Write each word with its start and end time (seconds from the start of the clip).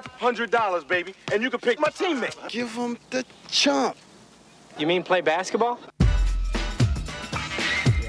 $500, 0.00 0.88
baby, 0.88 1.14
and 1.32 1.42
you 1.42 1.50
can 1.50 1.60
pick 1.60 1.78
my 1.78 1.88
teammate. 1.88 2.48
Give 2.48 2.72
him 2.72 2.96
the 3.10 3.24
chump. 3.48 3.96
You 4.78 4.86
mean 4.86 5.02
play 5.02 5.20
basketball? 5.20 5.78
Yeah, 6.00 6.06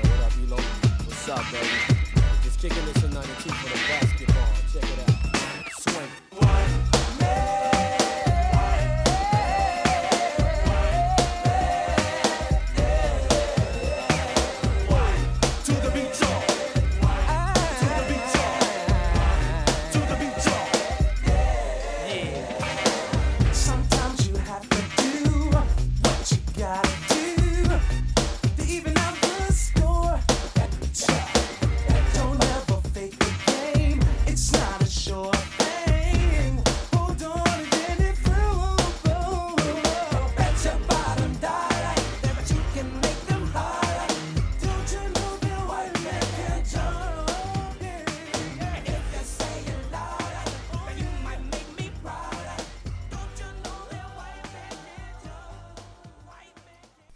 what 0.08 0.20
up, 0.22 0.32
Elo? 0.48 0.62
What's 0.62 1.28
up, 1.28 1.44
baby? 1.52 1.68
Just 2.44 2.62
kicking 2.62 2.86
this 2.86 3.04
in 3.04 3.12
92 3.12 3.50
for 3.50 3.70
the 3.70 3.76
basketball. 3.90 4.13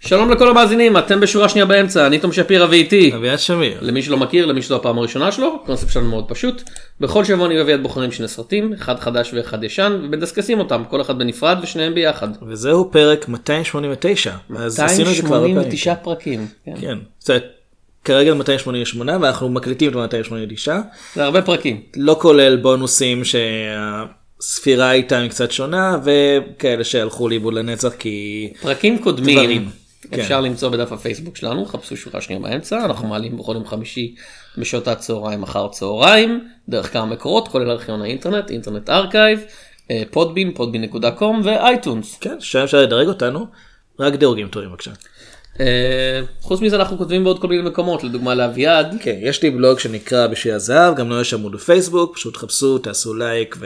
שלום 0.07 0.31
לכל 0.31 0.49
המאזינים, 0.49 0.97
אתם 0.97 1.19
בשורה 1.19 1.49
שנייה 1.49 1.65
באמצע, 1.65 2.07
אני 2.07 2.19
תום 2.19 2.31
שפירא 2.31 2.67
ואיתי. 2.69 3.11
אביעד 3.15 3.39
שמיר. 3.39 3.77
למי 3.81 4.01
שלא 4.01 4.17
מכיר, 4.17 4.45
למי 4.45 4.61
שזו 4.61 4.75
הפעם 4.75 4.97
הראשונה 4.97 5.31
שלו, 5.31 5.59
הקונספט 5.63 5.91
שלנו 5.91 6.09
מאוד 6.09 6.25
פשוט. 6.27 6.63
בכל 6.99 7.25
שבוע 7.25 7.45
אני 7.47 7.57
ואביעד 7.57 7.83
בוחרים 7.83 8.11
שני 8.11 8.27
סרטים, 8.27 8.73
אחד 8.73 8.99
חדש 8.99 9.33
ואחד 9.33 9.63
ישן, 9.63 9.99
ומדסקסים 10.03 10.59
אותם, 10.59 10.83
כל 10.89 11.01
אחד 11.01 11.19
בנפרד 11.19 11.57
ושניהם 11.63 11.95
ביחד. 11.95 12.27
וזהו 12.47 12.91
פרק 12.91 13.27
289. 13.27 14.31
אז 14.57 14.79
עשינו 14.79 15.09
את 15.09 15.15
זה 15.15 15.21
כבר 15.21 15.35
הרבה 15.35 15.47
פעמים. 15.47 15.57
289 15.57 15.95
פרקים. 15.95 16.47
כן. 16.65 16.73
כן. 16.81 16.97
אומרת, 17.29 17.45
כרגע 18.03 18.33
288 18.33 19.17
ואנחנו 19.21 19.49
מקליטים 19.49 19.89
את 19.89 19.95
289. 19.95 20.79
זה 21.15 21.23
הרבה 21.23 21.41
פרקים. 21.41 21.81
לא 21.97 22.17
כולל 22.21 22.55
בונוסים 22.55 23.21
שהספירה 23.25 24.91
איתם 24.91 25.25
קצת 25.29 25.51
שונה 25.51 25.97
וכאלה 26.03 26.83
שהלכו 26.83 27.29
לאיבוד 27.29 27.53
לנצח 27.53 27.93
כי 27.99 28.49
פרקים 28.61 28.99
קודמים. 28.99 29.39
דברים. 29.39 29.69
כן. 30.11 30.21
אפשר 30.21 30.41
למצוא 30.41 30.69
בדף 30.69 30.91
הפייסבוק 30.91 31.37
שלנו, 31.37 31.65
חפשו 31.65 31.97
שורה 31.97 32.21
שנייה 32.21 32.41
באמצע, 32.41 32.85
אנחנו 32.85 33.07
מעלים 33.07 33.37
בכל 33.37 33.53
יום 33.55 33.65
חמישי 33.65 34.15
בשעות 34.57 34.87
הצהריים 34.87 35.43
אחר 35.43 35.67
צהריים, 35.67 36.47
דרך 36.69 36.93
כמה 36.93 37.05
מקורות, 37.05 37.47
כולל 37.47 37.71
ארכיון 37.71 38.01
האינטרנט, 38.01 38.49
Internet 38.49 38.89
Archive, 38.89 39.39
אה, 39.91 40.03
Podbean, 40.11 40.53
Podbean.com 40.53 41.41
ו 41.43 41.52
iTunes. 41.52 42.17
כן 42.21 42.35
שם 42.39 42.59
אפשר 42.59 42.81
לדרג 42.81 43.07
אותנו 43.07 43.45
רק 43.99 44.13
דירוגים 44.13 44.47
טובים 44.47 44.69
בבקשה. 44.69 44.91
אה, 45.59 46.21
חוץ 46.41 46.61
מזה 46.61 46.75
אנחנו 46.75 46.97
כותבים 46.97 47.23
בעוד 47.23 47.41
כל 47.41 47.47
מיני 47.47 47.69
מקומות, 47.69 48.03
לדוגמה 48.03 48.35
לאביעד, 48.35 48.95
כן 49.01 49.15
יש 49.21 49.43
לי 49.43 49.49
בלוג 49.49 49.79
שנקרא 49.79 50.27
בשביל 50.27 50.53
הזהב 50.53 50.95
גם 50.95 51.09
לו 51.09 51.21
יש 51.21 51.33
עמוד 51.33 51.51
בפייסבוק 51.51 52.15
פשוט 52.15 52.37
חפשו 52.37 52.77
תעשו 52.77 53.13
לייק 53.13 53.57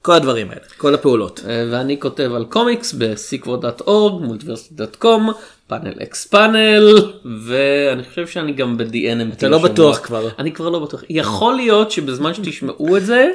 וכל 0.00 0.12
הדברים 0.12 0.50
האלה 0.50 0.60
כל 0.76 0.94
הפעולות. 0.94 1.40
אה, 1.48 1.66
ואני 1.70 2.00
כותב 2.00 2.30
על 2.34 2.44
קומיקס 2.44 2.94
בסיקוור.org, 2.98 4.12
מולטיברסיטי.קום, 4.20 5.30
פאנל 5.66 5.94
אקס 6.02 6.26
פאנל, 6.26 7.12
ואני 7.46 8.04
חושב 8.04 8.26
שאני 8.26 8.52
גם 8.52 8.76
ב-DNMT. 8.76 9.32
אתה 9.32 9.48
לא 9.48 9.58
בטוח 9.58 9.98
כבר. 9.98 10.28
אני 10.38 10.52
כבר 10.52 10.68
לא 10.68 10.78
בטוח. 10.78 11.04
יכול 11.08 11.54
להיות 11.54 11.90
שבזמן 11.90 12.34
שתשמעו 12.34 12.96
את 12.96 13.06
זה, 13.06 13.30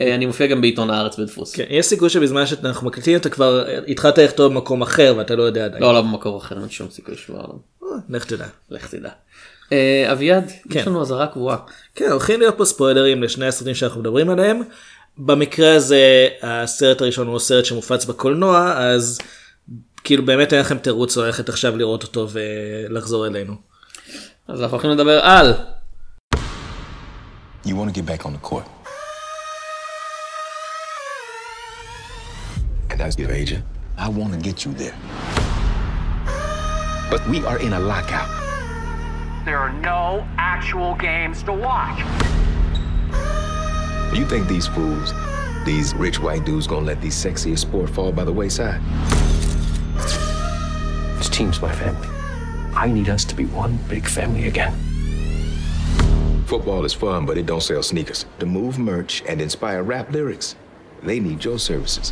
אה, 0.00 0.14
אני 0.14 0.26
מופיע 0.26 0.46
גם 0.46 0.60
בעיתון 0.60 0.90
הארץ 0.90 1.18
בדפוס. 1.18 1.54
כן, 1.54 1.64
יש 1.70 1.86
סיכוי 1.86 2.10
שבזמן 2.10 2.46
שאנחנו 2.46 2.86
מקליטים 2.86 3.16
אתה 3.16 3.30
כבר 3.30 3.64
התחלת 3.88 4.18
לכתוב 4.18 4.52
במקום 4.52 4.82
אחר 4.82 5.14
ואתה 5.16 5.36
לא 5.36 5.42
יודע 5.42 5.64
עדיין. 5.64 5.82
לא, 5.82 5.94
לא 5.94 6.00
במקור 6.00 6.38
אחר, 6.38 6.60
אין 6.60 6.70
שום 6.70 6.90
סיכוי 6.90 7.14
שהוא 7.16 7.36
עליו. 7.36 7.56
אה, 7.82 7.88
לך 8.08 8.24
תדע. 8.24 8.46
לך 8.70 8.94
תדע. 8.94 9.10
אה, 9.72 10.12
אביעד, 10.12 10.50
יש 10.50 10.54
כן. 10.70 10.82
לנו 10.86 11.02
אזהרה 11.02 11.26
קבועה. 11.26 11.56
כן, 11.94 12.10
הולכים 12.10 12.40
להיות 12.40 12.58
פה 12.58 12.64
ספוילרים 12.64 13.22
לשני 13.22 13.46
הסרטים 13.46 13.74
שאנחנו 13.74 14.00
מדברים 14.00 14.30
עליהם. 14.30 14.62
במקרה 15.18 15.74
הזה 15.74 16.28
הסרט 16.42 17.00
הראשון 17.00 17.26
הוא 17.26 17.38
סרט 17.38 17.64
שמופץ 17.64 18.04
בקולנוע 18.04 18.72
אז 18.76 19.20
כאילו 20.04 20.24
באמת 20.24 20.52
אין 20.52 20.60
לכם 20.60 20.78
תירוץ 20.78 21.16
ללכת 21.16 21.48
עכשיו 21.48 21.76
לראות 21.76 22.02
אותו 22.02 22.28
ולחזור 22.32 23.26
אלינו. 23.26 23.54
אז 24.48 24.62
אנחנו 24.62 24.76
הולכים 24.76 24.90
לדבר 24.90 25.20
על 25.20 25.54
You 27.66 27.70
want 27.70 27.88
to 27.88 27.92
get 27.92 28.06
back 28.06 28.26
on 28.26 28.32
the 28.32 28.48
court. 28.50 28.66
And 32.90 33.00
as 33.00 33.16
your 33.18 33.30
agent, 33.30 33.64
I 33.96 34.08
want 34.08 34.32
to 34.34 34.40
get 34.48 34.64
you 34.64 34.72
there. 34.82 34.96
But 37.10 37.20
we 37.30 37.38
are 37.50 37.58
in 37.66 37.72
a 37.72 37.80
lockout. 37.92 38.30
There 39.44 39.58
are 39.58 39.74
no 39.92 40.26
actual 40.38 40.94
games 41.08 41.38
to 41.44 41.52
watch. 41.52 41.98
You 44.12 44.26
think 44.26 44.46
these 44.46 44.66
fools, 44.66 45.14
these 45.64 45.94
rich 45.94 46.20
white 46.20 46.44
dudes, 46.44 46.66
gonna 46.66 46.84
let 46.84 47.00
these 47.00 47.14
sexiest 47.14 47.60
sport 47.60 47.88
fall 47.88 48.12
by 48.12 48.24
the 48.24 48.32
wayside? 48.32 48.78
This 51.16 51.30
team's 51.30 51.62
my 51.62 51.72
family. 51.72 52.08
I 52.74 52.88
need 52.88 53.08
us 53.08 53.24
to 53.24 53.34
be 53.34 53.46
one 53.46 53.78
big 53.88 54.06
family 54.06 54.48
again. 54.48 54.74
Football 56.46 56.84
is 56.84 56.92
fun, 56.92 57.24
but 57.24 57.38
it 57.38 57.46
don't 57.46 57.62
sell 57.62 57.82
sneakers. 57.82 58.26
To 58.40 58.44
move 58.44 58.78
merch 58.78 59.22
and 59.26 59.40
inspire 59.40 59.82
rap 59.82 60.12
lyrics, 60.12 60.56
they 61.02 61.18
need 61.18 61.42
your 61.42 61.58
services. 61.58 62.10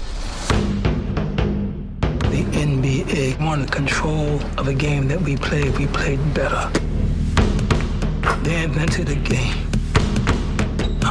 The 2.31 2.47
NBA 2.53 3.39
wanted 3.45 3.71
control 3.71 4.41
of 4.57 4.69
a 4.69 4.75
game 4.75 5.07
that 5.09 5.21
we 5.21 5.37
played. 5.37 5.77
We 5.77 5.87
played 5.89 6.33
better. 6.33 6.71
They 8.43 8.65
invented 8.65 9.11
a 9.11 9.17
game 9.17 9.70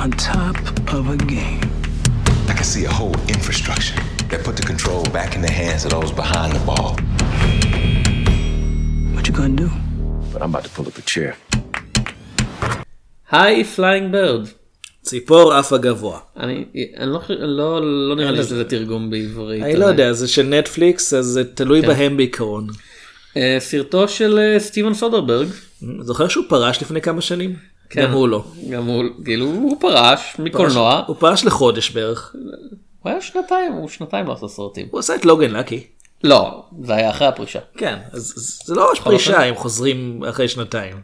on 0.04 0.10
top 0.34 0.58
of 0.98 1.04
a 1.16 1.18
game. 1.36 1.62
I 2.52 2.54
can 2.60 2.68
see 2.74 2.84
a 2.92 2.94
whole 3.00 3.16
infrastructure 3.36 4.00
that 4.30 4.40
put 4.48 4.56
the 4.60 4.66
control 4.74 5.04
back 5.18 5.30
in 5.38 5.42
the 5.48 5.54
hands 5.62 5.82
of 5.86 5.92
those 5.98 6.12
behind 6.24 6.50
the 6.58 6.64
ball. 6.70 6.90
What 9.14 9.24
you 9.28 9.34
gonna 9.40 9.62
do? 9.66 9.70
But 10.32 10.40
I'm 10.44 10.50
about 10.54 10.64
to 10.68 10.72
pull 10.76 10.88
up 10.92 10.98
a 11.04 11.06
chair. 11.14 11.32
היי 13.32 13.64
פליינג 13.64 14.12
בירד. 14.12 14.48
ציפור 15.02 15.54
עפה 15.54 15.78
גבוה. 15.78 16.20
אני 16.38 16.66
אני 16.98 17.14
לא 17.14 17.20
חושב- 17.20 17.34
לא 17.40 17.82
לא 18.10 18.16
נראה 18.16 18.32
לי 18.32 18.44
שזה 18.44 18.64
תרגום 18.64 19.10
בעברית. 19.10 19.64
אני 19.64 19.76
לא 19.76 19.86
יודע 19.86 20.14
זה 20.14 20.28
של 20.28 20.44
נטפליקס 20.44 21.14
אז 21.14 21.26
זה 21.26 21.44
תלוי 21.44 21.82
כן. 21.82 21.88
בהם 21.88 22.18
בעיקרון. 22.18 22.68
אה, 23.38 23.58
סרטו 23.60 24.08
של 24.08 24.40
אה, 24.40 24.60
סטיבן 24.60 24.94
סודרברג. 24.94 25.48
זוכר 26.02 26.28
שהוא 26.28 26.46
פרש 26.50 26.82
לפני 26.82 27.02
כמה 27.02 27.22
שנים? 27.22 27.56
כן. 27.90 28.04
גם 28.04 28.12
הוא 28.12 28.28
לא. 28.28 28.44
גם 28.70 28.86
הוא 28.86 29.04
כאילו 29.26 29.46
הוא 29.46 29.78
פרש 29.82 30.36
מקולנוע. 30.40 31.04
הוא 31.08 31.16
פרש 31.20 31.46
לחודש 31.46 31.90
בערך. 31.90 32.36
הוא 33.00 33.12
היה 33.12 33.22
שנתיים 33.22 33.74
הוא 33.74 33.90
שנתיים 33.90 34.28
לא 34.28 34.34
עשה 34.34 34.48
סרטים. 34.48 34.88
הוא 34.92 35.00
עשה 35.00 35.16
את 35.16 35.26
לוגן 35.26 35.52
לקי. 35.52 35.88
לא 36.24 36.64
זה 36.84 36.96
היה 36.96 37.10
אחרי 37.10 37.28
הפרישה. 37.28 37.60
כן 37.78 37.98
אז 38.12 38.34
אז 38.38 38.60
זה 38.66 38.76
לא 38.76 38.88
ממש 38.90 39.00
פרישה 39.00 39.44
הם 39.44 39.56
חוזרים 39.56 40.24
אחרי 40.30 40.48
שנתיים. 40.48 41.02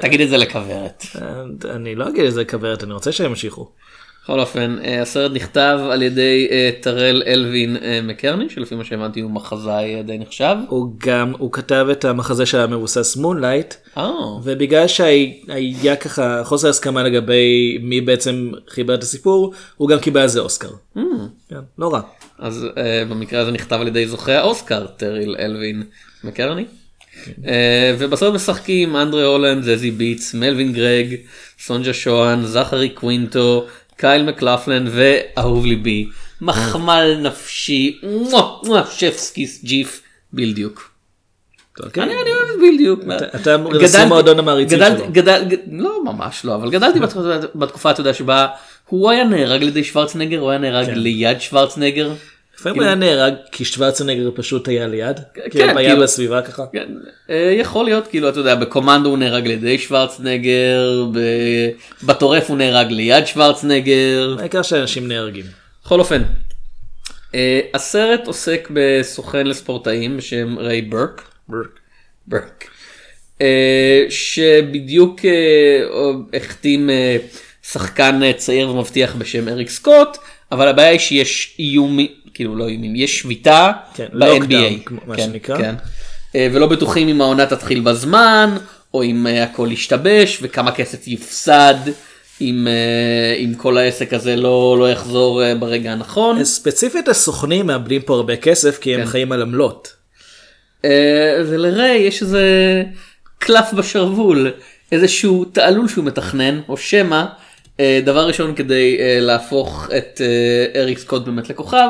תגיד 0.00 0.20
את 0.20 0.28
זה 0.28 0.36
לכוורת. 0.36 1.04
אה, 1.22 1.74
אני 1.74 1.94
לא 1.94 2.08
אגיד 2.08 2.24
איזה 2.24 2.44
כוורת 2.44 2.84
אני 2.84 2.92
רוצה 2.92 3.12
שהם 3.12 3.26
ימשיכו. 3.26 3.70
בכל 4.28 4.40
אופן 4.40 4.76
אה, 4.84 5.02
הסרט 5.02 5.32
נכתב 5.34 5.78
על 5.90 6.02
ידי 6.02 6.48
אה, 6.50 6.70
טרל 6.80 7.22
אלווין 7.26 7.76
אה, 7.76 8.00
מקרני 8.02 8.48
שלפי 8.48 8.74
מה 8.74 8.84
שהבנתי 8.84 9.20
הוא 9.20 9.30
מחזאי 9.30 9.94
אה, 9.96 10.02
די 10.02 10.18
נחשב. 10.18 10.56
הוא 10.68 10.92
גם 10.98 11.32
הוא 11.38 11.52
כתב 11.52 11.86
את 11.92 12.04
המחזה 12.04 12.46
שהיה 12.46 12.66
מבוסס 12.66 13.16
Moonlight 13.16 13.74
אה, 13.96 14.10
ובגלל 14.44 14.86
שהיה 14.86 15.96
ככה 16.00 16.44
חוסר 16.44 16.68
הסכמה 16.68 17.02
לגבי 17.02 17.78
מי 17.82 18.00
בעצם 18.00 18.50
חיבר 18.68 18.94
את 18.94 19.02
הסיפור 19.02 19.54
הוא 19.76 19.88
גם 19.88 19.98
קיבל 19.98 20.20
על 20.20 20.28
זה 20.28 20.40
אוסקר. 20.40 20.70
כן, 21.48 21.60
לא 21.78 21.92
רע. 21.92 22.00
אז 22.38 22.66
אה, 22.76 23.04
במקרה 23.10 23.40
הזה 23.40 23.50
נכתב 23.50 23.78
על 23.80 23.86
ידי 23.86 24.06
זוכה 24.06 24.38
האוסקר 24.38 24.86
טרל 24.86 25.36
אלווין 25.38 25.82
מקרני. 26.24 26.64
אה, 27.46 27.94
ובסרט 27.98 28.34
משחקים 28.34 28.96
אנדרי 28.96 29.24
הולנד, 29.24 29.62
זזי 29.62 29.90
ביטס, 29.90 30.34
מלווין 30.34 30.72
גרג, 30.72 31.14
סוניה 31.58 31.92
סון, 31.92 32.42
זכרי 32.44 32.88
קווינטו, 32.88 33.66
קייל 33.98 34.22
מקלכלן 34.22 34.84
ואהוב 34.90 35.66
ליבי, 35.66 36.08
מחמל 36.40 37.18
נפשי, 37.22 38.00
שפסקיס 38.90 39.64
ג'יף, 39.64 40.02
ביל 40.32 40.54
דיוק. 40.54 40.90
אוקיי. 41.84 42.02
אני 42.02 42.12
אוהב 42.12 42.74
ביל 42.74 42.84
דיוק. 42.84 43.00
אתה- 43.16 43.26
אתה 43.40 43.56
גדלתי- 43.56 44.08
מועדון 44.08 44.38
המעריצים 44.38 44.78
שלו. 44.78 45.06
לא 45.72 46.04
ממש 46.04 46.44
לא 46.44 46.54
אבל 46.54 46.70
גדלתי 46.70 46.98
בתקופה- 47.54 47.90
אתה 47.90 48.00
יודע 48.00 48.14
שבה 48.14 48.46
הוא 48.88 49.10
היה 49.10 49.24
נהרג 49.24 49.62
על 49.62 49.68
ידי 49.68 49.84
שוורצנגר 49.84 50.38
הוא 50.38 50.50
היה 50.50 50.58
נהרג 50.58 50.86
כן. 50.86 50.98
ליד 50.98 51.40
שוורצנגר. 51.40 52.10
לפעמים 52.58 52.74
כאילו- 52.74 52.86
היה 52.86 52.94
נהרג 52.94 53.34
כי 53.52 53.64
שוורצנגר 53.64 54.30
פשוט 54.34 54.68
היה 54.68 54.86
ליד. 54.86 55.20
כן, 55.34 55.40
כאילו 55.50 55.64
היה 55.78 55.90
כאילו- 55.90 56.02
בסביבה 56.02 56.42
ככה. 56.42 56.64
כן, 56.72 56.88
אה, 57.30 57.54
יכול 57.58 57.84
להיות 57.84 58.06
כאילו 58.06 58.28
אתה 58.28 58.40
יודע 58.40 58.54
בקומנדו 58.54 59.08
הוא 59.08 59.18
נהרג 59.18 59.44
על 59.44 59.50
ידי 59.50 59.78
שוורצנגר 59.78 61.04
ב- 61.12 61.68
בטורף 62.06 62.48
הוא 62.50 62.56
נהרג 62.58 62.90
ליד 62.90 63.24
שוורצנגר. 63.26 64.36
העיקר 64.38 64.62
שאנשים 64.62 65.08
נהרגים. 65.08 65.44
בכל 65.84 66.00
אופן. 66.00 66.22
אה, 67.34 67.60
הסרט 67.74 68.26
עוסק 68.26 68.68
בסוכן 68.72 69.46
לספורטאים 69.46 70.16
בשם 70.16 70.58
ריי 70.58 70.82
ברק. 70.82 71.22
ברק. 71.48 71.66
ברק. 72.26 72.64
אה, 73.40 74.04
שבדיוק 74.08 75.20
החתים 76.34 76.90
שחקן 77.62 78.20
צעיר 78.36 78.70
ומבטיח 78.70 79.14
בשם 79.14 79.48
אריק 79.48 79.68
סקוט 79.68 80.16
אבל 80.52 80.68
הבעיה 80.68 80.88
היא 80.90 80.98
שיש 80.98 81.56
איומים 81.58 82.08
כאילו 82.38 82.56
לא 82.56 82.68
איומים 82.68 82.96
יש 82.96 83.18
שביתה 83.18 83.72
כן, 83.94 84.06
ב-NBA. 84.12 84.92
מה 85.06 85.16
כן, 85.16 85.22
שנקרא. 85.22 85.58
כן. 85.58 85.74
אה, 86.34 86.48
ולא 86.52 86.66
בטוחים 86.66 87.08
אם 87.08 87.20
העונה 87.20 87.46
תתחיל 87.46 87.80
בזמן 87.80 88.56
או 88.94 89.02
אם 89.02 89.26
אה, 89.26 89.42
הכל 89.42 89.68
ישתבש 89.72 90.38
וכמה 90.42 90.72
כסף 90.72 91.08
יופסד 91.08 91.74
אם, 92.40 92.68
אה, 92.68 93.34
אם 93.34 93.54
כל 93.54 93.78
העסק 93.78 94.12
הזה 94.12 94.36
לא, 94.36 94.76
לא 94.78 94.90
יחזור 94.90 95.42
ברגע 95.58 95.92
הנכון. 95.92 96.44
ספציפית 96.44 97.08
הסוכנים 97.08 97.66
מאבדים 97.66 98.02
פה 98.02 98.14
הרבה 98.14 98.36
כסף 98.36 98.78
כי 98.78 98.94
הם 98.94 99.00
כן. 99.00 99.06
חיים 99.06 99.32
על 99.32 99.42
עמלות. 99.42 99.92
ולריי 101.46 101.98
יש 101.98 102.22
איזה 102.22 102.82
קלף 103.38 103.72
בשרוול 103.72 104.50
איזשהו 104.92 105.44
תעלול 105.44 105.88
שהוא 105.88 106.04
מתכנן 106.04 106.60
או 106.68 106.76
שמא 106.76 107.24
דבר 107.80 108.26
ראשון 108.26 108.54
כדי 108.54 108.96
להפוך 109.20 109.88
את 109.96 110.20
אריק 110.76 110.98
סקוט 110.98 111.24
באמת 111.24 111.50
לכוכב 111.50 111.88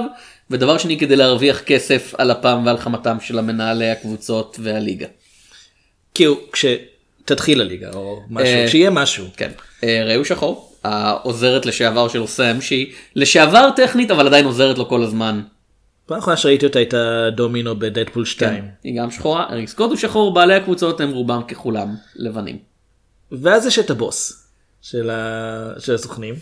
ודבר 0.51 0.79
שני 0.79 0.99
כדי 0.99 1.17
להרוויח 1.17 1.61
כסף 1.61 2.15
על 2.19 2.33
אפם 2.33 2.63
ועל 2.67 2.79
חמתם 2.79 3.17
של 3.21 3.39
המנהלי 3.39 3.91
הקבוצות 3.91 4.57
והליגה. 4.63 5.07
כאילו 6.15 6.37
כשתתחיל 6.53 7.61
הליגה 7.61 7.91
או 7.95 8.23
משהו 8.31 8.55
אה, 8.55 8.69
שיהיה 8.69 8.91
משהו. 8.91 9.27
כן. 9.37 9.51
אה, 9.85 10.05
ראו 10.05 10.25
שחור 10.25 10.73
העוזרת 10.85 11.67
לשעבר 11.67 12.09
של 12.09 12.27
סם 12.27 12.61
שהיא 12.61 12.93
לשעבר 13.15 13.71
טכנית 13.77 14.11
אבל 14.11 14.27
עדיין 14.27 14.45
עוזרת 14.45 14.79
לו 14.79 14.89
כל 14.89 15.03
הזמן. 15.03 15.41
פעם 16.07 16.19
אחרונה 16.19 16.37
שראיתי 16.37 16.67
אותה 16.67 16.79
הייתה 16.79 17.31
דומינו 17.37 17.79
בדדפול 17.79 18.25
2. 18.25 18.63
כן, 18.63 18.69
היא 18.85 19.01
גם 19.01 19.11
שחורה 19.11 19.47
אריק 19.51 19.69
סקוט 19.69 19.91
הוא 19.91 19.97
שחור 19.97 20.35
בעלי 20.35 20.55
הקבוצות 20.55 21.01
הם 21.01 21.11
רובם 21.11 21.43
ככולם 21.49 21.95
לבנים. 22.17 22.59
ואז 23.33 23.67
יש 23.67 23.79
את 23.79 23.91
הבוס 23.91 24.47
של, 24.83 25.11
ה... 25.11 25.73
של 25.79 25.95
הסוכנים. 25.95 26.35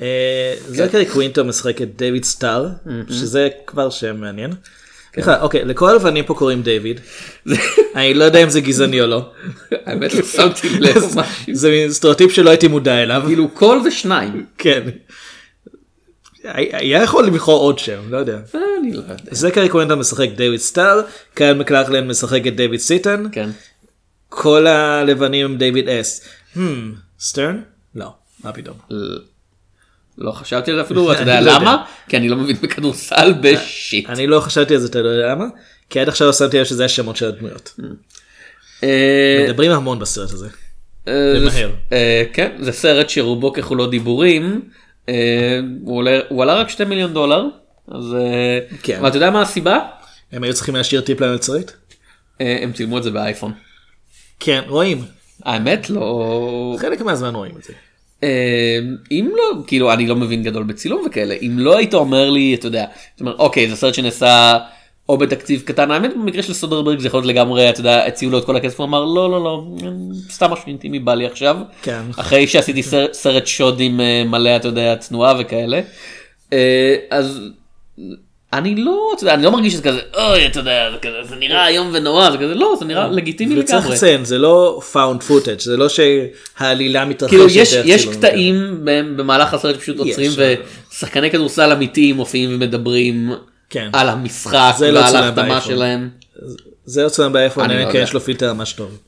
אה, 0.00 0.54
זכרי 0.68 1.06
קווינטו 1.06 1.44
משחק 1.44 1.82
את 1.82 1.96
דיוויד 1.96 2.24
סטאר 2.24 2.68
שזה 3.10 3.48
כבר 3.66 3.90
שם 3.90 4.16
מעניין. 4.16 4.50
סליחה, 5.16 5.40
אוקיי 5.40 5.64
לכל 5.64 5.88
הלבנים 5.88 6.24
פה 6.24 6.34
קוראים 6.34 6.62
דיוויד. 6.62 7.00
אני 7.96 8.14
לא 8.14 8.24
יודע 8.24 8.42
אם 8.42 8.48
זה 8.50 8.60
גזעני 8.60 9.00
או 9.00 9.06
לא. 9.06 9.30
האמת 9.86 10.14
לא 10.14 10.22
שמתי 10.22 10.68
לב. 10.68 11.02
זה 11.52 11.70
מין 11.70 11.92
סטריאוטיפ 11.92 12.32
שלא 12.32 12.50
הייתי 12.50 12.68
מודע 12.68 13.02
אליו. 13.02 13.22
כאילו 13.26 13.54
כל 13.54 13.82
זה 13.82 13.90
שניים. 13.90 14.46
כן. 14.58 14.82
היה 16.52 17.02
יכול 17.02 17.26
לבחור 17.26 17.60
עוד 17.60 17.78
שם, 17.78 18.00
לא 18.08 18.16
יודע. 18.16 18.38
אה, 18.54 18.60
אני 18.80 18.92
לא 18.92 18.98
יודע. 18.98 19.14
זכרי 19.30 19.68
קווינטו 19.68 19.96
משחק 19.96 20.28
דיוויד 20.36 20.60
סטאר, 20.60 21.00
קייל 21.34 21.56
מקלכלן 21.56 22.08
משחק 22.08 22.46
את 22.46 22.56
דיוויד 22.56 22.80
סיטון. 22.80 23.28
כן. 23.32 23.50
כל 24.28 24.66
הלבנים 24.66 25.46
הם 25.46 25.56
דיוויד 25.56 25.88
אס. 25.88 26.20
המ, 26.54 26.58
סטרן? 27.20 27.60
לא, 27.94 28.08
מה 28.44 28.52
פתאום. 28.52 28.76
לא 30.18 30.32
חשבתי 30.32 30.70
על 30.70 30.76
זה 30.76 30.82
אפילו 30.82 31.12
אתה 31.12 31.20
יודע 31.20 31.40
לא. 31.46 31.52
למה? 31.52 31.84
כי 32.08 32.16
אני 32.16 32.28
לא 32.28 32.36
מבין 32.36 32.56
בכדורסל 32.62 33.34
בשיט. 33.40 34.10
אני 34.10 34.26
לא 34.26 34.40
חשבתי 34.40 34.74
על 34.74 34.80
זה, 34.80 34.88
אתה 34.88 35.02
לא 35.02 35.08
יודע 35.08 35.28
למה? 35.28 35.44
כי 35.90 36.00
עד 36.00 36.08
עכשיו 36.08 36.32
שמתי 36.32 36.58
לב 36.58 36.64
שזה 36.64 36.84
השמות 36.84 37.16
של 37.16 37.28
הדמויות. 37.28 37.80
אה, 38.82 39.44
מדברים 39.48 39.70
המון 39.70 39.98
בסרט 39.98 40.30
הזה. 40.30 40.48
אה. 41.08 41.34
אה, 41.92 42.24
כן 42.32 42.52
זה 42.60 42.72
סרט 42.72 43.10
שרובו 43.10 43.52
ככולו 43.52 43.86
דיבורים. 43.86 44.60
אה, 45.08 45.60
הוא 46.28 46.42
עלה 46.42 46.54
רק 46.54 46.68
2 46.68 46.88
מיליון 46.88 47.14
דולר. 47.14 47.44
אז 47.88 48.14
אה, 48.14 48.58
כן. 48.82 49.06
אתה 49.06 49.16
יודע 49.16 49.30
מה 49.30 49.42
הסיבה? 49.42 49.78
הם 50.32 50.42
היו 50.42 50.54
צריכים 50.54 50.76
להשאיר 50.76 51.00
טיפ 51.00 51.20
למלצרית? 51.20 51.76
אה, 52.40 52.58
הם 52.62 52.72
צילמו 52.72 52.98
את 52.98 53.02
זה 53.02 53.10
באייפון. 53.10 53.52
כן, 54.40 54.62
רואים. 54.66 55.04
האמת 55.44 55.90
לא. 55.90 56.76
חלק 56.80 57.00
מהזמן 57.00 57.34
רואים 57.34 57.56
את 57.58 57.64
זה. 57.64 57.72
אה, 58.22 58.78
אם 59.10 59.30
לא 59.36 59.62
כאילו 59.66 59.92
אני 59.92 60.06
לא 60.06 60.16
מבין 60.16 60.42
גדול 60.42 60.62
בצילום 60.62 61.02
וכאלה. 61.06 61.34
אם 61.42 61.58
לא 61.58 61.76
היית 61.76 61.94
אומר 61.94 62.30
לי 62.30 62.54
אתה 62.54 62.66
יודע 62.66 62.86
אוקיי 63.38 63.70
זה 63.70 63.76
סרט 63.76 63.94
שנעשה 63.94 64.58
או 65.08 65.18
בתקציב 65.18 65.62
קטן 65.64 65.90
האמת 65.90 66.14
במקרה 66.16 66.42
של 66.42 66.54
סודרברג 66.54 66.98
זה 66.98 67.06
יכול 67.06 67.20
להיות 67.20 67.28
לגמרי 67.28 67.70
אתה 67.70 67.80
יודע 67.80 68.06
הציעו 68.06 68.30
לו 68.32 68.38
את 68.38 68.44
כל 68.44 68.56
הכסף 68.56 68.80
הוא 68.80 68.86
אמר 68.86 69.04
לא 69.04 69.30
לא 69.30 69.44
לא 69.44 69.64
סתם 70.30 70.50
משהו 70.50 70.66
אינטימי 70.66 70.98
בא 70.98 71.14
לי 71.14 71.26
עכשיו. 71.26 71.56
כן. 71.82 72.00
אחרי 72.16 72.46
שעשיתי 72.46 72.82
סרט, 72.82 73.12
סרט 73.12 73.46
שודים 73.46 74.00
אה, 74.00 74.24
מלא 74.26 74.56
אתה 74.56 74.68
יודע 74.68 74.94
תנועה 74.94 75.34
וכאלה. 75.38 75.80
אה, 76.52 76.96
אז 77.10 77.40
אני 78.52 78.74
לא 78.76 79.12
אתה 79.16 79.22
יודע 79.22 79.34
אני 79.34 79.42
לא 79.42 79.52
מרגיש 79.52 79.72
שזה 79.72 79.82
כזה 79.82 80.00
אוי 80.14 80.46
אתה 80.46 80.60
יודע 80.60 80.90
זה 80.92 80.98
כזה 80.98 81.16
זה 81.28 81.36
נראה 81.36 81.68
איום 81.68 81.90
ונורא 81.92 82.30
זה 82.30 82.38
כזה 82.38 82.54
לא 82.54 82.76
זה 82.78 82.84
נראה 82.84 83.08
לגיטימי 83.08 83.60
וצריך 83.60 83.78
לגמרי. 83.80 83.96
לציין, 83.96 84.24
זה 84.24 84.38
לא 84.38 84.80
found 84.92 85.22
footage, 85.30 85.62
זה 85.62 85.76
לא 85.76 85.86
שהעלילה 85.88 87.04
מתרחשת. 87.04 87.30
כאילו 87.36 87.48
יש 87.50 87.72
יש. 87.84 88.06
קטעים 88.06 88.78
במהלך 89.16 89.54
הסרט 89.54 89.74
שפשוט. 89.74 89.98
עוצרים 89.98 90.30
ושחקני 90.92 91.30
כדורסל 91.30 91.72
אמיתיים 91.72 92.16
מופיעים 92.16 92.50
ומדברים 92.54 93.32
כן. 93.70 93.88
על 93.92 94.08
המשחק 94.08 94.52
לא 94.54 94.58
ועל 94.98 95.10
צולם 95.10 95.34
באייפון. 95.34 95.60
שלהם. 95.60 96.08
זה 96.84 97.00
יוצא 97.02 97.28
באייפון, 97.28 97.64
אני 97.64 97.74
לא 97.74 97.82
כן 97.82 97.88
יודע. 97.88 97.98
יש 98.00 98.12
לו 98.12 98.20
פילטר 98.20 98.52
ממש 98.52 98.72
טוב. 98.72 98.98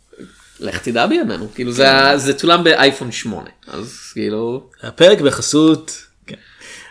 לך 0.61 0.79
תדע 0.79 1.07
בימינו 1.07 1.47
כאילו 1.55 1.73
זה 1.73 1.91
ה- 1.93 2.17
זה 2.19 2.35
צולם 2.35 2.65
באייפון 2.65 3.13
8 3.13 3.43
אז 3.69 4.11
כאילו 4.13 4.63
הפרק 4.83 5.21
בחסות, 5.21 5.91
כן. 5.91 6.08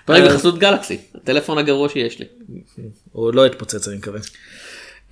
פרק 0.08 0.24
בחסות 0.24 0.60
גלקסי 0.60 0.98
הטלפון 1.16 1.58
הגרוע 1.58 1.90
שיש 1.90 2.20
לי. 2.20 2.26
הוא 3.12 3.34
לא 3.34 3.46
התפוצץ 3.46 3.88
אני 3.88 3.98
מקווה. 3.98 4.20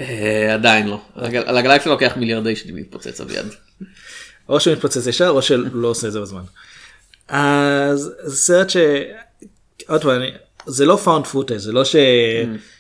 אה, 0.01 0.53
עדיין 0.53 0.88
לא 0.88 1.01
על 1.45 1.57
הגלקסיה 1.57 1.92
לוקח 1.92 2.13
מיליארדי 2.18 2.56
שנים 2.56 2.75
להתפוצץ 2.75 3.21
אביעד. 3.21 3.45
או 4.50 4.59
שהוא 4.59 4.74
מתפוצץ 4.74 5.07
ישר 5.07 5.30
או 5.30 5.42
שלא 5.42 5.88
עושה 5.88 6.07
את 6.07 6.12
זה 6.12 6.21
בזמן. 6.21 6.42
אז 7.27 8.12
זה 8.24 8.36
סרט 8.36 8.69
ש... 8.69 8.77
עוד 9.88 10.01
פעם, 10.01 10.22
זה 10.65 10.86
לא 10.86 11.00
found 11.05 11.34
footage, 11.34 11.58
זה 11.58 11.72
לא 11.72 11.86
ש... 11.86 11.96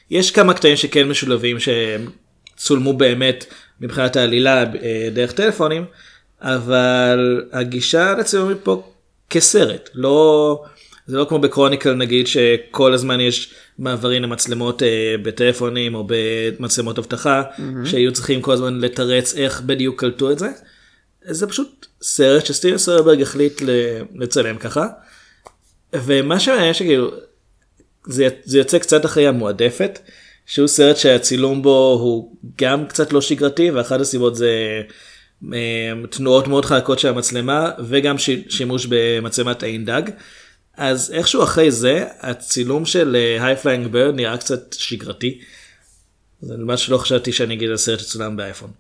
יש 0.09 0.31
כמה 0.31 0.53
קטעים 0.53 0.77
שכן 0.77 1.07
משולבים 1.07 1.59
שהם 1.59 2.09
צולמו 2.57 2.93
באמת 2.93 3.45
מבחינת 3.81 4.15
העלילה 4.15 4.63
אה, 4.63 5.09
דרך 5.13 5.31
טלפונים, 5.31 5.85
אבל 6.41 7.43
הגישה 7.51 8.13
לצילום 8.13 8.49
היא 8.49 8.57
פה 8.63 8.83
כסרט, 9.29 9.89
לא... 9.93 10.63
זה 11.07 11.17
לא 11.17 11.25
כמו 11.29 11.39
בקרוניקל 11.39 11.93
נגיד 11.93 12.27
שכל 12.27 12.93
הזמן 12.93 13.19
יש 13.19 13.53
מעברים 13.79 14.23
למצלמות 14.23 14.83
אה, 14.83 15.15
בטלפונים 15.23 15.95
או 15.95 16.07
במצלמות 16.07 16.99
אבטחה 16.99 17.43
שהיו 17.85 18.13
צריכים 18.13 18.41
כל 18.41 18.51
הזמן 18.53 18.79
לתרץ 18.79 19.35
איך 19.35 19.61
בדיוק 19.61 19.99
קלטו 19.99 20.31
את 20.31 20.39
זה. 20.39 20.49
זה 21.25 21.47
פשוט 21.47 21.85
סרט 22.01 22.45
שסטיבן 22.45 22.77
סרברג 22.77 23.21
החליט 23.21 23.61
לצלם 24.15 24.57
ככה. 24.57 24.87
ומה 25.93 26.39
שמעניין 26.39 26.73
שכאילו 26.73 27.11
זה, 28.07 28.27
זה 28.43 28.57
יוצא 28.57 28.77
קצת 28.77 29.05
אחרי 29.05 29.27
המועדפת 29.27 29.99
שהוא 30.45 30.67
סרט 30.67 30.97
שהצילום 30.97 31.61
בו 31.61 31.99
הוא 32.01 32.35
גם 32.61 32.87
קצת 32.87 33.13
לא 33.13 33.21
שגרתי 33.21 33.71
ואחת 33.71 33.99
הסיבות 33.99 34.35
זה 34.35 34.81
אה, 35.53 35.93
תנועות 36.09 36.47
מאוד 36.47 36.65
חלקות 36.65 36.99
של 36.99 37.07
המצלמה 37.07 37.71
וגם 37.87 38.17
ש, 38.17 38.29
שימוש 38.49 38.87
במצלמת 38.89 39.63
עין 39.63 39.85
דג. 39.85 40.01
אז 40.77 41.11
איכשהו 41.11 41.43
אחרי 41.43 41.71
זה 41.71 42.05
הצילום 42.19 42.85
של 42.85 43.17
High 43.39 43.55
Flying 43.55 43.87
Bird 43.87 44.15
נראה 44.15 44.37
קצת 44.37 44.73
שגרתי. 44.73 45.39
זה 46.41 46.57
מה 46.57 46.77
שלא 46.77 46.97
חשבתי 46.97 47.31
שאני 47.31 47.53
אגיד 47.53 47.69
על 47.69 47.77
סרט 47.77 47.99
שצולם 47.99 48.37
באייפון. 48.37 48.71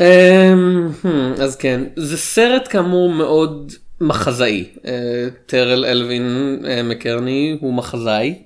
אמ, 0.00 0.88
המ, 1.02 1.42
אז 1.42 1.56
כן 1.56 1.84
זה 1.96 2.16
סרט 2.16 2.68
כאמור 2.70 3.12
מאוד 3.12 3.72
מחזאי 4.00 4.64
אה, 4.86 5.28
טרל 5.46 5.84
אלווין 5.84 6.58
אה, 6.68 6.82
מקרני 6.82 7.58
הוא 7.60 7.74
מחזאי 7.74 8.38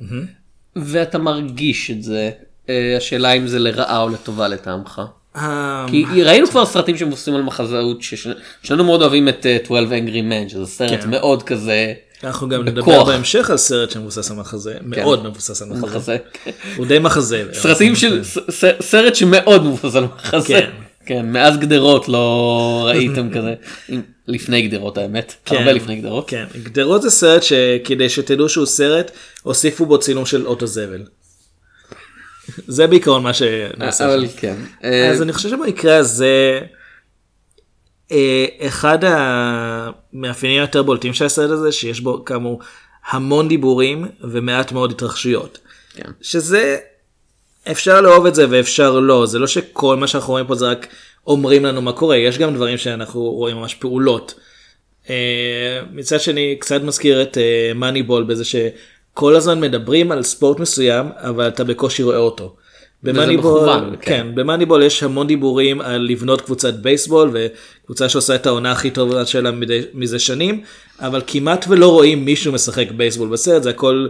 ואתה 0.76 1.18
מרגיש 1.18 1.90
את 1.90 2.02
זה 2.02 2.30
אה, 2.68 2.94
השאלה 2.96 3.32
אם 3.32 3.46
זה 3.46 3.58
לרעה 3.58 4.02
או 4.02 4.08
לטובה 4.08 4.48
לטעמך. 4.48 5.02
אה, 5.36 5.86
כי 5.88 6.22
ראינו 6.22 6.46
כבר 6.46 6.66
סרטים 6.66 6.96
שמבוססים 6.96 7.34
על 7.34 7.42
מחזאות 7.42 8.02
ששנינו 8.02 8.84
מאוד 8.84 9.02
אוהבים 9.02 9.28
את 9.28 9.46
אה, 9.46 9.56
12 9.64 9.98
Angry 9.98 10.10
Men 10.32 10.48
שזה 10.48 10.66
סרט 10.66 11.00
כן. 11.00 11.10
מאוד 11.10 11.42
כזה 11.42 11.94
אנחנו 12.24 12.48
גם 12.48 12.64
נדבר. 12.64 13.04
בהמשך 13.04 13.50
על 13.50 13.56
סרט 13.56 13.90
שמבוסס 13.90 14.30
על 14.30 14.36
מחזה, 14.36 14.74
מאוד 14.82 15.24
מבוסס 15.24 15.62
על 15.62 15.68
מחזה. 15.68 15.86
מחזה. 15.86 16.16
הוא 16.76 16.86
די 16.86 16.98
מחזה. 16.98 17.44
סרטים 17.52 17.96
של 17.96 18.22
סרט 18.90 19.14
שמאוד 19.14 19.64
מבוסס 19.64 19.96
על 19.96 20.04
מחזה. 20.04 20.48
כן. 20.48 20.70
כן 21.06 21.26
מאז 21.26 21.56
גדרות 21.58 22.08
לא 22.08 22.84
ראיתם 22.86 23.30
כזה 23.30 23.54
לפני 24.28 24.68
גדרות 24.68 24.98
האמת 24.98 25.34
כן. 25.44 25.56
הרבה 25.56 25.72
לפני 25.72 25.96
גדרות. 25.96 26.28
כן, 26.28 26.44
גדרות 26.62 27.02
זה 27.02 27.10
סרט 27.10 27.42
שכדי 27.42 28.08
שתדעו 28.08 28.48
שהוא 28.48 28.66
סרט, 28.66 29.10
הוסיפו 29.42 29.86
בו 29.86 29.98
צילום 29.98 30.26
של 30.26 30.46
אוטו 30.46 30.66
זבל. 30.66 31.02
זה 32.66 32.86
בעיקרון 32.86 33.22
מה 33.22 33.34
שנעשה. 33.34 34.04
אבל. 34.04 34.26
כן. 34.36 34.56
אה, 34.84 35.10
אז 35.10 35.22
אני 35.22 35.32
חושב 35.32 35.48
שבמקרה 35.48 35.96
הזה, 35.96 36.60
אה, 38.12 38.46
אחד 38.60 38.98
המאפיינים 39.02 40.60
היותר 40.60 40.82
בולטים 40.82 41.14
של 41.14 41.24
הסרט 41.24 41.50
הזה, 41.50 41.72
שיש 41.72 42.00
בו 42.00 42.24
כאמור 42.24 42.60
המון 43.10 43.48
דיבורים 43.48 44.06
ומעט 44.20 44.72
מאוד 44.72 44.90
התרחשויות. 44.90 45.58
כן. 45.94 46.10
שזה, 46.20 46.76
אפשר 47.70 48.00
לאהוב 48.00 48.26
את 48.26 48.34
זה 48.34 48.46
ואפשר 48.50 49.00
לא, 49.00 49.26
זה 49.26 49.38
לא 49.38 49.46
שכל 49.46 49.96
מה 49.96 50.06
שאנחנו 50.06 50.32
רואים 50.32 50.46
פה 50.46 50.54
זה 50.54 50.66
רק 50.66 50.86
אומרים 51.26 51.64
לנו 51.64 51.82
מה 51.82 51.92
קורה, 51.92 52.16
יש 52.16 52.38
גם 52.38 52.54
דברים 52.54 52.78
שאנחנו 52.78 53.20
רואים 53.20 53.56
ממש 53.56 53.74
פעולות. 53.74 54.34
אה, 55.10 55.80
מצד 55.92 56.20
שני, 56.20 56.56
קצת 56.60 56.82
מזכיר 56.82 57.22
את 57.22 57.38
מאניבול 57.74 58.24
בזה 58.24 58.44
שכל 59.14 59.36
הזמן 59.36 59.60
מדברים 59.60 60.12
על 60.12 60.22
ספורט 60.22 60.60
מסוים, 60.60 61.06
אבל 61.16 61.48
אתה 61.48 61.64
בקושי 61.64 62.02
רואה 62.02 62.16
אותו. 62.16 62.56
במאניבול, 63.02 63.68
כן. 63.68 63.96
כן, 64.00 64.34
במאניבול 64.34 64.82
יש 64.82 65.02
המון 65.02 65.26
דיבורים 65.26 65.80
על 65.80 66.00
לבנות 66.10 66.40
קבוצת 66.40 66.74
בייסבול 66.74 67.30
וקבוצה 67.32 68.08
שעושה 68.08 68.34
את 68.34 68.46
העונה 68.46 68.72
הכי 68.72 68.90
טובה 68.90 69.26
שלה 69.26 69.50
מדי, 69.50 69.80
מזה 69.94 70.18
שנים, 70.18 70.62
אבל 71.00 71.22
כמעט 71.26 71.64
ולא 71.68 71.88
רואים 71.92 72.24
מישהו 72.24 72.52
משחק 72.52 72.90
בייסבול 72.96 73.28
בסרט, 73.28 73.62
זה 73.62 73.70
הכל 73.70 74.06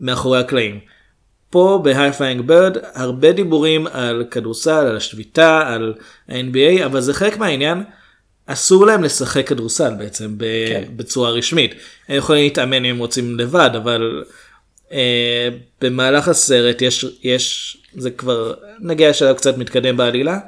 מאחורי 0.00 0.38
הקלעים. 0.38 0.78
פה 1.50 1.80
ב-high 1.84 2.18
flying 2.18 2.48
bird 2.50 2.78
הרבה 2.94 3.32
דיבורים 3.32 3.86
על 3.86 4.24
כדורסל, 4.30 4.70
על 4.86 4.96
השביתה, 4.96 5.62
על 5.66 5.94
ה-NBA, 6.28 6.84
אבל 6.86 7.00
זה 7.00 7.14
חלק 7.14 7.38
מהעניין. 7.38 7.82
אסור 8.46 8.86
להם 8.86 9.04
לשחק 9.04 9.46
כדורסל 9.48 9.94
בעצם 9.98 10.38
ב- 10.38 10.44
כן. 10.68 10.84
בצורה 10.96 11.30
רשמית. 11.30 11.74
הם 12.08 12.16
יכולים 12.16 12.44
להתאמן 12.44 12.84
אם 12.84 12.90
הם 12.94 12.98
רוצים 12.98 13.38
לבד, 13.38 13.70
אבל 13.76 14.24
במהלך 15.80 16.28
הסרט 16.28 16.82
יש, 16.82 17.06
יש, 17.22 17.76
זה 17.94 18.10
כבר 18.10 18.54
נגיע 18.80 19.10
לשלב 19.10 19.36
קצת 19.36 19.58
מתקדם 19.58 19.96
בעלילה. 19.96 20.38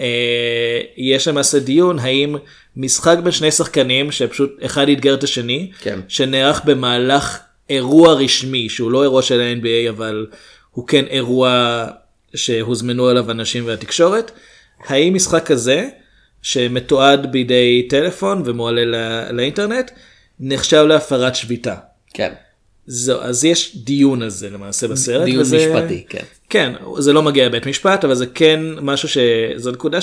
אה, 0.00 0.80
יש 0.96 1.28
למעשה 1.28 1.58
דיון 1.58 1.98
האם 1.98 2.36
משחק 2.76 3.16
בין 3.22 3.32
שני 3.32 3.50
שחקנים 3.50 4.12
שפשוט 4.12 4.52
אחד 4.64 4.88
יתגר 4.88 5.14
את 5.14 5.24
השני, 5.24 5.70
כן. 5.80 6.00
שנערך 6.08 6.64
במהלך 6.64 7.38
אירוע 7.70 8.14
רשמי 8.14 8.68
שהוא 8.68 8.90
לא 8.90 9.02
אירוע 9.02 9.22
של 9.22 9.40
ה-NBA 9.40 9.90
אבל 9.90 10.26
הוא 10.70 10.86
כן 10.88 11.04
אירוע 11.10 11.84
שהוזמנו 12.34 13.10
אליו 13.10 13.30
אנשים 13.30 13.66
והתקשורת, 13.66 14.30
האם 14.86 15.14
משחק 15.14 15.46
כזה 15.46 15.88
שמתועד 16.42 17.32
בידי 17.32 17.86
טלפון 17.90 18.42
ומועלה 18.44 18.84
לא- 18.84 19.30
לאינטרנט 19.30 19.90
נחשב 20.40 20.84
להפרת 20.88 21.36
שביתה. 21.36 21.74
כן. 22.14 22.32
זהו, 22.86 23.20
אז 23.20 23.44
יש 23.44 23.76
דיון 23.76 24.22
על 24.22 24.28
זה 24.30 24.50
למעשה 24.50 24.88
בסרט. 24.88 25.24
דיון 25.24 25.40
וזה- 25.40 25.72
משפטי 25.76 26.04
כן. 26.08 26.22
כן, 26.50 26.72
זה 26.98 27.12
לא 27.12 27.22
מגיע 27.22 27.46
לבית 27.46 27.66
משפט, 27.66 28.04
אבל 28.04 28.14
זה 28.14 28.26
כן 28.26 28.60
משהו 28.82 29.08
ש... 29.08 29.18
זו 29.56 29.70
נקודה 29.72 29.98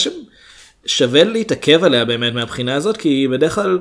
ששווה 0.85 1.23
להתעכב 1.23 1.83
עליה 1.83 2.05
באמת 2.05 2.33
מהבחינה 2.33 2.75
הזאת, 2.75 2.97
כי 2.97 3.27
בדרך 3.31 3.55
כלל, 3.55 3.79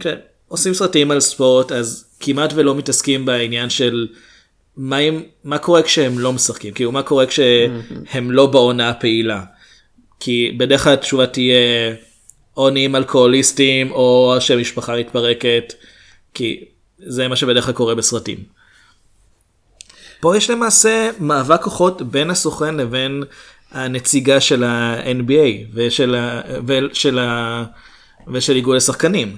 כן, 0.00 0.14
עושים 0.48 0.74
סרטים 0.74 1.10
על 1.10 1.20
ספורט, 1.20 1.72
אז 1.72 2.04
כמעט 2.20 2.52
ולא 2.56 2.74
מתעסקים 2.74 3.26
בעניין 3.26 3.70
של 3.70 4.06
מה, 4.76 4.98
אם, 4.98 5.22
מה 5.44 5.58
קורה 5.58 5.82
כשהם 5.82 6.18
לא 6.18 6.32
משחקים, 6.32 6.74
כאילו 6.74 6.92
מה 6.92 7.02
קורה 7.02 7.26
כשהם 7.26 8.30
לא 8.30 8.46
בעונה 8.46 8.90
הפעילה. 8.90 9.42
כי 10.20 10.54
בדרך 10.58 10.84
כלל 10.84 10.92
התשובה 10.92 11.26
תהיה 11.26 11.56
או 12.56 12.70
נהיים 12.70 12.96
אלכוהוליסטים 12.96 13.90
או 13.90 14.36
שהמשפחה 14.40 14.96
מתפרקת, 14.96 15.72
כי 16.34 16.64
זה 17.06 17.28
מה 17.28 17.36
שבדרך 17.36 17.64
כלל 17.64 17.74
קורה 17.74 17.94
בסרטים. 17.94 18.38
פה 20.20 20.36
יש 20.36 20.50
למעשה 20.50 21.10
מאבק 21.20 21.62
כוחות 21.62 22.02
בין 22.02 22.30
הסוכן 22.30 22.74
לבין 22.76 23.22
הנציגה 23.70 24.40
של 24.40 24.64
ה-NBA 24.64 25.66
ושל, 25.74 26.14
ה... 26.14 26.40
ושל, 26.66 27.18
ה... 27.18 27.64
ושל 28.32 28.56
איגוד 28.56 28.76
השחקנים. 28.76 29.36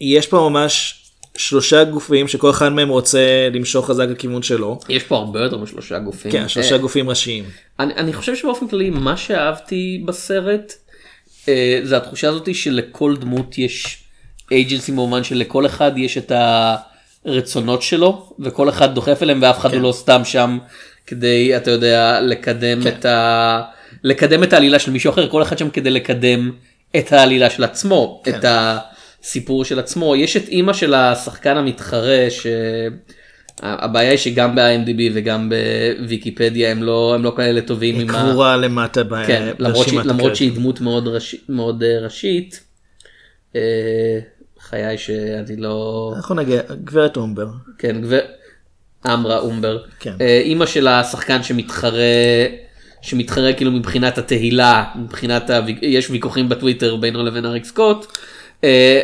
יש 0.00 0.26
פה 0.26 0.48
ממש 0.50 1.00
שלושה 1.36 1.84
גופים 1.84 2.28
שכל 2.28 2.50
אחד 2.50 2.68
מהם 2.68 2.88
רוצה 2.88 3.48
למשוך 3.52 3.90
חזק 3.90 4.08
לכיוון 4.08 4.42
שלו. 4.42 4.78
יש 4.88 5.02
פה 5.02 5.16
הרבה 5.16 5.40
יותר 5.40 5.58
משלושה 5.58 5.98
גופים. 5.98 6.32
כן, 6.32 6.48
שלושה 6.48 6.72
אה, 6.72 6.78
גופים 6.78 7.10
ראשיים. 7.10 7.44
אני, 7.78 7.94
אני 7.94 8.12
חושב 8.12 8.36
שבאופן 8.36 8.68
כללי 8.68 8.90
מה 8.90 9.16
שאהבתי 9.16 10.02
בסרט 10.06 10.72
אה, 11.48 11.80
זה 11.84 11.96
התחושה 11.96 12.28
הזאת 12.28 12.54
שלכל 12.54 13.16
דמות 13.16 13.58
יש 13.58 13.99
אייג'נסי 14.50 14.92
במובן 14.92 15.24
שלכל 15.24 15.66
אחד 15.66 15.92
יש 15.96 16.18
את 16.18 16.32
הרצונות 17.24 17.82
שלו 17.82 18.32
וכל 18.38 18.68
אחד 18.68 18.94
דוחף 18.94 19.22
אליהם 19.22 19.38
ואף 19.42 19.58
אחד 19.58 19.70
כן. 19.70 19.76
הוא 19.76 19.82
לא 19.82 19.92
סתם 19.92 20.24
שם 20.24 20.58
כדי 21.06 21.56
אתה 21.56 21.70
יודע 21.70 22.20
לקדם 22.20 22.86
את 22.86 23.04
ה... 23.04 23.62
לקדם 24.04 24.42
את 24.42 24.52
העלילה 24.52 24.78
של 24.78 24.90
מישהו 24.90 25.10
אחר 25.10 25.28
כל 25.28 25.42
אחד 25.42 25.58
שם 25.58 25.70
כדי 25.70 25.90
לקדם 25.90 26.50
את 26.96 27.12
העלילה 27.12 27.50
של 27.50 27.64
עצמו 27.64 28.22
כן. 28.24 28.38
את 28.38 28.44
הסיפור 28.48 29.64
של 29.64 29.78
עצמו 29.78 30.16
יש 30.16 30.36
את 30.36 30.48
אימא 30.48 30.72
של 30.72 30.94
השחקן 30.94 31.56
המתחרה 31.56 32.26
ש... 32.30 32.46
הבעיה 33.62 34.10
היא 34.10 34.18
שגם 34.18 34.54
ב-IMDb 34.54 35.00
וגם 35.14 35.52
בוויקיפדיה 36.00 36.70
הם 36.70 36.82
לא 36.82 37.14
הם 37.14 37.24
לא 37.24 37.32
כאלה 37.36 37.60
טובים 37.60 37.94
היא 37.94 38.02
עם 38.02 38.10
ה... 38.10 38.12
קבורה 38.12 38.56
למטה 38.56 39.04
ב- 39.04 39.26
כן, 39.26 39.48
למרות, 39.58 39.86
ברשימת 39.86 40.06
למרות 40.06 40.36
שהיא. 40.36 40.52
דמות 40.52 40.80
מאוד, 40.80 41.08
ראש, 41.08 41.36
מאוד 41.48 41.82
אה, 41.82 41.98
ראשית. 42.00 42.60
אה, 43.56 44.18
חיי 44.60 44.98
שאני 44.98 45.56
לא... 45.56 46.12
אנחנו 46.16 46.34
נגיע, 46.34 46.62
גברת 46.84 47.16
אומבר. 47.16 47.46
כן, 47.78 48.00
גבר... 48.00 48.20
אמרה 49.06 49.38
אומבר. 49.38 49.82
כן. 50.00 50.14
אה, 50.20 50.40
אימא 50.44 50.66
של 50.66 50.88
השחקן 50.88 51.42
שמתחרה, 51.42 52.46
שמתחרה 53.02 53.52
כאילו 53.52 53.70
מבחינת 53.70 54.18
התהילה, 54.18 54.84
מבחינת, 54.96 55.50
ה... 55.50 55.60
יש 55.82 56.10
ויכוחים 56.10 56.48
בטוויטר 56.48 56.96
בינו 56.96 57.24
לבין 57.24 57.46
אריק 57.46 57.64
סקוט. 57.64 58.06
אה, 58.64 59.00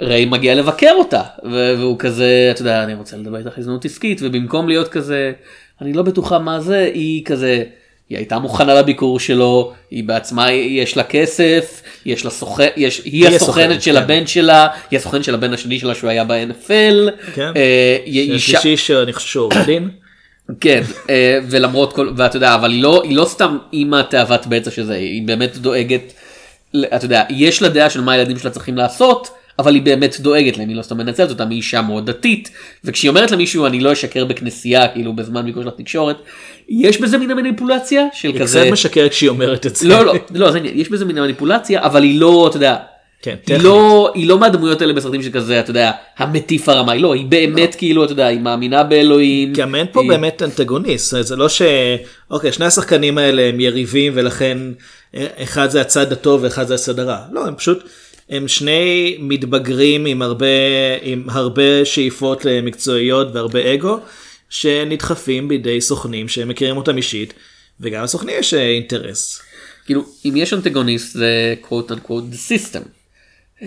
ריי 0.00 0.24
מגיע 0.24 0.54
לבקר 0.54 0.92
אותה 0.98 1.22
והוא 1.52 1.98
כזה 1.98 2.48
אתה 2.50 2.60
יודע 2.60 2.84
אני 2.84 2.94
רוצה 2.94 3.16
לדבר 3.16 3.38
איתך 3.38 3.58
הזדמנות 3.58 3.84
עסקית 3.84 4.20
ובמקום 4.22 4.68
להיות 4.68 4.88
כזה 4.88 5.32
אני 5.80 5.92
לא 5.92 6.02
בטוחה 6.02 6.38
מה 6.38 6.60
זה 6.60 6.90
היא 6.94 7.24
כזה 7.24 7.64
היא 8.08 8.18
הייתה 8.18 8.38
מוכנה 8.38 8.74
לביקור 8.74 9.20
שלו 9.20 9.72
היא 9.90 10.04
בעצמה 10.04 10.52
יש 10.52 10.96
לה 10.96 11.04
כסף 11.04 11.82
יש 12.08 12.24
לה 12.24 12.30
סוכן 12.30 12.68
יש 12.76 13.02
היא 13.04 13.12
היא 13.12 13.36
הסוכנת 13.36 13.42
הסוכנת, 13.42 13.82
של 13.82 13.92
כן. 13.92 13.96
הבן 14.02 14.26
שלה 14.26 14.66
היא 14.90 14.98
הסוכן 14.98 15.22
של 15.22 15.34
הבן 15.34 15.52
השני 15.52 15.78
שלה 15.78 15.94
שהוא 15.94 16.10
היה 16.10 16.24
ב-NFL. 16.24 17.10
כן. 17.34 17.52
אה, 17.56 17.96
אישה- 18.06 18.58
השלישי 18.58 18.76
שאני 18.86 19.12
חושב 19.12 19.28
שהוא 19.28 19.44
עורך 19.44 19.56
דין. 19.66 19.88
כן 20.60 20.82
אה, 21.10 21.38
ולמרות 21.50 21.92
כל 21.92 22.12
ואתה 22.16 22.36
יודע 22.36 22.54
אבל 22.54 22.70
היא 22.70 22.82
לא 22.82 23.02
היא 23.04 23.16
לא 23.16 23.24
סתם 23.24 23.58
אימא 23.72 24.00
תאוות 24.10 24.46
בצע 24.46 24.70
שזה 24.70 24.94
היא 24.94 25.22
באמת 25.26 25.56
דואגת 25.56 26.12
אתה 26.96 27.04
יודע 27.04 27.24
יש 27.30 27.62
לה 27.62 27.68
דעה 27.68 27.90
של 27.90 28.00
מה 28.00 28.12
הילדים 28.12 28.38
שלה 28.38 28.50
צריכים 28.50 28.76
לעשות 28.76 29.28
אבל 29.58 29.74
היא 29.74 29.82
באמת 29.82 30.16
דואגת 30.20 30.56
להם 30.58 30.68
היא 30.68 30.76
לא 30.76 30.82
סתם 30.82 30.96
מנצלת 30.98 31.30
אותם 31.30 31.50
היא 31.50 31.56
אישה 31.56 31.82
מאוד 31.82 32.06
דתית 32.10 32.50
וכשהיא 32.84 33.08
אומרת 33.08 33.30
למישהו 33.30 33.66
אני 33.66 33.80
לא 33.80 33.92
אשקר 33.92 34.24
בכנסייה 34.24 34.88
כאילו 34.88 35.12
בזמן 35.12 35.44
ביקור 35.44 35.62
של 35.62 35.68
התקשורת 35.68 36.16
יש 36.68 37.00
בזה 37.00 37.18
מין 37.18 37.30
המניפולציה 37.30 38.06
של 38.12 38.28
היא 38.28 38.40
כזה 38.40 38.60
קצת 38.62 38.72
משקרת 38.72 39.10
כשהיא 39.10 39.28
אומרת 39.30 39.66
את 39.66 39.76
זה. 39.76 39.88
לא 39.88 40.04
לא 40.06 40.14
לא 40.34 40.50
זה 40.50 40.58
יש 40.74 40.88
בזה 40.88 41.04
מין 41.04 41.18
המניפולציה 41.18 41.82
אבל 41.82 42.02
היא 42.02 42.20
לא 42.20 42.46
אתה 42.50 42.56
יודע. 42.56 42.76
כן, 43.22 43.34
היא. 43.46 43.58
לא 43.58 44.12
היא 44.14 44.28
לא 44.28 44.38
מהדמויות 44.38 44.80
האלה 44.80 44.92
בסרטים 44.92 45.22
שכזה 45.22 45.60
אתה 45.60 45.70
יודע 45.70 45.90
המטיף 46.18 46.68
הרמאי 46.68 46.98
לא 46.98 47.14
היא 47.14 47.26
באמת 47.26 47.74
כאילו 47.74 48.04
אתה 48.04 48.12
יודע 48.12 48.26
היא 48.26 48.40
מאמינה 48.40 48.82
באלוהים. 48.84 49.52
גם 49.52 49.74
אין 49.74 49.86
פה 49.92 50.00
היא- 50.00 50.08
באמת 50.10 50.42
אנטגוניסט, 50.42 51.14
זה 51.20 51.36
לא 51.36 51.48
ש... 51.48 51.62
אוקיי, 52.30 52.52
שני 52.52 52.64
השחקנים 52.66 53.18
האלה 53.18 53.42
הם 53.42 53.60
יריבים 53.60 54.12
ולכן 54.16 54.58
אחד 55.42 55.70
זה 55.70 55.80
הצד 55.80 56.12
הטוב 56.12 56.42
ואחד 56.42 56.66
זה 56.66 56.74
הצד 56.74 56.98
הרע. 56.98 57.18
לא, 57.32 57.46
הם 57.46 57.54
פשוט, 57.54 57.84
הם 58.30 58.48
שני 58.48 59.16
מתבגרים 59.20 60.06
עם 60.06 60.22
הרבה, 60.22 60.46
עם 61.02 61.24
הרבה 61.30 61.84
שאיפות 61.84 62.46
מקצועיות 62.62 63.28
והרבה 63.34 63.74
אגו, 63.74 63.98
שנדחפים 64.50 65.48
בידי 65.48 65.80
סוכנים 65.80 66.28
שהם 66.28 66.48
מכירים 66.48 66.76
אותם 66.76 66.96
אישית, 66.96 67.34
וגם 67.80 68.04
לסוכנים 68.04 68.34
יש 68.38 68.54
אה, 68.54 68.60
אינטרס. 68.68 69.42
כאילו 69.86 70.02
אם 70.24 70.36
יש 70.36 70.52
אנטגוניסט 70.52 71.12
זה 71.12 71.54
quote 71.68 71.90
unquote 71.92 72.34
the 72.34 72.36
system. 72.52 72.80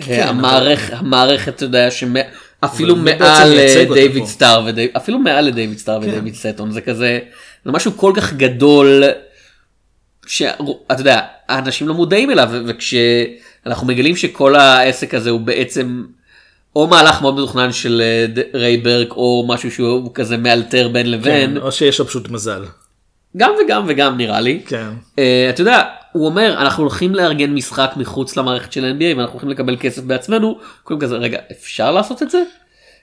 כן, 0.00 0.22
המערכת 0.28 0.92
המערכת 0.92 1.54
אתה 1.56 1.64
יודע 1.64 1.88
שאפילו 1.90 2.94
אבל 2.94 3.04
בעצם 3.04 3.18
מעל 3.24 3.48
מייצג 3.50 3.76
אה, 3.76 3.82
אותה 3.88 3.94
דיוויד 3.94 4.22
פה? 4.22 4.28
סטאר 4.28 4.64
ודייב- 4.66 4.90
אפילו 4.96 5.18
מעל 5.18 5.44
לדיוויד 5.46 5.78
סטאר 5.78 6.00
כן. 6.02 6.08
ודייוויד 6.08 6.34
סיטון 6.34 6.72
זה 6.72 6.80
כזה 6.80 7.18
זה 7.64 7.72
משהו 7.72 7.92
כל 7.96 8.12
כך 8.16 8.32
גדול 8.32 9.02
שאתה 10.26 10.64
יודע, 10.98 11.20
האנשים 11.48 11.88
לא 11.88 11.94
מודעים 11.94 12.30
אליו, 12.30 12.48
ו- 12.52 12.78
וכשאנחנו 13.62 13.86
מגלים 13.86 14.16
שכל 14.16 14.56
העסק 14.56 15.14
הזה 15.14 15.30
הוא 15.30 15.40
בעצם 15.40 16.04
או 16.76 16.86
מהלך 16.86 17.22
מאוד 17.22 17.34
מתוכנן 17.34 17.72
של 17.72 18.02
אה, 18.04 18.42
ריי 18.54 18.76
ברק, 18.76 19.10
או 19.10 19.44
משהו 19.48 19.70
שהוא 19.70 20.10
כזה 20.14 20.36
מאלתר 20.36 20.88
בין 20.88 21.10
לבין, 21.10 21.50
כן, 21.50 21.56
או 21.56 21.72
שיש 21.72 21.98
לו 21.98 22.06
פשוט 22.06 22.28
מזל. 22.28 22.64
גם 23.36 23.52
וגם 23.64 23.84
וגם 23.88 24.16
נראה 24.16 24.40
לי. 24.40 24.60
כן. 24.66 24.88
אה, 25.18 25.46
אתה 25.50 25.60
יודע, 25.60 25.82
הוא 26.12 26.26
אומר, 26.26 26.54
אנחנו 26.58 26.82
הולכים 26.82 27.14
לארגן 27.14 27.50
משחק 27.50 27.92
מחוץ 27.96 28.36
למערכת 28.36 28.72
של 28.72 28.94
NBA 28.98 29.16
ואנחנו 29.16 29.32
הולכים 29.32 29.50
לקבל 29.50 29.76
כסף 29.80 30.02
בעצמנו, 30.02 30.58
כולם 30.84 31.00
כזה, 31.00 31.16
רגע, 31.16 31.38
אפשר 31.52 31.92
לעשות 31.92 32.22
את 32.22 32.30
זה? 32.30 32.42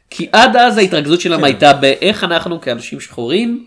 כי 0.09 0.29
עד 0.31 0.55
אז 0.55 0.77
ההתרכזות 0.77 1.21
שלהם 1.21 1.39
כן. 1.39 1.45
הייתה 1.45 1.73
באיך 1.73 2.23
אנחנו 2.23 2.61
כאנשים 2.61 2.99
שחורים 2.99 3.65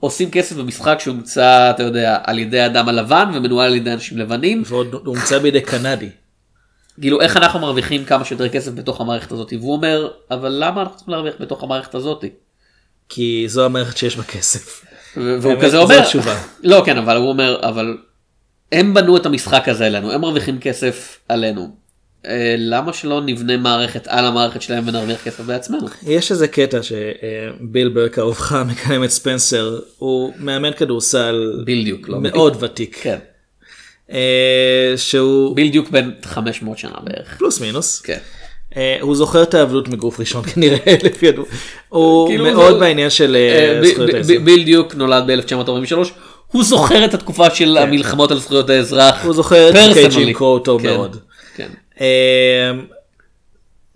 עושים 0.00 0.30
כסף 0.30 0.56
במשחק 0.56 0.98
שהומצא, 1.00 1.70
אתה 1.70 1.82
יודע, 1.82 2.18
על 2.24 2.38
ידי 2.38 2.60
האדם 2.60 2.88
הלבן 2.88 3.30
ומנוהל 3.34 3.66
על 3.66 3.76
ידי 3.76 3.92
אנשים 3.92 4.18
לבנים, 4.18 4.62
ועוד 4.66 4.94
הומצא 5.04 5.38
בידי 5.38 5.60
קנדי. 5.60 6.08
כאילו 7.02 7.20
איך 7.20 7.36
אנחנו 7.36 7.60
מרוויחים 7.60 8.04
כמה 8.04 8.24
שיותר 8.24 8.48
כסף 8.48 8.72
בתוך 8.72 9.00
המערכת 9.00 9.32
הזאת, 9.32 9.52
והוא 9.52 9.72
אומר, 9.72 10.10
אבל 10.30 10.56
למה 10.58 10.80
אנחנו 10.80 10.96
צריכים 10.96 11.14
להרוויח 11.14 11.34
בתוך 11.40 11.62
המערכת 11.62 11.94
הזאת? 11.94 12.24
כי 13.08 13.44
זו 13.48 13.64
המערכת 13.64 13.96
שיש 13.96 14.16
בה 14.16 14.22
כסף. 14.22 14.84
והוא 15.16 15.54
כזה 15.62 15.78
אומר. 15.78 16.00
לא 16.62 16.82
כן 16.86 16.98
אבל 16.98 17.16
הוא 17.16 17.28
אומר 17.28 17.60
אבל 17.62 17.96
הם 18.72 18.94
בנו 18.94 19.16
את 19.16 19.26
המשחק 19.26 19.68
הזה 19.68 19.86
עלינו 19.86 20.12
הם 20.12 20.20
מרוויחים 20.20 20.58
כסף 20.60 21.18
עלינו. 21.28 21.76
אה, 22.26 22.54
למה 22.58 22.92
שלא 22.92 23.20
נבנה 23.20 23.56
מערכת 23.56 24.06
על 24.06 24.24
המערכת 24.24 24.62
שלהם 24.62 24.88
ונרוויח 24.88 25.24
כסף 25.24 25.40
בעצמנו? 25.40 25.86
יש 26.02 26.30
איזה 26.30 26.48
קטע 26.48 26.78
שביל 26.82 27.88
ברק 27.88 28.18
אהובך 28.18 28.52
מקדם 28.52 29.04
את 29.04 29.10
ספנסר 29.10 29.80
הוא 29.98 30.32
מאמן 30.38 30.72
כדורסל 30.72 31.62
בדיוק 31.66 32.08
לא 32.08 32.20
מאוד 32.20 32.56
ותיק 32.60 32.98
כן 33.02 33.18
שהוא 34.96 35.56
בדיוק 35.56 35.90
בן 35.90 36.10
500 36.24 36.78
שנה 36.78 36.96
בערך. 37.04 37.36
פלוס 37.38 37.60
מינוס 37.60 38.00
כן. 38.00 38.18
אה, 38.76 38.98
הוא 39.00 39.16
זוכר 39.16 39.42
את 39.42 39.54
העבדות 39.54 39.88
מגוף 39.88 40.20
ראשון 40.20 40.42
כנראה 40.54 40.96
לפי 41.02 41.28
הדו 41.28 41.44
הוא 41.88 42.28
כאילו 42.28 42.44
מאוד 42.44 42.80
בעניין 42.80 43.10
של 43.10 43.36
אה, 43.36 43.78
אה, 43.78 43.86
זכויות 43.86 44.14
האזרח. 44.14 44.36
ב- 44.40 44.44
ביל 44.44 44.64
דיוק 44.64 44.94
נולד 44.94 45.24
ב-1943 45.26 45.94
הוא 46.46 46.64
זוכר 46.64 47.04
את 47.04 47.14
התקופה 47.14 47.50
של 47.50 47.76
המלחמות 47.76 48.30
על 48.30 48.38
זכויות 48.38 48.70
האזרח. 48.70 49.20
כן. 49.20 49.26
הוא 49.26 49.34
זוכר 49.34 49.68
את 49.68 49.74
חוקי 49.74 50.06
personally. 50.06 50.16
ג'ים 50.16 50.32
קרו 50.32 50.58
טוב 50.58 50.82
כן, 50.82 50.88
מאוד. 50.88 51.16
כן. 51.54 51.68
אה, 52.00 52.70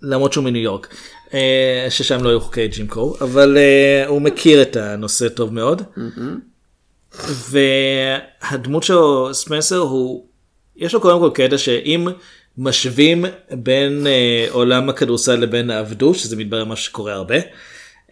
למרות 0.01 0.33
שהוא 0.33 0.43
מניו 0.43 0.61
יורק 0.61 0.87
אה, 1.33 1.87
ששם 1.89 2.23
לא 2.23 2.29
היו 2.29 2.41
חוקי 2.41 2.67
ג'ים 2.67 2.87
קרו 2.87 3.15
אבל 3.21 3.57
אה, 3.57 4.07
הוא 4.07 4.21
מכיר 4.21 4.61
את 4.61 4.75
הנושא 4.75 5.29
טוב 5.29 5.53
מאוד. 5.53 5.81
והדמות 7.49 8.83
שלו 8.83 9.29
ספנסר 9.33 9.77
הוא 9.77 10.25
יש 10.75 10.93
לו 10.93 11.01
קודם 11.01 11.19
כל 11.19 11.29
קטע 11.33 11.57
שאם 11.57 12.07
משווים 12.57 13.25
בין 13.51 14.07
אה, 14.07 14.47
עולם 14.51 14.89
הכדורסל 14.89 15.35
לבין 15.35 15.69
העבדות 15.69 16.15
שזה 16.15 16.35
מתברר 16.35 16.65
מה 16.65 16.75
שקורה 16.75 17.13
הרבה 17.13 17.35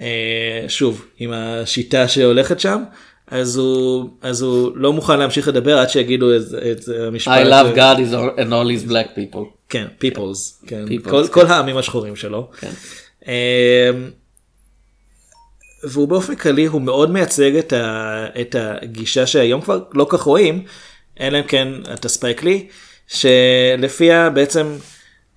אה, 0.02 0.66
שוב 0.68 1.06
עם 1.20 1.32
השיטה 1.34 2.08
שהולכת 2.08 2.60
שם 2.60 2.84
אז 3.28 3.58
הוא 3.58 4.10
אז 4.22 4.42
הוא 4.42 4.72
לא 4.76 4.94
מוכן 4.94 5.20
להמשיך 5.20 5.48
לדבר 5.48 5.78
עד 5.78 5.90
שיגידו 5.90 6.36
את, 6.36 6.42
את 6.72 6.80
המשפט 7.08 7.32
I 7.34 7.50
love 7.50 7.54
הזה. 7.54 7.74
God 7.76 7.98
is 7.98 8.14
all- 8.14 8.40
and 8.40 8.50
all 8.52 8.88
his 8.88 8.90
black 8.92 9.18
people. 9.18 9.40
כן 9.70 9.86
peoples 10.04 10.68
כן 10.68 10.86
Peoples, 10.88 11.10
כל, 11.10 11.24
כן. 11.28 11.34
כל 11.34 11.46
העמים 11.48 11.78
השחורים 11.78 12.16
שלו. 12.16 12.50
כן. 12.60 12.72
אמ, 13.28 13.32
והוא 15.84 16.08
באופן 16.08 16.36
כללי 16.36 16.66
הוא 16.66 16.82
מאוד 16.82 17.12
מייצג 17.12 17.56
את, 17.56 17.74
ה, 17.74 18.26
את 18.42 18.56
הגישה 18.60 19.26
שהיום 19.26 19.62
כבר 19.62 19.80
לא 19.94 20.06
כך 20.10 20.22
רואים 20.22 20.64
אלא 21.22 21.38
אם 21.38 21.44
כן 21.44 21.68
אתה 21.94 22.10
ספייק 22.10 22.44
לי 22.44 22.68
שלפיה 23.08 24.30
בעצם 24.30 24.68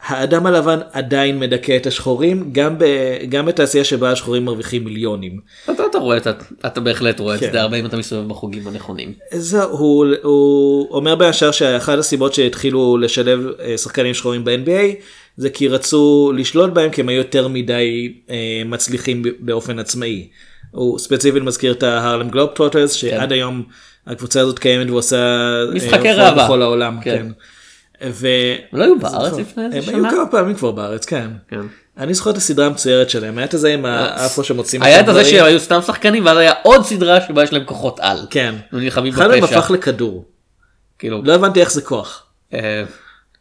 האדם 0.06 0.46
הלבן 0.46 0.78
עדיין 0.92 1.38
מדכא 1.38 1.76
את 1.76 1.86
השחורים 1.86 2.48
גם, 2.52 2.78
ב, 2.78 2.84
גם 3.28 3.46
בתעשייה 3.46 3.84
שבה 3.84 4.10
השחורים 4.12 4.44
מרוויחים 4.44 4.84
מיליונים. 4.84 5.40
אתה, 5.70 5.82
אתה 5.90 5.98
רואה 5.98 6.16
את 6.16 6.26
ה- 6.26 6.32
אתה 6.66 6.80
בהחלט 6.80 7.20
רואה 7.20 7.34
את 7.34 7.40
כן. 7.40 7.52
זה 7.52 7.60
הרבה 7.60 7.76
אם 7.76 7.86
אתה 7.86 7.96
מסתובב 7.96 8.28
בחוגים 8.28 8.66
הנכונים. 8.68 9.12
זהו, 9.32 9.70
הוא, 9.70 10.06
הוא 10.22 10.88
אומר 10.90 11.14
בין 11.14 11.28
השאר 11.28 11.50
שאחת 11.50 11.98
הסיבות 11.98 12.34
שהתחילו 12.34 12.98
לשלב 12.98 13.46
אה, 13.60 13.78
שחקנים 13.78 14.14
שחורים 14.14 14.44
ב-NBA 14.44 14.94
זה 15.38 15.50
כי 15.50 15.68
רצו 15.68 16.32
לשלוט 16.36 16.70
בהם 16.72 16.90
כי 16.90 17.00
הם 17.00 17.08
היו 17.08 17.18
יותר 17.18 17.48
מדי 17.48 18.14
אה, 18.30 18.62
מצליחים 18.66 19.22
באופן 19.40 19.78
עצמאי. 19.78 20.28
הוא 20.70 20.98
ספציפית 20.98 21.42
מזכיר 21.42 21.72
את 21.72 21.82
ההרלם 21.82 22.30
גלוב 22.30 22.50
טרוטרס 22.50 22.92
שעד 22.92 23.32
היום 23.32 23.62
הקבוצה 24.06 24.40
הזאת 24.40 24.58
קיימת 24.58 24.90
ועושה 24.90 25.16
אה, 25.16 25.74
משחקי 25.74 26.12
ראווה. 26.12 26.44
בכל 26.44 26.62
העולם. 26.62 26.98
כן. 27.02 27.26
כן. 28.00 28.08
ו... 28.10 28.28
הם 28.72 28.78
לא 28.78 28.84
היו 28.84 28.98
בארץ 28.98 29.38
לפני 29.38 29.64
איזה 29.64 29.76
הם 29.76 29.82
שנה? 29.82 30.08
היו 30.08 30.16
כמה 30.16 30.26
פעמים 30.30 30.54
כבר 30.54 30.70
בארץ, 30.70 31.04
כן. 31.04 31.30
כן. 31.48 31.60
אני 31.98 32.14
זוכר 32.14 32.30
את 32.30 32.36
הסדרה 32.36 32.66
המצוירת 32.66 33.10
שלהם, 33.10 33.38
היה 33.38 33.46
את 33.46 33.54
הזה 33.54 33.74
עם 33.74 33.84
האפרו 33.84 34.44
שמוצאים 34.44 34.82
היה 34.82 35.00
את 35.00 35.08
הזה 35.08 35.20
דברים. 35.20 35.36
שהיו 35.36 35.60
סתם 35.60 35.80
שחקנים 35.82 36.26
ואז 36.26 36.38
היה 36.38 36.52
עוד 36.62 36.84
סדרה 36.84 37.20
שבה 37.20 37.42
יש 37.42 37.52
להם 37.52 37.64
כוחות 37.64 38.00
על. 38.00 38.18
כן. 38.30 38.54
ונלחמים 38.72 39.12
אחד 39.12 39.28
מהם 39.28 39.40
בפשע. 39.40 39.58
הפך 39.58 39.70
לכדור. 39.70 40.24
כאילו, 40.98 41.22
לא 41.24 41.34
הבנתי 41.34 41.60
איך 41.60 41.72
זה 41.72 41.82
כוח. 41.82 42.24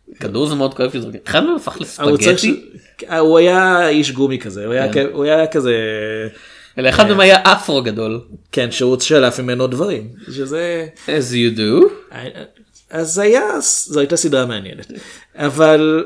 אה, 0.10 0.20
כדור 0.20 0.48
זה 0.48 0.56
מאוד 0.56 0.74
כואב 0.74 0.94
שזורקים. 0.94 1.22
אחד 1.28 1.44
מהם 1.44 1.56
הפך 1.56 1.82
לספגטי. 1.82 2.64
הוא 3.20 3.38
היה 3.38 3.90
איש 3.90 4.12
גומי 4.12 4.40
כזה, 4.40 4.66
הוא 4.66 4.74
היה 4.74 5.48
כן. 5.48 5.52
כזה, 5.52 5.74
אלא 6.78 6.90
אחד 6.90 7.08
מהם 7.08 7.20
היה 7.20 7.38
אפרו 7.44 7.82
גדול. 7.82 8.22
כן, 8.52 8.72
שהוא 8.72 9.00
שלף 9.00 9.40
ממנו 9.40 9.68
דברים, 9.68 10.10
שזה, 10.32 10.88
as 11.08 11.34
you 11.34 11.58
do. 11.58 11.86
אז 12.90 13.20
היה, 13.20 13.44
זו 13.62 14.00
הייתה 14.00 14.18
סדרה 14.18 14.46
מעניינת, 14.46 14.92
אבל 15.36 16.04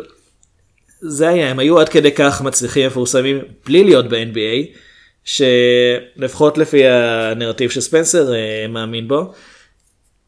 זה 1.01 1.29
היה, 1.29 1.49
הם 1.49 1.59
היו 1.59 1.79
עד 1.79 1.89
כדי 1.89 2.11
כך 2.11 2.41
מצליחים 2.41 2.87
מפורסמים 2.87 3.41
בלי 3.65 3.83
להיות 3.83 4.09
ב-NBA, 4.09 4.77
שלפחות 5.23 6.57
לפי 6.57 6.87
הנרטיב 6.87 7.69
שספנסר 7.69 8.33
אה, 8.33 8.65
מאמין 8.69 9.07
בו, 9.07 9.33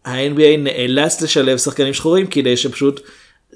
ה-NBA 0.06 0.58
נאלץ 0.58 1.22
לשלב 1.22 1.58
שחקנים 1.58 1.94
שחורים 1.94 2.28
כדי 2.28 2.58
שפשוט 2.58 3.02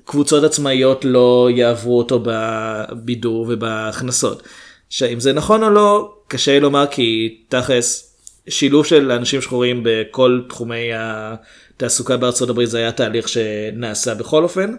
קבוצות 0.07 0.43
עצמאיות 0.43 1.05
לא 1.05 1.49
יעברו 1.51 1.97
אותו 1.97 2.23
בבידור 2.23 3.45
ובהכנסות. 3.49 4.43
שאם 4.89 5.19
זה 5.19 5.33
נכון 5.33 5.63
או 5.63 5.69
לא, 5.69 6.13
קשה 6.27 6.51
לי 6.51 6.59
לומר 6.59 6.85
כי 6.91 7.37
תכלס 7.49 8.17
שילוב 8.49 8.85
של 8.85 9.11
אנשים 9.11 9.41
שחורים 9.41 9.81
בכל 9.83 10.41
תחומי 10.49 10.89
התעסוקה 10.93 12.17
בארצות 12.17 12.49
הברית 12.49 12.69
זה 12.69 12.77
היה 12.77 12.91
תהליך 12.91 13.29
שנעשה 13.29 14.15
בכל 14.15 14.43
אופן. 14.43 14.75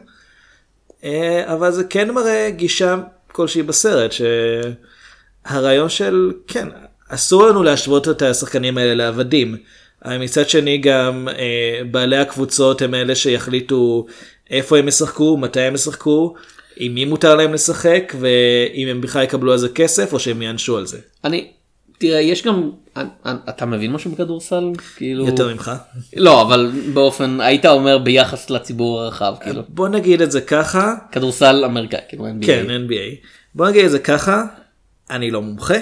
אה, 1.05 1.55
אבל 1.55 1.71
זה 1.71 1.85
כן 1.85 2.11
מראה 2.11 2.51
גישה 2.51 2.97
כלשהי 3.33 3.63
בסרט 3.63 4.11
שהרעיון 4.13 5.89
של 5.89 6.33
כן 6.47 6.69
אסור 7.09 7.47
לנו 7.47 7.63
להשוות 7.63 8.09
את 8.09 8.23
השחקנים 8.23 8.79
האלה 8.79 8.95
לעבדים. 8.95 9.57
מצד 10.07 10.49
שני 10.49 10.79
גם 10.79 11.29
אה, 11.29 11.81
בעלי 11.91 12.17
הקבוצות 12.17 12.83
הם 12.83 12.95
אלה 12.95 13.15
שיחליטו 13.15 14.07
איפה 14.51 14.79
הם 14.79 14.89
ישחקו, 14.89 15.37
מתי 15.37 15.61
הם 15.61 15.75
ישחקו, 15.75 16.35
עם 16.77 16.95
מי 16.95 17.05
מותר 17.05 17.35
להם 17.35 17.55
לשחק 17.55 18.15
ואם 18.21 18.89
הם 18.89 19.01
בכלל 19.01 19.23
יקבלו 19.23 19.53
על 19.53 19.59
זה 19.59 19.69
כסף 19.69 20.13
או 20.13 20.21
שהם 20.21 20.43
יענשו 20.43 20.79
על 20.79 20.87
זה. 20.87 20.99
אני, 21.25 21.51
תראה, 21.99 22.21
יש 22.21 22.43
גם, 22.43 22.71
אתה 23.49 23.67
מבין 23.67 23.93
משהו 23.93 24.11
בכדורסל? 24.11 24.73
כאילו... 24.97 25.27
יותר 25.27 25.53
ממך. 25.53 25.73
לא, 26.17 26.43
אבל 26.43 26.71
באופן, 26.95 27.41
היית 27.41 27.67
אומר 27.67 27.99
ביחס 27.99 28.51
לציבור 28.51 29.01
הרחב, 29.01 29.35
כאילו. 29.41 29.63
בוא 29.69 29.89
נגיד 29.89 30.23
את 30.23 30.31
זה 30.31 30.41
ככה, 30.41 30.95
כדורסל 31.13 31.65
אמריקאי, 31.65 32.01
כאילו 32.09 32.27
NBA. 32.27 32.47
כן 32.47 32.67
NBA. 32.89 33.27
בוא 33.55 33.69
נגיד 33.69 33.85
את 33.85 33.91
זה 33.91 33.99
ככה, 33.99 34.45
אני 35.11 35.31
לא 35.31 35.43
מומחה, 35.43 35.79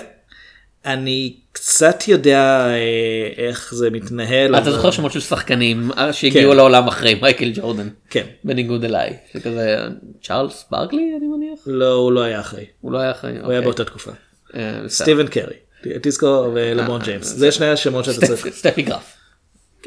אני 0.86 1.36
קצת 1.56 2.08
יודע 2.08 2.66
אה, 2.68 3.46
איך 3.46 3.74
זה 3.74 3.90
מתנהל. 3.90 4.56
אתה 4.56 4.70
זוכר 4.70 4.90
שמות 4.90 5.12
של 5.12 5.20
שחקנים 5.20 5.90
אה, 5.98 6.12
שהגיעו 6.12 6.50
כן. 6.50 6.56
לעולם 6.56 6.88
אחרי 6.88 7.14
מייקל 7.14 7.52
ג'ורדן. 7.54 7.88
כן. 8.10 8.26
בניגוד 8.44 8.84
אליי. 8.84 9.16
שכזה, 9.32 9.78
צ'ארלס 10.22 10.64
ברקלי 10.70 11.12
אני 11.18 11.26
מניח? 11.26 11.58
לא, 11.66 11.92
הוא 11.92 12.12
לא 12.12 12.20
היה 12.20 12.40
אחרי, 12.40 12.64
הוא 12.80 12.92
לא 12.92 12.98
היה 12.98 13.10
אחרי. 13.10 13.38
הוא 13.42 13.52
היה 13.52 13.60
באותה 13.60 13.84
תקופה. 13.84 14.10
באותה. 14.54 14.88
סטיבן 14.88 15.26
קרי, 15.26 15.56
תזכור, 16.02 16.50
ולמון 16.54 17.00
אה, 17.00 17.06
ג'יימס, 17.06 17.32
אה, 17.32 17.38
זה 17.38 17.52
שני 17.52 17.66
השמות 17.66 18.04
שאתה 18.04 18.26
צריך. 18.26 18.48
סטפי 18.48 18.82
גרף. 18.82 19.16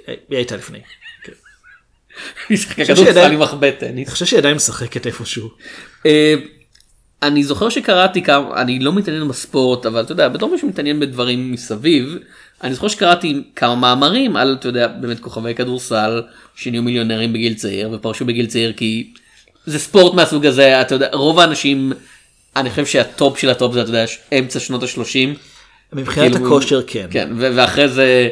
היא 0.08 0.16
הייתה 0.30 0.56
לפני. 0.56 0.80
מחבט 3.38 3.84
אני. 3.84 4.06
חושב 4.06 4.26
שהיא 4.26 4.40
עדיין 4.40 4.56
משחקת 4.56 5.08
איפשהו. 5.08 5.50
אני 7.24 7.44
זוכר 7.44 7.70
שקראתי 7.70 8.22
כמה, 8.22 8.62
אני 8.62 8.80
לא 8.80 8.94
מתעניין 8.94 9.28
בספורט, 9.28 9.86
אבל 9.86 10.02
אתה 10.02 10.12
יודע, 10.12 10.30
בתור 10.30 10.52
מי 10.52 10.58
שמתעניין 10.58 11.00
בדברים 11.00 11.52
מסביב, 11.52 12.18
אני 12.64 12.74
זוכר 12.74 12.88
שקראתי 12.88 13.44
כמה 13.56 13.76
מאמרים 13.76 14.36
על, 14.36 14.58
אתה 14.60 14.68
יודע, 14.68 14.88
באמת 14.88 15.20
כוכבי 15.20 15.56
כדורסל, 15.56 16.22
שנהיו 16.56 16.84
מיליונרים 16.84 17.34
בגיל 17.34 17.54
צעיר, 17.54 17.90
ופרשו 17.92 18.26
בגיל 18.26 18.46
צעיר 18.46 18.74
כי 18.74 19.14
זה 19.66 19.80
ספורט 19.80 20.14
מהסוג 20.14 20.46
הזה, 20.46 20.82
אתה 20.82 20.96
יודע, 20.96 21.10
רוב 21.14 21.40
האנשים, 21.40 21.94
אני 22.56 22.70
חושב 22.70 22.86
שהטופ 22.86 23.40
של 23.40 23.50
הטופ 23.50 23.74
זה, 23.74 23.82
אתה 23.82 23.90
יודע, 23.90 24.06
אמצע 24.40 24.60
שנות 24.60 24.84
ה-30. 24.84 25.38
מבחינת 25.94 26.32
כאילו, 26.32 26.48
הכושר 26.48 26.82
כן. 26.88 27.08
כן, 27.12 27.30
ואחרי 27.38 27.90
זה 27.90 28.30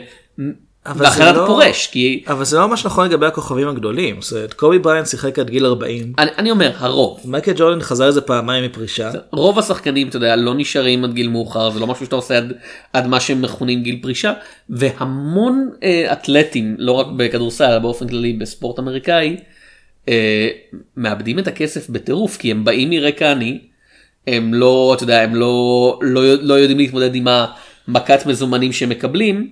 אתה 0.92 1.32
לא- 1.32 1.48
פורש 1.48 1.88
כי 1.88 2.24
אבל 2.28 2.46
זה 2.46 2.58
לא 2.58 2.68
ממש 2.68 2.86
נכון 2.86 3.08
לגבי 3.08 3.26
הכוכבים 3.26 3.68
הגדולים. 3.68 4.22
זאת 4.22 4.34
אומרת, 4.34 4.54
קובי 4.54 4.80
בריינט 4.80 5.08
שיחק 5.08 5.40
עד 5.40 5.50
גיל 5.50 5.66
40. 5.66 6.14
אני, 6.18 6.32
אני 6.38 6.52
אומר 6.52 6.72
הרוב 6.78 7.20
מייקל 7.26 7.54
ג'ורדן 7.56 7.82
חזר 7.82 8.08
איזה 8.08 8.22
פעמיים 8.22 8.64
מפרישה. 8.64 9.12
רוב 9.32 9.60
השחקנים 9.60 10.08
אתה 10.08 10.18
יודע 10.18 10.36
לא 10.36 10.54
נשארים 10.56 11.04
עד 11.04 11.14
גיל 11.14 11.28
מאוחר 11.30 11.70
זה 11.70 11.80
לא 11.80 11.88
משהו 11.88 12.06
שאתה 12.06 12.16
עושה 12.16 12.38
עד, 12.38 12.54
עד 12.94 13.08
מה 13.08 13.20
שהם 13.20 13.42
מכונים 13.42 13.84
גיל 13.84 14.00
פרישה 14.02 14.34
והמון 14.70 15.70
אה, 15.84 16.14
אתלטים 16.14 16.76
לא 16.80 16.92
רק 16.92 17.08
בכדורסל 17.18 17.64
אלא 17.64 17.80
באופן 17.80 18.08
כללי 18.08 18.34
בספורט 18.34 18.80
אמריקאי 18.80 19.38
אה, 20.10 20.48
מאבדים 20.98 21.40
את 21.40 21.48
הכסף 21.48 21.90
בטירוף 21.90 22.38
כי 22.38 22.52
הם 22.52 22.66
באים 22.66 22.90
מרקע 22.90 23.32
עני 23.32 23.60
הם 24.28 24.54
לא 24.54 24.94
אתה 24.96 25.04
יודע 25.04 25.22
הם 25.22 25.36
לא 25.36 26.00
לא, 26.02 26.22
לא 26.42 26.54
יודעים 26.54 26.78
להתמודד 26.78 27.16
עם 27.16 27.28
המכת 27.88 28.26
מזומנים 28.26 28.72
שהם 28.72 28.90
מקבלים 28.90 29.50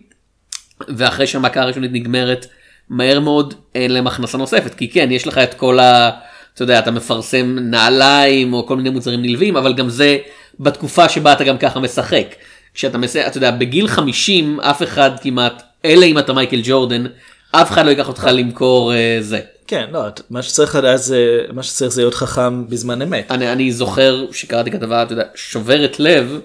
ואחרי 0.87 1.27
שהמכה 1.27 1.61
הראשונית 1.61 1.91
נגמרת 1.93 2.45
מהר 2.89 3.19
מאוד 3.19 3.53
אין 3.75 3.91
להם 3.91 4.07
הכנסה 4.07 4.37
נוספת 4.37 4.75
כי 4.75 4.89
כן 4.89 5.07
יש 5.11 5.27
לך 5.27 5.37
את 5.37 5.53
כל 5.53 5.79
ה... 5.79 6.09
אתה 6.53 6.63
יודע 6.63 6.79
אתה 6.79 6.91
מפרסם 6.91 7.57
נעליים 7.61 8.53
או 8.53 8.67
כל 8.67 8.77
מיני 8.77 8.89
מוצרים 8.89 9.21
נלווים 9.21 9.57
אבל 9.57 9.73
גם 9.73 9.89
זה 9.89 10.17
בתקופה 10.59 11.09
שבה 11.09 11.33
אתה 11.33 11.43
גם 11.43 11.57
ככה 11.57 11.79
משחק. 11.79 12.35
כשאתה 12.73 12.97
מסיים 12.97 13.27
אתה 13.27 13.37
יודע 13.37 13.51
בגיל 13.51 13.87
50 13.87 14.59
אף 14.59 14.83
אחד 14.83 15.11
כמעט 15.21 15.63
אלא 15.85 16.05
אם 16.05 16.19
אתה 16.19 16.33
מייקל 16.33 16.61
ג'ורדן 16.63 17.05
אף 17.51 17.71
אחד 17.71 17.85
לא 17.85 17.89
ייקח 17.89 18.07
אותך 18.07 18.29
למכור 18.33 18.93
אה, 18.93 19.17
זה. 19.21 19.39
כן, 19.67 19.85
לא, 19.91 20.01
מה 20.29 20.41
שצריך 20.41 20.75
לדעת 20.75 20.99
זה, 21.01 21.41
מה 21.53 21.63
שצריך 21.63 21.91
זה 21.91 22.01
להיות 22.01 22.13
חכם 22.13 22.67
בזמן 22.69 23.01
אמת. 23.01 23.31
אני, 23.31 23.51
אני 23.51 23.71
זוכר 23.71 24.25
שקראתי 24.31 24.71
כתבה 24.71 25.03
אתה 25.03 25.13
יודע, 25.13 25.23
שוברת 25.35 25.99
לב 25.99 26.39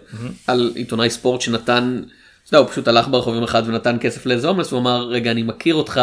על 0.46 0.72
עיתונאי 0.74 1.10
ספורט 1.10 1.40
שנתן, 1.40 2.02
יודע, 2.52 2.64
הוא 2.66 2.72
פשוט 2.72 2.88
הלך 2.88 3.08
ברחוב 3.08 3.34
יום 3.34 3.44
אחד 3.44 3.62
ונתן 3.66 3.96
כסף 4.00 4.26
לאיזה 4.26 4.48
הומלס 4.48 4.72
והוא 4.72 4.80
אמר 4.82 5.02
רגע 5.08 5.30
אני 5.30 5.42
מכיר 5.42 5.74
אותך 5.74 6.00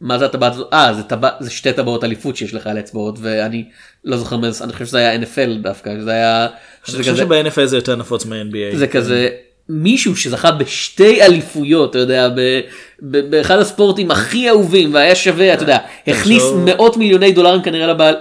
מה 0.00 0.18
זה 0.18 0.24
הטבעת 0.24 0.52
הזאת? 0.52 0.68
אה 0.72 0.94
זה, 0.94 1.02
טבע, 1.02 1.28
זה 1.40 1.50
שתי 1.50 1.72
טבעות 1.72 2.04
אליפות 2.04 2.36
שיש 2.36 2.54
לך 2.54 2.66
על 2.66 2.78
אצבעות 2.78 3.18
ואני 3.22 3.64
לא 4.04 4.16
זוכר 4.16 4.36
מאיזה 4.36 4.64
אני 4.64 4.72
חושב 4.72 4.86
שזה 4.86 4.98
היה 4.98 5.20
NFL 5.22 5.62
דווקא 5.62 5.90
זה 6.00 6.10
היה 6.10 6.44
אני 6.44 6.50
שזה 6.84 6.98
חושב 6.98 7.12
כזה, 7.12 7.22
שב-NFL 7.22 7.64
זה 7.66 7.76
יותר 7.76 7.96
נפוץ 7.96 8.26
מה-NBA. 8.26 8.76
זה 8.76 8.86
כזה 8.86 9.28
מישהו 9.68 10.16
שזכה 10.16 10.50
בשתי 10.50 11.22
אליפויות 11.22 11.90
אתה 11.90 11.98
יודע 11.98 12.28
ב, 12.28 12.60
ב, 13.02 13.30
באחד 13.30 13.58
הספורטים 13.58 14.10
הכי 14.10 14.48
אהובים 14.48 14.94
והיה 14.94 15.14
שווה 15.14 15.54
אתה 15.54 15.62
יודע 15.62 15.78
הכניס 16.06 16.42
תחשוב- 16.42 16.64
מאות 16.64 16.96
מיליוני 16.96 17.32
דולרים 17.32 17.62
כנראה 17.62 17.86
לבעל. 17.86 18.14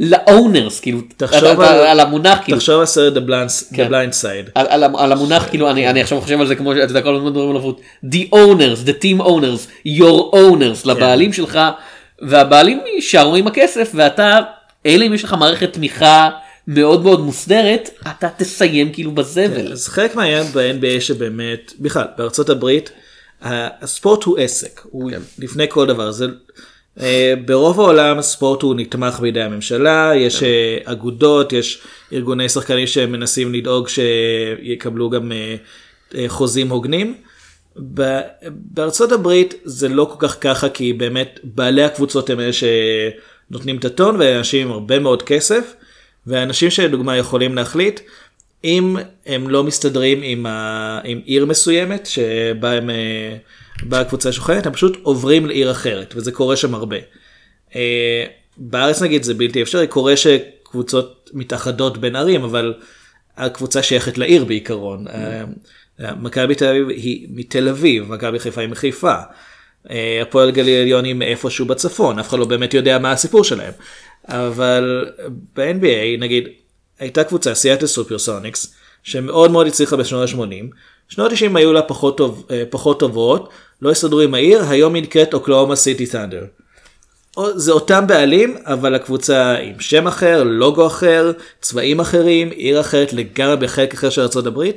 לאונרס 0.00 0.80
כאילו 0.80 1.00
תחשוב 1.16 1.60
על- 1.60 1.86
על 1.86 2.00
המונח 2.00 2.38
כאילו 2.44 2.58
תחשוב 2.58 2.80
על 2.80 2.86
סרט 2.86 3.14
The 3.14 3.28
Blind- 3.28 3.74
כן. 3.76 3.86
The 3.86 3.90
Blind 3.90 4.22
Side. 4.22 4.50
על, 4.54 4.66
על, 4.68 4.84
על 4.98 5.12
המונח 5.12 5.46
כאילו 5.48 5.70
אני 5.70 5.90
אני 5.90 6.00
עכשיו 6.00 6.20
חושב 6.20 6.40
על 6.40 6.46
זה 6.46 6.54
כמו 6.56 6.74
שאתה 6.74 6.90
יודע 6.90 7.00
כל 7.02 7.14
הזמן 7.16 7.26
מדברים 7.30 7.50
על 7.50 7.56
עבוד 7.56 7.76
the 8.04 8.34
owners 8.34 8.86
the 8.88 9.02
team 9.02 9.22
owners 9.26 9.88
your 9.88 10.34
owners 10.34 10.88
לבעלים 10.88 11.32
שלך 11.32 11.58
והבעלים 12.22 12.80
יישארו 12.94 13.36
עם 13.36 13.46
הכסף 13.46 13.90
ואתה 13.94 14.38
אלא 14.86 15.06
אם 15.06 15.14
יש 15.14 15.24
לך 15.24 15.32
מערכת 15.32 15.72
תמיכה 15.72 16.30
מאוד 16.68 17.02
מאוד 17.04 17.20
מוסדרת 17.20 17.90
אתה 18.10 18.28
תסיים 18.36 18.92
כאילו 18.92 19.10
בזבל. 19.12 19.72
אז 19.72 19.88
חלק 19.88 20.14
מהעניין 20.14 20.46
ב-NBA 20.52 21.00
שבאמת, 21.00 21.72
בכלל, 21.80 22.04
בארצות 22.18 22.48
הברית, 22.50 22.90
הספורט 23.42 24.24
הוא 24.24 24.38
עסק, 24.38 24.80
הוא 24.90 25.10
כן. 25.10 25.20
לפני 25.38 25.64
כל 25.68 25.86
דבר. 25.86 26.10
זה, 26.10 26.26
ברוב 27.44 27.80
העולם 27.80 28.18
הספורט 28.18 28.62
הוא 28.62 28.74
נתמך 28.74 29.20
בידי 29.20 29.42
הממשלה, 29.42 30.12
יש 30.16 30.42
אה, 30.42 30.78
אגודות, 30.84 31.52
יש 31.52 31.82
ארגוני 32.12 32.48
שחקנים 32.48 32.86
שמנסים 32.86 33.54
לדאוג 33.54 33.88
שיקבלו 33.88 35.10
גם 35.10 35.32
אה, 35.32 35.56
אה, 36.14 36.24
חוזים 36.28 36.68
הוגנים. 36.68 37.14
בארצות 38.46 39.12
הברית 39.12 39.54
זה 39.64 39.88
לא 39.88 40.04
כל 40.04 40.28
כך 40.28 40.36
ככה 40.40 40.68
כי 40.68 40.92
באמת 40.92 41.40
בעלי 41.44 41.82
הקבוצות 41.82 42.30
הם 42.30 42.40
אלה 42.40 42.50
שנותנים 42.52 43.76
את 43.76 43.84
הטון 43.84 44.16
ואנשים 44.18 44.66
עם 44.66 44.72
הרבה 44.72 44.98
מאוד 44.98 45.22
כסף 45.22 45.74
ואנשים 46.26 46.70
שלדוגמה 46.70 47.16
יכולים 47.16 47.54
להחליט 47.54 48.00
אם 48.64 48.96
הם 49.26 49.50
לא 49.50 49.64
מסתדרים 49.64 50.20
עם, 50.22 50.46
ה... 50.46 51.00
עם 51.04 51.20
עיר 51.24 51.46
מסוימת 51.46 52.06
שבה 52.06 52.72
הם, 52.72 52.90
אה, 53.82 53.88
בה 53.88 54.00
הקבוצה 54.00 54.32
שוכנת 54.32 54.66
הם 54.66 54.72
פשוט 54.72 54.98
עוברים 55.02 55.46
לעיר 55.46 55.70
אחרת 55.70 56.14
וזה 56.16 56.32
קורה 56.32 56.56
שם 56.56 56.74
הרבה. 56.74 56.96
אה, 57.76 58.24
בארץ 58.56 59.02
נגיד 59.02 59.22
זה 59.22 59.34
בלתי 59.34 59.62
אפשרי 59.62 59.86
קורה 59.86 60.14
שקבוצות 60.16 61.30
מתאחדות 61.34 61.98
בין 61.98 62.16
ערים 62.16 62.44
אבל 62.44 62.74
הקבוצה 63.36 63.82
שייכת 63.82 64.18
לעיר 64.18 64.44
בעיקרון. 64.44 65.08
אה, 65.08 65.44
מכבי 66.20 66.54
תל 66.54 66.66
אביב 66.66 66.88
היא 66.88 67.26
מתל 67.30 67.68
אביב, 67.68 68.12
מכבי 68.12 68.38
חיפה 68.38 68.60
היא 68.60 68.68
מחיפה. 68.68 69.14
הפועל 70.22 70.50
גליל 70.50 70.80
עליון 70.80 71.04
היא 71.04 71.14
מאיפשהו 71.14 71.66
בצפון, 71.66 72.18
אף 72.18 72.28
אחד 72.28 72.38
לא 72.38 72.44
באמת 72.44 72.74
יודע 72.74 72.98
מה 72.98 73.12
הסיפור 73.12 73.44
שלהם. 73.44 73.72
אבל 74.28 75.06
ב-NBA 75.56 76.20
נגיד 76.20 76.48
הייתה 76.98 77.24
קבוצה 77.24 77.54
סיאטל 77.54 77.86
סופרסוניקס 77.86 78.74
שמאוד 79.02 79.50
מאוד 79.50 79.66
הצליחה 79.66 79.96
בשנות 79.96 80.28
ה-80. 80.28 80.74
שנות 81.08 81.32
ה-90 81.32 81.58
היו 81.58 81.72
לה 81.72 81.82
פחות, 81.82 82.16
טוב, 82.16 82.46
פחות 82.70 83.00
טובות, 83.00 83.48
לא 83.82 83.90
הסתדרו 83.90 84.20
עם 84.20 84.34
העיר, 84.34 84.62
היום 84.68 84.94
היא 84.94 85.02
נקראת 85.02 85.34
אוקלאומה 85.34 85.76
סיטי 85.76 86.06
תנדר. 86.06 86.44
זה 87.54 87.72
אותם 87.72 88.06
בעלים 88.06 88.56
אבל 88.64 88.94
הקבוצה 88.94 89.54
עם 89.54 89.80
שם 89.80 90.06
אחר, 90.06 90.42
לוגו 90.42 90.86
אחר, 90.86 91.32
צבעים 91.60 92.00
אחרים, 92.00 92.50
עיר 92.50 92.80
אחרת 92.80 93.12
לגמרי 93.12 93.56
בחלק 93.56 93.94
אחר 93.94 94.10
של 94.10 94.20
ארה"ב. 94.20 94.70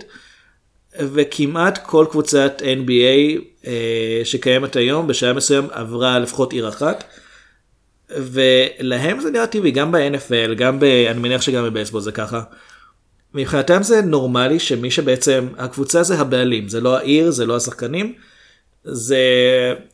וכמעט 0.99 1.79
כל 1.85 2.05
קבוצת 2.11 2.61
NBA 2.61 3.41
אה, 3.67 4.21
שקיימת 4.23 4.75
היום 4.75 5.07
בשעה 5.07 5.33
מסוים 5.33 5.67
עברה 5.71 6.19
לפחות 6.19 6.53
עיר 6.53 6.69
אחת. 6.69 7.03
ולהם 8.09 9.19
זה 9.19 9.31
נראה 9.31 9.47
טבעי 9.47 9.71
גם 9.71 9.91
ב-NFL 9.91 10.53
גם 10.53 10.79
ב... 10.79 10.83
אני 10.83 11.19
מניח 11.19 11.41
שגם 11.41 11.63
בבייסבול 11.63 12.01
זה 12.01 12.11
ככה. 12.11 12.41
מבחינתם 13.33 13.83
זה 13.83 14.01
נורמלי 14.01 14.59
שמי 14.59 14.91
שבעצם 14.91 15.47
הקבוצה 15.57 16.03
זה 16.03 16.19
הבעלים 16.19 16.69
זה 16.69 16.81
לא 16.81 16.97
העיר 16.97 17.31
זה 17.31 17.45
לא 17.45 17.55
השחקנים 17.55 18.13
זה 18.83 19.23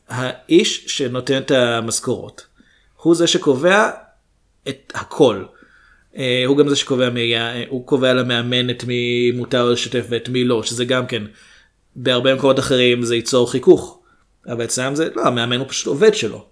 האיש 0.08 0.84
שנותן 0.86 1.38
את 1.38 1.50
המשכורות. 1.50 2.46
הוא 3.02 3.14
זה 3.14 3.26
שקובע 3.26 3.90
את 4.68 4.92
הכל. 4.94 5.44
אה, 6.16 6.42
הוא 6.46 6.56
גם 6.56 6.68
זה 6.68 6.76
שקובע 6.76 7.10
מי 7.10 7.20
היה, 7.20 7.52
הוא 7.68 7.86
קובע 7.86 8.14
למאמן 8.14 8.70
את 8.70 8.84
מי 8.84 9.30
מותר 9.34 9.70
לשתף 9.70 10.06
ואת 10.08 10.28
מי 10.28 10.44
לא, 10.44 10.62
שזה 10.62 10.84
גם 10.84 11.06
כן, 11.06 11.22
בהרבה 11.96 12.34
מקומות 12.34 12.58
אחרים 12.58 13.02
זה 13.02 13.16
ייצור 13.16 13.50
חיכוך, 13.50 14.00
אבל 14.46 14.64
אצלם 14.64 14.94
זה, 14.94 15.08
לא, 15.14 15.26
המאמן 15.26 15.58
הוא 15.58 15.68
פשוט 15.68 15.86
עובד 15.86 16.14
שלו. 16.14 16.46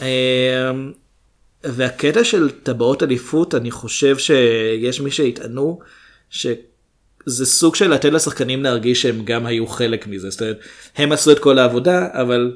אה, 0.00 0.70
והקטע 1.64 2.24
של 2.24 2.50
טבעות 2.50 3.02
אליפות, 3.02 3.54
אני 3.54 3.70
חושב 3.70 4.18
שיש 4.18 5.00
מי 5.00 5.10
שיטענו 5.10 5.80
שזה 7.28 7.46
סוג 7.46 7.74
של 7.74 7.90
לתת 7.90 8.12
לשחקנים 8.12 8.62
להרגיש 8.62 9.02
שהם 9.02 9.24
גם 9.24 9.46
היו 9.46 9.66
חלק 9.66 10.06
מזה, 10.06 10.30
זאת 10.30 10.42
אומרת, 10.42 10.58
הם 10.96 11.12
עשו 11.12 11.32
את 11.32 11.38
כל 11.38 11.58
העבודה, 11.58 12.08
אבל 12.12 12.52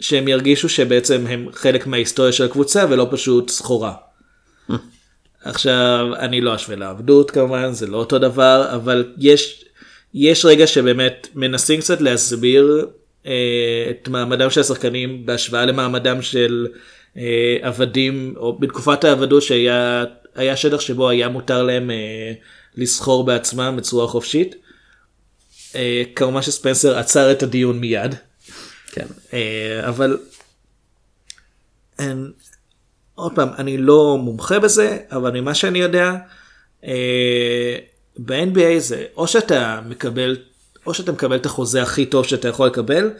שהם 0.00 0.28
ירגישו 0.28 0.68
שבעצם 0.68 1.24
הם 1.28 1.48
חלק 1.52 1.86
מההיסטוריה 1.86 2.32
של 2.32 2.44
הקבוצה 2.44 2.84
ולא 2.90 3.08
פשוט 3.10 3.50
סחורה. 3.50 3.92
עכשיו 5.44 6.06
אני 6.18 6.40
לא 6.40 6.54
אשווה 6.54 6.76
לעבדות 6.76 7.30
כמובן 7.30 7.72
זה 7.72 7.86
לא 7.86 7.96
אותו 7.96 8.18
דבר 8.18 8.68
אבל 8.74 9.12
יש 9.18 9.64
יש 10.14 10.44
רגע 10.44 10.66
שבאמת 10.66 11.28
מנסים 11.34 11.80
קצת 11.80 12.00
להסביר 12.00 12.86
אה, 13.26 13.86
את 13.90 14.08
מעמדם 14.08 14.50
של 14.50 14.60
השחקנים 14.60 15.26
בהשוואה 15.26 15.66
למעמדם 15.66 16.22
של 16.22 16.66
אה, 17.16 17.56
עבדים 17.62 18.34
או 18.36 18.58
בתקופת 18.58 19.04
העבדות 19.04 19.42
שהיה 19.42 20.04
היה 20.34 20.56
שטח 20.56 20.80
שבו 20.80 21.08
היה 21.08 21.28
מותר 21.28 21.62
להם 21.62 21.90
אה, 21.90 22.32
לסחור 22.76 23.24
בעצמם 23.24 23.74
בצורה 23.76 24.08
חופשית. 24.08 24.54
אה, 25.74 26.02
כמובן 26.14 26.42
שספנסר 26.42 26.98
עצר 26.98 27.32
את 27.32 27.42
הדיון 27.42 27.78
מיד. 27.78 28.14
כן. 28.92 29.06
אה, 29.32 29.88
אבל 29.88 30.18
אין, 31.98 32.32
עוד 33.14 33.32
פעם 33.34 33.48
אני 33.58 33.78
לא 33.78 34.18
מומחה 34.18 34.58
בזה 34.58 34.98
אבל 35.10 35.40
ממה 35.40 35.54
שאני 35.54 35.78
יודע 35.78 36.12
אה, 36.84 37.76
ב-NBA 38.18 38.78
זה 38.78 39.04
או 39.16 39.28
שאתה 39.28 39.80
מקבל 39.86 40.36
או 40.86 40.94
שאתה 40.94 41.12
מקבל 41.12 41.36
את 41.36 41.46
החוזה 41.46 41.82
הכי 41.82 42.06
טוב 42.06 42.26
שאתה 42.26 42.48
יכול 42.48 42.66
לקבל 42.66 43.10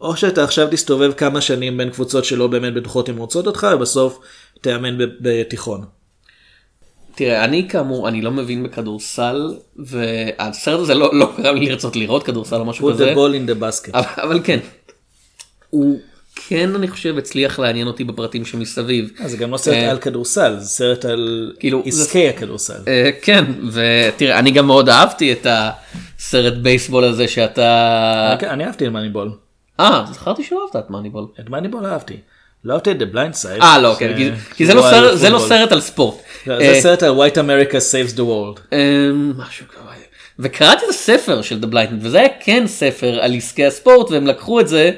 או 0.00 0.16
שאתה 0.16 0.44
עכשיו 0.44 0.68
תסתובב 0.70 1.12
כמה 1.12 1.40
שנים 1.40 1.76
בין 1.76 1.90
קבוצות 1.90 2.24
שלא 2.24 2.46
באמת 2.46 2.74
בטוחות 2.74 3.08
אם 3.08 3.16
רוצות 3.16 3.46
אותך 3.46 3.66
ובסוף 3.74 4.20
תאמן 4.60 4.98
בתיכון. 5.20 5.84
תראה 7.14 7.44
אני 7.44 7.68
כאמור 7.68 8.08
אני 8.08 8.22
לא 8.22 8.30
מבין 8.30 8.62
בכדורסל 8.62 9.54
והסרט 9.76 10.80
הזה 10.80 10.94
לא 10.94 11.10
לא 11.12 11.32
גרם 11.42 11.56
לי 11.56 11.66
לרצות 11.68 11.96
לראות 11.96 12.22
כדורסל 12.22 12.56
או 12.56 12.64
משהו 12.64 12.90
put 12.90 12.92
כזה 12.94 13.12
the 13.12 13.16
ball 13.16 13.32
in 13.34 13.56
the 13.56 13.62
basket. 13.62 13.90
אבל, 13.98 14.06
אבל 14.22 14.40
כן. 14.44 14.58
הוא 15.70 15.98
כן 16.48 16.74
אני 16.74 16.88
חושב 16.88 17.18
הצליח 17.18 17.58
לעניין 17.58 17.86
אותי 17.86 18.04
בפרטים 18.04 18.44
שמסביב. 18.44 19.10
אה, 19.20 19.28
זה 19.28 19.36
גם 19.36 19.50
לא 19.50 19.56
סרט 19.56 19.74
אה, 19.74 19.90
על 19.90 19.98
כדורסל 19.98 20.56
זה 20.58 20.66
סרט 20.68 21.04
על 21.04 21.52
כאילו, 21.60 21.82
עסקי 21.86 22.28
הכדורסל. 22.28 22.74
אה, 22.88 23.10
כן 23.22 23.44
ותראה 23.72 24.38
אני 24.38 24.50
גם 24.50 24.66
מאוד 24.66 24.88
אהבתי 24.88 25.32
את 25.32 25.46
הסרט 25.50 26.54
בייסבול 26.54 27.04
הזה 27.04 27.28
שאתה... 27.28 28.36
אני- 28.40 28.50
אני 28.50 28.64
אהבתי 28.64 28.86
את 28.86 28.92
מאניבול. 28.92 29.32
אה, 29.80 30.04
זכרתי 30.12 30.44
שלא 30.44 30.66
אהבת 30.66 30.84
את 30.86 30.90
מאניבול. 30.90 31.26
את 31.40 31.50
מאניבול 31.50 31.86
אהבתי. 31.86 32.14
לא 32.64 32.76
את 32.76 32.88
The 32.88 33.14
Blind 33.14 33.44
Side. 33.44 33.62
אה, 33.62 33.78
לא, 33.78 33.94
כן, 33.98 34.32
כי- 34.56 34.66
זה 34.66 34.74
לא 34.74 35.14
זה 35.16 35.30
לא. 35.30 35.38
סרט 35.48 35.72
על 35.72 35.80
ספורט. 35.80 36.14
לא, 36.46 36.54
אה, 36.54 36.74
זה 36.74 36.80
סרט 36.80 37.02
על 37.02 37.10
White 37.18 37.34
America 37.36 37.72
Saves 37.74 38.14
the 38.16 38.20
World. 38.20 38.60
אמ, 38.72 39.32
משהו 39.36 39.66
כזה. 39.68 39.80
וקראתי 40.42 40.84
את 40.84 40.90
הספר 40.90 41.42
של 41.42 41.60
The 41.62 41.74
Blighted 41.74 41.94
וזה 42.00 42.18
היה 42.18 42.28
כן 42.40 42.66
ספר 42.66 43.20
על 43.20 43.34
עסקי 43.36 43.66
הספורט 43.66 44.10
והם 44.10 44.26
לקחו 44.26 44.60
את 44.60 44.68
זה. 44.68 44.90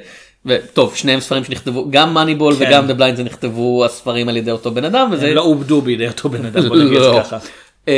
וטוב 0.46 0.96
שניהם 0.96 1.20
ספרים 1.20 1.44
שנכתבו 1.44 1.86
גם 1.90 2.14
מאניבול 2.14 2.54
כן. 2.56 2.64
וגם 2.68 2.90
The 2.90 2.94
Blind 2.94 3.16
זה 3.16 3.22
נכתבו 3.22 3.84
הספרים 3.84 4.28
על 4.28 4.36
ידי 4.36 4.50
אותו 4.50 4.70
בן 4.70 4.84
אדם 4.84 5.08
וזה 5.12 5.26
הם 5.28 5.34
לא 5.34 5.42
עובדו 5.42 5.80
בידי 5.80 6.08
אותו 6.08 6.28
בן 6.28 6.46
אדם, 6.46 6.68
בוא 6.68 6.76
נגיד 6.76 6.98
לא. 6.98 7.20
ככה. 7.24 7.38
אמ, 7.88 7.92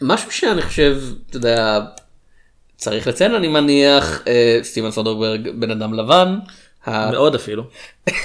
משהו 0.00 0.30
שאני 0.32 0.62
חושב 0.62 0.98
אתה 1.30 1.36
יודע 1.36 1.80
צריך 2.76 3.06
לציין 3.06 3.34
אני 3.34 3.48
מניח 3.48 4.22
אה, 4.26 4.58
סטיבן 4.62 4.90
סודרברג 4.90 5.48
בן 5.54 5.70
אדם 5.70 5.94
לבן. 5.94 6.38
מאוד 6.86 7.34
אפילו. 7.34 7.62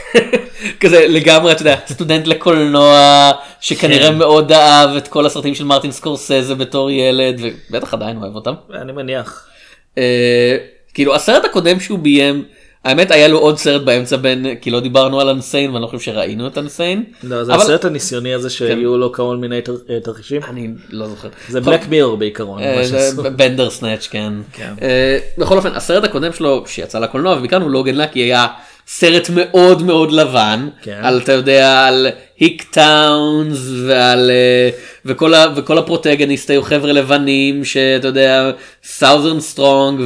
כזה 0.82 1.06
לגמרי 1.08 1.52
אתה 1.52 1.62
יודע 1.62 1.76
סטודנט 1.88 2.28
לקולנוע 2.28 3.32
שכנראה 3.62 4.08
כן. 4.08 4.18
מאוד 4.18 4.52
אהב 4.52 4.96
את 4.96 5.08
כל 5.08 5.26
הסרטים 5.26 5.56
של 5.56 5.64
מרטין 5.64 5.92
סקורסזה 5.92 6.56
בתור 6.56 6.92
ילד 6.92 7.42
ובטח 7.42 7.94
עדיין 7.94 8.18
אוהב 8.18 8.36
אותם. 8.36 8.54
אני 8.74 8.92
מניח. 8.92 9.48
אה, 9.98 10.58
כאילו 10.94 11.16
הסרט 11.16 11.46
הקודם 11.46 11.80
שהוא 11.80 12.00
ביים 12.00 12.46
האמת 12.86 13.12
היה 13.12 13.28
לו 13.28 13.38
עוד 13.40 13.58
סרט 13.58 13.82
באמצע 13.82 14.18
בין 14.18 14.46
כי 14.62 14.72
לא 14.72 14.80
דיברנו 14.80 15.20
על 15.22 15.30
אנסיין 15.30 15.72
ואני 15.72 15.82
לא 15.82 15.88
חושב 15.88 16.00
שראינו 16.00 16.48
את 16.48 16.58
אנסיין. 16.58 17.04
לא, 17.24 17.44
זה 17.44 17.54
אבל- 17.54 17.62
הסרט 17.62 17.86
הניסיוני 17.86 18.34
הזה 18.34 18.50
שהיו 18.50 18.98
לו 18.98 19.14
כל 19.14 19.38
מיני 19.38 19.60
אה, 19.90 20.00
תרחישים. 20.04 20.42
אני 20.50 20.68
לא 20.90 21.08
זוכר. 21.08 21.28
זה 21.50 21.62
בלק 21.62 21.88
מירור 21.90 22.18
בעיקרון. 22.18 22.62
אה. 22.62 22.84
בנדר 23.36 23.70
סנאץ' 23.70 24.08
כן. 24.12 24.34
כן. 24.54 24.74
אה, 24.82 25.18
בכל 25.38 25.58
אופן 25.58 25.72
הסרט 25.76 26.04
הקודם 26.04 26.34
שלו 26.34 26.64
שיצא 26.68 27.00
לקולנוע 27.00 27.36
וביקרנו 27.38 27.70
לוגן 27.70 27.96
לקי 27.96 28.20
היה 28.20 28.48
סרט 28.88 29.30
מאוד 29.36 29.82
מאוד 29.84 30.12
לבן 30.12 30.68
כן. 30.82 31.00
על 31.04 31.18
אתה 31.24 31.32
יודע 31.32 31.86
על 31.88 32.08
ה 32.40 32.45
hick 32.45 32.64
towns 32.72 33.58
ועל 33.88 34.32
וכל 35.06 35.34
ה- 35.34 35.46
וכל 35.56 35.78
הפרוטגוניסט 35.78 36.50
היו 36.50 36.62
חבר'ה 36.64 36.92
לבנים 36.94 37.66
שאתה 37.66 38.08
יודע 38.08 38.52
Southern 38.84 39.40
strong 39.40 40.02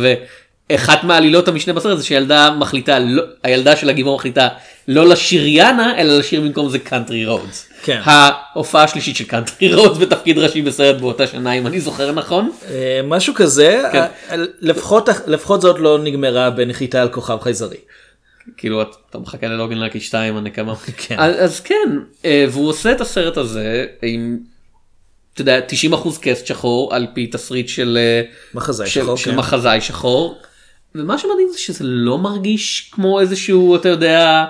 ואחת 0.71 1.03
מעלילות 1.03 1.47
המשנה 1.47 1.73
בסרט 1.73 1.97
זה 1.97 2.03
שילדה 2.03 2.51
מחליטה 2.51 2.99
לא, 2.99 3.23
הילדה 3.43 3.75
של 3.75 3.89
הגיבור 3.89 4.15
מחליטה 4.15 4.47
לא 4.87 5.07
לשיר 5.07 5.47
ריהאנה 5.47 6.01
אלא 6.01 6.17
לשיר 6.17 6.41
במקום 6.41 6.69
זה 6.69 6.79
Country 6.79 7.25
Roads. 7.25 7.69
כן. 7.83 8.01
ההופעה 8.03 8.83
השלישית 8.83 9.15
של 9.15 9.23
Country 9.23 9.73
Roads 9.73 9.97
בתפקיד 9.97 10.37
ראשי 10.37 10.61
בסרט 10.61 11.01
באותה 11.01 11.27
שנה 11.27 11.51
אם 11.51 11.67
אני 11.67 11.79
זוכר 11.79 12.11
נכון. 12.11 12.51
אה, 12.69 13.01
משהו 13.03 13.33
כזה, 13.33 13.81
כן. 13.91 14.05
אה, 14.29 14.35
לפחות 14.61 15.09
לפחות 15.27 15.61
זאת 15.61 15.79
לא 15.79 15.99
נגמרה 15.99 16.49
בנחיתה 16.49 17.01
על 17.01 17.09
כוכב 17.09 17.37
חייזרי. 17.41 17.77
כאילו 18.57 18.81
אתה 18.81 19.19
מחכה 19.19 19.47
ל 19.47 19.52
Logan 19.52 19.77
Lucky 19.77 19.99
2 19.99 20.37
הנקמה. 20.37 20.75
כן. 20.97 21.15
אז, 21.19 21.35
אז 21.39 21.59
כן 21.59 21.89
אה, 22.25 22.45
והוא 22.49 22.69
עושה 22.69 22.91
את 22.91 23.01
הסרט 23.01 23.37
הזה 23.37 23.85
עם. 24.01 24.37
אתה 25.33 25.41
יודע 25.41 25.59
90 25.67 25.93
אחוז 25.93 26.17
cast 26.21 26.47
שחור 26.47 26.95
על 26.95 27.07
פי 27.13 27.27
תסריט 27.27 27.67
של 27.67 27.97
מחזאי 28.53 28.87
של, 28.87 29.01
שחור, 29.01 29.17
של 29.17 29.31
כן. 29.31 29.37
מחזאי 29.37 29.81
שחור. 29.81 30.37
ומה 30.95 31.17
שמדהים 31.17 31.47
זה 31.51 31.59
שזה 31.59 31.83
לא 31.87 32.17
מרגיש 32.17 32.89
כמו 32.93 33.19
איזשהו 33.19 33.75
אתה 33.75 33.89
יודע 33.89 34.45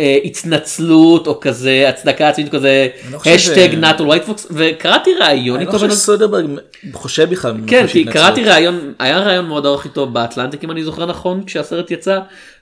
אה, 0.00 0.16
התנצלות 0.24 1.26
או 1.26 1.40
כזה 1.40 1.86
הצדקה 1.88 2.28
עצמית 2.28 2.48
כזה 2.52 2.88
לא 3.10 3.18
hashtag 3.26 3.74
not 3.74 3.90
all 3.90 4.06
white 4.06 4.24
folks 4.24 4.46
וקראתי 4.50 5.10
ראיון 5.20 5.56
אני 5.56 5.64
לא 5.64 5.70
איתו. 5.70 5.72
חושב 5.72 5.86
בנוג- 5.86 5.98
שסודרברג 5.98 6.46
חושב 6.92 7.30
בכלל. 7.30 7.54
כן, 7.66 7.86
כי. 7.86 8.04
קראתי 8.04 8.44
ראיון, 8.44 8.92
היה 8.98 9.18
ראיון 9.18 9.46
מאוד 9.46 9.66
ארוך 9.66 9.84
איתו 9.84 10.06
באטלנטיק 10.06 10.64
אם 10.64 10.70
אני 10.70 10.84
זוכר 10.84 11.06
נכון, 11.06 11.42
כשהסרט 11.46 11.90
יצא, 11.90 12.18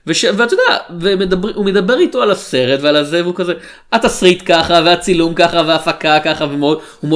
וש, 0.07 0.25
ואתה 0.37 0.53
יודע, 0.53 0.77
ומדבר, 0.99 1.49
הוא 1.55 1.65
מדבר 1.65 1.97
איתו 1.99 2.21
על 2.21 2.31
הסרט 2.31 2.79
ועל 2.81 2.95
הזה, 2.95 3.23
והוא 3.23 3.35
כזה, 3.35 3.53
התסריט 3.93 4.43
ככה, 4.45 4.81
והצילום 4.85 5.33
ככה, 5.33 5.61
וההפקה 5.67 6.19
ככה, 6.19 6.45
ומאוד, 6.45 6.79
הוא 6.99 7.09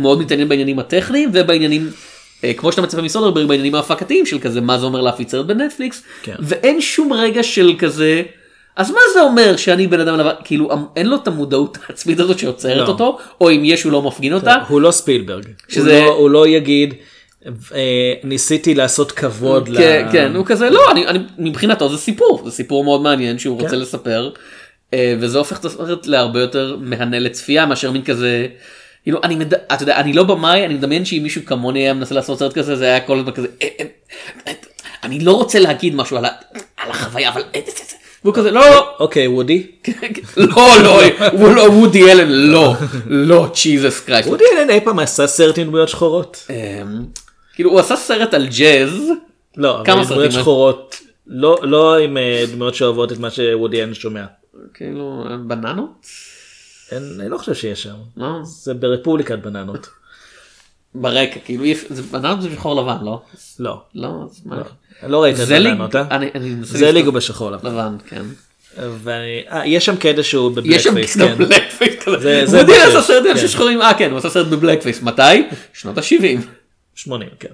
מאוד, 0.00 0.18
מתעניין, 0.20 0.48
בעניינים 0.48 0.78
הטכניים 0.78 1.30
ובעניינים, 1.34 1.90
כמו 2.56 2.72
שאתה 2.72 2.82
מצפה 2.82 3.02
מסודרברג, 3.02 3.46
בעניינים 3.48 3.74
ההפקתיים 3.74 4.26
של 4.26 4.38
כזה, 4.38 4.60
מה 4.60 4.78
זה 4.78 4.86
אומר 4.86 5.00
להפיץ 5.00 5.30
סרט 5.30 5.46
בנטפליקס, 5.46 6.02
כן. 6.22 6.34
ואין 6.38 6.80
שום 6.80 7.12
רגע 7.12 7.42
של 7.42 7.72
כזה, 7.78 8.22
אז 8.76 8.90
מה 8.90 9.00
זה 9.14 9.20
אומר 9.22 9.56
שאני 9.56 9.86
בן 9.86 10.00
אדם 10.00 10.18
לבן, 10.18 10.30
כאילו 10.44 10.68
אין 10.96 11.06
לו 11.06 11.16
את 11.16 11.28
המודעות 11.28 11.78
העצמית 11.88 12.20
הזאת 12.20 12.38
שיוצרת 12.38 12.76
לא. 12.88 12.92
אותו, 12.92 13.18
או 13.40 13.50
אם 13.50 13.62
יש 13.64 13.82
הוא 13.82 13.92
לא 13.92 14.02
מפגין 14.02 14.32
אותה. 14.32 14.56
הוא 14.68 14.80
לא 14.80 14.90
ספילברג. 14.90 15.44
שזה- 15.68 15.98
הוא 15.98 16.06
לא- 16.06 16.14
הוא 16.14 16.30
לא 16.30 16.48
יגיד 16.48 16.94
אה, 17.74 18.12
ניסיתי 18.24 18.74
לעשות 18.74 19.12
כבוד 19.12 19.68
ל... 19.68 19.76
כן, 19.76 20.06
כן, 20.12 20.32
הוא 20.36 20.46
כזה, 20.46 20.70
לא, 20.70 20.80
אני, 20.90 21.06
אני, 21.06 21.18
מבחינתו 21.38 21.88
זה 21.88 21.98
סיפור, 21.98 22.42
זה 22.44 22.50
סיפור 22.50 22.84
מאוד 22.84 23.00
מעניין 23.02 23.38
שהוא 23.38 23.58
כן. 23.58 23.64
רוצה 23.64 23.76
לספר, 23.76 24.30
אה, 24.94 25.14
וזה 25.20 25.38
הופך 25.38 25.60
את 25.60 25.64
הסרט 25.64 26.06
להרבה 26.06 26.40
יותר 26.40 26.76
מהנה 26.80 27.18
לצפייה 27.18 27.66
מאשר 27.66 27.90
מין 27.90 28.02
כזה, 28.02 28.46
כאילו, 29.04 29.20
אני, 29.22 29.34
מד... 29.34 29.54
אתה 29.54 29.82
יודע, 29.82 29.96
אני 29.96 30.12
לא 30.12 30.22
במאי, 30.22 30.64
אני 30.64 30.74
מדמיין 30.74 31.04
שאם 31.04 31.20
מישהו 31.22 31.42
כמוני 31.46 31.80
היה 31.80 31.94
מנסה 31.94 32.14
לעשות 32.14 32.38
סרט 32.38 32.52
כזה, 32.52 32.76
זה 32.76 32.84
היה 32.84 33.00
כל 33.00 33.18
הזמן 33.18 33.32
כזה, 33.32 33.46
אה, 33.62 33.68
אה, 33.80 33.86
אה, 34.48 34.52
אני 35.02 35.20
לא 35.20 35.32
רוצה 35.32 35.58
להגיד 35.58 35.94
משהו 35.94 36.16
על, 36.16 36.24
ה... 36.24 36.28
על 36.76 36.90
החוויה, 36.90 37.28
אבל... 37.28 37.42
והוא 38.24 38.34
כזה, 38.34 38.50
לא, 38.50 38.60
לא, 38.60 38.96
אוקיי, 39.00 39.28
וודי? 39.28 39.66
לא, 40.36 40.68
לא, 40.82 41.00
לא, 41.56 41.62
וודי 41.62 42.12
אלן, 42.12 42.28
לא, 42.28 42.74
לא, 43.06 43.46
ג'יזוס 43.62 44.00
קרייסט. 44.00 44.28
וודי 44.28 44.44
אלן 44.56 44.70
אי 44.70 44.80
פעם 44.80 44.98
עשה 44.98 45.26
סרט 45.26 45.58
עם 45.58 45.66
דמויות 45.66 45.88
שחורות? 45.88 46.46
אמ, 46.50 47.04
כאילו, 47.54 47.70
הוא 47.70 47.80
עשה 47.80 47.96
סרט 47.96 48.34
על 48.34 48.46
ג'אז, 48.46 48.90
לא, 49.56 49.82
כמה 49.84 50.02
אבל 50.02 50.08
דמויות 50.08 50.30
סרטים? 50.30 50.40
שחורות. 50.40 51.00
לא 51.26 51.58
לא 51.62 51.98
עם 51.98 52.16
דמויות 52.52 52.74
שאוהבות 52.74 53.12
את 53.12 53.18
מה 53.18 53.30
שוודי 53.30 53.82
אלן 53.82 53.94
שומע. 53.94 54.24
כאילו, 54.74 55.24
בננות? 55.46 56.06
אין- 56.94 57.20
אני 57.20 57.28
לא 57.28 57.38
חושב 57.38 57.54
שיש 57.54 57.82
שם. 57.82 57.94
לא. 58.16 58.26
זה 58.44 58.74
ברפובליקת 58.74 59.38
בננות. 59.38 59.88
ברקע, 60.94 61.40
כאילו, 61.44 61.64
זה 61.90 62.02
בננות 62.02 62.42
זה 62.42 62.48
שחור 62.54 62.82
לבן, 62.82 63.04
לא? 63.04 63.22
לא. 63.58 63.82
לא, 63.94 64.08
אז 64.30 64.40
מה? 64.46 64.62
לא 65.06 65.22
ראית 65.22 65.40
את 65.40 65.48
בננות, 65.48 65.96
אה? 65.96 66.04
אני 66.10 66.30
אני 66.34 66.50
מנסה 66.50 66.78
זליג 66.78 66.88
לזכור- 66.94 67.04
הוא 67.06 67.14
בשחור 67.14 67.50
לבן. 67.50 67.70
לבן, 67.70 67.96
כן. 68.06 68.22
ואני- 69.02 69.42
אה, 69.52 69.66
יש 69.66 69.84
שם 69.86 69.96
קטע 69.96 70.22
שהוא 70.22 70.52
יש 70.64 70.84
שם 70.84 70.90
ב 70.90 71.04
blackface, 71.06 71.16
קטע 71.16 71.28
כן. 71.28 71.38
blackface 71.38 71.94
כזה. 72.04 72.18
זה- 72.18 72.40
הוא 72.40 72.46
זה 72.50 72.58
יודע 72.58 72.72
מה 72.72 72.86
לעשות 72.86 73.04
סרט 73.04 73.24
כן. 73.24 73.38
ששחורים, 73.38 73.82
אה 73.82 73.94
כן, 73.98 74.10
הוא 74.10 74.18
עשה 74.18 74.30
סרט 74.30 74.46
ב 74.46 74.82
blackface, 74.82 75.02
מתי? 75.02 75.22
שנות 75.72 75.98
ה-70. 75.98 76.40
80, 76.94 77.28
כן. 77.40 77.48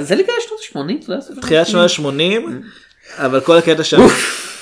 זליג 0.00 0.14
זה 0.14 0.32
שנות 0.48 0.86
ה-80, 0.86 1.06
זה 1.06 1.12
היה 1.12 1.22
סרט 1.22 1.38
תחילת 1.40 1.66
ה-80. 1.66 1.88
שנות 1.88 2.14
ה-80, 2.14 2.48
אבל 3.16 3.40
כל 3.40 3.56
הקטע 3.56 3.84
שם, 3.84 3.96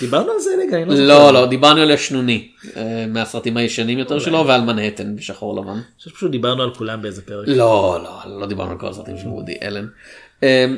דיברנו 0.00 0.32
על 0.32 0.38
זה 0.40 0.50
רגע, 0.62 0.76
אני 0.76 0.84
לא 0.84 0.96
זוכר. 0.96 1.08
לא, 1.08 1.32
לא, 1.32 1.46
דיברנו 1.46 1.80
על 1.80 1.90
השנוני, 1.90 2.48
אה, 2.76 3.04
מהסרטים 3.08 3.56
הישנים 3.56 3.98
יותר 3.98 4.18
שלו, 4.18 4.46
ועל 4.46 4.60
מנהטן 4.60 5.16
בשחור 5.16 5.60
לבן. 5.60 5.70
אני 5.70 5.80
חושב 5.98 6.10
שפשוט 6.10 6.30
דיברנו 6.30 6.62
על 6.62 6.74
כולם 6.74 7.02
באיזה 7.02 7.22
פרק. 7.22 7.48
לא, 7.48 7.98
לא, 8.04 8.40
לא 8.40 8.46
דיברנו 8.46 8.70
על 8.70 8.78
כל 8.78 8.88
הסרטים 8.88 9.18
של 9.18 9.28
וודי 9.28 9.54
אלן. 9.62 9.86
אמ, 10.42 10.76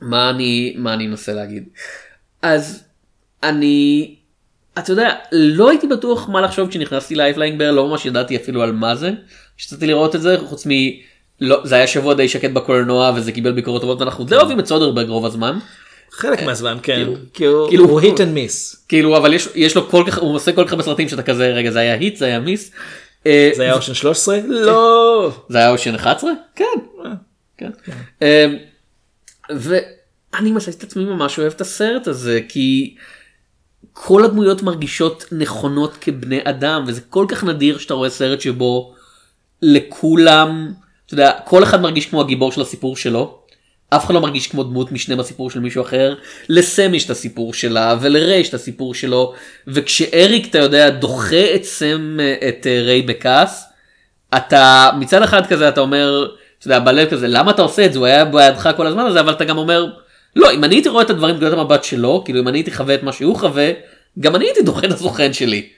מה 0.00 0.30
אני, 0.30 0.74
מה 0.78 0.94
אני 0.94 1.06
אנסה 1.06 1.32
להגיד? 1.32 1.64
אז 2.42 2.82
אני, 3.42 4.14
אתה 4.78 4.92
יודע, 4.92 5.14
לא 5.32 5.70
הייתי 5.70 5.86
בטוח 5.86 6.28
מה 6.28 6.40
לחשוב 6.40 6.68
כשנכנסתי 6.68 7.14
ל 7.14 7.18
High 7.18 7.34
Flying 7.34 7.58
Bird, 7.58 7.70
לא 7.70 7.88
ממש 7.88 8.06
ידעתי 8.06 8.36
אפילו 8.36 8.62
על 8.62 8.72
מה 8.72 8.96
זה. 8.96 9.10
כשרציתי 9.56 9.86
לראות 9.86 10.16
את 10.16 10.22
זה, 10.22 10.36
חוץ 10.48 10.66
מ... 10.66 10.70
לא, 11.40 11.60
זה 11.64 11.74
היה 11.74 11.86
שבוע 11.86 12.14
די 12.14 12.28
שקט 12.28 12.50
בקולנוע 12.50 13.12
וזה 13.16 13.32
קיבל 13.32 13.52
ביקורות 13.52 13.80
טובות 13.80 14.00
ואנחנו 14.00 14.24
די 14.24 14.36
אוהבים 14.36 14.60
את 14.60 14.66
סודרברג 14.66 15.08
רוב 15.08 15.26
הזמן. 15.26 15.58
חלק 16.12 16.42
מהזמן, 16.42 16.78
כן. 16.82 16.94
כאילו- 17.34 17.60
הוא 17.60 17.68
כאילו- 17.68 17.84
הוא 17.84 18.00
hit 18.00 18.16
and 18.16 18.36
miss. 18.36 18.76
כאילו 18.88 19.16
אבל 19.16 19.34
יש, 19.34 19.48
יש 19.54 19.76
לו 19.76 19.90
כל 19.90 20.04
כך, 20.06 20.18
הוא 20.18 20.34
עושה 20.34 20.52
כל 20.52 20.64
כך 20.64 20.72
הרבה 20.72 20.82
סרטים 20.82 21.08
שאתה 21.08 21.22
כזה, 21.22 21.46
רגע 21.46 21.70
זה 21.70 21.78
היה 21.78 21.94
hit, 21.94 22.16
זה 22.16 22.24
היה 22.24 22.40
miss. 22.40 22.70
אה, 23.26 23.50
זה 23.56 23.62
היה 23.62 23.74
אושן 23.74 23.94
13? 23.94 24.38
לא. 24.48 25.32
זה 25.48 25.58
היה 25.58 25.70
אושן 25.70 25.94
11? 25.94 26.30
כן. 26.56 26.64
כן. 27.58 27.70
אמ, 28.22 28.56
ואני 29.50 30.52
מצאתי 30.52 30.76
את 30.76 30.82
עצמי 30.82 31.04
ממש 31.04 31.38
אוהב 31.38 31.52
את 31.52 31.60
הסרט 31.60 32.06
הזה 32.06 32.40
כי 32.48 32.94
כל 33.92 34.24
הדמויות 34.24 34.62
מרגישות 34.62 35.24
נכונות 35.32 35.96
כבני 36.00 36.40
אדם 36.44 36.84
וזה 36.86 37.00
כל 37.00 37.26
כך 37.28 37.44
נדיר 37.44 37.78
שאתה 37.78 37.94
רואה 37.94 38.10
סרט 38.10 38.40
שבו 38.40 38.94
לכולם, 39.62 40.72
אתה 41.06 41.14
יודע, 41.14 41.32
כל 41.44 41.62
אחד 41.62 41.80
מרגיש 41.80 42.06
כמו 42.06 42.20
הגיבור 42.20 42.52
של 42.52 42.60
הסיפור 42.60 42.96
שלו. 42.96 43.41
אף 43.96 44.04
אחד 44.04 44.14
לא 44.14 44.20
מרגיש 44.20 44.46
כמו 44.46 44.62
דמות 44.62 44.92
משנה 44.92 45.16
בסיפור 45.16 45.50
של 45.50 45.60
מישהו 45.60 45.82
אחר. 45.82 46.14
לסם 46.48 46.94
יש 46.94 47.04
את 47.04 47.10
הסיפור 47.10 47.54
שלה 47.54 47.96
ולריי 48.00 48.38
יש 48.38 48.48
את 48.48 48.54
הסיפור 48.54 48.94
שלו 48.94 49.34
וכשאריק 49.66 50.50
אתה 50.50 50.58
יודע 50.58 50.90
דוחה 50.90 51.54
את 51.54 51.64
סם 51.64 52.18
את 52.48 52.66
אה, 52.66 52.82
ריי 52.82 53.02
בכעס 53.02 53.64
אתה 54.36 54.90
מצד 54.98 55.22
אחד 55.22 55.46
כזה 55.46 55.68
אתה 55.68 55.80
אומר 55.80 56.26
אתה 56.58 56.66
יודע, 56.66 56.78
בלב 56.78 57.08
כזה 57.08 57.28
למה 57.28 57.50
אתה 57.50 57.62
עושה 57.62 57.84
את 57.84 57.92
זה 57.92 57.98
הוא 57.98 58.06
היה 58.06 58.24
בידך 58.24 58.70
כל 58.76 58.86
הזמן 58.86 59.06
הזה 59.06 59.20
אבל 59.20 59.32
אתה 59.32 59.44
גם 59.44 59.58
אומר 59.58 59.86
לא 60.36 60.52
אם 60.52 60.64
אני 60.64 60.74
הייתי 60.74 60.88
רואה 60.88 61.04
את 61.04 61.10
הדברים 61.10 61.34
בנקודת 61.34 61.52
המבט 61.52 61.84
שלו 61.84 62.22
כאילו 62.24 62.40
אם 62.40 62.48
אני 62.48 62.58
הייתי 62.58 62.70
חווה 62.70 62.94
את 62.94 63.02
מה 63.02 63.12
שהוא 63.12 63.36
חווה 63.36 63.70
גם 64.20 64.36
אני 64.36 64.44
הייתי 64.44 64.62
דוחה 64.62 64.86
את 64.86 64.92
הסוכן 64.92 65.32
שלי. 65.32 65.68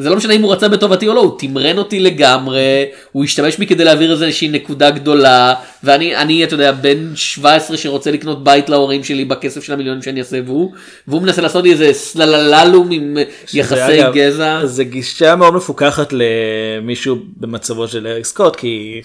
זה 0.00 0.10
לא 0.10 0.16
משנה 0.16 0.34
אם 0.34 0.42
הוא 0.42 0.52
רצה 0.52 0.68
בטובתי 0.68 1.08
או 1.08 1.14
לא, 1.14 1.20
הוא 1.20 1.38
תמרן 1.38 1.78
אותי 1.78 2.00
לגמרי, 2.00 2.84
הוא 3.12 3.24
השתמש 3.24 3.58
בי 3.58 3.66
כדי 3.66 3.84
להעביר 3.84 4.12
איזושהי 4.12 4.48
נקודה 4.48 4.90
גדולה, 4.90 5.54
ואני, 5.84 6.16
אני, 6.16 6.44
אתה 6.44 6.54
יודע, 6.54 6.72
בן 6.72 7.16
17 7.16 7.76
שרוצה 7.76 8.10
לקנות 8.10 8.44
בית 8.44 8.68
להורים 8.68 9.04
שלי 9.04 9.24
בכסף 9.24 9.64
של 9.64 9.72
המיליונים 9.72 10.02
שאני 10.02 10.20
אעשה, 10.20 10.38
והוא, 10.46 10.72
והוא 11.08 11.22
מנסה 11.22 11.42
לעשות 11.42 11.64
לי 11.64 11.72
איזה 11.72 11.92
סללללום 11.92 12.90
עם 12.90 13.16
יחסי 13.54 14.02
אגב, 14.02 14.14
גזע. 14.14 14.66
זה 14.66 14.84
גישה 14.84 15.36
מאוד 15.36 15.54
מפוקחת 15.54 16.12
למישהו 16.12 17.16
במצבו 17.36 17.88
של 17.88 18.06
אריק 18.06 18.24
סקוט 18.24 18.56
כי 18.56 19.02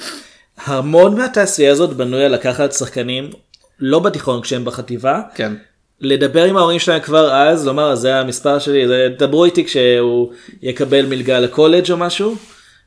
המון 0.65 1.17
מהתעשייה 1.17 1.71
הזאת 1.71 1.93
בנוי 1.93 2.25
על 2.25 2.31
לקחת 2.31 2.73
שחקנים 2.73 3.29
לא 3.79 3.99
בתיכון 3.99 4.41
כשהם 4.41 4.65
בחטיבה. 4.65 5.21
כן. 5.35 5.53
לדבר 6.01 6.43
עם 6.43 6.57
ההורים 6.57 6.79
שלהם 6.79 7.01
כבר 7.01 7.33
אז, 7.33 7.67
לומר 7.67 7.95
זה 7.95 8.15
המספר 8.15 8.59
שלי, 8.59 8.87
זה, 8.87 9.07
דברו 9.17 9.45
איתי 9.45 9.65
כשהוא 9.65 10.31
יקבל 10.61 11.05
מלגה 11.05 11.39
לקולג' 11.39 11.91
או 11.91 11.97
משהו, 11.97 12.35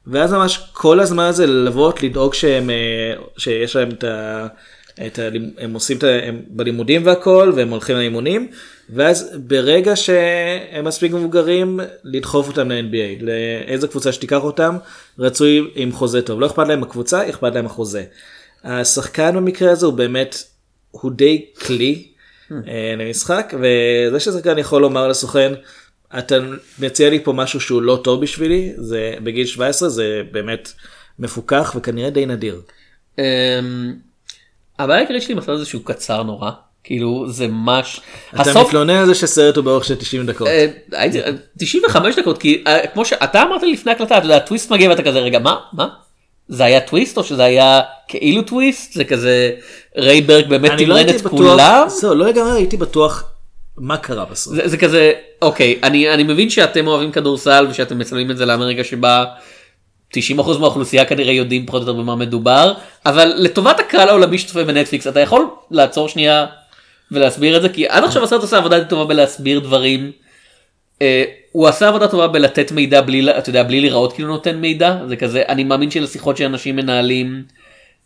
ואז 0.06 0.32
ממש 0.32 0.70
כל 0.72 1.00
הזמן 1.00 1.24
הזה 1.24 1.46
ללוות, 1.46 2.02
לדאוג 2.02 2.34
שהם, 2.34 2.70
אה, 2.70 3.14
שיש 3.38 3.76
להם 3.76 3.88
את 3.88 4.04
ה... 4.04 4.46
את 5.06 5.18
ה 5.18 5.22
הם 5.58 5.74
עושים 5.74 5.96
את 5.96 6.04
ה... 6.04 6.06
הם 6.22 6.42
בלימודים 6.48 7.06
והכל, 7.06 7.52
והם 7.56 7.70
הולכים 7.70 7.96
לאימונים, 7.96 8.48
ואז 8.90 9.36
ברגע 9.46 9.96
שהם 9.96 10.84
מספיק 10.84 11.12
מבוגרים, 11.12 11.80
לדחוף 12.04 12.48
אותם 12.48 12.70
ל-NBA, 12.70 13.22
לאיזה 13.22 13.88
קבוצה 13.88 14.12
שתיקח 14.12 14.42
אותם, 14.42 14.76
רצוי 15.18 15.70
עם 15.74 15.92
חוזה 15.92 16.22
טוב. 16.22 16.40
לא 16.40 16.46
אכפת 16.46 16.68
להם 16.68 16.82
הקבוצה, 16.82 17.28
אכפת 17.28 17.54
להם 17.54 17.66
החוזה. 17.66 18.04
השחקן 18.64 19.36
במקרה 19.36 19.70
הזה 19.70 19.86
הוא 19.86 19.94
באמת, 19.94 20.42
הוא 20.90 21.10
די 21.10 21.44
כלי 21.66 22.08
למשחק, 22.98 23.54
וזה 23.60 24.20
ששחקן 24.20 24.58
יכול 24.58 24.82
לומר 24.82 25.08
לסוכן, 25.08 25.52
אתה 26.18 26.36
מציע 26.78 27.10
לי 27.10 27.24
פה 27.24 27.32
משהו 27.32 27.60
שהוא 27.60 27.82
לא 27.82 28.00
טוב 28.04 28.20
בשבילי, 28.22 28.72
זה 28.76 29.14
בגיל 29.22 29.46
17 29.46 29.88
זה 29.88 30.22
באמת 30.32 30.72
מפוקח 31.18 31.72
וכנראה 31.76 32.10
די 32.10 32.26
נדיר. 32.26 32.60
אמ, 33.18 33.24
הבעיה 34.78 34.98
העיקרית 34.98 35.22
שלי 35.22 35.34
עם 35.34 35.40
הזה 35.48 35.64
שהוא 35.66 35.82
קצר 35.84 36.22
נורא, 36.22 36.50
כאילו 36.84 37.30
זה 37.30 37.46
מש... 37.50 38.00
אתה 38.34 38.42
הסוף- 38.50 38.68
מתלונן 38.68 38.94
על 38.96 39.06
זה 39.06 39.14
שסרט 39.14 39.56
הוא 39.56 39.64
באורך 39.64 39.84
של 39.84 39.94
90 39.94 40.26
דקות. 40.26 40.48
אה, 40.48 40.66
הייתי- 40.92 41.18
95 41.58 42.18
דקות 42.18 42.38
כי 42.38 42.64
אה, 42.66 42.86
כמו 42.94 43.04
שאתה 43.04 43.42
אמרת 43.42 43.62
לי 43.62 43.72
לפני 43.72 43.92
הקלטה 43.92 44.18
אתה 44.18 44.24
יודע 44.26 44.38
טוויסט 44.38 44.70
מגיע 44.70 44.90
ואתה 44.90 45.02
כזה 45.02 45.18
רגע 45.18 45.38
מה 45.38 45.56
מה 45.72 45.88
זה 46.48 46.64
היה 46.64 46.80
טוויסט 46.80 47.18
או 47.18 47.24
שזה 47.24 47.44
היה 47.44 47.80
כאילו 48.08 48.42
טוויסט 48.42 48.92
זה 48.92 49.04
כזה 49.04 49.50
ריי 49.96 50.20
ברג 50.20 50.48
באמת 50.48 50.80
לא 50.86 50.94
הייתי 50.94 51.16
את 51.16 51.26
כולם 51.26 51.88
זהו, 51.88 52.14
לא 52.14 52.26
לגמרי 52.26 52.52
הייתי 52.52 52.76
בטוח 52.76 53.24
מה 53.76 53.96
קרה 53.96 54.24
בסוף. 54.24 54.54
זה, 54.54 54.68
זה 54.68 54.76
כזה 54.76 55.12
אוקיי 55.42 55.78
אני 55.82 56.14
אני 56.14 56.22
מבין 56.22 56.50
שאתם 56.50 56.86
אוהבים 56.86 57.12
כדורסל 57.12 57.66
ושאתם 57.70 57.98
מצלמים 57.98 58.30
את 58.30 58.36
זה 58.36 58.46
לאמריקה 58.46 58.84
שבה 58.84 59.24
90% 60.14 60.16
מהאוכלוסייה 60.60 61.04
כנראה 61.04 61.32
יודעים 61.32 61.66
פחות 61.66 61.82
או 61.82 61.86
יותר 61.88 62.00
במה 62.00 62.16
מדובר 62.16 62.72
אבל 63.06 63.32
לטובת 63.36 63.80
הקהל 63.80 64.08
העולמי 64.08 64.38
שצופה 64.38 64.64
בנטפליקס 64.64 65.06
אתה 65.06 65.20
יכול 65.20 65.46
לעצור 65.70 66.08
שנייה 66.08 66.46
ולהסביר 67.10 67.56
את 67.56 67.62
זה 67.62 67.68
כי 67.68 67.88
עד 67.88 68.04
עכשיו 68.04 68.24
הסרט 68.24 68.42
עושה 68.42 68.56
עבודה 68.56 68.84
טובה 68.84 69.04
בלהסביר 69.04 69.58
דברים. 69.58 70.12
אה, 71.02 71.24
הוא 71.52 71.68
עשה 71.68 71.88
עבודה 71.88 72.08
טובה 72.08 72.26
בלתת 72.28 72.72
מידע 72.72 73.00
בלי 73.00 73.30
אתה 73.38 73.50
יודע 73.50 73.62
בלי 73.62 73.80
להיראות 73.80 74.12
כאילו 74.12 74.28
נותן 74.28 74.56
מידע 74.56 74.96
זה 75.08 75.16
כזה 75.16 75.42
אני 75.48 75.64
מאמין 75.64 75.90
שלשיחות 75.90 76.36
שאנשים 76.36 76.76
מנהלים. 76.76 77.42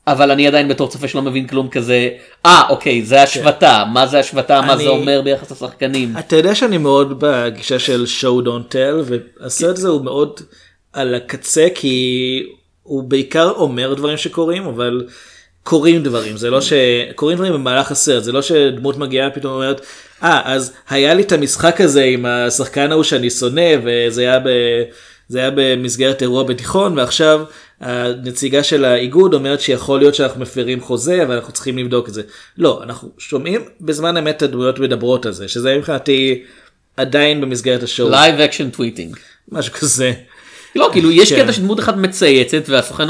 אבל 0.07 0.31
אני 0.31 0.47
עדיין 0.47 0.69
בתור 0.69 0.89
צופה 0.89 1.09
שלא 1.09 1.23
מבין 1.23 1.47
כלום 1.47 1.69
כזה 1.69 2.09
אה 2.47 2.63
אוקיי 2.69 3.03
זה 3.03 3.23
השוותה 3.23 3.85
מה 3.93 4.07
זה 4.07 4.21
מה 4.49 4.73
אני- 4.73 4.83
זה 4.85 4.89
אומר 4.89 5.23
ביחס 5.25 5.51
לשחקנים. 5.53 6.15
אתה 6.19 6.37
יודע 6.37 6.55
שאני 6.55 6.79
מאוד 6.79 7.15
בגישה 7.19 7.79
של 7.79 8.05
show 8.21 8.45
don't 8.47 8.73
tell 8.73 9.13
והסרט 9.41 9.77
הזה 9.79 9.89
הוא 9.89 10.05
מאוד 10.05 10.41
על 10.93 11.15
הקצה 11.15 11.67
כי 11.75 12.43
הוא 12.83 13.03
בעיקר 13.03 13.51
אומר 13.51 13.95
דברים 13.95 14.17
שקורים 14.17 14.67
אבל 14.67 15.07
קורים 15.65 16.03
דברים 16.03 16.37
זה 16.37 16.51
לא 16.51 16.61
שקורים 16.61 17.37
דברים 17.37 17.53
במהלך 17.53 17.91
הסרט 17.91 18.25
זה 18.25 18.33
לא 18.33 18.43
שדמות 18.43 18.97
מגיעה 18.97 19.31
פתאום 19.31 19.53
אומרת 19.55 19.81
אה 20.23 20.41
אז 20.45 20.73
היה 20.91 21.15
לי 21.15 21.23
את 21.23 21.33
המשחק 21.33 21.81
הזה 21.81 22.03
עם 22.03 22.27
השחקן 22.27 22.93
ההוא 22.93 23.03
שאני 23.03 23.31
שונא 23.31 23.71
וזה 23.85 24.21
היה 24.21 24.39
ב... 24.39 24.49
זה 25.29 25.39
היה 25.39 25.51
במסגרת 25.55 26.23
אירוע 26.23 26.43
בתיכון 26.43 26.99
ועכשיו 26.99 27.45
הנציגה 27.81 28.63
של 28.63 28.85
האיגוד 28.85 29.35
אומרת 29.35 29.61
שיכול 29.61 29.99
להיות 29.99 30.15
שאנחנו 30.15 30.41
מפרים 30.41 30.81
חוזה 30.81 31.25
ואנחנו 31.29 31.53
צריכים 31.53 31.79
לבדוק 31.79 32.09
את 32.09 32.15
זה. 32.15 32.23
לא, 32.59 32.81
אנחנו 32.83 33.11
שומעים 33.19 33.65
בזמן 33.81 34.17
אמת 34.17 34.37
את 34.37 34.43
הדמויות 34.43 34.79
מדברות 34.79 35.27
על 35.27 35.33
זה, 35.33 35.49
שזה 35.49 35.77
מבחינתי 35.77 36.43
עדיין 36.97 37.41
במסגרת 37.41 37.83
ה 37.83 37.87
show. 37.87 38.11
live 38.11 38.41
action 38.41 38.71
tweeting. 38.71 39.17
משהו 39.49 39.73
כזה. 39.73 40.13
לא 40.75 40.89
כאילו 40.93 41.11
יש 41.11 41.33
כן. 41.33 41.43
קטע 41.43 41.53
שדמות 41.53 41.81
אחת 41.81 41.97
מצייצת 41.97 42.63
והסוכן 42.69 43.09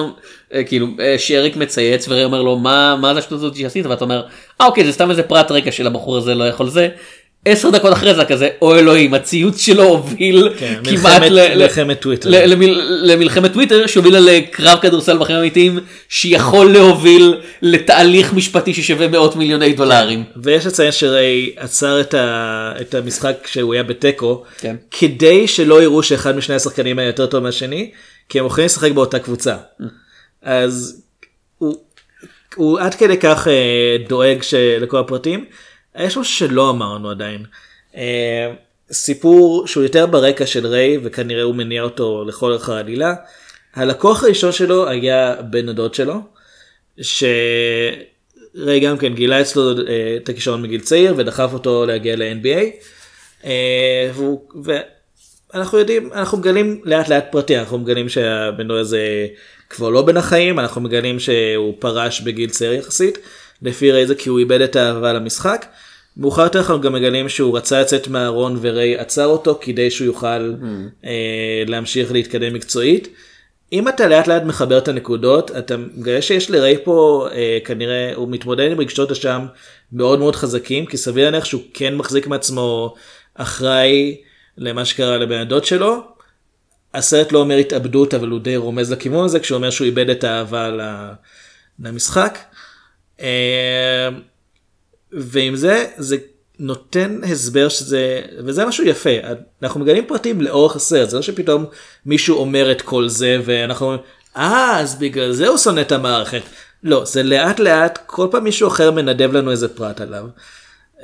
אה, 0.55 0.65
כאילו 0.65 0.87
אה, 1.01 1.19
שאריק 1.19 1.57
מצייץ 1.57 2.09
וריי 2.09 2.25
אומר 2.25 2.43
לו 2.43 2.59
מה 2.59 2.97
מה 3.01 3.15
זה 3.15 3.19
השטות 3.19 3.39
הזאת 3.39 3.57
שעשית 3.57 3.87
ואתה 3.87 4.05
אומר 4.05 4.23
אה 4.61 4.67
אוקיי 4.67 4.85
זה 4.85 4.93
סתם 4.93 5.11
איזה 5.11 5.23
פרט 5.23 5.51
רקע 5.51 5.73
של 5.73 5.87
הבחור 5.87 6.17
הזה 6.17 6.35
לא 6.35 6.45
יכול 6.45 6.69
זה. 6.69 6.89
עשר 7.45 7.71
דקות 7.71 7.93
אחרי 7.93 8.15
זה 8.15 8.25
כזה 8.25 8.49
או 8.63 8.75
אלוהים 8.77 9.15
הציוץ 9.15 9.61
שלו 9.61 9.85
הוביל 9.85 10.49
כן, 10.59 10.75
כמעט 10.85 11.23
מלחמת- 11.23 11.31
ל- 11.31 13.11
למלחמת 13.13 13.53
טוויטר 13.53 13.87
שהובילה 13.87 14.21
לקרב 14.21 14.79
כדורסל 14.83 15.19
בחיים 15.19 15.37
האמיתיים 15.39 15.79
שיכול 16.09 16.73
להוביל 16.73 17.35
לתהליך 17.63 18.33
משפטי 18.33 18.75
ששווה 18.75 19.09
מאות 19.09 19.37
מיליוני 19.37 19.73
דולרים. 19.73 20.25
ויש 20.37 20.67
לציין 20.67 20.93
שריי 20.93 21.51
עצר 21.57 22.01
את, 22.01 22.15
ה... 22.15 22.73
את 22.81 22.95
המשחק 22.95 23.37
שהוא 23.47 23.75
היה 23.75 23.83
בתיקו 23.83 24.43
כן. 24.59 24.77
כדי 24.91 25.49
שלא 25.49 25.83
יראו 25.83 26.03
שאחד 26.03 26.37
משני 26.37 26.55
השחקנים 26.55 26.99
היה 26.99 27.07
יותר 27.07 27.27
טוב 27.27 27.43
מהשני 27.43 27.91
כי 28.29 28.39
הם 28.39 28.45
הולכים 28.45 28.65
לשחק 28.65 28.93
באותה 28.93 29.19
קבוצה. 29.19 29.57
אז 30.43 31.03
הוא, 31.59 31.77
הוא 32.57 32.79
עד 32.81 32.95
כדי 32.95 33.17
כך 33.17 33.49
אה, 33.49 33.53
דואג. 34.09 34.39
לכל 34.81 34.99
הפרטים. 34.99 35.45
יש 35.99 36.17
משהו 36.17 36.25
שלא 36.25 36.71
אמרנו 36.71 37.11
עדיין. 37.11 37.45
אה, 37.97 38.53
סיפור 38.93 39.67
שהוא 39.67 39.83
יותר 39.83 40.07
ברקע 40.07 40.47
של 40.47 40.67
ריי 40.67 40.99
וכנראה 41.03 41.43
הוא 41.43 41.55
מניע 41.55 41.83
אותו 41.83 42.25
לכל 42.25 42.51
אורך 42.51 42.69
העלילה. 42.69 43.15
הלקוח 43.75 44.25
הראשון 44.25 44.53
שלו 44.53 44.89
היה 44.89 45.35
בן 45.51 45.69
הדוד 45.69 45.95
שלו. 45.95 46.15
שריי 47.01 48.81
גם 48.81 48.99
כן 48.99 49.15
גילה 49.15 49.41
אצלו 49.41 49.71
אה, 49.71 50.17
את 50.17 50.29
הכישרון 50.29 50.63
מגיל 50.63 50.81
צעיר 50.81 51.15
ודחף 51.17 51.51
אותו 51.53 51.87
להגיע 51.87 52.17
ל-NBA. 52.17 52.87
אה, 53.45 54.11
ואנחנו 55.55 55.79
יודעים, 55.79 56.13
אנחנו 56.13 56.39
מגלים 56.39 56.81
לאט 56.85 57.09
לאט 57.09 57.27
פרטי, 57.31 57.59
אנחנו 57.59 57.79
מגלים 57.79 58.09
שהבן 58.09 58.69
דוד 58.69 58.79
הזה 58.79 59.27
כבר 59.71 59.91
לא 59.91 60.03
בין 60.03 60.17
החיים, 60.17 60.59
אנחנו 60.59 60.81
מגלים 60.81 61.21
שהוא 61.21 61.75
פרש 61.79 62.21
בגיל 62.21 62.51
צעיר 62.51 62.73
יחסית, 62.73 63.19
לפי 63.63 63.93
ריי 63.93 64.07
זה 64.07 64.15
כי 64.15 64.29
הוא 64.29 64.39
איבד 64.39 64.61
את 64.61 64.77
האהבה 64.77 65.13
למשחק. 65.13 65.67
מאוחר 66.17 66.43
יותר 66.43 66.59
אנחנו 66.59 66.81
גם 66.81 66.93
מגלים 66.93 67.29
שהוא 67.29 67.57
רצה 67.57 67.81
לצאת 67.81 68.09
מהארון 68.09 68.59
וריי 68.61 68.99
עצר 68.99 69.27
אותו 69.27 69.59
כדי 69.61 69.91
שהוא 69.91 70.07
יוכל 70.07 70.55
אה, 71.05 71.63
להמשיך 71.67 72.13
להתקדם 72.13 72.55
מקצועית. 72.55 73.09
אם 73.73 73.89
אתה 73.89 74.07
לאט 74.09 74.27
לאט 74.27 74.43
מחבר 74.43 74.79
את 74.79 74.89
הנקודות 74.89 75.51
אתה 75.51 75.77
מגלה 75.77 76.23
שיש 76.23 76.51
לריי 76.51 76.77
פה 76.85 77.27
אה, 77.33 77.59
כנראה 77.65 78.13
הוא 78.15 78.29
מתמודד 78.29 78.71
עם 78.73 78.81
רגשות 78.81 79.11
אשם 79.11 79.47
מאוד 79.93 80.19
מאוד 80.19 80.37
חזקים 80.37 80.87
כי 80.87 80.97
סביר 80.97 81.25
להניח 81.25 81.45
שהוא 81.45 81.63
כן 81.75 81.95
מחזיק 81.95 82.27
מעצמו 82.27 82.95
אחראי 83.35 84.17
למה 84.59 84.85
שקרה 84.85 85.19
לבן 85.19 85.39
הדוד 85.39 85.65
שלו. 85.65 86.01
הסרט 86.95 87.33
לא 87.33 87.39
אומר 87.39 87.57
התאבדות 87.57 88.15
אבל 88.15 88.29
הוא 88.29 88.41
די 88.41 88.57
רומז 88.57 88.93
לכיוון 88.93 89.25
הזה 89.25 89.41
כשהוא 89.41 89.57
אומר 89.57 89.71
שהוא 89.71 89.85
איבד 89.85 90.11
את 90.11 90.25
האהבה 90.25 90.71
למשחק. 91.81 92.39
אה, 93.23 94.09
ועם 95.13 95.57
זה 95.57 95.87
זה 95.97 96.17
נותן 96.59 97.21
הסבר 97.33 97.69
שזה 97.69 98.21
וזה 98.39 98.65
משהו 98.65 98.85
יפה 98.85 99.11
אנחנו 99.63 99.81
מגלים 99.81 100.07
פרטים 100.07 100.41
לאורך 100.41 100.77
הסרט 100.77 101.11
זה 101.11 101.17
לא 101.17 101.23
שפתאום 101.23 101.65
מישהו 102.07 102.39
אומר 102.39 102.73
את 102.73 102.83
כל 102.83 103.09
זה 103.09 103.41
ואנחנו 103.45 103.87
אומרים 103.87 104.03
אה 104.37 104.81
אז 104.81 104.95
בגלל 104.95 105.33
זה 105.33 105.49
הוא 105.49 105.59
שונא 105.59 105.81
את 105.81 105.93
המערכת 105.93 106.43
לא 106.83 107.05
זה 107.05 107.23
לאט 107.23 107.61
לאט 107.61 107.99
כל 108.07 108.29
פעם 108.31 108.45
מישהו 108.45 108.69
אחר 108.69 108.91
מנדב 108.91 109.33
לנו 109.33 109.51
איזה 109.51 109.69
פרט 109.69 110.01
עליו. 110.01 110.25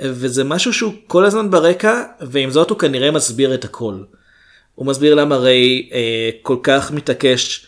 וזה 0.02 0.44
משהו 0.44 0.72
שהוא 0.72 0.92
כל 1.06 1.24
הזמן 1.24 1.50
ברקע 1.50 2.02
ועם 2.20 2.50
זאת 2.50 2.70
הוא 2.70 2.78
כנראה 2.78 3.10
מסביר 3.10 3.54
את 3.54 3.64
הכל. 3.64 3.94
הוא 4.74 4.86
מסביר 4.86 5.14
למה 5.14 5.36
ריי 5.36 5.88
אה, 5.92 6.30
כל 6.42 6.56
כך 6.62 6.90
מתעקש 6.90 7.66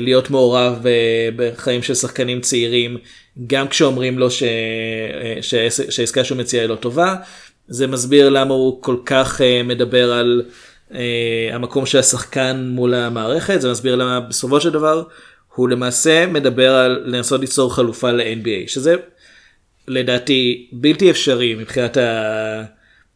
להיות 0.00 0.30
מעורב 0.30 0.78
ב- 0.82 0.88
בחיים 1.36 1.82
של 1.82 1.94
שחקנים 1.94 2.40
צעירים 2.40 2.96
גם 3.46 3.68
כשאומרים 3.68 4.18
לו 4.18 4.30
ש... 4.30 4.42
אה, 4.42 4.48
שהעס- 5.42 5.90
שהעסקה 5.90 6.24
שהוא 6.24 6.38
מציע 6.38 6.60
היא 6.60 6.68
לא 6.68 6.74
טובה. 6.74 7.14
זה 7.68 7.86
מסביר 7.86 8.28
למה 8.28 8.54
הוא 8.54 8.82
כל 8.82 8.96
כך 9.06 9.40
אה, 9.40 9.62
מדבר 9.62 10.12
על 10.12 10.42
אה, 10.94 11.00
המקום 11.52 11.86
של 11.86 11.98
השחקן 11.98 12.68
מול 12.74 12.94
המערכת 12.94 13.60
זה 13.60 13.70
מסביר 13.70 13.96
למה 13.96 14.20
בסופו 14.20 14.60
של 14.60 14.70
דבר 14.70 15.02
הוא 15.54 15.68
למעשה 15.68 16.26
מדבר 16.26 16.74
על 16.74 17.02
לנסות 17.06 17.40
ליצור 17.40 17.74
חלופה 17.74 18.10
ל-NBA 18.12 18.68
שזה 18.68 18.94
לדעתי 19.88 20.68
בלתי 20.72 21.10
אפשרי 21.10 21.54
מבחינת 21.54 21.96
ה... 21.96 22.62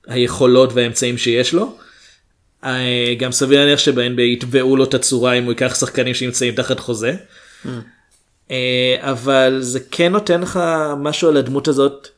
היכולות 0.07 0.71
והאמצעים 0.75 1.19
שיש 1.19 1.53
לו. 1.55 1.77
אה, 2.65 3.15
גם 3.19 3.33
סביר 3.33 3.61
להניח 3.65 3.79
שבהם 3.79 4.19
יתבעו 4.19 4.77
לו 4.77 4.85
את 4.85 4.95
הצורה 4.95 5.33
אם 5.33 5.45
הוא 5.45 5.53
ייקח 5.53 5.75
שחקנים 5.75 6.15
שנמצאים 6.15 6.55
תחת 6.55 6.81
חוזה. 6.81 7.15
אה, 8.51 8.97
אבל 9.01 9.59
זה 9.61 9.81
כן 9.91 10.13
נותן 10.13 10.41
לך 10.41 10.61
משהו 10.99 11.29
על 11.29 11.37
הדמות 11.37 11.69
הזאת. 11.69 12.09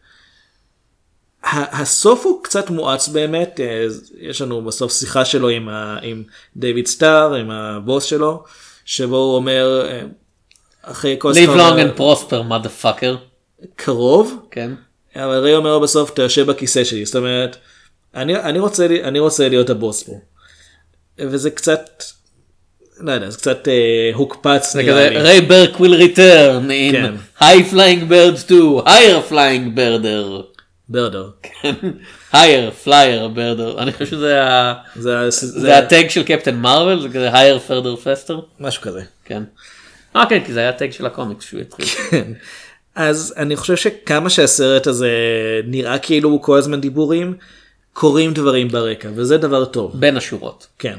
הסוף 1.52 2.24
הוא 2.26 2.44
קצת 2.44 2.70
מואץ 2.70 3.08
באמת, 3.08 3.60
אה, 3.60 3.86
יש 4.20 4.40
לנו 4.42 4.64
בסוף 4.64 4.92
שיחה 4.92 5.24
שלו 5.24 5.48
עם, 5.48 5.68
ה- 5.68 5.98
עם 6.02 6.22
דיוויד 6.56 6.86
סטאר, 6.86 7.34
עם 7.34 7.50
הבוס 7.50 8.04
שלו, 8.04 8.44
שבו 8.84 9.16
הוא 9.16 9.34
אומר, 9.34 9.86
אחרי 10.82 11.16
כל 11.18 11.32
live 11.32 11.34
שיחה- 11.34 11.70
long 11.70 11.96
and 11.96 11.98
prosper 12.00 12.50
motherfucker. 12.52 13.16
קרוב, 13.76 14.46
כן. 14.50 14.70
אבל 15.16 15.38
ריי 15.38 15.54
אומר 15.56 15.78
בסוף 15.78 16.10
אתה 16.12 16.22
יושב 16.22 16.46
בכיסא 16.50 16.84
שלי, 16.84 17.06
זאת 17.06 17.16
אומרת, 17.16 17.56
אני, 18.14 18.36
אני, 18.36 18.58
רוצה, 18.58 18.86
אני 19.04 19.18
רוצה 19.18 19.48
להיות 19.48 19.70
הבוס 19.70 20.02
פה. 20.02 20.12
וזה 21.20 21.50
קצת, 21.50 22.02
לא 23.00 23.12
יודע, 23.12 23.30
זה 23.30 23.38
קצת 23.38 23.68
אה, 23.68 24.10
הוקפץ 24.14 24.72
זה 24.72 24.82
נראה 24.82 25.08
כזה 25.08 25.10
לי. 25.10 25.22
ריי 25.22 25.40
ברק 25.40 25.76
will 25.76 26.00
return 26.16 26.68
כן. 26.92 27.14
in 27.38 27.40
high 27.42 27.72
flying 27.72 28.10
birds 28.10 28.46
2 28.46 28.78
higher 28.86 29.30
flying 29.32 29.76
birder. 29.78 30.42
ברדר. 30.88 31.30
higher 32.32 32.84
flyer 32.84 33.36
birder. 33.36 33.78
אני 33.82 33.92
חושב 33.92 34.06
שזה 34.06 34.42
ה- 34.42 34.74
זה, 34.96 35.18
ה- 35.18 35.30
זה 35.30 35.78
הטג 35.78 36.08
של 36.10 36.22
קפטן 36.22 36.54
מרוויל 36.56 37.00
זה 37.00 37.08
כזה 37.08 37.30
higher 37.32 37.70
further 37.70 38.04
faster. 38.06 38.34
משהו 38.60 38.82
כזה. 38.82 39.00
כן. 39.24 39.42
אה 40.16 40.26
כן 40.28 40.44
כי 40.46 40.52
זה 40.52 40.60
היה 40.60 40.68
הטג 40.68 40.90
של 40.92 41.06
הקומיקס 41.06 41.44
שהוא 41.44 41.60
התחיל. 41.60 41.86
כן. 42.10 42.32
אז 42.94 43.34
אני 43.36 43.56
חושב 43.56 43.76
שכמה 43.76 44.30
שהסרט 44.30 44.86
הזה 44.86 45.10
נראה 45.66 45.98
כאילו 45.98 46.28
הוא 46.30 46.42
כל 46.42 46.58
הזמן 46.58 46.80
דיבורים, 46.80 47.34
קורים 47.94 48.32
דברים 48.32 48.68
ברקע, 48.68 49.08
וזה 49.14 49.38
דבר 49.38 49.64
טוב. 49.64 49.92
בין 49.94 50.16
השורות. 50.16 50.66
כן. 50.78 50.98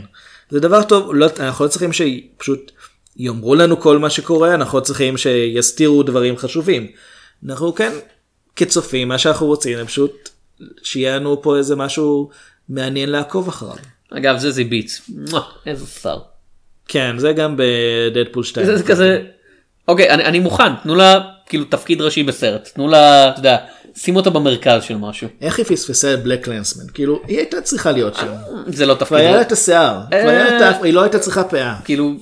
זה 0.49 0.59
דבר 0.59 0.83
טוב, 0.83 1.13
לא, 1.13 1.27
אנחנו 1.39 1.65
לא 1.65 1.69
צריכים 1.69 1.93
שפשוט 1.93 2.71
יאמרו 3.17 3.55
לנו 3.55 3.79
כל 3.79 3.97
מה 3.97 4.09
שקורה, 4.09 4.53
אנחנו 4.53 4.77
לא 4.79 4.83
צריכים 4.83 5.17
שיסתירו 5.17 6.03
דברים 6.03 6.37
חשובים. 6.37 6.87
אנחנו 7.45 7.75
כן, 7.75 7.91
כצופים, 8.55 9.07
מה 9.07 9.17
שאנחנו 9.17 9.45
רוצים, 9.45 9.85
פשוט 9.85 10.29
שיהיה 10.83 11.15
לנו 11.15 11.41
פה 11.41 11.57
איזה 11.57 11.75
משהו 11.75 12.29
מעניין 12.69 13.09
לעקוב 13.09 13.47
אחריו. 13.47 13.75
אגב 14.11 14.37
זה 14.37 14.51
זיביץ. 14.51 15.01
איזה 15.65 15.85
שר. 15.87 16.17
כן, 16.87 17.19
זה 17.19 17.33
גם 17.33 17.55
בדדפול 17.57 18.43
2. 18.43 18.65
זה 18.65 18.77
זה 18.77 18.83
כזה. 18.83 19.21
אוקיי 19.87 20.09
אני 20.09 20.25
אני 20.25 20.39
מוכן 20.39 20.75
תנו 20.83 20.95
לה 20.95 21.19
כאילו 21.45 21.65
תפקיד 21.65 22.01
ראשי 22.01 22.23
בסרט 22.23 22.69
תנו 22.73 22.87
לה 22.87 23.29
אתה 23.29 23.39
יודע 23.39 23.57
שימו 23.97 24.19
אותה 24.19 24.29
במרכז 24.29 24.83
של 24.83 24.97
משהו. 24.97 25.27
איך 25.41 25.57
היא 25.57 25.65
פספסה 25.65 26.13
את 26.13 26.23
בלק 26.23 26.47
לנסמן? 26.47 26.83
כאילו, 26.93 27.21
היא 27.27 27.37
הייתה 27.37 27.61
צריכה 27.61 27.91
להיות 27.91 28.15
שם. 28.15 28.27
זה 28.67 28.85
לא 28.85 28.93
כבר 28.93 29.03
תפקיד. 29.05 29.17
היה 29.17 29.31
לה 29.31 29.41
את 29.41 29.51
השיער, 29.51 29.99
כבר 30.07 30.29
היה 30.29 30.43
לה 30.43 30.57
את 30.57 30.61
אה. 30.61 30.67
האף, 30.67 30.83
היא 30.83 30.93
לא 30.93 31.01
הייתה 31.03 31.19
צריכה 31.19 31.43
פאה. 31.43 31.75
כאילו 31.85 32.13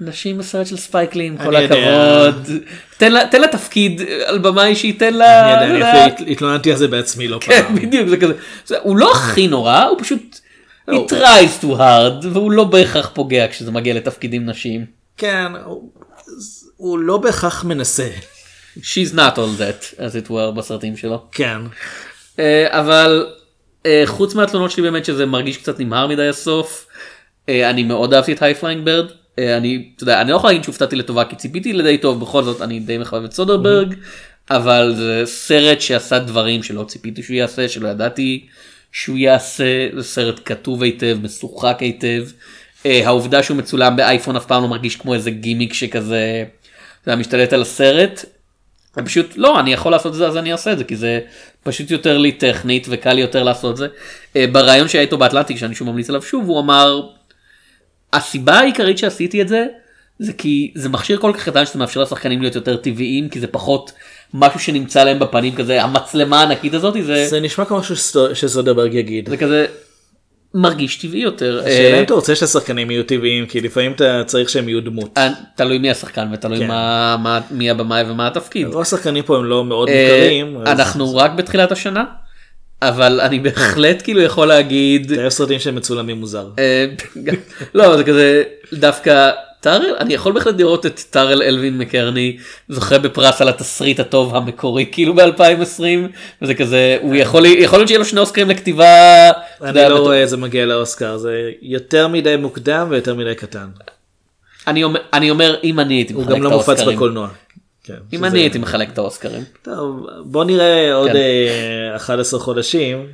נשים 0.00 0.38
בסרט 0.38 0.66
של 0.66 0.76
ספייקלי 0.76 1.26
עם 1.26 1.36
כל. 1.36 1.56
הכבוד 1.56 2.48
תן 2.98 3.12
לה 3.12 3.26
תן 3.30 3.46
תפקיד 3.46 4.00
על 4.26 4.38
במאי 4.38 4.76
שייתן 4.76 5.14
לה. 5.14 5.62
אני 5.64 5.74
יודע, 5.74 6.04
אני 6.16 6.32
התלוננתי 6.32 6.70
על 6.72 6.76
זה 6.78 6.88
בעצמי 6.88 7.28
לא 7.28 7.38
כן 7.40 7.62
פעם. 7.62 7.74
בדיוק 7.74 8.08
זה 8.08 8.16
כזה 8.16 8.32
זה- 8.66 8.76
הוא 8.82 8.96
לא 8.96 9.12
הכי 9.12 9.48
נורא 9.48 9.82
הוא 9.84 9.98
פשוט. 10.00 10.38
לא. 10.88 11.06
he 11.06 11.12
tries 11.12 11.62
too 11.64 11.66
hard 11.78 12.26
והוא 12.32 12.52
לא 12.52 12.64
בהכרח 12.64 13.10
פוגע 13.14 13.46
כשזה 13.50 13.70
מגיע 13.70 13.94
לתפקידים 13.94 14.46
נשיים. 14.46 14.84
כן, 15.16 15.46
הוא 16.76 16.98
לא 16.98 17.16
בהכרח 17.18 17.64
מנסה. 17.64 18.08
She's 18.82 19.14
not 19.14 19.38
all 19.38 19.60
that 19.60 19.98
as 19.98 20.26
it 20.26 20.30
were 20.30 20.50
בסרטים 20.56 20.96
שלו. 20.96 21.22
כן. 21.32 21.58
אה, 22.38 22.66
אבל 22.80 23.26
אה, 23.86 24.02
חוץ 24.06 24.34
מהתלונות 24.34 24.70
שלי 24.70 24.82
באמת 24.82 25.04
שזה 25.04 25.26
מרגיש 25.26 25.56
קצת 25.56 25.80
נמהר 25.80 26.06
מדי 26.06 26.28
הסוף 26.28 26.86
אה, 27.48 27.70
אני 27.70 27.82
מאוד 27.82 28.14
אהבתי 28.14 28.32
את 28.32 28.42
High 28.42 28.59
Flying 28.59 28.84
Bird 28.84 29.06
אני 29.38 29.88
אתה 29.96 30.02
יודע 30.02 30.20
אני 30.20 30.30
לא 30.30 30.36
יכול 30.36 30.50
להגיד 30.50 30.64
שהופתעתי 30.64 30.96
לטובה 30.96 31.24
כי 31.24 31.36
ציפיתי 31.36 31.72
לדי 31.72 31.98
טוב 31.98 32.20
בכל 32.20 32.44
זאת 32.44 32.62
אני 32.62 32.80
די 32.80 32.98
מחבב 32.98 33.24
את 33.24 33.32
סודרברג 33.32 33.94
אבל 34.50 34.94
זה 34.96 35.22
סרט 35.24 35.80
שעשה 35.80 36.18
דברים 36.18 36.62
שלא 36.62 36.84
ציפיתי 36.84 37.22
שהוא 37.22 37.34
יעשה 37.34 37.68
שלא 37.68 37.88
ידעתי 37.88 38.46
שהוא 38.92 39.18
יעשה 39.18 39.88
זה 39.96 40.02
סרט 40.02 40.40
כתוב 40.44 40.82
היטב 40.82 41.18
משוחק 41.22 41.76
היטב 41.80 42.24
העובדה 42.84 43.42
שהוא 43.42 43.56
מצולם 43.56 43.96
באייפון 43.96 44.36
אף 44.36 44.46
פעם 44.46 44.62
לא 44.62 44.68
מרגיש 44.68 44.96
כמו 44.96 45.14
איזה 45.14 45.30
גימיק 45.30 45.72
שכזה 45.72 46.44
יודע, 47.06 47.20
משתלט 47.20 47.52
על 47.52 47.62
הסרט 47.62 48.24
פשוט 49.04 49.32
לא 49.36 49.60
אני 49.60 49.72
יכול 49.72 49.92
לעשות 49.92 50.12
את 50.12 50.18
זה 50.18 50.26
אז 50.26 50.36
אני 50.36 50.52
אעשה 50.52 50.72
את 50.72 50.78
זה 50.78 50.84
כי 50.84 50.96
זה 50.96 51.20
פשוט 51.62 51.90
יותר 51.90 52.18
לי 52.18 52.32
טכנית 52.32 52.86
וקל 52.90 53.12
לי 53.12 53.20
יותר 53.20 53.42
לעשות 53.42 53.72
את 53.72 53.76
זה. 53.76 53.86
אה, 54.36 54.46
בריאיון 54.52 54.88
שהיה 54.88 55.02
איתו 55.02 55.18
באטלנטיק 55.18 55.56
שאני 55.56 55.74
שוב 55.74 55.90
ממליץ 55.90 56.08
עליו 56.08 56.22
שוב 56.22 56.48
הוא 56.48 56.60
אמר 56.60 57.00
הסיבה 58.12 58.58
העיקרית 58.58 58.98
שעשיתי 58.98 59.42
את 59.42 59.48
זה 59.48 59.66
זה 60.18 60.32
כי 60.32 60.72
זה 60.74 60.88
מכשיר 60.88 61.18
כל 61.18 61.32
כך 61.34 61.48
קטן 61.48 61.66
שזה 61.66 61.78
מאפשר 61.78 62.02
לשחקנים 62.02 62.40
להיות 62.40 62.54
יותר 62.54 62.76
טבעיים 62.76 63.28
כי 63.28 63.40
זה 63.40 63.46
פחות 63.46 63.92
משהו 64.34 64.60
שנמצא 64.60 65.04
להם 65.04 65.18
בפנים 65.18 65.54
כזה 65.54 65.82
המצלמה 65.82 66.40
הענקית 66.40 66.74
הזאת 66.74 66.94
זה 67.04 67.26
זה 67.28 67.40
נשמע 67.40 67.64
כמו 67.64 67.80
שסודרברג 68.34 68.94
יגיד. 68.94 69.28
זה 69.28 69.36
כזה 69.36 69.66
מרגיש 70.54 70.96
טבעי 70.96 71.20
יותר. 71.20 71.60
השאלה 71.64 71.94
אה, 71.94 71.98
אם 71.98 72.04
אתה 72.04 72.14
רוצה 72.14 72.36
שהשחקנים 72.36 72.90
יהיו 72.90 73.02
טבעיים 73.02 73.46
כי 73.46 73.60
לפעמים 73.60 73.92
אתה 73.92 74.22
צריך 74.26 74.48
שהם 74.48 74.68
יהיו 74.68 74.80
דמות. 74.80 75.18
אה, 75.18 75.28
תלוי 75.56 75.78
מי 75.78 75.90
השחקן 75.90 76.28
ותלוי 76.32 76.58
כן. 76.58 76.66
מה, 76.66 77.16
מה 77.22 77.40
מי 77.50 77.70
הבמאי 77.70 78.10
ומה 78.10 78.26
התפקיד. 78.26 78.66
רוב 78.66 78.82
השחקנים 78.82 79.24
פה 79.24 79.36
הם 79.36 79.44
לא 79.44 79.64
מאוד 79.64 79.88
אה, 79.88 80.08
מוכרים. 80.10 80.56
אז 80.66 80.80
אנחנו 80.80 81.16
רק 81.16 81.30
בתחילת 81.30 81.72
השנה 81.72 82.04
אבל 82.82 83.20
אני 83.20 83.38
בהחלט 83.38 84.02
כאילו 84.02 84.20
יכול 84.20 84.48
להגיד 84.48 85.12
אוהב 85.18 85.28
סרטים 85.28 85.58
שהם 85.58 85.74
מצולמים 85.74 86.20
מוזר. 86.20 86.48
לא 87.74 87.96
זה 87.96 88.04
כזה 88.04 88.42
דווקא 88.72 89.30
טארל 89.60 89.94
אני 89.98 90.14
יכול 90.14 90.32
בהחלט 90.32 90.54
לראות 90.58 90.86
את 90.86 91.00
טארל 91.10 91.42
אלווין 91.42 91.78
מקרני 91.78 92.36
זוכה 92.68 92.98
בפרס 92.98 93.40
על 93.40 93.48
התסריט 93.48 94.00
הטוב 94.00 94.36
המקורי 94.36 94.86
כאילו 94.92 95.14
ב2020 95.14 95.82
וזה 96.42 96.54
כזה 96.54 96.98
הוא 97.00 97.14
יכול 97.14 97.46
יכול 97.46 97.78
להיות 97.78 97.88
שיהיה 97.88 97.98
לו 97.98 98.04
שני 98.04 98.20
אוסקרים 98.20 98.50
לכתיבה. 98.50 99.30
אני 99.60 99.68
יודע, 99.68 99.88
לא 99.88 99.98
רואה 99.98 100.16
איזה 100.20 100.36
מגיע 100.36 100.66
לאוסקר 100.66 101.16
זה 101.16 101.32
יותר 101.62 102.08
מדי 102.08 102.36
מוקדם 102.36 102.86
ויותר 102.90 103.14
מדי 103.14 103.34
קטן. 103.34 103.66
אני 104.66 104.84
אומר 104.84 105.00
אני 105.12 105.30
אומר 105.30 105.56
אם 105.64 105.80
אני 105.80 105.94
הייתי 105.94 106.12
הוא 106.12 106.22
מחלק 106.22 106.34
גם 106.36 106.40
את 106.40 106.44
לא 106.44 106.56
מופץ 106.56 106.68
האוסקרים 106.68 106.96
בקולנוע. 106.96 107.28
כן, 107.84 107.94
אם 108.12 108.18
שזה- 108.18 108.26
אני 108.26 108.38
הייתי 108.40 108.58
מחלק 108.58 108.88
את 108.92 108.98
האוסקרים. 108.98 109.44
טוב, 109.62 110.06
בוא 110.24 110.44
נראה 110.44 110.94
עוד 110.94 111.10
כן. 111.10 111.16
אה, 111.16 111.96
11 111.96 112.40
חודשים. 112.40 113.06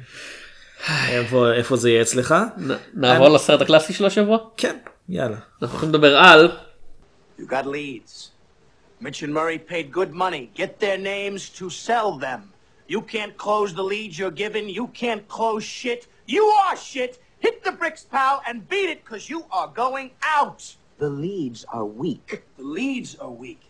איפה 1.10 1.52
איפה 1.52 1.76
זה 1.76 1.90
יהיה 1.90 2.02
אצלך? 2.02 2.34
נעבור 2.94 3.28
לסרט 3.28 3.60
הקלאסי 3.60 3.92
של 3.92 4.06
השבוע? 4.06 4.38
כן, 4.56 4.76
יאללה. 5.11 5.37
אנחנו 5.61 5.77
הולכים 5.77 5.89
לדבר 5.89 6.17
על 6.17 6.57
You 7.39 7.43
got 7.43 7.65
leads. 7.65 8.31
Mitch 8.99 9.21
and 9.21 9.33
Murray 9.33 9.59
paid 9.59 9.91
good 9.91 10.11
money. 10.11 10.49
Get 10.55 10.79
their 10.79 10.97
names 10.97 11.49
to 11.59 11.69
sell 11.69 12.17
them. 12.17 12.41
You 12.87 13.01
can't 13.01 13.37
close 13.37 13.73
the 13.73 13.83
leads 13.83 14.17
you're 14.17 14.31
given. 14.45 14.67
You 14.69 14.87
can't 14.87 15.27
close 15.27 15.63
shit. 15.63 16.07
You 16.25 16.43
are 16.63 16.75
shit. 16.75 17.19
Hit 17.39 17.63
the 17.63 17.73
bricks, 17.73 18.03
pal, 18.03 18.41
and 18.47 18.67
beat 18.67 18.89
it, 18.89 19.03
because 19.03 19.29
you 19.29 19.45
are 19.51 19.67
going 19.67 20.09
out. 20.23 20.75
The 20.97 21.09
leads 21.09 21.63
are 21.65 21.85
weak. 21.85 22.43
The 22.57 22.63
leads 22.63 23.15
are 23.17 23.29
weak. 23.29 23.61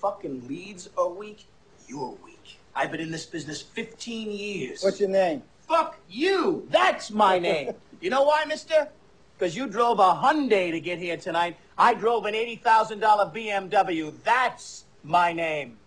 Fucking 0.00 0.46
leads 0.46 0.88
are 0.96 1.08
weak. 1.08 1.46
You're 1.88 2.16
weak. 2.24 2.58
I've 2.76 2.92
been 2.92 3.00
in 3.00 3.10
this 3.10 3.26
business 3.26 3.60
15 3.60 4.30
years. 4.30 4.82
What's 4.84 5.00
your 5.00 5.08
name? 5.08 5.42
Fuck 5.66 5.98
you. 6.08 6.68
That's 6.70 7.10
my 7.10 7.38
name. 7.40 7.72
you 8.00 8.10
know 8.10 8.22
why, 8.22 8.44
mister? 8.44 8.88
Because 9.41 9.57
you 9.57 9.65
drove 9.65 9.97
a 9.97 10.13
Hyundai 10.13 10.69
to 10.69 10.79
get 10.79 10.99
here 10.99 11.17
tonight. 11.17 11.57
I 11.75 11.95
drove 11.95 12.27
an 12.27 12.35
$80,000 12.35 13.01
BMW. 13.33 14.13
That's 14.23 14.85
my 15.03 15.33
name. 15.33 15.79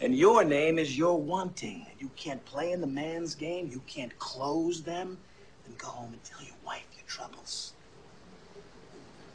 And 0.00 0.16
your 0.16 0.42
name 0.42 0.78
is 0.78 0.96
your 0.96 1.20
wanting. 1.20 1.84
You 1.98 2.08
can't 2.16 2.42
play 2.46 2.72
in 2.72 2.80
the 2.80 2.86
man's 2.86 3.34
game. 3.34 3.68
You 3.70 3.82
can't 3.86 4.18
close 4.18 4.82
them. 4.82 5.18
Then 5.66 5.74
go 5.76 5.88
home 5.88 6.14
and 6.14 6.24
tell 6.24 6.40
your 6.40 6.56
wife 6.64 6.86
your 6.96 7.06
troubles. 7.06 7.74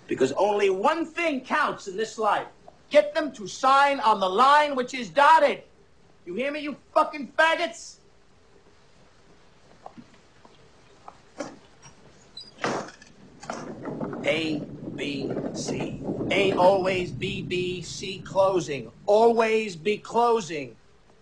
Because 0.07 0.31
only 0.31 0.71
one 0.71 1.05
thing 1.05 1.41
counts 1.41 1.87
in 1.87 1.95
this 1.95 2.17
life. 2.17 2.47
Get 2.89 3.13
them 3.13 3.31
to 3.33 3.47
sign 3.47 3.99
on 3.99 4.19
the 4.19 4.27
line 4.27 4.75
which 4.75 4.95
is 4.95 5.09
dotted. 5.09 5.61
You 6.25 6.33
hear 6.33 6.51
me, 6.51 6.61
you 6.61 6.75
fucking 6.95 7.33
faggots? 7.37 7.96
A, 14.27 14.61
B, 14.97 15.01
C. 15.53 15.67
Ain't 16.29 16.57
always 16.57 17.07
B, 17.21 17.23
B, 17.51 17.81
C 17.81 18.21
closing. 18.33 18.83
Always 19.05 19.75
be 19.75 19.95
closing. 20.11 20.67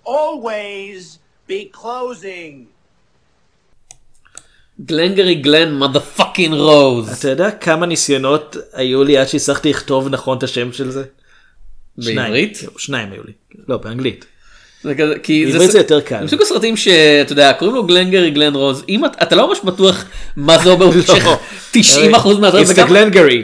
Always 0.05 1.19
be 1.47 1.71
closing. 1.81 2.65
גלנגרי 4.81 5.35
גלן 5.35 5.73
מודפאקינג 5.73 6.53
רוז. 6.53 7.19
אתה 7.19 7.29
יודע 7.29 7.51
כמה 7.51 7.85
ניסיונות 7.85 8.55
היו 8.73 9.03
לי 9.03 9.17
עד 9.17 9.27
שהצלחתי 9.27 9.69
לכתוב 9.69 10.09
נכון 10.09 10.37
את 10.37 10.43
השם 10.43 10.73
של 10.73 10.91
זה? 10.91 11.03
שניים. 11.99 12.17
בעברית? 12.17 12.57
שניים 12.77 13.11
היו 13.11 13.23
לי. 13.23 13.33
לא, 13.67 13.77
באנגלית. 13.77 14.25
זה 14.85 14.95
כזה, 14.95 15.13
כי 15.23 15.45
בעברית 15.45 15.71
זה 15.71 15.77
יותר 15.77 16.01
קל. 16.01 16.17
זה 16.19 16.25
מסוג 16.25 16.41
הסרטים 16.41 16.77
שאתה 16.77 17.31
יודע 17.31 17.53
קוראים 17.53 17.75
לו 17.75 17.83
גלנגרי 17.83 18.31
גלן 18.31 18.55
רוז 18.55 18.83
אם 18.89 19.05
אתה, 19.05 19.23
אתה 19.23 19.35
לא 19.35 19.47
ממש 19.47 19.59
בטוח 19.63 20.05
מה 20.37 20.57
זה 20.63 20.69
אומר 20.69 20.87
במשך 20.87 21.25
90 21.71 22.15
אחוז 22.15 22.39
מהסרט 22.39 22.61
It's 22.65 22.69
the 22.69 22.71
וגם 22.73 22.87
גלנגרי. 22.87 23.43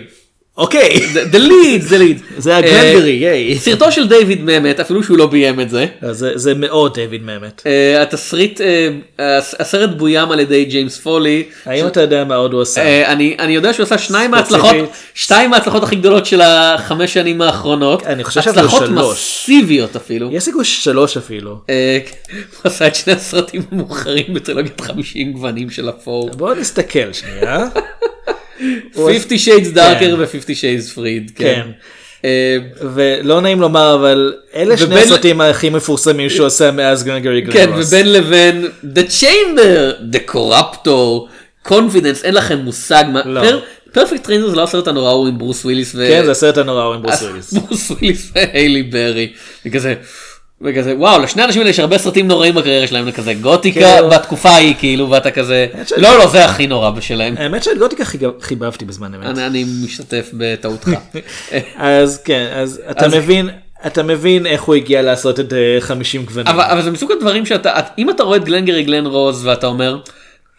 אוקיי. 0.57 0.89
the 1.31 1.35
lead 1.35 1.81
זה 1.81 1.97
lead 1.97 2.23
זה 2.37 2.57
הגלנגרי, 2.57 3.25
אה, 3.27 3.31
ייי. 3.33 3.59
סרטו 3.59 3.91
של 3.91 4.07
דיוויד 4.07 4.43
מאמת 4.43 4.79
אפילו 4.79 5.03
שהוא 5.03 5.17
לא 5.17 5.27
ביים 5.27 5.59
את 5.59 5.69
זה. 5.69 5.85
אז 6.01 6.17
זה- 6.17 6.31
זה 6.35 6.53
מאוד 6.53 6.93
דיוויד 6.93 7.23
מאמת. 7.23 7.61
אה, 7.65 8.01
התסריט 8.01 8.61
אה, 8.61 8.89
הס- 9.19 9.55
הסרט 9.59 9.89
בוים 9.89 10.31
על 10.31 10.39
ידי 10.39 10.65
ג'יימס 10.65 10.97
פולי. 10.97 11.43
האם 11.65 11.87
אתה 11.87 12.01
יודע 12.01 12.23
מה 12.23 12.35
עוד 12.35 12.53
הוא 12.53 12.61
עשה? 12.61 12.81
אה, 12.81 13.11
אני 13.11 13.35
אני 13.39 13.53
יודע 13.55 13.73
שהוא 13.73 13.83
עשה 13.83 13.97
שניים. 13.97 14.31
מההצלחות 14.31 14.75
שתיים 15.13 15.49
מההצלחות 15.49 15.83
הכי 15.83 15.95
גדולות 15.95 16.25
של 16.25 16.41
החמש 16.41 17.13
שנים 17.13 17.41
האחרונות. 17.41 18.03
אני 18.05 18.23
חושב 18.23 18.41
שאפילו 18.41 18.59
הצלחות 18.65 18.85
שלוש. 18.87 19.43
מסיביות 19.49 19.95
אפילו. 19.95 20.29
יש 20.31 20.43
סיכוי 20.43 20.65
שלוש 20.65 21.17
אפילו. 21.17 21.57
אה, 21.69 21.99
הוא 22.31 22.37
עשה 22.63 22.87
את 22.87 22.95
שני 22.95 23.13
הסרטים 23.13 23.61
המאוחרים 23.71 24.33
בטרילוגיית 24.33 24.81
50 24.81 25.31
גוונים 25.33 25.69
של 25.69 25.89
אפור. 25.89 26.29
בוא 26.29 26.53
נסתכל 26.53 27.13
שנייה. 27.13 27.65
50 28.95 29.37
Shades 29.37 29.75
Darker 29.75 29.99
כן. 29.99 30.13
ו-50 30.17 30.45
Shades 30.45 30.95
Freed. 30.97 31.31
כן. 31.35 31.61
כן. 31.65 31.71
אה, 32.25 32.57
ולא 32.95 33.41
נעים 33.41 33.61
לומר 33.61 33.95
אבל 33.95 34.33
אלה 34.55 34.77
שני 34.77 34.99
הסרטים 34.99 35.41
הכי 35.41 35.69
מפורסמים 35.69 36.29
שהוא 36.29 36.47
עשה 36.47 36.71
מאז 36.71 37.03
גלנגרי 37.03 37.43
כן, 37.45 37.51
גלנרוס. 37.51 37.87
ובין 37.87 38.11
לבין 38.13 38.67
The 38.95 39.21
Chamber, 39.21 40.15
The 40.15 40.31
Corruptor, 40.31 41.27
Confidence, 41.67 42.23
אין 42.23 42.33
לכם 42.33 42.57
מושג 42.57 43.03
מה. 43.13 43.21
לא. 43.25 43.41
Perfect 43.91 44.23
Stranger 44.23 44.49
זה 44.49 44.55
לא 44.55 44.63
הסרט 44.63 44.87
הנורא 44.87 45.11
ההוא 45.11 45.27
עם 45.27 45.37
ברוס 45.37 45.65
וויליס. 45.65 45.95
כן 45.95 46.21
זה 46.25 46.31
הסרט 46.31 46.57
הנורא 46.57 46.83
ההוא 46.83 46.93
עם 46.95 47.01
ברוס 47.01 47.21
וויליס. 47.23 47.53
ברוס 47.53 47.91
וויליס 47.91 48.31
והיילי 48.35 48.83
ברי. 48.83 49.33
וכזה, 49.65 49.93
וכזה, 50.63 50.93
וואו, 50.97 51.21
לשני 51.21 51.41
האנשים 51.41 51.61
האלה 51.61 51.69
יש 51.69 51.79
הרבה 51.79 51.97
סרטים 51.97 52.27
נוראים 52.27 52.55
בקריירה 52.55 52.87
שלהם, 52.87 53.11
כזה 53.11 53.33
גותיקה 53.33 53.79
כאילו- 53.95 54.09
בתקופה 54.09 54.49
ההיא, 54.49 54.73
כאילו, 54.79 55.09
ואתה 55.09 55.31
כזה, 55.31 55.67
לא, 55.97 56.17
לא, 56.17 56.27
זה 56.27 56.45
הכי 56.45 56.67
נורא 56.67 56.89
בשלהם. 56.89 57.35
האמת 57.37 57.63
שאת 57.63 57.77
גותיקה 57.77 58.03
חיבבתי 58.41 58.85
בזמן 58.85 59.13
אמת. 59.13 59.37
אני 59.37 59.65
משתתף 59.85 60.29
בטעותך. 60.33 60.89
אז 61.77 62.21
כן 62.25 62.47
אז 62.55 62.81
אתה 62.91 63.07
מבין 63.07 63.49
אתה 63.87 64.03
מבין 64.03 64.45
איך 64.45 64.61
הוא 64.61 64.75
הגיע 64.75 65.01
לעשות 65.01 65.39
את 65.39 65.53
אה, 65.53 65.77
50 65.79 66.25
גוונים. 66.25 66.47
אבל, 66.47 66.81
זה 66.81 66.91
מסוג 66.91 67.11
הדברים 67.11 67.45
שאתה, 67.45 67.79
את- 67.79 67.85
אם 67.97 68.09
אתה 68.09 68.23
רואה 68.23 68.37
את 68.37 68.43
גלנגרי 68.43 68.83
גלן 68.83 69.05
רוז 69.05 69.45
ואתה 69.45 69.67
אומר, 69.67 69.97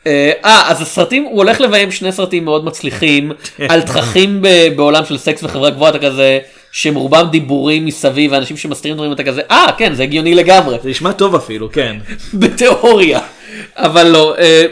אה, 0.06 0.32
אה, 0.44 0.70
אז 0.70 0.82
הסרטים, 0.82 1.22
הוא 1.24 1.36
הולך 1.36 1.60
לביים 1.60 1.90
שני 1.90 2.12
סרטים 2.12 2.44
מאוד 2.44 2.64
מצליחים 2.64 3.32
על 3.68 3.82
תככים 3.82 4.42
בעולם 4.76 5.04
של 5.04 5.18
סקס 5.18 5.44
וחברה 5.44 5.70
גבוהה, 5.70 5.90
אתה 5.90 5.98
כזה, 5.98 6.38
שהם 6.72 6.94
רובם 6.94 7.26
דיבורים 7.30 7.86
מסביב, 7.86 8.32
ואנשים 8.32 8.56
שמסתירים 8.56 8.96
דברים, 8.96 9.12
אתה 9.12 9.24
כזה, 9.24 9.42
אה, 9.50 9.66
כן, 9.78 9.94
זה 9.94 10.02
הגיוני 10.02 10.34
לגמרי, 10.34 10.76
זה 10.82 10.88
נשמע 10.88 11.12
טוב 11.12 11.34
אפילו 11.34 11.72
כן. 11.72 11.96
בתיאוריה. 12.40 13.20
אבל 13.76 14.08
לא, 14.08 14.36
אה, 14.38 14.66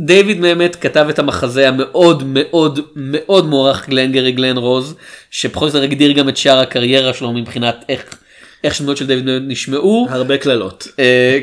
דיוויד 0.00 0.40
באמת 0.40 0.76
כתב 0.76 1.06
את 1.10 1.18
המחזה 1.18 1.68
המאוד 1.68 2.22
מאוד 2.26 2.80
מאוד 2.96 3.46
מוערך 3.46 3.88
גלנגרי 3.88 4.32
גלן 4.32 4.56
רוז, 4.56 4.94
שפחות 5.30 5.62
או 5.62 5.66
יותר 5.68 5.82
הגדיר 5.82 6.12
גם 6.12 6.28
את 6.28 6.36
שאר 6.36 6.58
הקריירה 6.58 7.14
שלו 7.14 7.32
מבחינת 7.32 7.84
איך, 7.88 8.16
איך 8.64 8.74
שדמויות 8.74 8.98
של 8.98 9.06
דיוויד 9.06 9.24
באמת 9.24 9.42
נשמעו. 9.46 10.06
הרבה 10.10 10.38
קללות. 10.38 10.88
אה, 10.98 11.38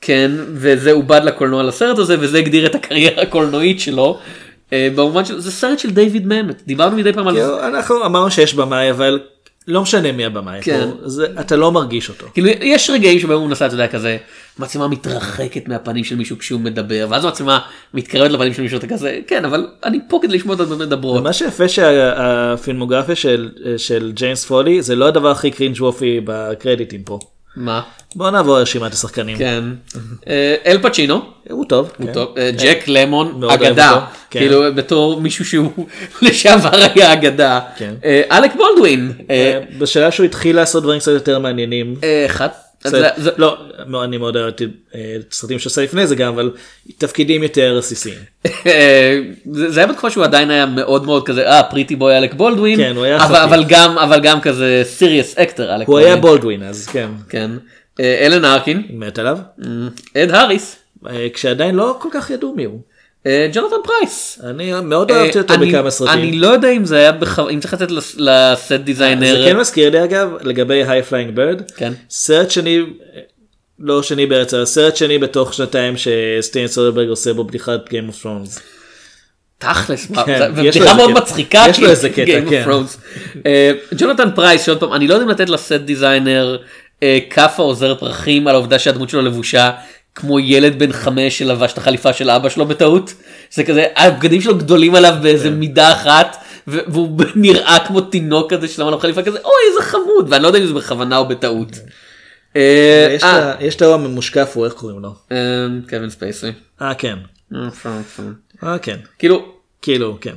כן, 0.00 0.30
וזה 0.52 0.92
עובד 0.92 1.20
לקולנוע 1.24 1.62
לסרט 1.62 1.98
הזה, 1.98 2.16
וזה 2.20 2.38
הגדיר 2.38 2.66
את 2.66 2.74
הקריירה 2.74 3.22
הקולנועית 3.22 3.80
שלו. 3.80 4.18
אה, 4.72 4.88
במובן 4.94 5.24
של 5.24 5.40
זה 5.40 5.50
סרט 5.50 5.78
של 5.78 5.90
דיוויד 5.90 6.26
מאמת, 6.26 6.62
דיברנו 6.66 6.96
מדי 6.96 7.12
פעם 7.12 7.28
על 7.28 7.34
זה. 7.34 7.40
כאילו, 7.40 7.66
אנחנו 7.66 8.04
אמרנו 8.04 8.30
שיש 8.30 8.54
במאי 8.54 8.90
אבל 8.90 9.20
לא 9.68 9.82
משנה 9.82 10.12
מי 10.12 10.24
הבמאי 10.24 10.62
כן. 10.62 10.88
זה- 11.04 11.26
אתה 11.40 11.56
לא 11.56 11.72
מרגיש 11.72 12.08
אותו. 12.08 12.26
כאילו 12.34 12.48
יש 12.48 12.90
רגעים 12.90 13.18
שבהם 13.20 13.38
הוא 13.38 13.50
נסע, 13.50 13.66
אתה 13.66 13.74
יודע, 13.74 13.86
כזה, 13.86 14.16
מצלמה 14.58 14.88
מתרחקת 14.88 15.68
מהפנים 15.68 16.04
של 16.04 16.16
מישהו 16.16 16.38
כשהוא 16.38 16.60
מדבר, 16.60 17.06
ואז 17.10 17.24
המצלמה 17.24 17.58
מתקרבת 17.94 18.30
לפנים 18.30 18.54
של 18.54 18.62
מישהו, 18.62 18.78
אתה 18.78 18.86
כזה, 18.86 19.18
כן, 19.26 19.44
אבל 19.44 19.66
אני 19.84 19.98
פה 20.08 20.18
כדי 20.22 20.34
לשמוע 20.36 20.56
אותם 20.60 20.78
מדברות. 20.78 21.22
מה 21.22 21.32
שיפה 21.32 21.68
שהפילמוגרפיה 21.68 23.14
של 23.16 23.48
של 23.76 24.12
ג'יימס 24.14 24.44
פולי 24.44 24.82
זה 24.82 24.96
לא 24.96 25.06
הדבר 25.08 25.30
הכי 25.30 25.50
קרינג' 25.50 25.76
וופי 25.82 26.20
בקרדיטים 26.24 27.02
פה. 27.02 27.18
מה? 27.56 27.82
בוא 28.14 28.30
נעבור 28.30 28.58
לרשימת 28.58 28.92
השחקנים. 28.92 29.38
כן. 29.38 29.64
אה, 30.28 30.54
אל 30.66 30.78
פצ'ינו, 30.82 31.22
הוא 31.50 31.64
טוב. 31.64 31.90
הוא 31.98 32.06
כן. 32.06 32.12
טוב, 32.12 32.34
אה, 32.38 32.50
ג'ק 32.62 32.84
למון, 32.86 33.44
אגדה, 33.50 34.00
כן. 34.30 34.40
כאילו 34.40 34.74
בתור 34.74 35.20
מישהו 35.20 35.44
שהוא 35.44 35.86
לשעבר 36.22 36.70
היה 36.94 37.12
אגדה. 37.12 37.60
כן. 37.76 37.94
אה, 38.04 38.22
אלק 38.32 38.54
בולדווין, 38.56 39.12
בשלב 39.78 40.10
שהוא 40.10 40.26
התחיל 40.26 40.56
לעשות 40.56 40.82
דברים 40.82 41.00
קצת 41.00 41.12
יותר 41.12 41.38
מעניינים. 41.38 41.94
אחד. 42.26 42.48
זה- 42.84 43.08
זה- 43.16 43.30
לא, 43.38 43.56
לא, 43.86 44.04
אני 44.04 44.18
מאוד 44.18 44.36
אהבתי 44.36 44.64
אה, 44.94 45.16
סרטים 45.30 45.58
שעשה 45.58 45.82
לפני 45.82 46.06
זה 46.06 46.16
גם, 46.16 46.32
אבל 46.34 46.50
תפקידים 46.98 47.42
יותר 47.42 47.78
עסיסיים. 47.78 48.18
אה, 48.66 49.20
זה 49.52 49.70
זה 49.70 49.80
היה 49.80 49.86
בתקופה 49.86 50.10
שהוא 50.10 50.24
עדיין 50.24 50.50
היה 50.50 50.66
מאוד 50.66 51.04
מאוד 51.04 51.26
כזה 51.26 51.48
אה 51.48 51.62
pretty 51.62 51.96
boy 51.96 52.18
אלק 52.18 52.34
בולדווין 52.34 52.76
כן, 52.76 52.92
הוא 52.96 53.04
היה 53.04 53.24
אבל, 53.24 53.64
גם 53.68 53.98
אבל 53.98 54.20
גם 54.20 54.40
כזה 54.40 54.82
serious 54.84 55.38
actor 55.38 55.74
אלק 55.74 55.86
הוא 55.86 55.98
היה 55.98 56.16
בולדווין. 56.16 56.62
אז 56.62 56.86
כן, 56.86 57.08
כן. 57.28 57.50
אה, 58.00 58.26
אלן 58.26 58.44
ארקין. 58.44 58.82
מת 58.90 59.18
עליו. 59.18 59.38
אד 60.16 60.30
האריס 60.30 60.76
אה, 61.10 61.26
כשעדיין 61.34 61.74
לא 61.74 61.96
כל 62.00 62.08
כך 62.12 62.30
ידעו 62.30 62.54
מי 62.56 62.64
הוא. 62.64 62.80
אה, 63.28 63.48
ג'ונתן 63.52 63.76
פרייס. 63.84 64.40
אני 64.44 64.72
מאוד 64.82 65.10
אהבתי 65.10 65.38
אותו 65.38 65.54
אה, 65.54 65.58
אני- 65.58 65.72
בכמה 65.72 65.90
סרטים. 65.90 66.12
אני 66.18 66.32
לא 66.38 66.46
יודע 66.46 66.70
אם 66.70 66.84
זה 66.84 66.96
היה 66.96 67.12
בח... 67.12 67.38
אם 67.38 67.60
צריך 67.60 67.74
לתת 67.74 67.90
לס- 67.90 68.16
ל 68.18 68.32
set 68.32 68.72
designer 68.72 69.42
זה 69.42 69.48
כן 69.50 69.56
מזכיר 69.56 69.90
לי 69.90 70.04
אגב 70.04 70.28
לגבי 70.40 70.84
High 70.84 71.02
Flying 71.02 71.36
Bird. 71.36 71.62
כן. 71.76 71.92
סרט 72.10 72.50
שני, 72.50 72.80
לא 73.78 74.02
שני 74.02 74.26
בארץ, 74.26 74.54
אלא 74.54 74.64
סרט 74.64 74.96
שני 74.96 75.18
בתוך 75.18 75.54
שנתיים 75.54 75.94
שסטיבן 75.96 76.66
סודרברג 76.66 77.08
עושה 77.08 77.32
בו 77.32 77.44
בדיחת 77.44 77.80
Game 77.88 78.12
of 78.12 78.24
Thrones. 78.24 78.60
תכלס, 79.58 80.06
כן, 80.26 80.52
איזה 80.66 80.94
מאוד. 80.96 81.10
מצחיקה, 81.10 81.64
יש 81.70 81.78
לו 81.78 81.84
כי- 81.86 81.90
איזה 81.90 82.10
קטע, 82.10 82.40
כן. 82.50 82.64
אה, 83.46 83.72
ג'ונתן 83.98 84.28
פרייס, 84.34 84.66
שעוד 84.66 84.80
פעם, 84.80 84.92
אני 84.94 85.08
לא 85.08 85.14
יודע 85.14 85.24
אם 85.24 85.30
לתת 85.30 85.48
ל 85.48 85.54
set 85.54 85.72
designer 85.72 86.56
אה, 87.02 87.18
כאפה 87.30 87.62
או 87.62 87.78
זר 87.78 87.94
פרחים 87.94 88.48
על 88.48 88.54
העובדה 88.54 88.78
שהדמות 88.78 89.08
שלו 89.10 89.22
לבושה 89.22 89.70
כמו 90.18 90.40
ילד 90.40 90.78
בן 90.78 90.92
חמש 90.92 91.38
שלבש 91.38 91.72
את 91.72 91.78
החליפה 91.78 92.12
של 92.12 92.30
אבא 92.30 92.48
שלו 92.48 92.66
בטעות. 92.66 93.14
זה 93.50 93.64
כזה, 93.64 93.86
הבגדים 93.96 94.40
שלו 94.40 94.58
גדולים 94.58 94.94
עליו 94.94 95.14
באיזה 95.22 95.48
כן. 95.48 95.54
מידה 95.54 95.92
אחת, 95.92 96.36
והוא 96.66 97.20
נראה 97.34 97.78
כמו 97.86 98.00
תינוק 98.00 98.52
כזה 98.52 98.68
ששמו 98.68 98.88
עליו 98.88 99.00
חליפה 99.00 99.22
כזה, 99.22 99.38
אוי 99.38 99.52
איזה 99.70 99.82
חמוד, 99.82 100.26
ואני 100.28 100.42
לא 100.42 100.48
יודע 100.48 100.58
אם 100.58 100.66
זה 100.66 100.74
בכוונה 100.74 101.18
או 101.18 101.28
בטעות. 101.28 101.78
אה, 102.56 103.16
אה, 103.22 103.54
יש 103.60 103.76
את 103.76 103.82
ההוא 103.82 103.94
הממושקף, 103.94 104.56
איך 104.64 104.72
קוראים 104.72 105.00
לו? 105.00 105.14
אה, 105.32 105.66
קווין 105.88 106.10
ספייסי. 106.10 106.52
אה 106.82 106.94
כן. 106.94 107.18
אה, 108.62 108.78
כן. 108.78 108.96
כאילו, 109.18 109.54
כאילו 109.82 110.18
כן. 110.20 110.34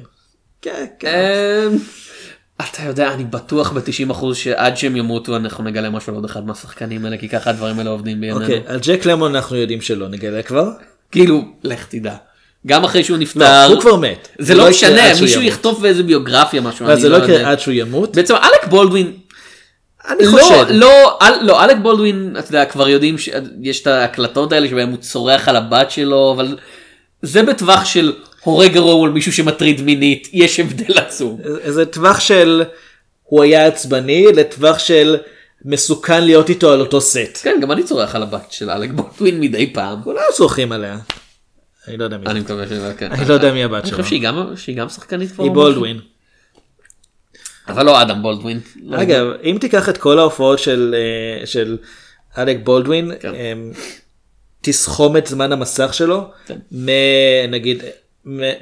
כן, 0.61 0.86
כן. 0.99 1.69
אתה 2.72 2.84
יודע, 2.84 3.14
אני 3.14 3.24
בטוח 3.24 3.72
ב-90% 3.72 4.26
שעד 4.34 4.78
שהם 4.78 4.95
ימותו 4.95 5.36
אנחנו 5.36 5.64
נגלה 5.64 5.89
משהו 5.89 6.09
על 6.12 6.16
עוד 6.16 6.26
אחד 6.26 6.45
מהשחקנים 6.45 7.05
האלה, 7.05 7.18
כי 7.18 7.30
ככה 7.30 7.49
הדברים 7.49 7.80
האלה 7.80 7.89
עובדים 7.89 8.22
בימינו. 8.22 8.41
אוקיי, 8.41 8.62
על 8.68 8.80
ג'ק 8.82 9.05
למון 9.05 9.36
אנחנו 9.36 9.55
יודעים 9.55 9.82
שלא 9.82 10.07
נגלה 10.07 10.41
כבר. 10.43 10.70
כאילו, 11.12 11.41
לך 11.64 11.86
תדע. 11.89 12.16
גם 12.68 12.84
אחרי 12.84 13.03
שהוא 13.03 13.18
לא, 13.18 13.22
נפטר, 13.24 13.66
הוא 13.70 13.82
כבר 13.82 13.95
מת. 13.95 14.28
זה 14.39 14.53
לא 14.55 14.62
יקרה 14.62 14.70
משנה, 14.70 15.22
מישהו. 15.22 15.41
יכתוב 15.41 15.82
באיזה 15.82 16.03
ביוגרפיה 16.03 16.62
משהו, 16.62 16.88
אני 16.89 17.01
זה 17.01 17.09
לא 17.09 17.18
לא 17.18 17.24
יקרה 17.24 17.36
יודע. 17.36 17.49
עד 17.51 17.59
שהוא 17.59 17.74
ימות. 17.74 18.16
בעצם 18.16 18.36
אלק 18.36 18.68
בולדווין, 18.70 19.12
אני 20.09 20.26
לא, 20.26 20.32
חושד. 20.32 20.66
לא, 20.70 21.18
אל- 21.22 21.43
לא, 21.45 21.64
אלק 21.64 21.78
בולדווין, 21.82 22.36
אתה 22.39 22.47
יודע, 22.49 22.66
כבר 22.66 22.89
יודעים 22.89 23.18
שיש 23.18 23.82
את 23.82 23.88
ההקלטות 23.88 24.51
האלה 24.51 24.68
שבהם 24.70 24.89
הוא 24.89 24.97
צורח 24.97 25.47
על 25.47 25.55
הבת 25.55 25.91
שלו, 25.91 26.34
אבל 26.36 26.57
זה 27.22 27.43
בטווח 27.43 27.86
של 27.86 28.14
הורג 28.43 28.73
גרוע 28.73 28.95
מול 28.95 29.09
מישהו 29.09 29.33
שמטריד 29.33 29.81
מינית, 29.81 30.29
יש 30.33 30.59
הבדל 30.59 30.97
עצום. 30.97 31.39
זה 31.67 31.85
טווח 31.85 32.19
של 32.19 32.63
הוא 33.23 33.43
היה 33.43 33.67
עצבני 33.67 34.25
לטווח 34.35 34.79
של 34.79 35.17
מסוכן 35.65 36.23
להיות 36.23 36.49
איתו 36.49 36.73
על 36.73 36.79
אותו 36.79 37.01
סט. 37.01 37.37
כן, 37.41 37.59
גם 37.61 37.71
אני 37.71 37.83
צורח 37.83 38.15
על 38.15 38.23
הבת 38.23 38.51
של 38.51 38.69
אלק 38.69 38.89
בולדווין 38.91 39.39
מדי 39.39 39.73
פעם. 39.73 40.03
כולם 40.03 40.21
צורכים 40.33 40.71
עליה. 40.71 40.97
אני 41.87 41.97
לא 41.97 42.03
יודע 42.03 42.17
מי. 42.17 42.25
אני 42.25 42.39
מקווה 42.39 42.67
שזה 42.67 42.93
כן. 42.97 43.11
אני 43.11 43.25
לא 43.25 43.33
יודע 43.33 43.53
מי 43.53 43.63
הבת 43.63 43.81
אני 43.83 43.89
שלו. 43.89 44.03
חושב 44.03 44.09
שהיא 44.55 44.75
גם 44.77 44.89
שחקנית 44.89 45.31
פה. 45.31 45.43
היא. 45.43 45.51
בולדווין. 45.51 45.99
אבל 47.67 47.85
לא 47.85 48.01
אדם 48.01 48.21
בולדווין. 48.21 48.59
לא 48.83 49.01
אגב, 49.01 49.27
אם 49.43 49.57
תיקח 49.61 49.89
את 49.89 49.97
כל 49.97 50.19
ההופעות 50.19 50.59
של 50.59 50.95
אה, 50.97 51.45
של 51.45 51.77
אלק 52.37 52.57
בולדווין, 52.63 53.11
כן. 53.19 53.33
אמ, 53.35 53.71
תסכום 54.61 55.17
את 55.17 55.27
זמן 55.27 55.51
המסך 55.51 55.93
שלו, 55.93 56.29
כן. 56.45 56.57
נגיד 57.49 57.83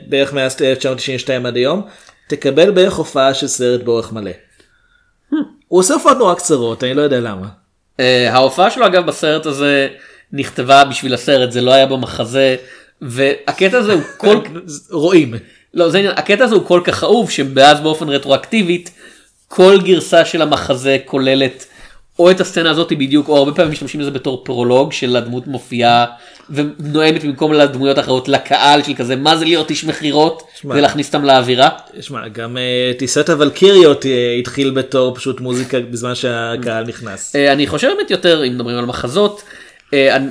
בערך 0.08 0.34
מאז 0.34 0.62
1992 0.62 1.46
עד 1.46 1.56
היום, 1.56 1.82
תקבל 2.28 2.72
בערך 2.72 2.94
הופעה 2.94 3.34
של 3.34 3.48
סרט 3.48 3.82
באורך 3.84 4.14
מלא. 4.14 4.32
Hmm. 4.32 5.36
הוא 5.68 5.80
עושה 5.80 5.94
הופעות 5.94 6.18
נורא 6.18 6.36
קצרות, 6.36 6.84
אני 6.84 6.94
לא 6.94 7.02
יודע 7.02 7.20
למה. 7.20 7.48
אה, 8.00 8.34
ההופעה 8.34 8.72
שלו 8.72 8.86
אגב 8.86 9.06
בסרט 9.06 9.46
הזה 9.46 9.88
נכתבה 10.34 10.84
בשביל 10.84 11.14
הסרט 11.14 11.52
זה 11.52 11.62
לא 11.62 11.74
היה 11.74 11.86
במחזה 11.86 12.56
והקטע 13.02 13.78
הזה 13.78 13.94
הוא 13.94 14.02
כל 14.18 14.38
רואים. 14.92 15.34
לא 15.74 15.90
זה 15.90 15.98
העניין 15.98 16.18
הקטע 16.18 16.44
הזה 16.44 16.56
הוא 16.56 16.66
כל 16.66 16.82
כך 16.84 17.04
אהוב 17.04 17.30
שאז 17.30 17.80
באופן 17.80 18.10
רטרואקטיבית 18.10 18.92
כל 19.48 19.78
גרסה 19.84 20.26
של 20.26 20.42
המחזה 20.42 20.98
כוללת 21.06 21.66
או 22.20 22.32
את 22.32 22.42
הסצנה 22.42 22.72
הזאת 22.72 22.94
בדיוק, 22.94 23.28
או 23.28 23.38
הרבה 23.38 23.52
פעמים 23.52 23.72
משתמשים 23.72 24.02
בזה 24.02 24.12
בתור 24.12 24.42
פרולוג 24.46 24.94
של 24.94 25.16
הדמות 25.16 25.48
מופיעה 25.48 26.06
ונואמת 26.50 27.24
במקום 27.24 27.54
לדמויות 27.54 27.98
האחרות 27.98 28.28
לקהל 28.28 28.84
של 28.84 28.94
כזה 28.94 29.16
מה 29.16 29.38
זה 29.38 29.46
להיות 29.46 29.70
איש 29.70 29.86
מכירות. 29.86 30.44
ולהכניס 30.66 31.08
אותם 31.08 31.26
לאווירה. 31.26 31.70
שמע, 32.02 32.28
גם 32.28 32.58
אה, 32.58 32.92
טיסת 32.98 33.30
הוולקיריות 33.30 34.06
אה, 34.06 34.36
התחיל 34.40 34.70
בתור 34.70 35.16
פשוט 35.16 35.42
מוזיקה 35.42 35.80
בזמן 35.80 36.16
שהקהל 36.16 36.86
נכנס. 36.88 37.36
אה, 37.36 37.54
אני 37.54 37.68
חושב 37.68 37.88
באמת 37.88 38.12
יותר 38.12 38.44
אם 38.48 38.54
מדברים 38.54 38.78
על 38.78 38.86
מחזות. 38.86 39.44
אה, 39.94 40.16
אני, 40.16 40.28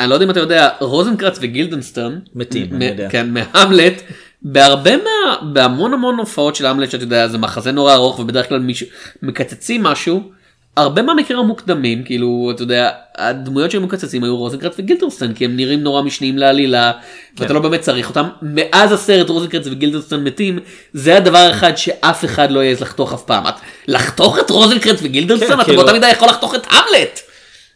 אני 0.00 0.10
לא 0.10 0.14
יודע 0.14 0.26
אם 0.26 0.30
אתה 0.30 0.40
יודע 0.40 0.68
רוזנקרץ 0.80 1.38
וגילדנסטון 1.40 2.20
מתים, 2.34 2.66
אני 2.72 2.84
יודע. 2.84 3.08
כן 3.10 3.30
מהמלט 3.30 4.02
בהרבה 4.42 4.96
מה 4.96 5.36
בהמון 5.52 5.94
המון 5.94 6.18
הופעות 6.18 6.56
של 6.56 6.66
המלט 6.66 6.90
שאתה 6.90 7.04
יודע 7.04 7.28
זה 7.28 7.38
מחזה 7.38 7.72
נורא 7.72 7.94
ארוך 7.94 8.18
ובדרך 8.18 8.48
כלל 8.48 8.58
מישהו 8.58 8.86
מקצצים 9.22 9.82
משהו. 9.82 10.37
הרבה 10.78 11.02
מהמקרים 11.02 11.38
המוקדמים 11.38 12.04
כאילו 12.04 12.50
אתה 12.54 12.62
יודע 12.62 12.90
הדמויות 13.18 13.70
שהם 13.70 13.82
מקצצים 13.82 14.24
היו 14.24 14.36
רוזנקרץ 14.36 14.74
וגילדנסטון 14.78 15.34
כי 15.34 15.44
הם 15.44 15.56
נראים 15.56 15.82
נורא 15.82 16.02
משניים 16.02 16.38
לעלילה 16.38 16.92
כן. 17.36 17.42
ואתה 17.42 17.52
לא 17.52 17.60
באמת 17.60 17.80
צריך 17.80 18.08
אותם 18.08 18.28
מאז 18.42 18.92
הסרט 18.92 19.28
רוזנקרץ 19.28 19.66
וגילדנסטון 19.66 20.24
מתים 20.24 20.58
זה 20.92 21.16
הדבר 21.16 21.38
האחד 21.38 21.76
שאף 21.76 22.24
אחד 22.24 22.50
לא 22.50 22.60
יעז 22.64 22.80
לחתוך 22.80 23.12
אף 23.12 23.22
פעם 23.22 23.46
את- 23.46 23.54
לחתוך 23.88 24.38
את 24.38 24.50
רוזנקרץ 24.50 24.98
וגילדנסטון 25.02 25.48
כן, 25.48 25.54
אתה 25.54 25.64
כאילו- 25.64 25.78
באותה 25.78 25.92
מידה 25.92 26.08
יכול 26.08 26.28
לחתוך 26.28 26.54
את 26.54 26.66
המלט. 26.70 27.20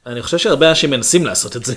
אני 0.06 0.22
חושב 0.22 0.38
שהרבה 0.38 0.68
אנשים 0.68 0.90
מנסים 0.90 1.26
לעשות 1.26 1.56
את 1.56 1.64
זה. 1.64 1.74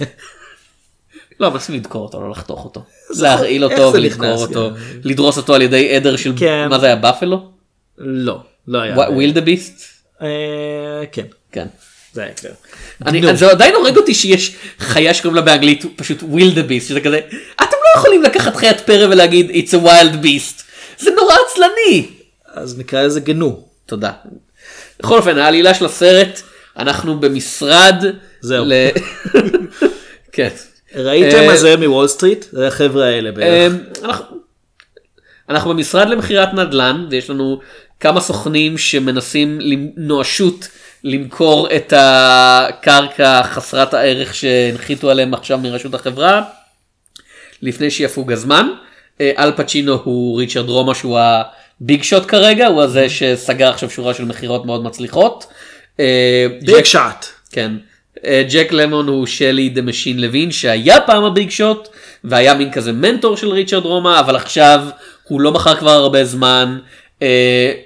לא, 1.40 1.52
מנסים 1.52 1.76
לדקור 1.76 2.02
אותו, 2.06 2.22
לא 2.22 2.30
לחתוך 2.30 2.64
אותו. 2.66 2.84
להרעיל 3.20 3.64
אותו 3.64 3.94
ולדקור 3.94 4.42
אותו, 4.42 4.70
כן. 4.76 4.82
לדרוס 5.10 5.38
אותו 5.38 5.56
על 5.56 5.62
ידי 5.62 5.96
עדר 5.96 6.16
של, 6.16 6.34
כן. 6.38 6.68
מה 6.70 6.80
זה 6.80 6.86
היה, 6.86 6.96
בפלו? 6.96 7.50
לא, 7.98 8.40
לא 8.68 8.80
היה. 8.82 8.96
wildebeest? 8.96 9.82
אה, 9.82 9.95
כן, 11.12 11.26
כן. 11.52 11.68
זה 12.14 12.24
היה 12.24 12.34
כן. 12.34 12.50
אני, 13.06 13.36
זה 13.36 13.52
עדיין 13.52 13.76
הורג 13.76 13.98
אותי 13.98 14.14
שיש 14.14 14.56
חיה 14.80 15.14
שקוראים 15.14 15.36
לה 15.36 15.42
באנגלית 15.42 15.86
פשוט 15.96 16.24
wildebeest, 16.24 16.90
שזה 16.90 17.02
כזה, 17.02 17.20
אתם 17.56 17.78
לא 17.84 18.00
יכולים 18.00 18.24
לקחת 18.24 18.56
חיית 18.56 18.82
פרא 18.82 19.06
ולהגיד 19.06 19.50
it's 19.50 19.70
a 19.70 19.86
wild 19.86 20.26
beast, 20.26 20.64
זה 21.00 21.12
נורא 21.12 21.36
עצלני. 21.48 22.08
אז 22.54 22.80
נקרא 22.80 23.02
לזה 23.02 23.20
גנו. 23.20 23.68
תודה. 23.86 24.12
בכל 25.00 25.18
אופן, 25.18 25.38
העלילה 25.38 25.74
של 25.74 25.86
הסרט, 25.86 26.42
אנחנו 26.78 27.20
במשרד, 27.20 28.06
זהו. 28.42 28.66
ל... 28.66 28.74
כן. 30.32 30.50
ראיתם 30.96 31.38
אה, 31.38 31.48
מה 31.48 31.56
זה 31.56 31.78
מוול 31.78 32.08
סטריט? 32.08 32.46
זה 32.52 32.68
החבר'ה 32.68 33.06
האלה 33.06 33.32
בערך. 33.32 33.74
אנחנו, 34.04 34.26
אנחנו 35.50 35.70
במשרד 35.70 36.10
למכירת 36.10 36.54
נדל"ן 36.54 37.08
ויש 37.10 37.30
לנו 37.30 37.60
כמה 38.00 38.22
סוכנים 38.22 38.78
שמנסים 38.78 39.60
נואשות 39.98 40.68
למכור 41.04 41.68
את 41.76 41.94
הקרקע 41.98 43.44
חסרת 43.44 43.94
הערך 43.94 44.36
שהנחיתו 44.36 45.10
עליהם 45.10 45.34
עכשיו 45.34 45.58
ברשות 45.58 45.94
החברה 45.94 46.42
לפני 47.62 47.92
שיפוג 47.92 48.32
הזמן. 48.32 48.68
אה, 49.22 49.32
אל 49.38 49.52
פצ'ינו 49.52 50.02
הוא 50.04 50.40
ריצ'רד 50.40 50.70
רומא 50.70 50.94
שהוא 50.94 51.20
ה 51.82 51.87
big 51.87 52.04
shot 52.04 52.24
כרגע 52.28 52.68
הוא 52.68 52.82
הזה 52.82 53.10
שסגר 53.10 53.70
עכשיו 53.70 53.90
שורה 53.90 54.14
של 54.14 54.26
מכירות 54.26 54.66
מאוד 54.66 54.84
מצליחות. 54.84 55.46
אה, 56.00 56.48
big 56.62 56.76
ג'ק- 56.76 56.86
shot. 56.86 57.26
כן. 57.52 57.72
אה, 58.26 58.44
ג'ק 58.50 58.68
למון 58.72 59.08
הוא 59.08 59.26
שלי 59.26 59.70
the 59.70 59.82
machine 59.82 60.20
לוין 60.22 60.52
שהיה 60.52 61.02
פעם 61.02 61.24
ה 61.24 61.30
big 61.30 61.50
shot 61.50 61.88
והיה 62.24 62.54
מין 62.54 62.72
כזה 62.72 62.92
מנטור 62.92 63.38
של 63.38 63.50
ריצ'רד 63.50 63.86
רומא 63.86 64.20
אבל 64.20 64.36
עכשיו 64.36 64.86
הוא 65.24 65.42
לא 65.42 65.52
מכר 65.52 65.76
כבר 65.76 65.92
הרבה 65.92 66.26
זמן 66.26 66.78
אה, 66.80 66.86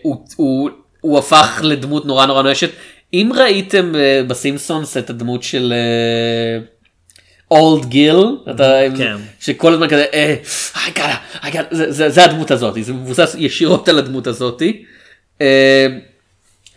הוא, 0.02 0.26
הוא, 0.36 0.70
הוא 1.02 1.20
הפך 1.20 1.62
לדמות 1.64 2.06
נורא 2.06 2.26
נורא 2.26 2.44
נואשת. 2.44 2.70
אם 3.14 3.32
ראיתם 3.36 3.96
אה, 3.96 4.22
בסימפסונס 4.28 4.98
את 4.98 5.10
הדמות 5.10 5.44
של 5.44 5.74
Old 7.52 7.86
Gil 7.86 8.18
כן. 8.98 9.16
שכל 9.40 9.74
הזמן 9.74 9.88
כזה 9.88 10.06
אה, 10.14 10.36
I 10.74 10.98
gotta, 10.98 11.46
I 11.46 11.46
gotta, 11.46 11.58
זה, 11.72 11.92
זה, 11.92 12.10
זה 12.10 12.24
הדמות 12.24 12.52
הזאת 12.52 12.84
זה 12.84 12.94
מבוסס 12.94 13.36
ישירות 13.40 13.90
על 13.90 14.00
הדמות 14.00 14.28
הזאת. 14.28 14.62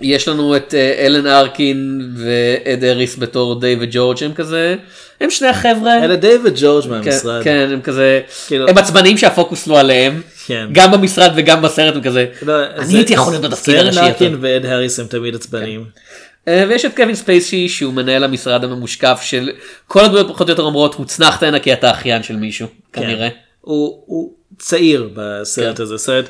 יש 0.03 0.29
לנו 0.29 0.57
את 0.57 0.75
אה, 0.75 1.07
אלן 1.07 1.27
ארקין 1.27 2.01
ואד 2.17 2.85
האריס 2.85 3.17
בתור 3.19 3.61
דייב 3.61 3.77
וג'ורג' 3.81 4.25
הם 4.25 4.33
כזה 4.35 4.75
הם 5.21 5.31
שני 5.31 5.49
החבר'ה 5.49 6.05
אלה 6.05 6.17
דייב 6.17 6.41
וג'ורג' 6.45 6.85
כן, 6.85 6.91
מהמשרד. 6.91 7.43
כן 7.45 7.69
הם 7.73 7.81
כזה 7.81 8.21
כאילו- 8.47 8.69
הם 8.69 8.79
עצבניים 8.79 9.19
שהפוקוס 9.19 9.67
לא 9.67 9.81
עליהם 9.81 10.21
כן. 10.47 10.67
גם 10.73 10.93
במשרד 10.93 11.33
וגם 11.37 11.63
בסרט 11.63 11.95
הם 11.97 12.03
כזה 12.03 12.27
לא, 12.43 12.53
אני 12.77 12.87
זה- 12.87 12.97
הייתי 12.97 13.13
יכול 13.13 13.33
להיות 13.33 13.45
בתפקיד 13.45 13.75
הראשי 13.77 13.99
יותר. 13.99 14.09
ארקין 14.09 14.37
ואד 14.41 14.67
האריס 14.67 15.01
הם 15.01 15.07
תמיד 15.07 15.35
עצבניים. 15.35 15.85
אה, 16.49 16.65
ויש 16.69 16.85
את 16.85 16.97
קווין 16.97 17.15
ספייסי 17.15 17.69
שהוא 17.69 17.95
מנהל 17.95 18.25
המשרד 18.25 18.65
הממושקף 18.65 19.21
של 19.23 19.51
כל 19.87 20.05
הדמויות 20.05 20.29
פחות 20.29 20.49
או 20.49 20.53
יותר 20.53 20.63
אומרות 20.63 20.95
הוצנחת 20.95 21.43
הנה 21.43 21.59
כי 21.59 21.73
אתה 21.73 21.91
אחיין 21.91 22.23
של 22.23 22.37
מישהו 22.37 22.67
כן. 22.93 23.03
כנראה. 23.03 23.29
הוא 23.61 24.03
הוא 24.07 24.33
צעיר 24.59 25.09
בסרט 25.15 25.77
כן. 25.77 25.83
הזה. 25.83 25.99
סרט. 25.99 26.25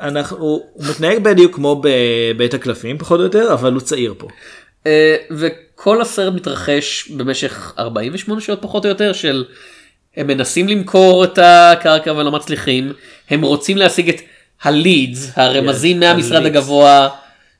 אנחנו, 0.00 0.36
הוא 0.36 0.62
מתנהג 0.90 1.18
בדיוק 1.18 1.54
כמו 1.54 1.82
בבית 1.84 2.54
הקלפים 2.54 2.98
פחות 2.98 3.20
או 3.20 3.24
יותר 3.24 3.52
אבל 3.52 3.72
הוא 3.72 3.80
צעיר 3.80 4.14
פה. 4.18 4.28
אה, 4.86 5.16
וכל 5.30 6.00
הסרט 6.00 6.34
מתרחש 6.34 7.08
במשך 7.08 7.72
48 7.78 8.40
שעות 8.40 8.62
פחות 8.62 8.84
או 8.84 8.88
יותר 8.88 9.12
של 9.12 9.44
הם 10.16 10.26
מנסים 10.26 10.68
למכור 10.68 11.24
את 11.24 11.38
הקרקע 11.42 12.12
ולא 12.12 12.32
מצליחים 12.32 12.92
הם 13.30 13.42
רוצים 13.42 13.76
להשיג 13.76 14.08
את 14.08 14.20
הלידס 14.62 15.32
הרמזים 15.36 16.02
Yes, 16.02 16.06
מהמשרד 16.06 16.42
ה-leads. 16.42 16.46
הגבוה 16.46 17.08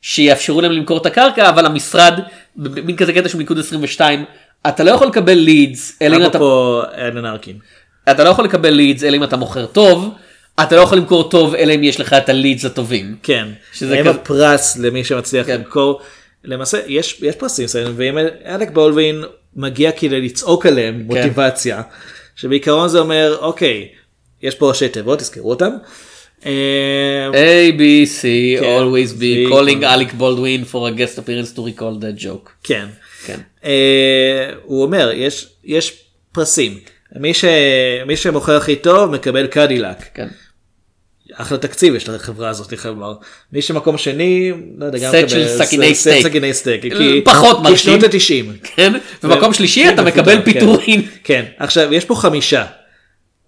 שיאפשרו 0.02 0.60
להם 0.60 0.72
למכור 0.72 0.98
את 0.98 1.06
הקרקע 1.06 1.48
אבל 1.48 1.66
המשרד 1.66 2.20
במין 2.56 2.96
כזה 2.96 3.12
קטע 3.12 3.28
של 3.28 3.38
מיקוד 3.38 3.58
22 3.58 4.24
אתה 4.68 4.84
לא 4.84 4.90
יכול 4.90 5.06
לקבל 5.06 5.34
לידס 5.34 5.98
אלא 6.02 6.16
אם 6.16 6.20
אתה 6.20 6.28
אפרופו 6.28 6.82
אלן 6.96 7.26
ארקין. 7.26 7.58
אתה 8.10 8.24
לא 8.24 8.28
יכול 8.28 8.44
לקבל 8.44 8.70
לידס 8.70 9.04
אלא 9.04 9.16
אם 9.16 9.24
אתה 9.24 9.36
מוכר 9.36 9.66
טוב 9.66 10.14
אתה 10.62 10.76
לא 10.76 10.80
יכול 10.80 10.98
למכור 10.98 11.30
טוב 11.30 11.54
אלא 11.54 11.74
אם 11.74 11.82
יש 11.82 12.00
לך 12.00 12.12
את 12.12 12.28
הלידס 12.28 12.64
הטובים. 12.64 13.16
כן. 13.22 13.48
שזה 13.72 13.94
הם 13.98 14.00
כזה- 14.00 14.10
הפרס 14.10 14.76
למי 14.76 15.04
שמצליח 15.04 15.46
כן. 15.46 15.54
למכור. 15.58 16.00
למעשה 16.44 16.78
יש 16.86 17.18
יש 17.22 17.36
פרסים 17.36 17.66
סרטים 17.66 17.92
ואם 17.96 18.18
אלק 18.46 18.70
בולדווין 18.70 19.22
מגיע 19.56 19.92
כדי 19.92 20.20
לצעוק 20.20 20.66
עליהם 20.66 20.94
כן. 20.94 21.04
מוטיבציה. 21.06 21.82
שבעיקרון 22.36 22.88
זה 22.88 22.98
אומר 22.98 23.36
אוקיי 23.40 23.88
יש 24.42 24.54
פה 24.54 24.68
ראשי 24.68 24.88
תיבות 24.88 25.18
תזכרו 25.18 25.50
אותם. 25.50 25.70
אה, 26.46 27.28
A, 27.32 27.72
B, 27.78 27.80
C, 28.20 28.22
כן, 28.60 28.78
always 28.78 29.10
be 29.20 29.52
calling 29.52 29.82
Alec 29.82 30.20
Baldwin 30.20 30.72
for 30.72 30.88
a 30.88 30.98
guest 30.98 31.18
appearance 31.18 31.56
to 31.56 31.60
recall 31.60 32.00
that 32.02 32.24
joke. 32.24 32.50
כן. 32.62 32.86
כן. 33.26 33.40
אה, 33.64 34.50
הוא 34.64 34.82
אומר 34.82 35.10
יש 35.14 35.46
יש 35.64 35.92
פרסים 36.32 36.78
מי 37.16 37.34
ש- 37.34 37.44
מי 38.06 38.16
שמוכר 38.16 38.56
הכי 38.56 38.76
טוב 38.76 39.10
מקבל 39.10 39.46
קדילק. 39.46 39.96
כן. 40.14 40.28
אחלה 41.36 41.58
תקציב 41.58 41.94
יש 41.94 42.08
לחברה 42.08 42.48
הזאת 42.48 42.74
חייב 42.76 42.94
לומר. 42.94 43.14
מי 43.52 43.62
שמקום 43.62 43.98
שני 43.98 44.52
לא 44.78 44.84
יודע 44.86 44.98
גם 44.98 45.12
סט 45.12 45.28
של 45.28 45.48
סכיני 45.48 45.90
סט- 45.94 45.94
סטייק. 45.98 46.20
סט 46.22 46.28
סכיני 46.28 46.54
סטייק. 46.54 46.82
כי- 46.82 47.22
פחות 47.24 47.56
כי 47.56 47.62
מרשים. 47.62 48.00
שנות 48.00 48.14
ה-90. 48.14 48.58
כן, 48.76 48.92
במקום 49.22 49.52
שלישי 49.52 49.84
כן, 49.84 49.94
אתה 49.94 50.02
מקבל 50.02 50.34
כן. 50.36 50.42
פיטורים. 50.52 51.02
כן 51.24 51.44
עכשיו 51.58 51.94
יש 51.94 52.04
פה 52.04 52.14
חמישה. 52.14 52.64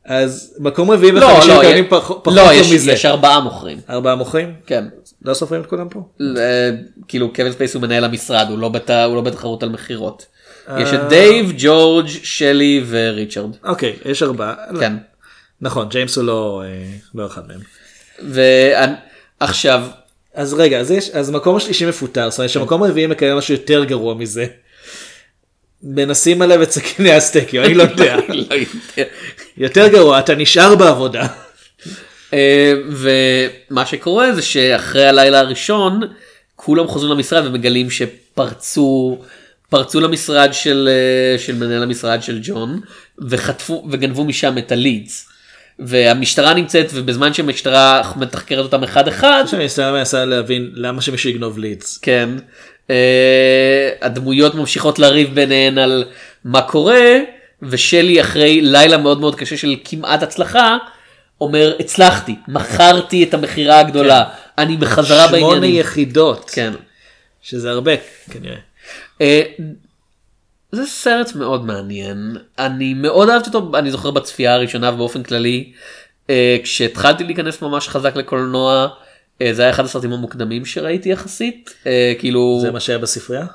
אז 0.04 0.54
מקום 0.58 0.90
רביעי 0.90 1.12
לא, 1.12 1.24
וחמישי 1.26 1.48
לא, 1.48 1.58
מקבלים 1.60 1.84
פח- 1.88 1.96
פחות 2.22 2.26
לא, 2.26 2.42
טוב 2.42 2.74
מזה. 2.74 2.92
יש 2.92 3.06
ארבעה 3.06 3.40
מוכרים. 3.40 3.78
ארבעה 3.90 4.14
מוכרים? 4.16 4.52
כן. 4.66 4.84
לא 5.24 5.34
סופרים 5.34 5.60
את 5.60 5.66
כולם 5.66 5.88
פה? 5.88 6.00
אה, 6.38 6.70
כאילו 7.08 7.32
קווין 7.32 7.52
ספייסי 7.52 7.74
הוא 7.74 7.82
מנהל 7.82 8.04
המשרד 8.04 8.46
הוא 8.50 8.58
לא 8.58 8.70
לא 9.14 9.20
בתחרות 9.20 9.62
על 9.62 9.68
מכירות. 9.68 10.26
יש 10.78 10.88
אה. 10.88 10.94
את 10.94 11.08
דייב, 11.08 11.52
ג'ורג', 11.58 12.06
שלי 12.22 12.84
וריצ'רד. 12.88 13.50
אוקיי 13.64 13.92
יש 14.04 14.22
ארבעה. 14.22 14.54
כן. 14.80 14.92
נכון 15.60 15.88
ג'יימס 15.88 16.16
הוא 16.16 16.24
לא 16.24 16.62
אה, 16.64 16.86
לא 17.14 17.26
אחד 17.26 17.42
מהם. 17.48 17.60
ועכשיו 19.40 19.82
אז 20.34 20.54
רגע 20.54 20.78
אז 20.78 20.90
יש 20.90 21.10
אז 21.10 21.30
מקום 21.30 21.56
השלישי 21.56 21.86
מפוטר 21.86 22.30
זאת 22.30 22.38
אומרת 22.38 22.50
שמקום 22.50 22.82
רביעי 22.82 23.06
מקבל 23.06 23.34
משהו 23.34 23.54
יותר 23.54 23.84
גרוע 23.84 24.14
מזה. 24.14 24.46
מנסים 25.82 26.42
עליו 26.42 26.62
את 26.62 26.70
סכיני 26.70 27.12
הסטייקים 27.12 27.62
אני 27.62 27.74
לא 27.74 27.82
יודע. 27.82 28.16
לא. 28.28 28.56
יותר 29.56 29.88
גרוע 29.88 30.18
אתה 30.18 30.34
נשאר 30.34 30.74
בעבודה. 30.74 31.26
אה, 32.32 32.72
ומה 32.90 33.86
שקורה 33.86 34.32
זה 34.32 34.42
שאחרי 34.42 35.06
הלילה 35.06 35.38
הראשון 35.38 36.00
כולם 36.56 36.88
חוזרים 36.88 37.12
למשרד 37.12 37.46
ומגלים 37.46 37.90
שפרצו 37.90 39.18
פרצו 39.68 40.00
למשרד 40.00 40.52
של 40.52 40.88
אה, 40.92 41.38
של 41.38 41.54
מנהל 41.54 41.82
המשרד 41.82 42.22
של 42.22 42.38
ג'ון 42.42 42.80
וחטפו 43.18 43.86
וגנבו 43.90 44.24
משם 44.24 44.58
את 44.58 44.72
הלידס. 44.72 45.28
והמשטרה 45.78 46.54
נמצאת 46.54 46.86
ובזמן 46.94 47.34
שהמשטרה 47.34 48.12
מתחקרת 48.16 48.64
אותם 48.64 48.82
אחד 48.82 49.08
אחד 49.08 49.44
שאני 49.46 49.66
מנסה 49.92 50.24
להבין 50.24 50.70
למה 50.74 51.02
שמישהו 51.02 51.30
יגנוב 51.30 51.58
לידס. 51.58 51.98
כן 51.98 52.28
אה, 52.90 53.90
הדמויות 54.02 54.54
ממשיכות 54.54 54.98
לריב 54.98 55.34
ביניהן 55.34 55.78
על 55.78 56.04
מה 56.44 56.62
קורה 56.62 57.18
ושלי 57.62 58.20
אחרי 58.20 58.60
לילה 58.60 58.96
מאוד 58.96 59.20
מאוד 59.20 59.34
קשה 59.34 59.56
של 59.56 59.76
כמעט 59.84 60.22
הצלחה 60.22 60.76
אומר 61.40 61.76
הצלחתי 61.80 62.34
מכרתי 62.48 63.22
את 63.22 63.34
המכירה 63.34 63.78
הגדולה 63.78 64.24
אני 64.58 64.76
בחזרה 64.76 65.28
שמונה 65.28 65.44
בעניינים. 65.44 65.80
יחידות. 65.80 66.50
כן. 66.50 66.72
שזה 67.42 67.70
הרבה 67.70 67.92
כנראה. 68.30 68.56
אה, 69.20 69.42
זה 70.72 70.86
סרט 70.86 71.34
מאוד 71.34 71.64
מעניין 71.64 72.36
אני 72.58 72.94
מאוד 72.94 73.28
אהבתי 73.28 73.50
אותו 73.54 73.78
אני 73.78 73.90
זוכר 73.90 74.10
בצפייה 74.10 74.54
הראשונה 74.54 74.90
ובאופן 74.94 75.22
כללי 75.22 75.72
אה, 76.30 76.56
כשהתחלתי 76.62 77.24
להיכנס 77.24 77.62
ממש 77.62 77.88
חזק 77.88 78.16
לקולנוע 78.16 78.88
אה, 79.42 79.48
זה 79.52 79.62
היה 79.62 79.70
אחד 79.70 79.84
הסרטים 79.84 80.12
המוקדמים 80.12 80.64
שראיתי 80.64 81.08
יחסית 81.08 81.74
אה, 81.86 82.12
כאילו 82.18 82.58
זה 82.62 82.70
מה 82.70 82.80
שהיה 82.80 82.98
בספרייה? 82.98 83.46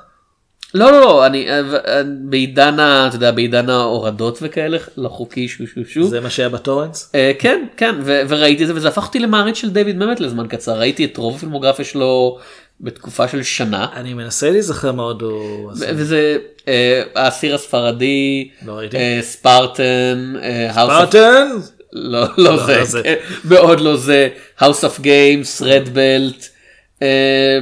לא 0.74 0.92
לא 0.92 1.00
לא 1.00 1.26
אני 1.26 1.48
אה, 1.50 1.60
אה, 1.86 2.02
בעידן 2.24 2.80
ה- 2.80 3.06
אתה 3.08 3.16
יודע 3.16 3.30
בעידן 3.30 3.70
ההורדות 3.70 4.38
וכאלה 4.42 4.78
לא 4.96 5.08
חוקי 5.08 5.48
שו 5.48 5.66
שו 5.66 5.80
שו 5.88 6.04
זה 6.08 6.20
מה 6.20 6.30
שהיה 6.30 6.48
בטורנס? 6.48 7.12
אה, 7.14 7.32
כן 7.38 7.64
כן 7.76 7.94
ו- 8.04 8.22
וראיתי 8.28 8.62
את 8.62 8.68
זה 8.68 8.74
וזה 8.74 8.88
הפך 8.88 9.06
אותי 9.06 9.18
למעריץ 9.18 9.56
של 9.56 9.70
דיוויד 9.70 9.98
באמת 9.98 10.20
לזמן 10.20 10.46
קצר 10.48 10.78
ראיתי 10.78 11.04
את 11.04 11.16
רוב 11.16 11.36
הפילמוגרפיה 11.36 11.84
שלו 11.84 12.38
בתקופה 12.82 13.28
של 13.28 13.42
שנה 13.42 13.86
אני 13.94 14.14
מנסה 14.14 14.50
להיזכר 14.50 14.92
מה 14.92 15.02
עוד 15.02 15.22
הוא... 15.22 15.72
וזה 15.74 16.36
אה, 16.68 17.02
האסיר 17.14 17.54
הספרדי 17.54 18.48
לא. 18.66 18.80
אה, 18.94 19.18
ספרטן 19.22 20.34
אה, 20.42 20.70
ספרטן? 20.72 21.48
לא 21.92 22.26
לא 22.38 22.56
לא, 22.56 22.84
זה 22.84 23.02
לא 23.04 23.12
מאוד 23.44 23.80
לא 23.80 23.96
זה 23.96 24.28
House 24.58 24.82
of 24.82 25.00
Games 25.00 25.64
רד 25.64 25.88
בלט. 25.92 26.48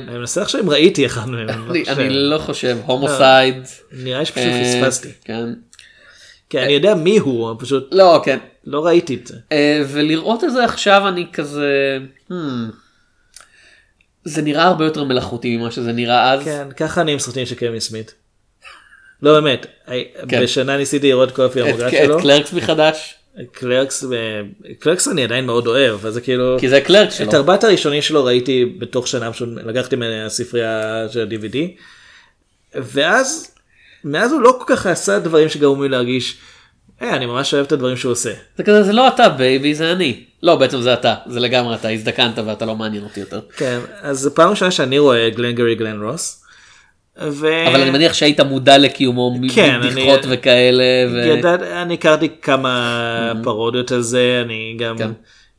אני 0.09 0.19
מנסה 0.19 0.43
עכשיו 0.43 0.61
אם 0.61 0.71
ראיתי 0.71 1.07
אחד 1.07 1.29
מהם. 1.29 1.49
אני 1.89 2.11
לא 2.11 2.39
חושב. 2.39 2.77
הומוסייד. 2.87 3.57
נראה 3.93 4.25
שפשוט 4.25 4.53
פספסתי. 4.65 5.09
כן. 5.25 5.45
כן, 6.51 6.59
אני 6.59 6.73
יודע 6.73 6.95
מי 6.95 7.19
הוא, 7.19 7.55
פשוט 7.59 7.89
לא 7.93 8.23
כן. 8.25 8.39
לא 8.65 8.87
ראיתי 8.87 9.15
את 9.15 9.27
זה. 9.27 9.37
ולראות 9.89 10.45
את 10.45 10.53
זה 10.53 10.65
עכשיו 10.65 11.09
אני 11.09 11.27
כזה. 11.33 11.99
זה 14.25 14.43
נראה 14.43 14.63
הרבה 14.65 14.85
יותר 14.85 15.05
מלאכותי 15.05 15.57
ממה 15.57 15.71
שזה 15.71 15.93
נראה 15.93 16.33
אז. 16.33 16.45
כן, 16.45 16.67
ככה 16.77 17.01
אני 17.01 17.13
עם 17.13 17.19
סרטים 17.19 17.47
של 17.47 17.55
קווין 17.55 17.81
סמית. 17.81 18.15
לא 19.23 19.41
באמת, 19.41 19.67
כן. 20.29 20.43
בשנה 20.43 20.77
ניסיתי 20.77 21.09
לראות 21.09 21.31
כל 21.31 21.45
את 21.45 21.51
הפילמוגרפיה 21.51 22.03
את 22.03 22.07
שלו. 22.07 22.21
Clerks 22.21 22.53
מחדש. 22.53 23.15
Clerks, 23.53 24.05
ו- 24.11 24.41
Clerks 24.79 25.09
אני 25.09 25.25
עדיין 25.25 25.47
מאוד 25.47 25.67
אוהב, 25.67 25.93
אבל 25.93 26.11
זה 26.11 26.21
כאילו... 26.21 26.57
כי 26.61 26.69
זה 26.69 26.81
Clerks 26.81 27.15
שלו. 27.15 27.29
את 27.29 27.35
ארבעת 27.35 27.65
הראשונים 27.65 28.03
שלו 28.03 28.25
ראיתי 28.25 28.65
בתוך 28.79 29.09
שנה, 29.09 29.33
פשוט 29.33 29.49
לקחתי 29.65 29.97
מהספרייה 29.97 31.07
של 31.13 31.21
ה-DVD, 31.21 31.57
ואז, 32.75 33.55
מאז 34.05 34.33
הוא 34.33 34.41
לא 34.41 34.59
כל 34.59 34.77
כך 34.77 34.87
עשה 34.87 35.19
דברים 35.19 35.49
שגרמו 35.49 35.83
לי 35.83 35.89
להרגיש, 35.89 36.37
"אה, 37.03 37.17
אני 37.17 37.27
ממש 37.27 37.55
אוהב 37.55 37.67
את 37.67 37.73
הדברים 37.73 37.97
שהוא 37.97 38.13
עושה. 38.13 38.33
זה 38.57 38.63
כזה 38.63 38.83
זה 38.83 38.93
לא 38.93 39.09
אתה 39.09 39.29
baby 39.29 39.75
זה 39.75 39.93
אני. 39.93 40.25
לא 40.43 40.57
בעצם 40.57 40.81
זה 40.81 40.95
אתה 40.95 41.15
זה 41.27 41.41
לגמרי 41.41 41.75
אתה 41.75 41.89
הזדקנת 41.89 42.39
ואתה 42.39 42.67
לא 42.67 42.77
מעניין 42.77 43.05
אותי 43.05 43.21
יותר. 43.21 43.41
כן, 43.57 43.79
אז 44.03 44.19
זו 44.19 44.35
פעם 44.35 44.51
ראשונה 44.51 44.71
שאני 44.71 44.99
רואה 44.99 45.31
גלנגרי 45.31 45.75
גלן 45.75 46.03
רוס. 46.03 46.45
ו... 47.29 47.67
אבל 47.69 47.81
אני 47.81 47.91
מניח 47.91 48.13
שהיית 48.15 48.41
מודע 48.41 48.79
לקיומו 48.79 49.35
כן, 49.55 49.81
מבדיחות 49.83 50.25
אני- 50.25 50.35
וכאלה. 50.35 50.85
ו- 51.13 51.39
ידעת, 51.39 51.63
אני 51.63 51.95
הכרתי 51.95 52.29
כמה 52.43 53.33
פרודיות 53.43 53.93
על 53.93 54.01
זה, 54.01 54.43
אני 54.45 54.77
גם, 54.79 54.99
כן. 54.99 55.11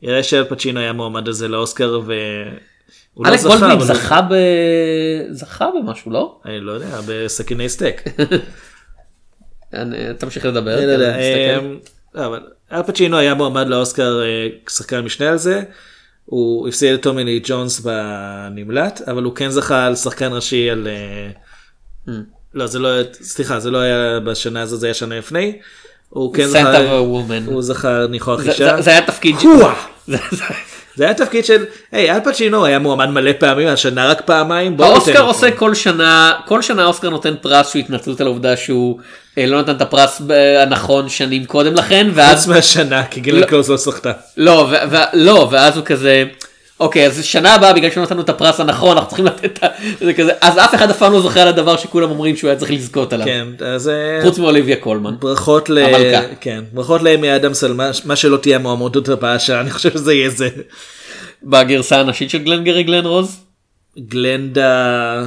יראה 0.02 0.22
שאל 0.22 0.44
פצ'ינו 0.44 0.80
היה 0.80 0.92
מועמד 0.92 1.26
על 1.26 1.32
זה 1.32 1.48
לאוסקר 1.48 2.00
והוא 2.04 2.14
לא 3.26 3.30
אלק 3.30 3.38
זכה, 3.38 3.72
הוא- 3.72 3.84
זכה 3.84 4.20
ב... 4.22 4.34
זכה 5.30 5.68
במשהו 5.80 6.10
לא? 6.10 6.38
אני 6.44 6.60
לא 6.60 6.72
יודע, 6.72 6.86
בסכיני 7.08 7.68
סטייק. 7.68 8.02
תמשיך 10.18 10.46
לדבר. 10.46 10.78
לא 12.14 12.26
אבל 12.26 12.40
אל 12.72 12.82
פצ'ינו 12.82 13.16
היה 13.16 13.34
מועמד 13.34 13.66
לאוסקר 13.68 14.20
אה, 14.22 14.48
שחקן 14.70 15.00
משנה 15.00 15.28
על 15.30 15.38
זה. 15.38 15.62
הוא 16.24 16.68
הפסיד 16.68 16.94
את 16.94 17.02
טומי 17.02 17.24
לי 17.24 17.40
ג'ונס 17.44 17.80
בנמלט, 17.80 19.00
אבל 19.08 19.22
הוא 19.22 19.34
כן 19.34 19.50
זכה 19.50 19.86
על 19.86 19.94
שחקן 19.96 20.32
ראשי 20.32 20.70
על... 20.70 20.88
אה, 20.90 21.30
Hmm. 22.06 22.10
לא, 22.54 22.66
זה 22.66 22.78
לא, 22.78 22.88
סליחה, 23.12 23.60
זה 23.60 23.70
לא 23.70 23.78
היה 23.78 24.20
בשנה 24.20 24.62
הזו, 24.62 24.76
זה 24.76 24.86
היה 24.86 24.94
שנה 24.94 25.18
לפני. 25.18 25.58
הוא 26.08 26.34
כן 26.34 26.46
זכה, 26.46 26.78
a 26.78 27.02
woman. 27.02 27.50
הוא 27.50 27.62
זכה 27.62 28.06
ניחוח 28.10 28.40
אישה. 28.46 28.82
זה- 28.82 28.90
היה 28.90 29.06
תפקיד. 29.06 29.34
ש- 29.40 29.44
הואה! 29.44 29.74
זה- 30.96 31.04
היה 31.04 31.14
תפקיד 31.14 31.44
של, 31.44 31.64
היי, 31.92 32.10
אל 32.10 32.20
פצ'ינו 32.24 32.64
היה 32.64 32.78
מועמד 32.78 33.06
מלא 33.08 33.30
פעמים, 33.38 33.68
השנה 33.68 34.06
רק 34.08 34.20
פעמיים. 34.24 34.76
בוא 34.76 34.84
ניתן 34.86 34.96
האוסקר. 34.96 35.22
עושה 35.22 35.50
כל 35.50 35.74
שנה 35.74 36.32
כל 36.46 36.62
שנה 36.62 36.82
האוסקר 36.82 37.10
נותן 37.10 37.34
פרס 37.40 37.70
שהוא 37.70 37.80
התנצלות 37.80 38.20
על 38.20 38.26
העובדה 38.26 38.56
שהוא 38.56 38.98
אה, 39.38 39.46
לא 39.46 39.60
נתן 39.60 39.72
את 39.76 39.80
הפרס 39.82 40.22
ב- 40.26 40.32
הנכון 40.62 41.08
שנים 41.08 41.44
קודם 41.44 41.74
לכן 41.74 42.06
חוץ 42.08 42.16
ואז 42.18 42.48
מהשנה, 42.48 43.04
כי 43.10 43.20
גילן 43.20 43.40
לא. 43.40 43.46
קלוז 43.46 43.70
לא 43.70 43.76
זכתה. 43.76 44.12
לא 44.36 44.68
ו- 44.70 44.90
ו- 44.90 44.96
לא 45.12 45.48
ואז 45.52 45.76
הוא 45.76 45.84
כזה. 45.84 46.24
אוקיי 46.82 47.06
אז 47.06 47.24
שנה 47.24 47.54
הבאה 47.54 47.72
בגלל 47.72 47.90
שלא 47.90 48.02
נתנו 48.02 48.20
את 48.20 48.28
הפרס 48.28 48.60
הנכון 48.60 48.90
אנחנו 48.96 49.08
צריכים 49.08 49.26
לתת 49.26 49.44
את. 49.64 49.70
זה 50.00 50.12
כזה 50.12 50.32
אז 50.40 50.58
אף 50.58 50.74
אחד 50.74 50.90
אף 50.90 50.98
פעם 50.98 51.12
לא 51.12 51.20
זוכר 51.20 51.40
על 51.40 51.48
הדבר 51.48 51.76
שכולם 51.76 52.10
אומרים 52.10 52.36
שהוא 52.36 52.50
היה 52.50 52.58
צריך 52.58 52.70
לזכות 52.70 53.12
עליו 53.12 53.26
כן, 53.26 53.46
אז 53.66 53.88
אה, 53.88 54.18
חוץ 54.22 54.38
מאוליביה 54.38 54.76
קולמן 54.76 55.14
ברכות 55.18 55.70
ל... 55.70 55.78
המלכה. 55.78 56.20
כן, 56.40 56.64
ברכות 56.72 57.02
לאמי 57.02 57.36
אדמס 57.36 57.64
על 57.64 57.72
מה- 58.04 58.16
שלא 58.16 58.36
תהיה 58.36 58.56
המועמדות 58.56 59.08
הבאה 59.08 59.38
שלה, 59.38 59.60
אני 59.60 59.70
חושב 59.70 59.90
שזה 59.90 60.14
יהיה 60.14 60.30
זה. 60.30 60.48
בגרסה 61.44 62.00
הנשית 62.00 62.30
של 62.30 62.38
גלנגרי 62.38 62.82
גלן 62.82 63.04
רוז 63.06 63.36
גלנדה... 63.98 65.22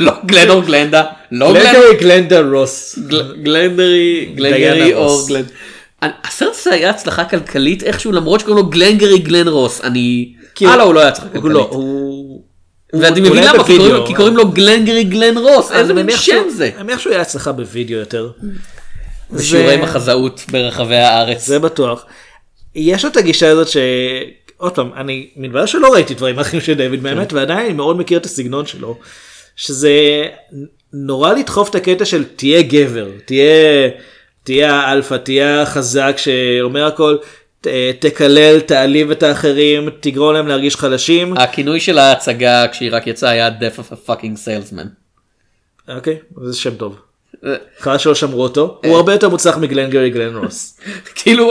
לא 0.00 0.12
גלן 0.26 0.50
או 0.50 0.62
גלנדה 0.62 1.02
לא 1.32 1.52
גלנדרי 1.52 1.96
גלנדה 2.00 2.40
רוס. 2.40 2.98
גל- 3.08 3.34
גלנדרי 3.42 4.32
גלנגרי 4.34 4.58
דיאנה 4.74 4.96
או. 4.96 5.26
אני- 6.02 6.10
הסרט 6.24 6.48
הזה 6.60 6.72
היה 6.72 6.90
הצלחה 6.90 7.24
כלכלית 7.24 7.82
איכשהו 7.82 8.12
למרות 8.12 8.40
שקוראים 8.40 8.64
לו 8.64 8.70
גלנגרי 8.70 9.18
גלן 9.18 9.48
רוס 9.48 9.80
אני 9.84 10.32
הלאה 10.66 10.84
הוא 10.84 10.94
לא 10.94 11.00
היה 11.00 11.08
הצלחה 11.08 11.26
הוא 11.34 11.50
לא, 11.50 11.58
כלכלית. 11.60 11.74
הוא... 11.74 12.44
ואני 12.92 13.20
מבין 13.20 13.44
למה 13.44 13.64
כי 14.06 14.14
קוראים 14.14 14.36
לו- 14.36 14.50
Glengarry 14.50 15.04
Glen 15.04 15.38
Ross 15.38 15.72
איזה 15.72 15.94
מין 15.94 16.16
שם 16.16 16.42
זה. 16.48 16.70
אני 16.76 16.82
מניח 16.82 16.98
שהוא 16.98 17.12
היה 17.12 17.22
הצלחה 17.22 17.52
בווידאו 17.52 17.98
יותר. 17.98 18.30
בשיעורי 19.30 19.76
ו- 19.76 19.82
מחזאות 19.82 20.40
ברחבי 20.50 20.96
הארץ. 20.96 21.46
זה 21.46 21.58
בטוח. 21.58 22.06
יש 22.74 23.04
לו 23.04 23.10
את 23.10 23.16
הגישה 23.16 23.50
הזאת 23.50 23.68
ש... 23.68 23.76
עוד 24.56 24.74
פעם, 24.74 24.90
אני 24.96 25.28
מתברר 25.36 25.66
שלא 25.66 25.92
ראיתי 25.92 26.14
דברים 26.14 26.38
אחרים 26.38 26.60
של 26.62 26.74
דיוויד 26.74 27.02
מאמט, 27.02 27.32
ועדיין 27.32 27.58
אני 27.66 27.72
מאוד 27.72 27.98
מכיר 27.98 28.18
את 28.18 28.24
הסגנון 28.26 28.66
שלו, 28.66 28.98
שזה 29.56 29.92
נורא 30.92 31.32
לדחוף 31.32 31.70
את 31.70 31.74
הקטע 31.74 32.04
של 32.04 32.24
תהיה 32.36 32.62
גבר, 32.62 33.08
תהיה, 33.24 33.88
תהיה 34.44 34.74
האלפא, 34.74 35.16
תהיה 35.16 35.62
החזק 35.62 36.14
שאומר 36.16 36.86
הכל, 36.86 37.16
תקלל, 38.00 38.60
תעליב 38.60 39.10
את 39.10 39.22
האחרים, 39.22 39.88
תגרום 40.00 40.34
להם 40.34 40.46
להרגיש 40.48 40.76
חלשים. 40.76 41.36
הכינוי 41.36 41.80
של 41.80 41.98
ההצגה 41.98 42.66
כשהיא 42.72 42.90
רק 42.92 43.06
יצאה 43.06 43.30
היה 43.30 43.48
death 43.48 43.78
of 43.78 43.92
a 43.92 44.10
fucking 44.10 44.36
salesman. 44.46 44.86
אוקיי, 45.96 46.18
זה 46.44 46.56
שם 46.56 46.74
טוב. 46.74 46.96
אה, 47.46 47.54
חבל 47.78 47.98
שלא 47.98 48.14
שמרו 48.14 48.42
אותו, 48.42 48.80
הוא 48.84 48.96
הרבה 48.96 49.12
יותר 49.12 49.28
מוצלח 49.28 49.56
מגלנגרי 49.56 50.10
גלן 50.10 50.36
רוס. 50.36 50.80
כאילו 51.14 51.50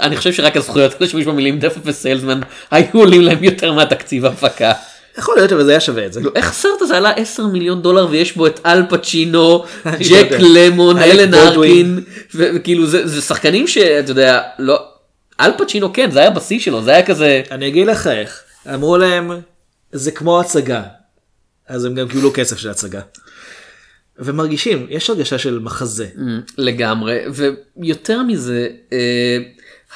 אני- 0.00 0.16
חושב 0.16 0.32
שרק 0.32 0.56
הזכויות 0.56 0.92
על 1.00 1.06
השימוש 1.06 1.26
במילים 1.26 1.58
death 1.60 1.76
of 1.76 1.88
a 1.88 1.90
salesman 2.04 2.44
היו 2.70 2.86
עולים 2.94 3.20
להם 3.20 3.44
יותר 3.44 3.72
מהתקציב 3.72 4.24
ההפקה. 4.24 4.72
יכול 5.18 5.36
להיות 5.36 5.52
אבל 5.52 5.64
זה 5.64 5.70
היה 5.70 5.80
שווה 5.80 6.06
את 6.06 6.12
זה. 6.12 6.20
איך 6.34 6.50
הסרט 6.50 6.82
הזה 6.82 6.96
עלה 6.96 7.10
10 7.10 7.46
מיליון 7.46 7.82
דולר 7.82 8.06
ויש 8.10 8.36
בו 8.36 8.46
את 8.46 8.60
אל 8.66 8.82
פצ'ינו, 8.88 9.64
ג'ק 9.86 10.10
לא 10.10 10.16
יודע. 10.16 10.38
למון, 10.40 10.98
אלן. 10.98 11.34
ארקין, 11.34 12.00
וכאילו 12.34 12.86
זה 12.86 13.06
זה 13.06 13.22
שחקנים 13.22 13.66
שאתה 13.66 14.10
יודע, 14.10 14.40
לא, 14.58 14.78
אל 15.40 15.50
פצ'ינו 15.58 15.92
כן 15.92 16.10
זה 16.10 16.18
היה 16.18 16.30
בשיא 16.30 16.58
שלו 16.58 16.82
זה 16.82 16.90
היה 16.90 17.06
כזה, 17.06 17.42
אני 17.50 17.68
אגיד 17.68 17.86
לך 17.86 18.06
איך, 18.06 18.42
אמרו 18.74 18.96
להם 18.96 19.30
זה 19.92 20.10
כמו 20.10 20.40
הצגה, 20.40 20.82
אז 21.68 21.84
הם 21.84 21.94
גם 21.94 22.08
קיבלו 22.08 22.30
כסף 22.34 22.58
של 22.58 22.70
הצגה. 22.70 23.00
ומרגישים, 24.18 24.86
יש 24.90 25.10
הרגשה 25.10 25.38
של 25.38 25.58
מחזה. 25.58 26.06
לגמרי 26.58 27.18
ויותר 27.76 28.22
מזה 28.22 28.68
אה, 28.92 29.38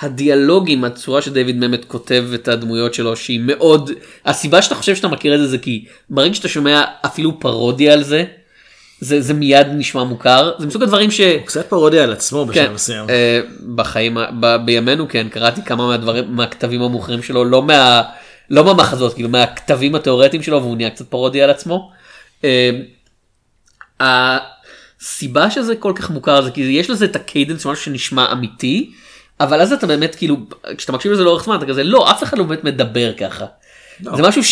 הדיאלוגים 0.01 0.84
הצורה 0.84 1.22
שדייוויד 1.22 1.57
ממט 1.57 1.84
כותב 1.88 2.24
את 2.34 2.49
הדמויות 2.49 2.95
שלו 2.95 3.16
שהיא 3.16 3.40
מאוד 3.40 3.90
הסיבה 4.24 4.62
שאתה 4.62 4.74
חושב 4.74 4.97
שאתה 4.97 5.09
מכיר 5.09 5.34
את 5.34 5.40
זה 5.40 5.47
זה 5.47 5.59
כי 5.59 5.84
ברגע 6.11 6.34
שאתה 6.34 6.49
שומע 6.49 6.84
אפילו 7.07 7.40
פרודיה 7.40 7.93
על 7.93 8.03
זה. 8.03 8.24
זה, 9.03 9.20
זה 9.20 9.34
מיד 9.34 9.66
נשמע 9.70 10.05
מוכר 10.05 10.53
זה 10.59 10.66
מסוג 10.66 10.82
הדברים 10.82 11.11
ש... 11.11 11.20
קצת 11.44 11.66
פרודיה 11.68 12.05
על 12.05 12.12
עצמו 12.12 12.46
בשלב 12.46 12.66
כן, 12.66 12.72
מסוים. 12.72 13.11
אה, 13.11 13.40
בחיים, 13.74 14.18
ב, 14.40 14.57
בימינו 14.64 15.09
כן, 15.09 15.28
קראתי 15.28 15.64
כמה 15.64 15.86
מהדברים, 15.86 16.24
מהכתבים 16.36 16.82
המוכרים 16.82 17.22
שלו, 17.22 17.44
לא 17.44 17.62
מה... 17.62 18.03
לא 18.50 18.64
מהמחזות, 18.64 19.14
כאילו 19.14 19.28
מהכתבים 19.28 19.94
התיאורטיים 19.94 20.42
שלו, 20.42 20.62
והוא 20.62 20.76
נהיה 20.76 20.90
קצת 20.90 21.09
פרודיה 21.09 21.44
על 21.44 21.50
עצמו. 21.50 21.90
אה, 22.44 22.70
הסיבה 24.00 25.50
שזה 25.50 25.76
כל 25.76 25.92
כך 25.96 26.11
מוכר 26.11 26.42
זה 26.42 26.50
כי 26.50 26.61
יש 26.61 26.90
לזה 26.90 27.05
את 27.05 27.16
ה 27.16 27.22
cadence, 27.22 27.66
משהו 27.66 27.84
שנשמע 27.84 28.32
אמיתי, 28.32 28.90
אבל 29.40 29.61
אז 29.61 29.72
אתה 29.72 29.86
באמת 29.86 30.14
כאילו, 30.14 30.36
כשאתה 30.78 30.92
מקשיב 30.92 31.12
לזה 31.12 31.24
לאורך 31.24 31.44
זמן, 31.44 31.57
אתה 31.57 31.66
כזה, 31.66 31.84
לא, 31.84 32.11
אף 32.11 32.22
אחד 32.22 32.38
לא 32.38 32.44
באמת 32.44 32.64
מדבר 32.64 33.12
ככה. 33.12 33.46
זה 34.00 34.22
משהו 34.22 34.44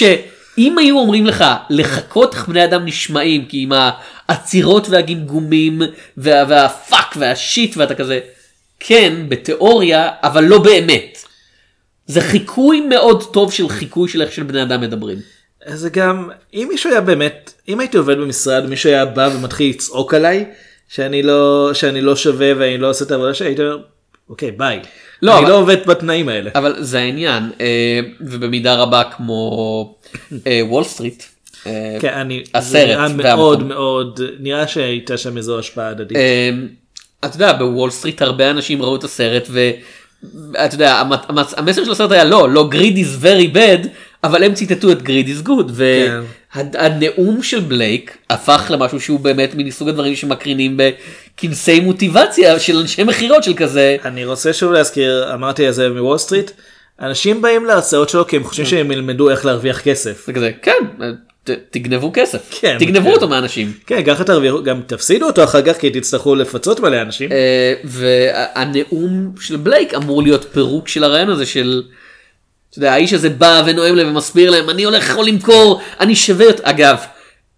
שאם 0.60 0.78
היו 0.78 0.98
אומרים 0.98 1.26
לך 1.26 1.44
לחכות 1.70 2.34
איך 2.34 2.48
בני 2.48 2.64
אדם 2.64 2.84
נשמעים, 2.84 3.46
כי 3.46 3.62
עם 3.62 3.72
העצירות 3.72 4.88
והגמגומים 4.88 5.82
וה, 6.16 6.44
והפאק 6.48 7.14
והשיט 7.16 7.76
ואתה 7.76 7.94
כזה, 7.94 8.20
כן, 8.80 9.12
בתיאוריה, 9.28 10.08
אבל 10.22 10.44
לא 10.44 10.58
באמת. 10.58 11.24
זה 12.06 12.20
חיקוי 12.20 12.80
מאוד 12.80 13.32
טוב 13.32 13.52
של 13.52 13.68
חיקוי 13.68 14.08
של 14.08 14.22
איך 14.22 14.32
של 14.32 14.42
בני 14.42 14.62
אדם 14.62 14.80
מדברים. 14.80 15.18
זה 15.66 15.90
גם 15.90 16.30
אם 16.54 16.66
מישהו 16.70 16.90
היה 16.90 17.00
באמת 17.00 17.52
אם 17.68 17.80
הייתי 17.80 17.96
עובד 17.96 18.18
במשרד 18.18 18.66
מישהו 18.66 18.90
היה 18.90 19.04
בא 19.04 19.30
ומתחיל 19.34 19.70
לצעוק 19.70 20.14
עליי 20.14 20.44
שאני 20.88 21.22
לא 21.22 21.70
שאני 21.74 22.00
לא 22.00 22.16
שווה 22.16 22.52
ואני 22.58 22.78
לא 22.78 22.90
עושה 22.90 23.04
את 23.04 23.10
העבודה 23.10 23.34
שלי 23.34 23.48
הייתי 23.48 23.62
אומר 23.62 23.82
אוקיי 24.28 24.50
ביי. 24.50 24.80
לא, 25.22 25.32
אני 25.32 25.40
אבל- 25.40 25.48
לא 25.50 25.56
עובד 25.58 25.76
בתנאים 25.86 26.28
האלה. 26.28 26.50
אבל 26.54 26.74
זה 26.78 26.98
העניין 26.98 27.50
אה, 27.60 27.66
ובמידה 28.20 28.74
רבה 28.74 29.02
כמו 29.16 29.94
אה, 30.46 30.60
וול 30.68 30.84
סטריט. 30.84 31.22
אה, 31.66 31.96
כן, 32.00 32.08
אני, 32.14 32.42
הסרט 32.54 32.70
זה 32.72 32.86
נראה 33.16 33.34
מאוד. 33.36 33.62
מאוד 33.62 34.20
נראה 34.40 34.66
שהייתה 34.68 35.16
שם 35.16 35.36
איזו 35.36 35.58
השפעה 35.58 35.88
הדדית. 35.88 36.16
אה, 36.16 36.50
אתה 37.24 37.36
יודע 37.36 37.52
בוול 37.52 37.90
סטריט 37.90 38.22
הרבה 38.22 38.50
אנשים 38.50 38.82
ראו 38.82 38.96
את 38.96 39.04
הסרט 39.04 39.48
ואתה 39.50 40.74
יודע 40.74 41.02
המסר 41.56 41.84
של 41.84 41.92
הסרט 41.92 42.10
היה 42.12 42.24
לא 42.24 42.48
לא 42.50 42.68
greed 42.68 42.96
is 43.06 43.22
very 43.24 43.54
bad 43.56 43.86
אבל 44.24 44.44
הם 44.44 44.54
ציטטו 44.54 44.92
את 44.92 45.02
greed 45.02 45.28
good 45.46 45.72
כן. 45.78 46.20
והנאום 46.54 47.42
של 47.42 47.60
בלייק 47.60 48.16
הפך 48.30 48.66
למשהו 48.70 49.00
שהוא 49.00 49.20
באמת 49.20 49.54
מסוג 49.56 49.88
הדברים 49.88 50.16
שמקרינים 50.16 50.76
בכנסי 51.36 51.80
מוטיבציה 51.80 52.58
של 52.58 52.76
אנשי 52.78 53.04
מכירות 53.04 53.44
של 53.44 53.54
כזה. 53.54 53.96
אני 54.04 54.24
רוצה 54.24 54.52
שוב 54.52 54.72
להזכיר 54.72 55.34
אמרתי 55.34 55.68
את 55.68 55.74
זה 55.74 55.88
מוול 55.88 56.18
סטריט 56.18 56.50
אנשים 57.00 57.42
באים 57.42 57.64
להרצאות 57.64 58.08
שלו 58.08 58.26
כי 58.26 58.36
הם 58.36 58.44
חושבים 58.44 58.66
שהם 58.66 58.90
ילמדו 58.92 59.30
איך 59.30 59.46
להרוויח 59.46 59.80
כסף. 59.80 60.26
זה 60.26 60.32
כזה 60.32 60.50
כן 60.62 60.72
ת- 61.44 61.50
תגנבו 61.70 62.10
כסף 62.14 62.48
כן, 62.60 62.76
תגנבו 62.80 63.08
כן. 63.08 63.14
אותו 63.14 63.28
מאנשים. 63.28 63.72
כן 63.86 64.02
ככה 64.06 64.24
תרוויחו 64.24 64.62
גם 64.62 64.80
תפסידו 64.86 65.26
אותו 65.26 65.44
אחר 65.44 65.62
כך 65.62 65.78
כי 65.80 65.90
תצטרכו 65.90 66.34
לפצות 66.34 66.80
מלא 66.80 67.02
אנשים. 67.02 67.32
אה, 67.32 67.74
והנאום 67.84 69.32
של 69.40 69.56
בלייק 69.56 69.94
אמור 69.94 70.22
להיות 70.22 70.46
פירוק 70.52 70.88
של 70.88 71.04
הרעיון 71.04 71.28
הזה 71.30 71.46
של. 71.46 71.82
אתה 72.70 72.78
יודע, 72.78 72.92
האיש 72.92 73.12
הזה 73.12 73.30
בא 73.30 73.62
ונואם 73.66 73.94
להם 73.94 74.08
ומסביר 74.08 74.50
להם 74.50 74.70
אני 74.70 74.84
הולך 74.84 75.08
יכול 75.08 75.26
למכור 75.26 75.80
אני 76.00 76.16
שווה 76.16 76.44
יותר 76.46 76.62
אגב. 76.62 76.96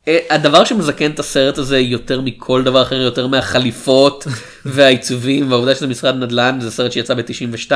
אה, 0.08 0.18
הדבר 0.30 0.64
שמזקן 0.64 1.10
את 1.10 1.18
הסרט 1.18 1.58
הזה 1.58 1.78
יותר 1.78 2.20
מכל 2.20 2.62
דבר 2.62 2.82
אחר 2.82 3.00
יותר 3.00 3.26
מהחליפות 3.26 4.26
והעיצובים 4.64 5.50
והעובדה 5.50 5.74
שזה 5.74 5.86
משרד 5.86 6.14
נדל"ן 6.16 6.58
זה 6.60 6.70
סרט 6.70 6.92
שיצא 6.92 7.14
ב-92 7.14 7.72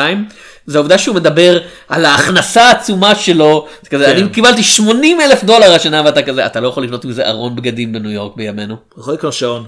זה 0.67 0.79
העובדה 0.79 0.99
שהוא 0.99 1.17
מדבר 1.17 1.59
על 1.89 2.05
ההכנסה 2.05 2.63
העצומה 2.63 3.15
שלו 3.15 3.67
זה 3.83 3.91
כזה, 3.91 4.05
כן. 4.05 4.17
אני 4.17 4.29
קיבלתי 4.29 4.63
80 4.63 5.21
אלף 5.21 5.45
דולר 5.45 5.73
השנה 5.73 6.03
ואתה 6.05 6.23
כזה 6.23 6.47
אתה 6.47 6.61
לא 6.61 6.69
יכול 6.69 6.85
לקנות 6.85 7.05
מזה 7.05 7.29
ארון 7.29 7.57
בגדים 7.57 7.93
בניו 7.93 8.11
יורק 8.11 8.37
בימינו 8.37 8.77
יכול 8.99 9.15
לקנות 9.15 9.33
שעון. 9.33 9.65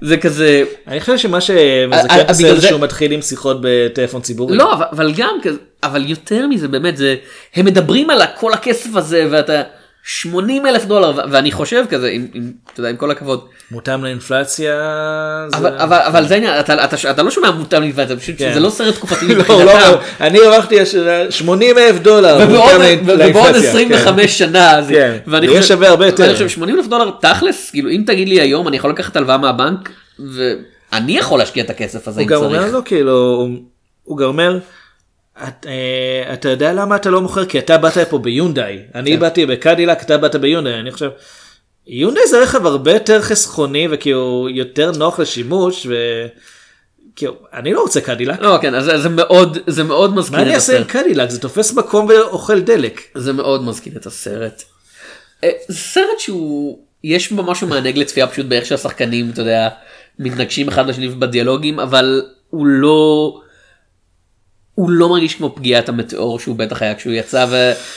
זה 0.00 0.16
כזה 0.16 0.64
אני 0.86 1.00
חושב 1.00 1.18
שמה 1.18 1.36
אה, 1.36 1.40
שמזכה 1.40 2.14
אה, 2.16 2.20
את 2.20 2.30
הסרט 2.30 2.44
בגלל 2.46 2.54
זה 2.54 2.60
זה- 2.60 2.68
שהוא 2.68 2.80
מתחיל 2.80 3.12
עם 3.12 3.22
שיחות 3.22 3.56
בטלפון 3.62 4.20
ציבורי. 4.22 4.56
לא 4.56 4.74
אבל, 4.92 5.12
גם 5.16 5.36
אבל 5.82 6.10
יותר 6.10 6.46
מזה 6.46 6.68
באמת 6.68 6.96
זה 6.96 7.16
הם 7.54 7.64
מדברים 7.66 8.10
על 8.10 8.22
כל 8.40 8.52
הכסף 8.52 8.96
הזה 8.96 9.26
ואתה 9.30 9.62
80 10.04 10.66
אלף 10.66 10.84
דולר 10.84 11.12
ואני 11.30 11.52
חושב 11.52 11.84
כזה 11.90 12.08
עם, 12.08 12.26
עם, 12.34 12.42
אתה 12.72 12.80
יודע, 12.80 12.90
עם 12.90 12.96
כל 12.96 13.10
הכבוד 13.10 13.40
מותאם 13.70 14.04
לאינפלציה. 14.04 14.72
זה- 15.50 15.56
אבל, 15.58 15.76
אבל, 15.78 15.96
אבל 15.98 16.26
זה 16.26 16.34
העניין 16.34 16.60
אתה, 16.60 16.84
אתה, 16.84 17.10
אתה 17.10 17.22
לא 17.22 17.30
שומע 17.30 17.50
מותאם 17.50 17.82
לבד 17.82 18.18
פשוט 18.18 18.34
כן. 18.38 18.50
שזה 18.50 18.60
לא 18.60 18.70
סרט 18.70 18.94
תקופתי 18.94 19.26
לא, 19.28 19.34
מבחינתם. 19.34 19.64
לא, 19.66 19.98
אני 20.20 20.38
הרווחתי 20.40 20.80
השנה 20.80 21.30
80 21.30 21.78
אלף 21.78 21.98
דולר. 21.98 22.38
ובעוד, 22.42 22.50
מותאם 22.50 22.80
לאינפלציה, 22.80 23.28
ובעוד 23.30 23.52
כן. 23.52 23.68
25 23.68 24.38
שנה 24.38 24.82
זה, 24.82 24.92
כן, 24.94 25.18
ואני 25.30 25.48
חושב, 25.48 25.62
שווה 25.62 25.88
הרבה 25.88 26.06
יותר. 26.06 26.22
ואני 26.22 26.32
חושב 26.32 26.48
80 26.48 26.76
אלף 26.78 26.86
דולר 26.86 27.10
תכלס 27.20 27.70
כאילו 27.70 27.90
אם 27.90 28.02
תגיד 28.06 28.28
לי 28.28 28.40
היום 28.40 28.68
אני 28.68 28.76
יכול 28.76 28.90
לקחת 28.90 29.16
הלוואה 29.16 29.38
מהבנק 29.38 29.90
ואני 30.18 31.18
יכול 31.18 31.38
להשקיע 31.38 31.64
את 31.64 31.70
הכסף 31.70 32.08
הזה 32.08 32.20
הוא 32.20 32.30
אם 32.30 32.36
צריך. 32.36 32.42
אומר 32.42 32.70
לו 32.72 32.84
כאילו, 32.84 33.12
הוא- 33.12 33.48
הוא 34.04 34.22
אומר, 34.24 34.58
"את, 35.38 35.66
אה, 35.66 36.32
אתה 36.34 36.48
יודע 36.48 36.72
למה 36.72 36.96
אתה 36.96 37.10
לא 37.10 37.20
מוכר? 37.20 37.44
כי 37.44 37.58
אתה 37.58 37.78
באת 37.78 37.98
פה 38.10 38.18
ביונדאי, 38.18 38.78
אני 38.94 39.12
כן. 39.12 39.20
באתי 39.20 39.46
בקדילק, 39.46 40.02
אתה 40.02 40.18
באת 40.18 40.36
ביונדאי, 40.36 40.74
אני 40.74 40.90
חושב, 40.92 41.10
יונדאי 41.86 42.22
זה 42.30 42.42
רכב 42.42 42.66
הרבה 42.66 42.92
יותר 42.92 43.22
חסכוני 43.22 43.88
וכאילו 43.90 44.46
יותר 44.50 44.90
נוח 44.98 45.18
לשימוש 45.20 45.86
וכאילו, 47.12 47.32
אני 47.52 47.72
לא 47.72 47.80
רוצה 47.80 48.00
קדילק. 48.00 48.40
לא 48.40 48.58
כן 48.62 48.74
אז 48.74 49.02
זה- 49.02 49.08
מאוד 49.08 49.58
זה 49.66 49.84
מאוד 49.84 50.14
מזכיר 50.14 50.36
מה 50.36 50.42
אני 50.42 50.50
את 50.50 50.54
אעשה 50.54 50.76
עם 50.76 50.82
הסרט. 50.82 50.96
קדילק? 50.96 51.30
זה 51.30 51.40
תופס 51.40 51.72
מקום 51.72 52.06
ואוכל 52.06 52.60
דלק. 52.60 53.00
זה 53.14 53.32
מאוד 53.32 53.62
מזכיר 53.64 53.92
את 53.96 54.06
הסרט. 54.06 54.62
אה, 55.44 55.50
זה 55.68 55.76
סרט 55.78 56.18
שהוא 56.18 56.78
יש 57.04 57.32
בו 57.32 57.42
משהו 57.42 57.66
מענג 57.68 57.98
לצפייה 57.98 58.26
פשוט 58.26 58.46
באיך 58.46 58.66
שהשחקנים 58.66 59.30
אתה 59.30 59.40
יודע 59.40 59.68
מתנגשים 60.18 60.68
אחד 60.68 60.86
לשני 60.88 61.08
בדיאלוגים 61.08 61.80
אבל 61.80 62.22
הוא 62.50 62.66
לא. 62.66 63.40
הוא 64.74 64.90
לא 64.90 65.08
מרגיש 65.08 65.34
כמו 65.34 65.54
פגיעת 65.54 65.88
המטאור 65.88 66.38
שהוא 66.38 66.56
בטח 66.56 66.82
היה 66.82 66.94
כשהוא 66.94 67.12
יצא 67.12 67.46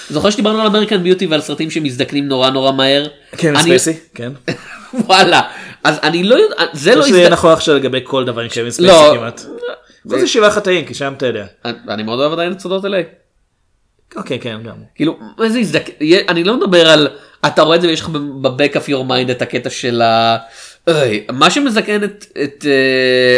וזוכר 0.10 0.30
שדיברנו 0.30 0.62
על 0.62 0.68
American 0.68 1.04
Beauty 1.04 1.26
ועל 1.26 1.42
סרטים 1.42 1.72
שמזדקנים 1.72 2.28
נורא 2.28 2.50
נורא 2.50 2.72
מהר. 2.72 3.08
כן, 3.32 3.56
אני- 3.56 3.64
ספייסי, 3.64 3.94
כן. 4.16 4.32
וואלה 5.08 5.42
אז 5.84 6.00
אני 6.04 6.24
לא 6.24 6.36
יודע 6.36 6.56
זה 6.74 6.96
לא 6.96 7.02
זה 7.10 7.18
יהיה 7.18 7.30
נכון 7.30 7.52
עכשיו 7.52 7.76
לגבי 7.76 8.00
כל 8.04 8.26
דבר 8.26 8.42
עם 8.42 8.50
קווין 8.50 8.72
ספייסי 8.72 8.92
לא. 8.92 9.16
כמעט. 9.18 9.42
זה 10.06 10.28
שבעה 10.28 10.52
חטאים, 10.52 10.86
כי 10.86 10.94
שם 10.94 11.14
אתה 11.18 11.26
יודע. 11.26 11.46
אני 11.66 12.04
מאוד 12.04 12.20
אוהב 12.20 12.32
עדיין 12.34 12.52
את 12.52 12.60
סודות 12.60 12.86
אל.איי. 12.86 13.04
אוקיי, 14.16 14.40
כן, 14.40 14.58
גם. 14.64 14.76
כאילו 14.96 15.18
מה 15.38 15.50
זה 15.50 15.60
הזדק... 15.60 15.90
אני 16.30 16.44
לא 16.44 16.58
מדבר 16.58 16.90
על 16.90 17.08
אתה 17.48 17.62
רואה 17.62 17.76
את 17.76 17.82
זה 17.82 17.88
ויש 17.88 18.02
לך 18.02 18.10
ב 18.42 18.49
back 18.49 18.78
of 18.78 18.90
your 18.90 19.06
mind 19.06 19.30
את 19.30 19.42
הקטע 19.42 19.70
של 19.70 20.02
ה... 20.02 20.38
מה 21.34 21.50
שמזקן 21.50 22.04
את 22.04 22.26
את 22.44 22.66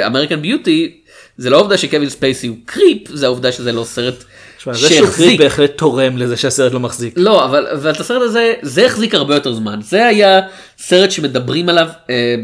American 0.06 0.42
Beauty 0.42 1.02
זה 1.38 1.50
לא 1.50 1.58
העובדה 1.58 1.78
שקווין 1.78 2.10
ספייסי 2.10 2.48
הוא 2.48 2.58
creep 2.66 3.08
זה 3.08 3.26
העובדה 3.26 3.52
שזה 3.52 3.72
לא 3.72 3.84
סרט 3.84 4.24
תשמע, 4.58 4.74
זה 4.74 4.90
שהוא 4.90 5.10
קריפ 5.10 5.40
בהחלט 5.40 5.78
תורם 5.78 6.18
לזה 6.18 6.38
שהסרט 6.38 6.74
לא 6.74 6.80
מחזיק. 6.80 7.14
לא 7.18 7.46
אבל 7.46 7.68
אבל 7.68 7.92
את 7.92 8.00
הסרט 8.00 8.22
הזה 8.22 8.54
זה 8.62 8.86
החזיק 8.86 9.16
הרבה 9.16 9.36
יותר 9.36 9.54
זמן 9.54 9.80
זה 9.82 10.06
היה 10.06 10.40
סרט 10.78 11.12
שמדברים 11.12 11.70
עליו 11.70 11.88
אה, 12.10 12.36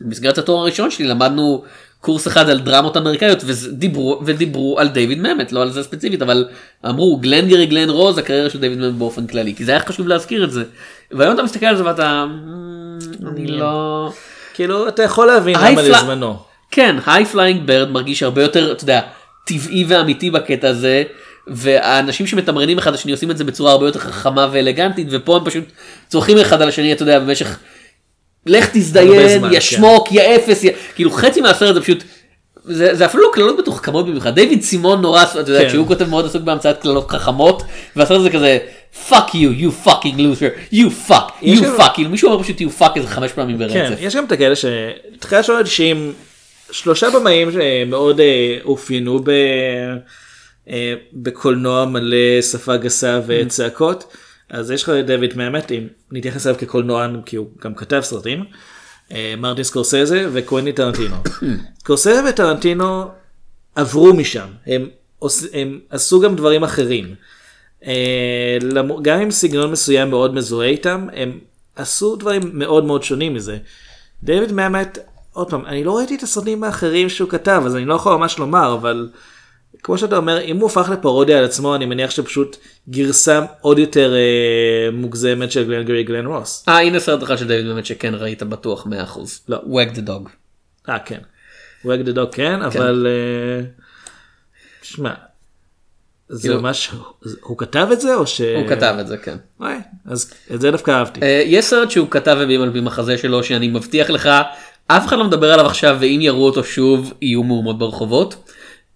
במסגרת 0.00 0.38
התואר 0.38 0.60
הראשון 0.60 0.90
שלי 0.90 1.06
למדנו 1.06 1.64
קורס 2.00 2.26
אחד 2.26 2.48
על 2.48 2.60
דרמות 2.60 2.96
אמריקאיות 2.96 3.44
ודיברו 3.46 4.20
ודיברו 4.26 4.78
על 4.80 4.88
דיוויד 4.88 5.18
ממט 5.18 5.52
לא 5.52 5.62
על 5.62 5.70
זה 5.70 5.82
ספציפית 5.82 6.22
אבל 6.22 6.48
אמרו 6.88 7.16
גלן 7.16 7.48
גרי 7.48 7.66
גלן 7.66 7.90
רוז 7.90 8.18
הקריירה 8.18 8.50
של 8.50 8.60
דיוויד 8.60 8.78
ממט 8.78 8.94
באופן 8.94 9.26
כללי 9.26 9.54
כי 9.54 9.64
זה 9.64 9.72
היה 9.72 9.80
חשוב 9.80 10.08
להזכיר 10.08 10.44
את 10.44 10.50
זה. 10.52 10.64
והיום 11.12 11.34
אתה 11.34 11.42
מסתכל 11.42 11.66
על 11.66 11.76
זה 11.76 11.84
ואתה 11.84 12.24
"מ, 12.26 12.98
אני 13.28 13.46
לא 13.46 14.12
כאילו, 14.54 14.88
אתה 14.88 15.02
יכול 15.02 15.26
להבין 15.26 15.56
למה 15.58 15.82
לזמנו. 15.82 16.36
כן 16.74 16.96
High 17.06 17.24
Flying 17.24 17.66
Bird 17.66 17.90
מרגיש 17.90 18.22
הרבה 18.22 18.42
יותר 18.42 18.72
אתה 18.72 18.84
יודע 18.84 19.00
טבעי 19.46 19.84
ואמיתי 19.88 20.30
בקטע 20.30 20.68
הזה. 20.68 21.02
והאנשים 21.46 22.26
שמתמרנים 22.26 22.78
אחד 22.78 22.94
לשני 22.94 23.12
עושים 23.12 23.30
את 23.30 23.38
זה 23.38 23.44
בצורה 23.44 23.72
הרבה 23.72 23.86
יותר 23.86 23.98
חכמה 23.98 24.48
ואלגנטית 24.52 25.06
ופה 25.10 25.36
הם 25.36 25.44
פשוט 25.44 25.64
צורחים 26.08 26.38
אחד 26.38 26.62
על 26.62 26.68
השני 26.68 26.92
אתה 26.92 27.02
יודע 27.02 27.18
במשך 27.18 27.58
לך 28.46 28.68
תזדיין 28.72 29.38
זמן, 29.38 29.48
יא 29.48 29.54
כן. 29.54 29.60
שמוק 29.60 30.12
יא 30.12 30.36
אפס 30.36 30.64
יא... 30.64 30.70
כאילו 30.94 31.10
חצי 31.10 31.40
מהסרט 31.40 31.74
זה 31.74 31.80
פשוט 31.80 32.04
זה, 32.64 32.94
זה 32.94 33.06
אפילו 33.06 33.22
לא 33.22 33.28
קללות 33.32 33.58
מתוחכמות 33.58 34.06
במיוחד 34.06 34.34
דיוויד 34.34 34.62
סיימון 34.62 35.00
נורא 35.00 35.22
אתה 35.22 35.38
יודע 35.38 35.62
כן. 35.62 35.68
כשהוא 35.68 35.86
כותב 35.86 36.08
מאוד 36.08 36.24
עסוק 36.26 36.42
בהמצאת 36.42 36.82
קללות 36.82 37.10
חכמות 37.10 37.62
והסרט 37.96 38.20
הזה 38.20 38.30
כזה 38.30 38.58
fuck 39.08 39.30
you 39.32 39.62
you 39.62 39.88
fucking 39.88 40.16
loser 40.18 40.74
you 40.74 41.10
fuck 41.10 41.44
you 41.44 41.78
fuck 41.78 41.94
כאילו 41.94 42.10
מישהו 42.10 42.30
אומר 42.30 42.42
פשוט 42.42 42.60
you 42.60 42.80
fuck 42.80 42.92
איזה 42.96 43.08
חמש 43.08 43.32
פעמים 43.32 43.58
ברצף. 43.58 43.74
כן, 43.74 43.94
יש 43.98 44.16
גם 44.16 44.24
את 44.24 44.32
הכאלה 44.32 44.54
שתחילת 44.56 45.44
שנות 45.44 45.58
ה-90 45.66 46.33
שלושה 46.74 47.10
במאים 47.10 47.52
שמאוד 47.52 48.20
אה, 48.20 48.58
אופיינו 48.64 49.18
ב... 49.18 49.30
אה, 50.68 50.94
בקולנוע 51.12 51.84
מלא 51.84 52.42
שפה 52.42 52.76
גסה 52.76 53.20
וצעקות 53.26 54.16
אז 54.50 54.70
יש 54.70 54.82
לך 54.82 54.88
את 54.88 55.06
דויד 55.06 55.36
מאמת 55.36 55.72
אם 55.72 55.86
נתייחס 56.12 56.46
אליו 56.46 56.58
כקולנוען 56.58 57.22
כי 57.26 57.36
הוא 57.36 57.46
גם 57.64 57.74
כתב 57.74 58.00
סרטים. 58.00 58.44
אה, 59.12 59.34
מרטין 59.38 59.64
סקורסזה 59.64 60.28
וקוויני 60.32 60.72
טרנטינו. 60.72 61.16
סקורסזה 61.80 62.20
וטרנטינו 62.28 63.10
עברו 63.74 64.14
משם 64.14 64.48
הם. 64.66 64.88
הם 65.52 65.80
עשו 65.90 66.20
גם 66.20 66.36
דברים 66.36 66.64
אחרים. 66.64 67.14
אה, 67.86 68.58
גם 69.02 69.20
אם 69.20 69.30
סגנון 69.30 69.72
מסוים 69.72 70.10
מאוד 70.10 70.34
מזוהה 70.34 70.68
איתם 70.68 71.06
הם 71.12 71.38
עשו 71.76 72.16
דברים 72.16 72.42
מאוד 72.52 72.84
מאוד 72.84 73.02
שונים 73.02 73.34
מזה. 73.34 73.58
דיוויד 74.22 74.52
מאמת 74.52 74.98
עוד 75.34 75.50
פעם 75.50 75.66
אני 75.66 75.84
לא 75.84 75.96
ראיתי 75.96 76.14
את 76.14 76.22
הסרטים 76.22 76.64
האחרים 76.64 77.08
שהוא 77.08 77.30
כתב 77.30 77.62
אז 77.66 77.76
אני 77.76 77.84
לא 77.84 77.94
יכול 77.94 78.16
ממש 78.16 78.38
לומר 78.38 78.74
אבל 78.74 79.08
כמו 79.82 79.98
שאתה 79.98 80.16
אומר 80.16 80.40
אם 80.40 80.56
הוא 80.56 80.66
הפך 80.66 80.88
לפרודיה 80.92 81.38
על 81.38 81.44
עצמו 81.44 81.74
אני 81.74 81.86
מניח 81.86 82.10
שפשוט 82.10 82.56
גרסה 82.88 83.40
עוד 83.60 83.78
יותר 83.78 84.14
אה, 84.14 84.90
מוגזמת 84.92 85.52
של 85.52 85.64
גלן 85.64 85.84
גרי 85.84 86.02
גלן 86.02 86.26
רוס. 86.26 86.64
אה 86.68 86.80
הנה 86.80 87.00
סרט 87.00 87.22
אחד 87.22 87.38
של 87.38 87.48
דיוויד 87.48 87.66
באמת 87.66 87.86
שכן 87.86 88.14
ראית 88.14 88.42
בטוח 88.42 88.86
100%. 88.86 88.88
לא. 89.48 89.56
וג 89.66 89.88
דה 89.94 90.00
דוג. 90.00 90.28
אה 90.88 90.98
כן. 90.98 91.18
וג 91.84 92.02
דה 92.02 92.12
דוג 92.12 92.28
כן 92.32 92.62
אבל 92.62 93.06
אה, 93.06 93.64
שמע. 94.82 95.14
זה 96.28 96.48
כאילו- 96.48 96.62
ממש 96.62 96.90
הוא 97.40 97.58
כתב 97.58 97.88
את 97.92 98.00
זה 98.00 98.14
או 98.14 98.26
ש... 98.26 98.40
הוא 98.40 98.68
כתב 98.68 98.96
את 99.00 99.06
זה 99.06 99.16
כן. 99.16 99.36
וואי, 99.60 99.76
אז 100.06 100.32
את 100.54 100.60
זה 100.60 100.70
דווקא 100.70 100.90
אהבתי. 100.90 101.20
אה, 101.22 101.42
יש 101.46 101.64
סרט 101.64 101.90
שהוא 101.90 102.10
כתב 102.10 102.36
וביים 102.40 102.62
על 102.62 102.72
פי 102.72 102.80
מחזה 102.80 103.18
שלו 103.18 103.44
שאני 103.44 103.68
מבטיח 103.68 104.10
לך 104.10 104.28
אף 104.86 105.06
אחד 105.06 105.18
לא 105.18 105.24
מדבר 105.24 105.52
עליו 105.52 105.66
עכשיו 105.66 105.96
ואם 106.00 106.18
יראו 106.22 106.46
אותו 106.46 106.64
שוב 106.64 107.12
יהיו 107.22 107.42
מהומות 107.42 107.78
ברחובות. 107.78 108.36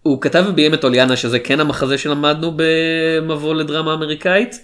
הוא 0.02 0.20
כתב 0.20 0.44
וביים 0.48 0.74
את 0.74 0.84
אוליאנה 0.84 1.16
שזה 1.16 1.38
כן 1.38 1.60
המחזה 1.60 1.98
שלמדנו 1.98 2.52
במבוא 2.56 3.54
לדרמה 3.54 3.94
אמריקאית. 3.94 4.56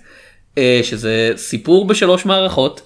אה, 0.58 0.80
שזה 0.82 1.32
סיפור 1.36 1.86
בשלוש 1.86 2.26
מערכות 2.26 2.80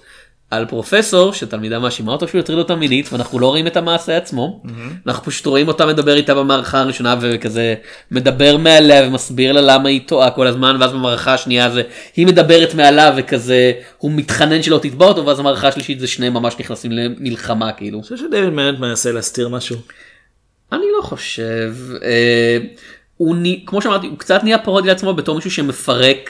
על 0.51 0.65
פרופסור 0.65 1.33
שתלמידה 1.33 1.79
מאשימה 1.79 2.11
אותו 2.11 2.27
שהוא 2.27 2.39
הטריד 2.39 2.59
אותה 2.59 2.75
מינית 2.75 3.13
ואנחנו 3.13 3.39
לא 3.39 3.47
רואים 3.47 3.67
את 3.67 3.77
המעשה 3.77 4.17
עצמו 4.17 4.61
אנחנו 5.07 5.25
פשוט 5.25 5.45
רואים 5.45 5.67
אותה 5.67 5.85
מדבר 5.85 6.15
איתה 6.15 6.35
במערכה 6.35 6.79
הראשונה 6.79 7.15
וכזה 7.21 7.75
מדבר 8.11 8.57
מעליה 8.57 9.07
ומסביר 9.07 9.51
לה 9.51 9.61
למה 9.61 9.89
היא 9.89 10.01
טועה 10.07 10.31
כל 10.31 10.47
הזמן 10.47 10.77
ואז 10.79 10.91
במערכה 10.91 11.33
השנייה 11.33 11.69
זה 11.69 11.81
היא 12.15 12.27
מדברת 12.27 12.73
מעליו 12.73 13.13
וכזה 13.17 13.71
הוא 13.97 14.11
מתחנן 14.11 14.63
שלא 14.63 14.79
תתבע 14.81 15.05
אותו 15.05 15.25
ואז 15.25 15.39
במערכה 15.39 15.67
השלישית 15.67 15.99
זה 15.99 16.07
שניהם 16.07 16.33
ממש 16.33 16.55
נכנסים 16.59 16.91
למלחמה 16.91 17.71
כאילו. 17.71 17.97
אני 17.97 18.03
חושב 18.03 18.17
שדייוויד 18.17 18.53
מנט 18.53 18.79
מנסה 18.79 19.11
להסתיר 19.11 19.49
משהו. 19.49 19.77
אני 20.71 20.85
לא 20.97 21.01
חושב. 21.01 21.75
אה, 22.03 22.57
הוא 23.17 23.35
כמו 23.65 23.81
שאמרתי 23.81 24.07
הוא 24.07 24.17
קצת 24.17 24.43
נהיה 24.43 24.57
פרודיה 24.57 24.93
לעצמו 24.93 25.13
בתור 25.13 25.35
מישהו 25.35 25.51
שמפרק 25.51 26.29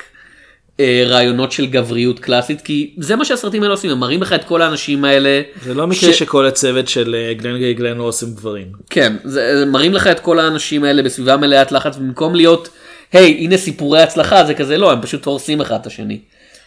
רעיונות 1.06 1.52
של 1.52 1.66
גבריות 1.66 2.20
קלאסית 2.20 2.62
כי 2.62 2.94
זה 2.98 3.16
מה 3.16 3.26
שהסרטים 3.26 3.64
האלה 3.64 3.74
עושים 3.74 3.92
הם 3.92 4.00
מראים 4.00 4.22
לך 4.22 4.34
את 4.34 4.44
כל 4.44 4.62
האנשים 4.62 5.06
האלה. 5.06 5.42
זה 5.64 5.74
לא 5.74 5.88
מקרה 5.88 6.14
שכל 6.14 6.46
הצוות 6.46 6.88
של 6.88 7.16
אה, 7.16 7.34
גלן 7.34 7.58
גיי 7.58 7.74
גלן 7.74 8.00
רוס 8.00 8.24
הם 8.24 8.34
גברים. 8.34 8.68
כן 8.90 9.16
זה, 9.24 9.60
זה 9.60 9.66
מראים 9.66 9.94
לך 9.94 10.08
את 10.08 10.20
כל 10.20 10.40
האנשים 10.40 10.84
האלה 10.84 11.04
בסביבה 11.04 11.38
מלאת 11.38 11.72
לחץ 11.72 11.98
במקום 11.98 12.36
להיות 12.36 12.70
היי 13.14 13.32
הנה 13.32 13.58
סיפורי 13.58 14.02
הצלחה 14.02 14.46
זה 14.46 14.54
כזה 14.54 14.78
לא 14.78 14.92
הם 14.92 15.02
פשוט 15.02 15.26
הורסים 15.26 15.62
אחד 15.62 15.76
את 15.82 15.88
השני. 15.88 16.20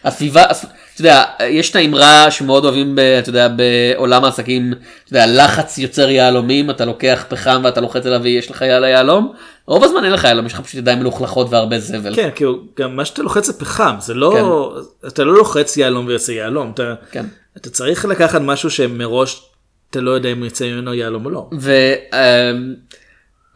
הסביבה, 0.03 0.43
הס- 0.49 0.65
אתה 0.93 1.01
יודע, 1.01 1.23
יש 1.49 1.71
את 1.71 1.75
האמרה 1.75 2.31
שמאוד 2.31 2.65
אוהבים, 2.65 2.95
ב, 2.95 2.99
אתה 2.99 3.29
יודע, 3.29 3.47
בעולם 3.47 4.23
העסקים, 4.23 4.73
אתה 4.73 5.17
יודע, 5.17 5.43
לחץ 5.43 5.77
יוצר 5.77 6.09
יהלומים, 6.09 6.69
אתה 6.69 6.85
לוקח 6.85 7.25
פחם 7.29 7.61
ואתה 7.63 7.81
לוחץ 7.81 8.05
עליו 8.05 8.19
ויש 8.23 8.51
לך 8.51 8.61
יהלום, 8.61 9.33
רוב 9.65 9.83
הזמן 9.83 10.03
אין 10.03 10.13
לך 10.13 10.23
יהלום, 10.23 10.45
יש 10.45 10.53
לך 10.53 10.59
פשוט 10.59 10.75
ידיים 10.75 10.99
מלוכלכות 10.99 11.47
והרבה 11.49 11.79
זבל. 11.79 12.15
כן, 12.15 12.29
כאילו, 12.35 12.59
גם 12.79 12.95
מה 12.95 13.05
שאתה 13.05 13.21
לוחץ 13.23 13.45
זה 13.45 13.53
פחם, 13.53 13.95
זה 13.99 14.13
לא, 14.13 14.77
אתה 15.07 15.23
לא 15.23 15.33
לוחץ 15.33 15.77
יהלום 15.77 16.05
ויוצא 16.07 16.31
יהלום, 16.31 16.71
אתה, 16.73 16.93
כן. 17.11 17.25
אתה 17.57 17.69
צריך 17.69 18.05
לקחת 18.05 18.41
משהו 18.41 18.69
שמראש 18.71 19.41
אתה 19.89 20.01
לא 20.01 20.11
יודע 20.11 20.29
אם 20.31 20.43
יצא 20.43 20.65
ממנו 20.65 20.93
יהלום 20.93 21.25
או 21.25 21.29
לא. 21.29 21.49
ו, 21.59 21.71
אמ, 22.13 22.73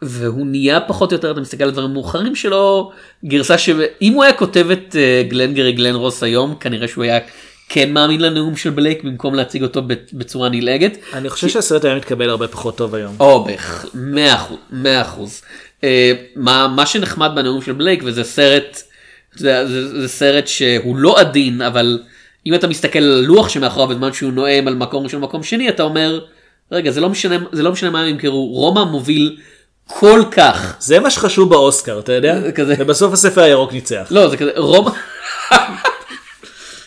והוא 0.02 0.46
נהיה 0.46 0.80
פחות 0.80 1.12
או 1.12 1.16
יותר, 1.16 1.30
אתה 1.30 1.40
מסתכל 1.40 1.64
על 1.64 1.70
דברים 1.70 1.92
מאוחרים 1.92 2.36
שלו, 2.36 2.92
גרסה 3.24 3.58
שאם 3.58 4.12
הוא 4.12 4.24
היה 4.24 4.32
כותב 4.32 4.70
את 4.70 4.96
אה, 4.98 5.22
גלנגרי 5.28 5.72
גלן 5.72 5.94
רוס 5.94 6.22
היום, 6.22 6.54
כנראה 6.60 6.88
שהוא 6.88 7.04
היה 7.04 7.18
כן 7.68 7.92
מאמין 7.92 8.20
לנאום 8.20 8.56
של 8.56 8.70
בלייק 8.70 9.04
במקום 9.04 9.34
להציג 9.34 9.62
אותו 9.62 9.82
בצורה 10.12 10.48
נלעגת. 10.48 10.98
אני 11.12 11.28
חושב 11.28 11.48
שהסרט 11.48 11.84
היה 11.84 11.96
מתקבל 11.96 12.30
הרבה 12.30 12.48
פחות 12.48 12.76
טוב 12.76 12.94
היום. 12.94 13.14
או 13.20 13.46
100 13.94 14.34
אחוז, 14.34 14.58
100 14.70 15.02
אחוז. 15.02 15.42
אה, 15.84 16.12
מה, 16.36 16.68
מה 16.68 16.86
שנחמד 16.86 17.30
בנאום 17.34 17.62
של 17.62 17.72
בלייק 17.72 18.02
וזה 18.04 18.24
סרט, 18.24 18.82
יודע, 19.40 19.66
זה, 19.66 20.00
זה 20.00 20.08
סרט 20.08 20.46
שהוא 20.46 20.96
לא 20.96 21.20
עדין 21.20 21.62
אבל 21.62 22.00
אם 22.46 22.54
אתה 22.54 22.66
מסתכל 22.66 22.98
על 22.98 23.24
הלוח 23.24 23.48
שמאחוריו 23.48 23.88
בזמן 23.88 24.12
שהוא 24.12 24.32
נואם 24.32 24.68
על 24.68 24.74
מקום 24.74 25.04
ראשון 25.04 25.20
מקום 25.20 25.42
שני 25.42 25.68
אתה 25.68 25.82
אומר 25.82 26.20
רגע 26.72 26.90
זה 26.90 27.00
לא 27.00 27.08
משנה 27.08 27.36
זה 27.52 27.62
לא 27.62 27.72
משנה 27.72 27.90
מה 27.90 28.02
הם 28.02 28.08
ימכרו 28.08 28.46
רומא 28.46 28.84
מוביל 28.84 29.36
כל 29.88 30.22
כך 30.30 30.76
זה 30.80 31.00
מה 31.00 31.10
שחשוב 31.10 31.50
באוסקר, 31.50 31.98
אתה 31.98 32.12
יודע? 32.12 32.50
כזה. 32.52 32.74
ובסוף 32.78 33.12
הספר 33.12 33.40
הירוק 33.42 33.72
ניצח. 33.72 34.06
לא 34.10 34.28
זה 34.28 34.36
כזה 34.36 34.50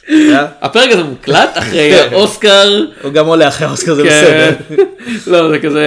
אה? 0.09 0.45
הפרק 0.61 0.91
הזה 0.91 1.03
מוקלט 1.03 1.49
אחרי 1.53 1.93
האוסקר 1.99 2.83
הוא 3.01 3.11
גם 3.13 3.25
עולה 3.27 3.47
אחרי 3.47 3.67
האוסקר 3.67 3.95
זה 3.95 4.03
כן. 4.03 4.51
בסדר. 4.69 4.83
לא 5.27 5.49
זה 5.49 5.59
כזה 5.59 5.85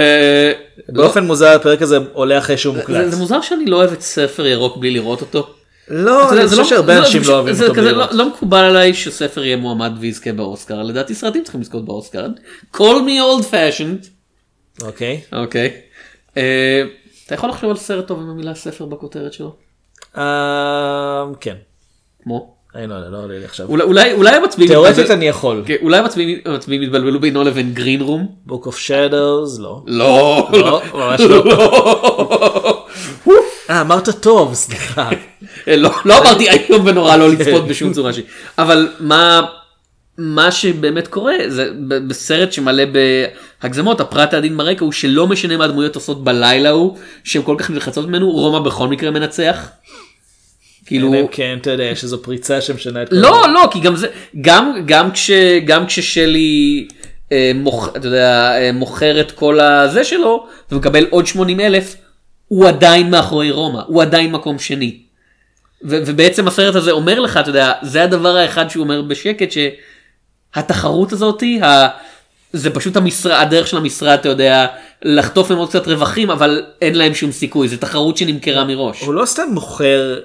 באופן 0.89 1.23
מוזר 1.23 1.47
הפרק 1.55 1.81
הזה 1.81 1.97
עולה 2.13 2.37
אחרי 2.37 2.57
שהוא 2.57 2.75
מוקלט. 2.75 3.11
זה 3.11 3.17
מוזר 3.17 3.41
שאני 3.41 3.65
לא 3.65 3.75
אוהב 3.77 3.91
את 3.91 4.01
ספר 4.01 4.45
ירוק 4.45 4.77
בלי 4.77 4.91
לראות 4.91 5.21
אותו. 5.21 5.47
לא, 5.89 6.31
אני 6.31 6.47
חושב 6.47 6.65
שהרבה 6.65 6.97
אנשים 6.97 7.23
זה- 7.23 7.31
לא 7.31 7.35
אוהבים 7.35 7.55
אותו 7.61 7.73
בלי 7.73 7.81
לא- 7.83 7.91
לראות. 7.91 8.09
לא 8.13 8.27
מקובל 8.29 8.63
עליי 8.63 8.93
שספר 8.93 9.43
יהיה 9.45 9.57
מועמד 9.57 9.91
ויזכה 9.99 10.31
באוסקר 10.31 10.83
לדעתי 10.83 11.15
סרטים 11.15 11.43
צריכים 11.43 11.61
לזכות 11.61 11.85
באוסקר. 11.85 12.25
call 12.75 12.79
me 12.79 13.19
old 13.41 13.43
fashioned. 13.51 14.07
אוקיי. 14.81 15.21
אוקיי. 15.33 15.71
אתה 17.25 17.33
יכול 17.35 17.49
לחשוב 17.49 17.69
על 17.69 17.75
סרט 17.77 18.07
טוב 18.07 18.19
עם 18.19 18.29
המילה 18.29 18.55
ספר 18.55 18.85
בכותרת 18.85 19.33
שלו? 19.33 19.55
אה, 20.17 21.23
כן. 21.39 21.55
כמו? 22.23 22.55
אני 22.75 22.87
לא 22.87 22.95
לא 23.09 23.17
עולה 23.23 23.39
לי 23.39 23.45
עכשיו. 23.45 23.67
אולי 23.69 24.13
אולי 24.13 24.35
המצביעים 24.35 24.71
תאורטית 24.73 24.95
יתבלבלו- 25.05 25.11
אני 25.11 25.25
יכול. 25.27 25.63
כן, 25.65 25.75
אולי 25.81 25.97
המצביעים 26.45 26.83
יתבלבלו 26.83 27.19
בינו 27.19 27.43
לבין 27.43 27.73
גרין 27.73 28.01
רום. 28.01 28.35
Book 28.49 28.63
of 28.65 28.73
Shadows 28.87 29.59
לא. 29.61 29.83
לא. 29.87 30.47
לא, 30.53 30.81
ממש 30.93 31.21
לא. 31.21 32.85
אה, 33.69 33.81
אמרת 33.81 34.09
טוב, 34.09 34.53
סליחה. 34.53 35.09
לא 35.67 35.89
לא 36.05 36.17
אמרתי 36.19 36.49
איום 36.49 36.85
ונורא 36.85 37.15
לא 37.15 37.29
לצפות 37.29 37.67
בשום 37.67 37.93
צורה 37.93 38.13
שהיא 38.13 38.25
אבל 38.57 38.89
מה 38.99 39.41
מה 40.17 40.51
שבאמת 40.51 41.07
קורה 41.07 41.33
זה 41.47 41.69
בסרט 42.07 42.51
שמלא 42.51 42.83
בהגזמות 43.61 43.99
הפרט 43.99 44.33
העדין 44.33 44.57
ברקע 44.57 44.85
הוא 44.85 44.91
שלא 44.91 45.27
משנה 45.27 45.57
מה 45.57 45.65
הדמויות 45.65 45.95
עושות 45.95 46.23
בלילה 46.23 46.69
הוא 46.69 46.97
שהן 47.23 47.41
כל 47.43 47.55
כך 47.59 47.69
נלחצות 47.69 48.07
ממנו 48.07 48.31
רומא 48.31 48.59
בכל 48.59 48.87
מקרה 48.87 49.11
מנצח. 49.11 49.69
כאילו 50.85 51.13
כן, 51.31 51.57
אתה 51.61 51.71
יודע, 51.71 51.83
יש 51.83 52.03
איזו 52.03 52.23
פריצה 52.23 52.61
שמשנה 52.61 53.03
את 53.03 53.09
כל 53.09 53.15
לא 53.15 53.53
לא 53.53 53.67
כי 53.71 53.79
גם 53.79 53.95
זה 53.95 54.07
גם 54.41 54.73
גם 54.85 55.11
כש 55.11 55.31
גם 55.65 55.85
כששלי 55.85 56.87
אה, 57.31 57.51
מוכ, 57.55 57.89
אתה 57.95 58.07
יודע, 58.07 58.57
אה, 58.57 58.71
מוכר 58.71 59.21
את 59.21 59.31
כל 59.31 59.59
הזה 59.59 60.03
שלו 60.03 60.47
ומקבל 60.71 61.05
עוד 61.09 61.27
80 61.27 61.59
אלף 61.59 61.95
הוא 62.47 62.67
עדיין 62.67 63.09
מאחורי 63.09 63.51
רומא 63.51 63.81
הוא 63.87 64.01
עדיין 64.01 64.31
מקום 64.31 64.59
שני. 64.59 64.97
ו- 65.83 65.99
ובעצם 66.05 66.47
הסרט 66.47 66.75
הזה 66.75 66.91
אומר 66.91 67.19
לך 67.19 67.37
אתה 67.37 67.49
יודע 67.49 67.71
זה 67.81 68.03
הדבר 68.03 68.37
האחד 68.37 68.69
שהוא 68.69 68.83
אומר 68.83 69.01
בשקט 69.01 69.51
שהתחרות 70.55 71.13
הזאתי 71.13 71.61
ה... 71.61 71.87
זה 72.53 72.69
פשוט 72.69 72.97
המשרה, 72.97 73.41
הדרך 73.41 73.67
של 73.67 73.77
המשרד 73.77 74.19
אתה 74.19 74.29
יודע 74.29 74.67
לחטוף 75.01 75.49
להם 75.49 75.59
עוד 75.59 75.69
קצת 75.69 75.87
רווחים 75.87 76.29
אבל 76.29 76.65
אין 76.81 76.95
להם 76.95 77.13
שום 77.13 77.31
סיכוי 77.31 77.67
זה 77.67 77.77
תחרות 77.77 78.17
שנמכרה 78.17 78.65
מראש. 78.65 79.01
הוא 79.01 79.13
לא 79.13 79.25
סתם 79.25 79.47
מוכר, 79.51 80.19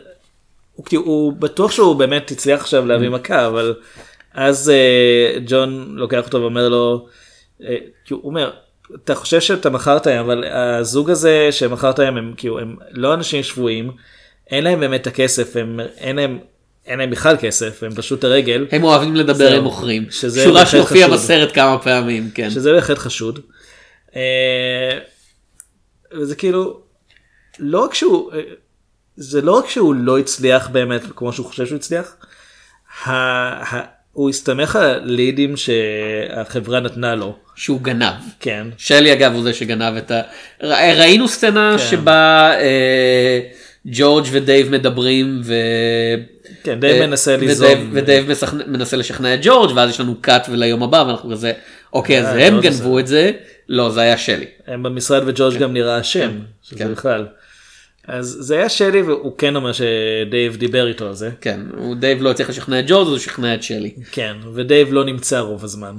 הוא, 0.75 0.87
כאילו, 0.87 1.03
הוא 1.03 1.33
בטוח 1.33 1.71
שהוא 1.71 1.97
באמת 1.97 2.31
הצליח 2.31 2.61
עכשיו 2.61 2.87
להביא. 2.87 3.09
מכה, 3.09 3.47
אבל 3.47 3.75
אז 4.35 4.71
אה, 4.71 5.39
ג'ון 5.47 5.95
לוקח 5.97 6.27
אותו 6.27 6.41
ואומר 6.41 6.69
לו, 6.69 7.07
כאילו, 8.05 8.21
הוא 8.21 8.31
אומר, 8.31 8.51
אתה 9.05 9.15
חושב 9.15 9.41
שאתה 9.41 9.71
מכרת 9.71 10.07
היום, 10.07 10.25
אבל 10.25 10.45
הזוג 10.45 11.11
הזה 11.11 11.49
שמכרת 11.51 11.99
היום 11.99 12.17
הם 12.17 12.35
כאילו 12.37 12.59
הם 12.59 12.77
לא 12.91 13.15
אנשים 13.15 13.43
שבויים, 13.43 13.91
אין 14.51 14.65
להם 14.65 14.81
באמת 14.81 15.01
את 15.01 15.07
הכסף, 15.07 15.57
הם, 15.57 15.81
אין 15.99 16.17
להם, 16.17 16.39
אין 16.91 16.99
להם 16.99 17.11
בכלל 17.11 17.37
כסף, 17.41 17.83
הם 17.83 17.95
פשוט 17.95 18.25
הרגל. 18.25 18.67
הם 18.73 18.83
אוהבים 18.85 19.17
לדבר. 19.17 19.55
עם 19.55 19.63
מוכרים. 19.63 20.07
שורה 20.45 20.67
שהופיעה. 20.67 21.09
בסרט 21.09 21.55
כמה 21.55 21.79
פעמים, 21.79 22.31
כן. 22.35 22.51
שזה 22.51 22.73
בהחלט 22.73 22.99
חשוד. 22.99 23.39
אה, 24.17 24.99
וזה 26.13 26.35
כאילו, 26.35 26.81
לא 27.59 27.85
רק 27.85 27.95
שהוא, 27.95 28.33
אה, 28.33 28.41
זה 29.17 29.43
לא 29.43 29.59
רק 29.59 29.69
שהוא 29.69 29.95
לא 29.95 30.19
הצליח 30.19 30.69
באמת 30.69 31.03
כמו 31.17 31.33
שהוא 31.33 31.47
חושב 31.47 31.67
שהוא 31.67 31.77
הצליח, 31.77 32.17
הוא 34.13 34.31
הסתמך 34.31 34.77
על 34.77 34.85
הלידים 34.85 35.55
שהחברה 35.57 36.81
נתנה 36.81 37.15
לו. 37.15 37.37
שהוא 37.57 37.81
גנב. 37.81 38.15
כן. 38.41 38.67
שלי 38.77 39.13
אגב 39.13 39.33
הוא 39.35 39.43
זה 39.43 39.55
שגנב 39.55 39.97
את 39.97 40.11
ה... 40.11 40.21
ר- 40.63 40.99
ראינו 41.01 41.29
סצנה 41.29 41.77
כן. 41.79 41.85
שבה 41.91 42.53
אה, 42.61 43.41
ג'ורג' 43.87 44.27
ודייב 44.31 44.71
מדברים 44.71 45.41
ו... 45.45 45.55
כן, 46.63 46.81
דייב 46.81 47.01
אה, 47.01 47.07
מנסה 47.07 47.37
ליזום. 47.37 47.91
ודייב 47.93 48.27
מנסה 48.67 48.97
לשכנע 48.97 49.35
את 49.35 49.41
ג'ורג' 49.43 49.77
ואז 49.77 49.91
יש 49.91 50.01
לנו 50.01 50.15
cut 50.21 50.47
וליום 50.51 50.83
הבא 50.83 51.05
ואנחנו 51.07 51.31
כזה 51.31 51.53
אוקיי 51.93 52.21
אז 52.21 52.27
אה, 52.27 52.47
הם 52.47 52.55
לא, 52.55 52.61
גנבו 52.63 52.99
את 52.99 53.07
זה 53.07 53.31
לא 53.69 53.91
זה 53.91 54.01
היה 54.01 54.17
שלי. 54.19 54.47
הם 54.67 54.83
במשרד 54.83 55.23
וג'ורג' 55.27 55.59
גם 55.59 55.73
נראה 55.73 56.01
אשם, 56.01 56.31
שזה 56.63 56.79
כן. 56.79 56.93
בכלל. 56.93 57.27
אז 58.09 58.37
זה 58.41 58.55
היה 58.59 58.69
שלי 58.69 59.03
והוא 59.03 59.39
כן 59.39 59.57
אומר 59.57 59.71
שדייב 59.73 60.57
דיבר 60.57 60.87
איתו 60.87 61.07
על 61.07 61.15
זה. 61.15 61.31
כן, 61.41 61.61
הוא- 61.77 61.97
דייב 61.97 62.23
לא 62.23 62.31
הצליח 62.31 62.49
לשכנע 62.51 62.81
את 62.81 62.85
ג'ורג' 62.89 63.07
אז 63.07 63.13
הוא 63.13 63.19
שכנע 63.19 63.55
את 63.55 63.63
שלי. 63.63 63.93
כן, 64.13 64.37
ודייב 64.55 64.93
לא 64.93 65.05
נמצא 65.05 65.39
רוב 65.39 65.65
הזמן. 65.65 65.97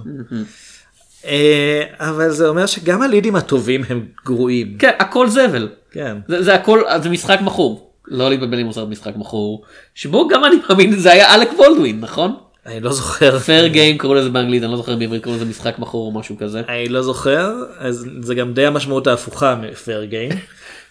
אה, 1.26 1.84
אבל 1.99 2.30
זה 2.30 2.47
אומר 2.47 2.66
שגם 2.66 3.01
הלידים 3.01 3.36
הטובים 3.36 3.84
הם 3.89 4.05
גרועים. 4.26 4.76
כן, 4.80 4.91
הכל 4.99 5.28
זבל. 5.30 5.70
כן. 5.91 6.18
זה, 6.28 6.43
זה 6.43 6.53
הכל, 6.53 6.82
זה 7.03 7.09
משחק 7.09 7.39
מכור. 7.41 7.90
לא 8.12 8.30
להתבלבל 8.30 8.59
עם 8.59 8.66
מוסר 8.66 8.86
משחק 8.86 9.16
מכור, 9.16 9.64
שבו 9.95 10.28
גם 10.28 10.45
אני 10.45 10.55
מאמין 10.70 10.99
זה 10.99 11.12
היה 11.12 11.36
אלק 11.36 11.49
וולדווין, 11.57 11.99
נכון? 11.99 12.36
אני 12.66 12.80
לא 12.80 12.93
זוכר. 12.93 13.39
פייר 13.39 13.68
גיים 13.68 13.97
קראו 13.97 14.14
לזה 14.14 14.30
באנגלית, 14.30 14.64
אני 14.64 14.72
לא 14.72 14.78
זוכר 14.78 14.95
בעברית 14.95 15.24
קראו 15.24 15.36
לזה 15.36 15.45
משחק 15.45 15.80
מכור 15.80 16.05
או 16.05 16.20
משהו 16.20 16.38
כזה. 16.38 16.62
אני 16.70 16.89
לא 16.89 17.01
זוכר, 17.01 17.53
אז 17.78 18.05
זה 18.22 18.36
גם 18.36 18.53
די 18.53 18.66
המשמעות 18.66 19.07
ההפוכה 19.07 19.55
מפייר 19.55 20.03
גיים. 20.03 20.32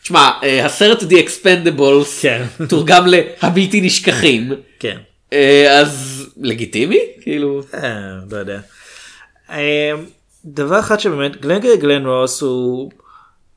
תשמע, 0.03 0.31
אה, 0.43 0.67
הסרט 0.67 1.03
The 1.03 1.15
Expendables 1.15 2.21
כן. 2.21 2.45
תורגם 2.69 3.07
להבלתי 3.07 3.81
נשכחים, 3.81 4.53
כן. 4.79 4.97
אה, 5.33 5.81
אז 5.81 6.27
לגיטימי? 6.37 7.01
כאילו... 7.21 7.63
אה, 7.75 8.19
לא 8.31 8.37
יודע. 8.37 8.61
אה, 9.51 9.93
דבר 10.45 10.81
אחד 10.81 11.01
שבאמת, 11.01 11.41
גלנגרי 11.41 11.77
גלן 11.77 12.07
רוס 12.07 12.43
הוא 12.43 12.91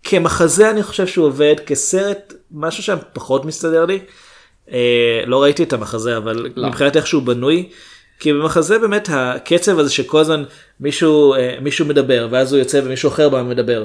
כמחזה 0.03 0.69
אני 0.69 0.83
חושב 0.83 1.07
שהוא 1.07 1.25
עובד 1.25 1.55
כסרט 1.65 2.33
משהו 2.53 2.83
שם 2.83 2.97
פחות 3.13 3.45
מסתדר 3.45 3.85
לי. 3.85 3.99
אה, 4.71 5.23
לא 5.25 5.43
ראיתי 5.43 5.63
את 5.63 5.73
המחזה 5.73 6.17
אבל 6.17 6.51
לא. 6.55 6.67
מבחינת 6.67 6.95
איך 6.97 7.07
שהוא 7.07 7.23
בנוי. 7.23 7.69
כי 8.19 8.33
במחזה 8.33 8.79
באמת 8.79 9.09
הקצב 9.11 9.79
הזה 9.79 9.89
שכל 9.89 10.19
הזמן 10.19 10.43
מישהו 10.79 11.33
אה, 11.33 11.57
מישהו 11.61 11.85
מדבר 11.85 12.27
ואז 12.31 12.53
הוא 12.53 12.59
יוצא 12.59 12.81
ומישהו 12.83 13.09
אחר 13.09 13.29
בא 13.29 13.37
ומדבר 13.37 13.83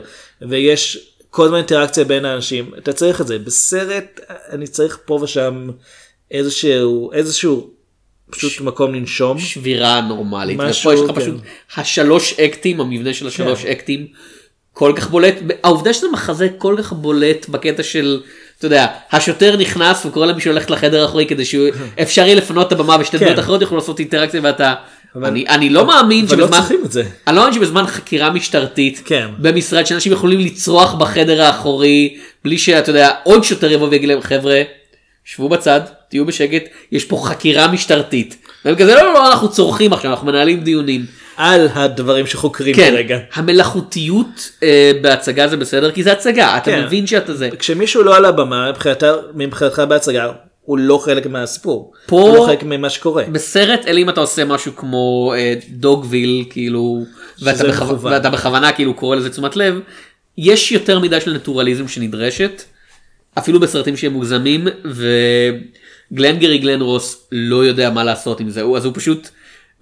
ויש 0.48 1.12
כל 1.30 1.44
הזמן 1.44 1.56
אינטראקציה 1.56 2.04
בין 2.04 2.24
האנשים 2.24 2.70
אתה 2.78 2.92
צריך 2.92 3.20
את 3.20 3.26
זה 3.26 3.38
בסרט 3.38 4.20
אני 4.52 4.66
צריך 4.66 4.98
פה 5.04 5.18
ושם 5.22 5.68
איזשהו 6.30 7.12
איזשהו 7.12 7.70
פשוט 8.30 8.60
מקום 8.60 8.94
לנשום 8.94 9.38
שבירה 9.38 10.00
נורמלית. 10.00 10.58
משהו, 10.58 10.90
ופה 10.90 10.94
יש 10.94 11.10
לך 11.10 11.14
כן. 11.14 11.20
פשוט 11.20 11.34
השלוש 11.76 12.32
אקטים, 12.40 12.80
המבנה 12.80 13.14
של 13.14 13.26
השלוש 13.26 13.64
אקטים, 13.64 14.06
כל 14.72 14.92
כך 14.96 15.10
בולט. 15.10 15.34
העובדה 15.62 15.92
שזה 15.92 16.06
מחזה 16.12 16.48
כל 16.58 16.76
כך 16.78 16.92
בולט 16.92 17.48
בקטע 17.48 17.82
של, 17.82 18.20
אתה 18.58 18.66
יודע, 18.66 18.86
השוטר 19.12 19.56
נכנס 19.56 20.06
וקורא 20.06 20.26
למישהו 20.26 20.52
ללכת 20.52 20.70
לחדר 20.70 21.02
האחורי 21.02 21.26
כדי 21.26 21.44
שאפשר 21.44 22.22
יהיה 22.26 22.34
לפנות 22.34 22.66
את 22.66 22.72
הבמה 22.72 22.96
ושתי 23.00 23.18
כן. 23.18 23.24
דמויות 23.24 23.38
אחרות 23.38 23.60
יוכלו 23.60 23.78
לעשות 23.78 23.98
אינטראקציה 23.98 24.40
ואתה, 24.44 24.74
אני 25.48 25.70
לא 25.70 25.86
מאמין 25.86 26.24
לא 26.24 26.30
שבזמן. 26.30 26.60
אני 27.26 27.36
לא 27.36 27.42
מאמין 27.42 27.54
שבזמן 27.54 27.86
חקירה 27.86 28.30
משטרתית, 28.30 29.02
כן. 29.04 29.28
במשרד 29.38 29.86
שאנשים 29.86 30.12
יכולים 30.12 30.40
לצרוח 30.40 30.94
בחדר 30.94 31.42
האחורי, 31.42 32.16
בלי 32.44 32.58
שאתה 32.58 32.90
יודע, 32.90 33.10
עוד 33.24 33.44
שוטר 33.44 33.72
יבוא 33.72 33.88
ויגיד 33.88 34.08
להם, 34.08 34.20
חבר'ה, 34.20 34.62
שבו 35.24 35.48
בצד, 35.48 35.80
תהיו 36.08 36.26
בשקט, 36.26 36.62
יש 36.92 37.04
פה 37.04 37.22
חקירה 37.24 37.68
משטרתית. 37.68 38.36
והם 38.64 38.74
כזה, 38.74 38.94
לא, 38.94 39.02
לא, 39.02 39.14
לא, 39.14 39.30
אנחנו 39.30 39.50
צורכים 39.50 39.92
עכשיו, 39.92 40.10
אנחנו 40.10 40.26
מנהלים 40.26 40.60
דיונים. 40.60 41.06
על 41.38 41.68
הדברים 41.74 42.26
שחוקרים 42.26 42.74
כן, 42.76 42.90
כרגע. 42.90 43.18
המלאכותיות 43.34 44.50
אה, 44.62 44.92
בהצגה 45.02 45.48
זה 45.48 45.56
בסדר, 45.56 45.90
כי 45.90 46.02
זה 46.02 46.12
הצגה, 46.12 46.56
אתה 46.56 46.64
כן. 46.70 46.84
מבין 46.84 47.06
שאתה 47.06 47.34
זה. 47.34 47.48
כשמישהו 47.58 48.02
לא 48.02 48.16
על 48.16 48.24
הבמה 48.24 48.70
מבחינתך 49.34 49.82
בהצגה 49.88 50.32
הוא 50.62 50.78
לא 50.78 50.98
חלק 50.98 51.26
מהסיפור. 51.26 51.92
פה- 52.06 52.20
הוא 52.20 52.36
לא 52.36 52.46
חלק 52.46 52.62
ממה 52.62 52.90
שקורה. 52.90 53.24
בסרט, 53.32 53.80
אלא 53.86 53.98
אם 53.98 54.08
אתה 54.08 54.20
עושה 54.20 54.44
משהו 54.44 54.76
כמו 54.76 55.32
אה, 55.36 55.54
דוגוויל, 55.70 56.44
כאילו, 56.50 57.04
ואתה, 57.42 57.64
בכו... 57.68 58.00
ואתה 58.00 58.30
בכוונה 58.30 58.72
כאילו 58.72 58.94
קורא 58.94 59.16
לזה 59.16 59.30
תשומת 59.30 59.56
לב, 59.56 59.80
יש 60.38 60.72
יותר 60.72 60.98
מדי 60.98 61.20
של 61.20 61.32
נטורליזם 61.34 61.88
שנדרשת, 61.88 62.62
אפילו 63.38 63.60
בסרטים 63.60 63.96
שהם 63.96 64.12
מוגזמים, 64.12 64.66
וגלנגרי 66.12 66.58
גלן 66.58 66.80
רוס 66.80 67.26
לא 67.32 67.64
יודע 67.64 67.90
מה 67.90 68.04
לעשות 68.04 68.40
עם 68.40 68.50
זה, 68.50 68.62
הוא- 68.62 68.76
אז 68.76 68.84
הוא 68.84 68.92
פשוט, 68.96 69.28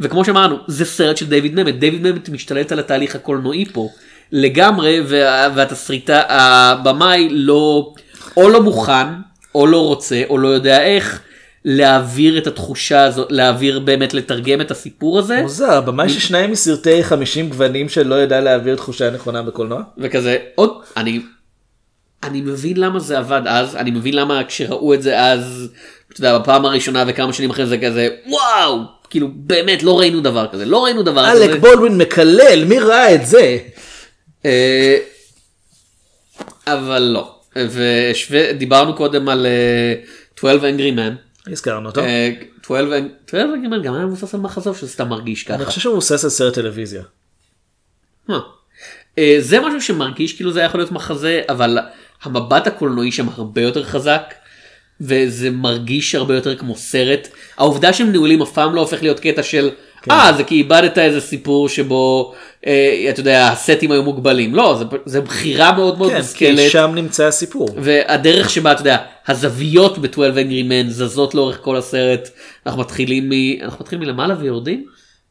וכמו 0.00 0.24
שאמרנו, 0.24 0.56
זה 0.66 0.84
סרט 0.84 1.16
של 1.16 1.26
דיוויד 1.26 1.54
ממט, 1.54 1.74
דיוויד 1.74 2.02
ממט 2.02 2.28
משתלט 2.28 2.72
על 2.72 2.78
התהליך 2.78 3.14
הקולנועי 3.14 3.64
פה, 3.64 3.88
לגמרי, 4.32 5.00
וה... 5.06 5.48
והתסריטה, 5.54 6.22
הבמאי 6.28 7.28
לא, 7.30 7.92
או 8.36 8.48
לא 8.48 8.62
מוכן, 8.62 9.06
או 9.54 9.66
לא 9.66 9.86
רוצה, 9.86 10.22
או 10.28 10.38
לא 10.38 10.48
יודע 10.48 10.82
איך. 10.82 11.20
להעביר 11.68 12.38
את 12.38 12.46
התחושה 12.46 13.04
הזאת, 13.04 13.32
להעביר 13.32 13.78
באמת, 13.78 14.14
לתרגם 14.14 14.60
את 14.60 14.70
הסיפור 14.70 15.18
הזה. 15.18 15.42
מוזר, 15.42 15.80
במאי 15.80 16.08
ששניים 16.08 16.50
מסרטי 16.50 17.02
50 17.04 17.48
גוונים 17.48 17.88
שלא 17.88 18.22
ידע 18.22 18.40
להעביר 18.40 18.76
תחושה 18.76 19.10
נכונה 19.10 19.42
בקולנוע. 19.42 19.82
וכזה 19.98 20.38
עוד 20.54 20.70
אני 20.96 21.20
אני 22.22 22.40
מבין 22.40 22.76
למה 22.76 22.98
זה 22.98 23.18
עבד 23.18 23.42
אז 23.46 23.76
אני 23.76 23.90
מבין 23.90 24.14
למה 24.14 24.44
כשראו 24.44 24.94
את 24.94 25.02
זה 25.02 25.22
אז 25.22 25.68
אתה 26.12 26.20
יודע, 26.20 26.38
בפעם 26.38 26.64
הראשונה 26.64 27.04
וכמה 27.06 27.32
שנים 27.32 27.50
אחרי 27.50 27.66
זה 27.66 27.78
כזה 27.78 28.08
וואו 28.26 28.80
כאילו 29.10 29.28
באמת 29.34 29.82
לא 29.82 29.98
ראינו 29.98 30.20
דבר 30.20 30.46
כזה 30.52 30.64
לא 30.64 30.84
ראינו 30.84 31.02
דבר 31.02 31.30
כזה. 31.32 31.44
אלק 31.44 31.60
בולדווין 31.60 31.98
מקלל, 31.98 32.64
מי 32.64 32.78
ראה 32.78 33.14
את 33.14 33.26
זה? 33.26 33.58
אה, 34.44 34.98
אבל 36.66 37.02
לא 37.02 37.32
ודיברנו 38.30 38.94
קודם 38.96 39.28
על 39.28 39.46
אה, 39.46 39.94
12 40.38 40.70
Angry 40.70 40.98
Men. 40.98 41.50
הזכרנו 41.52 41.88
אותו. 41.88 42.00
אה, 42.00 42.30
12 42.66 42.98
Ang- 42.98 43.02
12 43.30 43.56
Angry 43.56 43.80
Men 43.80 43.84
גם 43.84 43.94
היה 43.94 44.06
מבוסס 44.06 44.34
על 44.34 44.40
מחזור 44.40 44.74
שזה 44.74 44.88
סתם 44.88 45.08
מרגיש 45.08 45.42
ככה. 45.42 45.54
אני 45.54 45.64
חושב 45.64 45.80
שהוא 45.80 45.92
מבוסס 45.92 46.24
על 46.24 46.30
סרט 46.30 46.54
טלוויזיה. 46.54 47.02
אה. 48.30 48.36
אה, 49.18 49.36
זה 49.40 49.60
משהו 49.60 49.80
שמרגיש 49.82 50.32
כאילו 50.32 50.52
זה 50.52 50.58
היה 50.60 50.66
יכול 50.66 50.80
להיות 50.80 50.92
מחזה 50.92 51.42
אבל 51.48 51.78
המבט 52.22 52.66
הקולנועי 52.66 53.12
שם 53.12 53.28
הרבה 53.28 53.62
יותר 53.62 53.84
חזק 53.84 54.34
וזה 55.00 55.50
מרגיש 55.50 56.14
הרבה 56.14 56.34
יותר 56.34 56.56
כמו 56.56 56.76
סרט 56.76 57.28
העובדה 57.58 57.92
שהם 57.92 58.12
נעולים 58.12 58.42
אף 58.42 58.52
פעם 58.52 58.74
לא 58.74 58.80
הופך 58.80 59.02
להיות 59.02 59.20
קטע 59.20 59.42
של 59.42 59.70
אה 60.10 60.32
זה 60.36 60.44
כי 60.44 60.54
איבדת 60.54 60.98
איזה 60.98 61.20
סיפור 61.20 61.68
שבו 61.68 62.34
אה, 62.66 63.06
אתה 63.10 63.20
יודע 63.20 63.48
הסטים 63.48 63.92
היו 63.92 64.02
מוגבלים 64.02 64.54
לא 64.54 64.76
זה, 64.78 64.84
זה 65.04 65.20
בחירה 65.20 65.72
מאוד 65.72 65.98
מאוד 65.98 66.10
כן, 66.10 66.16
מושכלת 66.18 66.58
כי 66.58 66.70
שם 66.70 66.90
נמצא 66.94 67.24
הסיפור. 67.26 67.68
והדרך 67.76 68.50
שבה 68.50 68.72
אתה 68.72 68.80
יודע 68.80 68.96
הזוויות 69.28 69.98
ב-12 69.98 70.16
Angry 70.16 70.68
Men 70.70 70.88
זזות 70.88 71.34
לאורך 71.34 71.58
כל 71.62 71.76
הסרט 71.76 72.28
אנחנו 72.66 72.80
מתחילים 72.80 73.28
מ... 73.28 73.32
אנחנו 73.62 73.78
מתחילים 73.80 74.04
מלמעלה 74.08 74.34
ויורדים. 74.40 74.84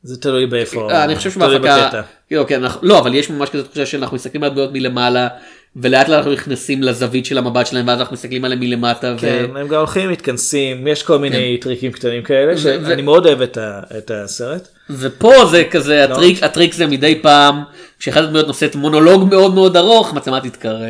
זה 0.03 0.22
תלוי 0.22 0.45
באיפה. 0.45 0.91
אה, 0.91 1.03
אני 1.03 1.16
חושב 1.16 1.32
תלוי 1.34 1.55
שבהפקה, 1.55 1.86
בקטע. 1.88 2.01
כאילו, 2.28 2.47
כן, 2.47 2.63
אנחנו- 2.63 2.88
לא 2.88 2.99
אבל 2.99 3.16
יש 3.16 3.30
ממש 3.30 3.49
כזה 3.49 3.63
תחושה 3.63 3.86
שאנחנו 3.86 4.16
מסתכלים 4.16 4.43
על 4.43 4.49
הדמויות 4.49 4.72
מלמעלה 4.74 5.28
ולאט 5.76 6.07
לאט 6.09 6.17
אנחנו 6.17 6.32
נכנסים 6.34 6.84
לזווית 6.84 7.26
של 7.26 7.38
המבט 7.38 7.67
שלהם 7.67 7.88
ואז 7.88 7.99
אנחנו 7.99 8.13
מסתכלים 8.13 8.45
עליהם 8.45 8.59
מלמטה. 8.59 9.15
כן, 9.17 9.45
ו... 9.53 9.57
הם 9.59 9.67
גם 9.67 9.78
הולכים 9.78 10.11
מתכנסים, 10.11 10.88
יש 10.88 11.03
כל 11.03 11.17
מיני 11.19 11.57
טריקים 11.61 11.91
קטנים 11.91 12.23
כאלה, 12.23 12.57
שאני 12.57 13.01
ו- 13.01 13.05
מאוד 13.05 13.26
אוהב 13.26 13.41
את 13.41 13.57
ה- 13.57 13.80
את 13.97 14.11
הסרט. 14.13 14.67
ופה 14.89 15.45
זה 15.45 15.63
כזה 15.71 16.05
לא. 16.09 16.13
הטריק 16.13 16.43
הטריק 16.43 16.73
זה 16.73 16.86
מדי 16.88 17.19
פעם 17.21 17.63
כשאחת 17.99 18.23
הדמויות 18.23 18.47
נושאת 18.47 18.76
מונולוג 18.76 19.30
מאוד 19.30 19.53
מאוד 19.53 19.78
ארוך 19.78 20.13
מצלמה 20.13 20.41
תתקרב 20.41 20.82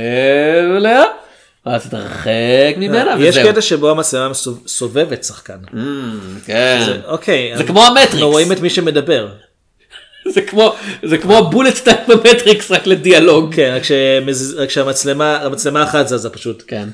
אליה 0.77 1.03
ואז 1.65 1.88
תתרחק 1.88 2.29
ממנה 2.77 3.15
יש 3.19 3.38
וזהו. 3.38 3.51
קטע 3.51 3.61
שבו 3.61 3.89
המצלמה 3.91 4.33
סובבת 4.67 5.23
שחקן. 5.23 5.57
כן. 6.45 6.81
זה- 6.86 6.97
אוקיי. 7.07 7.53
זה 7.57 7.63
כמו 7.63 7.86
המטריקס. 7.86 8.13
אנחנו 8.13 8.29
רואים 8.29 8.51
את 8.51 8.59
מי 8.61 8.69
שמדבר. 8.69 9.27
זה 10.28 10.41
כמו 10.41 10.76
זה 11.03 11.17
כמו 11.17 11.38
ה 11.38 11.43
bullet 11.43 11.77
time 11.83 11.99
במטריקס 12.07 12.71
רק 12.71 12.88
לדיאלוג. 12.88 13.55
כן, 13.55 13.73
רק 13.76 13.84
שמז- 13.84 14.55
רק 14.57 14.69
שהמצלמה 14.69 15.38
המצלמה 15.38 15.84
אחת 15.84 16.07
זזה 16.07 16.30
פשוט. 16.30 16.63
כן. 16.67 16.89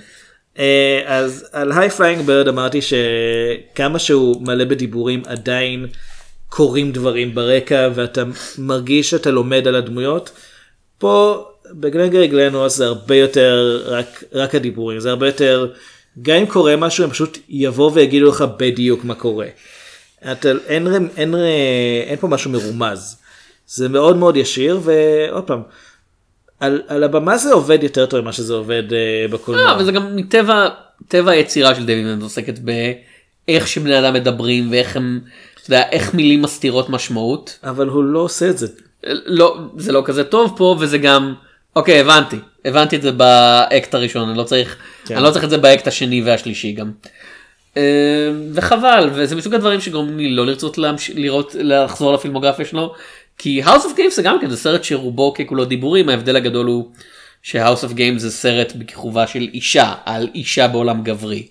אה, 0.59 1.01
אז 1.05 1.45
על 1.51 1.71
High 1.71 1.89
Flying 1.89 2.25
Bird 2.25 2.47
אמרתי 2.47 2.79
שכמה 2.81 3.99
שהוא 3.99 4.41
מלא 4.41 4.63
בדיבורים 4.65 5.21
עדיין 5.25 5.87
קורים 6.49 6.91
דברים 6.91 7.35
ברקע 7.35 7.89
ואתה 7.95 8.23
מרגיש 8.57 9.09
שאתה 9.09 9.31
לומד 9.31 9.67
על 9.67 9.75
הדמויות. 9.75 10.31
פה 10.97 11.45
בגלנגרי 11.71 12.27
גלנרוס 12.27 12.75
זה 12.75 12.85
הרבה 12.85 13.15
יותר 13.15 13.81
רק, 13.85 14.23
רק 14.33 14.55
הדיבורים 14.55 14.99
זה 14.99 15.09
הרבה 15.09 15.25
יותר 15.25 15.67
גם 16.21 16.35
אם 16.37 16.45
קורה 16.45 16.75
משהו 16.75 17.03
הם 17.03 17.09
פשוט 17.09 17.37
יבואו 17.49 17.93
ויגידו 17.93 18.29
לך 18.29 18.45
בדיוק 18.57 19.03
מה 19.05 19.15
קורה. 19.15 19.47
אתה, 20.31 20.49
אין, 20.67 20.87
אין, 20.93 21.07
אין, 21.17 21.35
אין 22.07 22.17
פה 22.19 22.27
משהו 22.27 22.51
מרומז. 22.51 23.20
זה 23.73 23.89
מאוד 23.89 24.17
מאוד 24.17 24.37
ישיר 24.37 24.79
ועוד 24.83 25.43
פעם. 25.43 25.61
על, 26.59 26.81
על 26.87 27.03
הבמה 27.03 27.37
זה 27.37 27.53
עובד 27.53 27.83
יותר 27.83 28.05
טוב 28.05 28.21
ממה 28.21 28.33
שזה 28.33 28.53
עובד 28.53 28.93
אה, 28.93 29.25
בקולנוע. 29.31 29.65
לא, 29.65 29.71
אבל 29.71 29.83
זה 29.83 29.91
גם 29.91 30.15
מטבע 30.15 30.69
טבע 31.07 31.31
היצירה 31.31 31.75
של 31.75 32.03
מנד 32.03 32.21
עוסקת 32.21 32.59
באיך 32.59 33.67
שבני 33.67 33.99
אדם 33.99 34.13
מדברים 34.13 34.71
ואיך 34.71 34.95
הם, 34.95 35.19
אתה 35.53 35.69
יודע, 35.69 35.89
איך 35.91 36.13
מילים 36.13 36.41
מסתירות 36.41 36.89
משמעות. 36.89 37.59
אבל 37.63 37.87
הוא 37.87 38.03
לא 38.03 38.19
עושה 38.19 38.49
את 38.49 38.57
זה. 38.57 38.67
לא, 39.25 39.57
זה 39.77 39.91
לא 39.91 40.01
כזה 40.05 40.23
טוב 40.23 40.53
פה 40.57 40.75
וזה 40.79 40.97
גם, 40.97 41.33
אוקיי 41.75 41.99
הבנתי, 41.99 42.37
הבנתי 42.65 42.95
את 42.95 43.01
זה 43.01 43.11
באקט 43.11 43.93
הראשון, 43.93 44.29
אני 44.29 44.37
לא 44.37 44.43
צריך, 44.43 44.75
כן. 45.05 45.15
אני 45.15 45.23
לא 45.23 45.31
צריך 45.31 45.43
את 45.43 45.49
זה 45.49 45.57
באקט 45.57 45.87
השני 45.87 46.21
והשלישי 46.21 46.71
גם. 46.71 46.91
אה, 47.77 48.31
וחבל, 48.53 49.09
וזה 49.13 49.35
מסוג 49.35 49.53
הדברים 49.53 49.81
שגורמים 49.81 50.17
לי 50.17 50.29
לא 50.29 50.45
לרצות 50.45 50.77
להמש... 50.77 51.11
לראות, 51.15 51.55
לחזור 51.59 52.13
לפילמוגרפיה 52.13 52.65
שלו, 52.65 52.93
כי 53.37 53.63
House 53.63 53.83
of 53.83 53.97
Games 53.97 54.15
זה 54.15 54.21
גם 54.21 54.37
כן, 54.41 54.49
זה 54.49 54.57
סרט 54.57 54.83
שרובו 54.83 55.33
ככולו 55.33 55.65
דיבורים, 55.65 56.09
ההבדל 56.09 56.35
הגדול 56.35 56.65
הוא 56.65 56.91
ש-House 57.43 57.83
of 57.83 57.93
Games 57.93 58.17
זה 58.17 58.31
סרט 58.31 58.73
בכיכובה 58.75 59.27
של 59.27 59.47
אישה, 59.53 59.93
על 60.05 60.29
אישה 60.35 60.67
בעולם 60.67 61.03
גברי. 61.03 61.47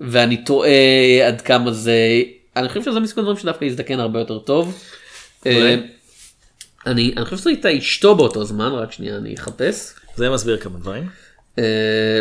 ואני 0.00 0.36
תוהה 0.36 1.26
עד 1.26 1.40
כמה 1.40 1.72
זה, 1.72 2.22
אני 2.56 2.68
חושב 2.68 2.82
שזה 2.82 3.00
מסוג 3.00 3.18
הדברים 3.18 3.38
שדווקא 3.38 3.64
יזדקן 3.64 4.00
הרבה 4.00 4.18
יותר 4.18 4.38
טוב. 4.38 4.82
אה, 5.46 5.76
אני, 6.86 7.12
אני 7.16 7.24
חושב 7.24 7.36
שזו 7.36 7.50
הייתה 7.50 7.78
אשתו 7.78 8.14
באותו 8.14 8.44
זמן, 8.44 8.72
רק 8.72 8.92
שנייה 8.92 9.16
אני 9.16 9.34
אחפש. 9.34 9.92
זה 10.16 10.30
מסביר 10.30 10.56
כמה 10.56 10.78
דברים. 10.78 11.08
אה, 11.58 12.20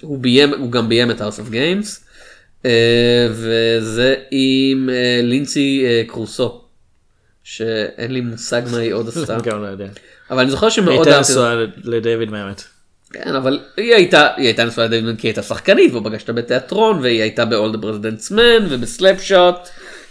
הוא, 0.00 0.18
ביים, 0.18 0.54
הוא 0.54 0.72
גם 0.72 0.88
ביים 0.88 1.10
את 1.10 1.20
House 1.20 1.38
of 1.48 1.52
Games, 1.52 1.88
אה, 2.66 3.28
וזה 3.30 4.14
עם 4.30 4.88
לינסי 5.22 5.84
אה, 5.86 6.02
קרוסו, 6.06 6.61
שאין 7.44 8.12
לי 8.12 8.20
מושג 8.20 8.62
מה 8.72 8.78
היא 8.78 8.92
עוד 8.92 9.08
עשתה, 9.16 9.38
גם 9.42 9.62
לא 9.62 9.66
יודע. 9.66 9.86
אבל 10.30 10.40
אני 10.40 10.50
זוכר 10.50 10.66
היא 10.66 10.72
שמאוד 10.72 11.06
הייתה 11.06 11.16
אהבתי 11.16 11.32
נשואה 11.32 11.64
לדייוויד 11.84 12.30
מאמת. 12.30 12.64
כן, 13.12 13.34
אבל 13.34 13.60
היא 13.76 13.94
הייתה, 13.94 14.28
היא 14.36 14.46
הייתה 14.46 14.64
נשואה 14.64 14.86
לדייוויד 14.86 15.20
כי 15.20 15.26
היא 15.26 15.30
הייתה 15.30 15.42
שחקנית, 15.42 15.94
אותה 15.94 16.32
בתיאטרון, 16.32 16.98
והיא 16.98 17.22
הייתה 17.22 17.44
ב-all 17.44 17.74
the 17.74 17.78
president's 17.78 18.32
man 18.32 18.62
ובסלאפ 18.70 19.22
שוט. 19.22 19.56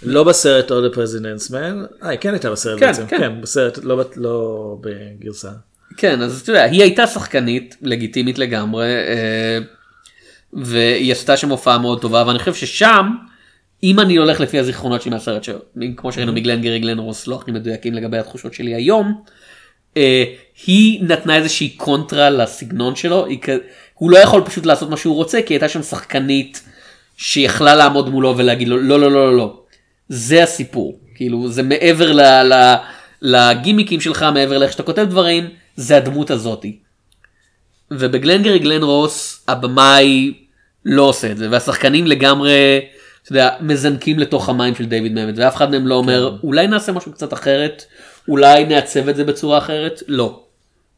לא 0.03 0.23
בסרט 0.23 0.71
All 0.71 0.93
the 0.93 0.95
President's 0.95 1.51
Man. 1.51 2.03
אה, 2.03 2.09
היא 2.09 2.19
כן 2.19 2.29
הייתה 2.29 2.51
בסרט 2.51 2.79
כן, 2.79 2.85
בעצם. 2.85 3.07
כן. 3.07 3.17
כן, 3.17 3.41
בסרט, 3.41 3.79
לא 3.83 4.03
לא 4.15 4.77
בגרסה. 4.81 5.49
כן, 5.97 6.21
אז 6.21 6.41
אתה 6.41 6.51
יודע, 6.51 6.63
היא 6.63 6.81
הייתה 6.81 7.07
שחקנית 7.07 7.77
לגיטימית 7.81 8.39
לגמרי, 8.39 8.85
אה, 8.85 9.57
והיא 10.53 11.11
עשתה 11.11 11.37
שם 11.37 11.49
הופעה 11.49 11.77
מאוד 11.77 12.01
טובה 12.01 12.23
ואני 12.27 12.39
חושב 12.39 12.53
ששם 12.53 13.05
אם 13.83 13.99
אני 13.99 14.15
הולך 14.15 14.39
לפי 14.39 14.59
הזיכרונות 14.59 15.01
שלי 15.01 15.11
מהסרט 15.11 15.43
שלו 15.43 15.59
כמו 15.97 16.11
שראינו 16.11 16.33
מגלן 16.33 16.61
גרי 16.61 16.79
גלן 16.79 16.99
רוס 16.99 17.27
לא 17.27 17.35
הכי 17.35 17.51
מדויקים 17.51 17.93
לגבי 17.93 18.17
התחושות 18.17 18.53
שלי 18.53 18.75
היום. 18.75 19.21
אה, 19.97 20.23
היא 20.65 21.03
נתנה 21.03 21.35
איזושהי 21.35 21.69
קונטרה 21.69 22.29
לסגנון 22.29 22.95
שלו 22.95 23.25
היא, 23.25 23.39
הוא 23.93 24.11
לא 24.11 24.17
יכול 24.17 24.41
פשוט 24.45 24.65
לעשות 24.65 24.89
מה 24.89 24.97
שהוא 24.97 25.15
רוצה 25.15 25.41
כי 25.45 25.53
הייתה 25.53 25.69
שם 25.69 25.83
שחקנית 25.83 26.63
שיכלה 27.17 27.75
לעמוד 27.75 28.09
מולו 28.09 28.37
ולהגיד 28.37 28.67
לו 28.67 28.77
לא 28.77 28.99
לא 28.99 29.11
לא 29.11 29.25
לא 29.25 29.37
לא 29.37 29.59
זה 30.09 30.43
הסיפור 30.43 30.99
כאילו 31.15 31.49
זה 31.49 31.63
מעבר 31.63 32.11
ל, 32.11 32.21
ל, 32.21 32.75
לגימיקים 33.21 34.01
שלך 34.01 34.25
מעבר 34.33 34.57
לאיך 34.57 34.71
שאתה 34.71 34.83
כותב 34.83 35.05
דברים 35.09 35.49
זה 35.75 35.97
הדמות 35.97 36.31
הזאתי. 36.31 36.79
ובגלנגרי 37.91 38.59
גלן 38.59 38.83
רוס 38.83 39.43
הבמאי 39.47 40.33
לא 40.85 41.03
עושה 41.03 41.31
את 41.31 41.37
זה 41.37 41.47
והשחקנים 41.51 42.07
לגמרי 42.07 42.79
אתה 43.23 43.31
יודע, 43.31 43.49
מזנקים 43.61 44.19
לתוך 44.19 44.49
המים 44.49 44.75
של 44.75 44.85
דיוויד 44.85 45.13
ממט 45.13 45.35
ואף 45.37 45.55
אחד 45.55 45.71
מהם 45.71 45.87
לא 45.87 45.95
אומר 45.95 46.37
אולי 46.43 46.67
נעשה 46.67 46.91
משהו 46.91 47.11
קצת 47.11 47.33
אחרת 47.33 47.83
אולי 48.27 48.65
נעצב 48.65 49.09
את 49.09 49.15
זה 49.15 49.23
בצורה 49.23 49.57
אחרת 49.57 50.03
לא. 50.07 50.43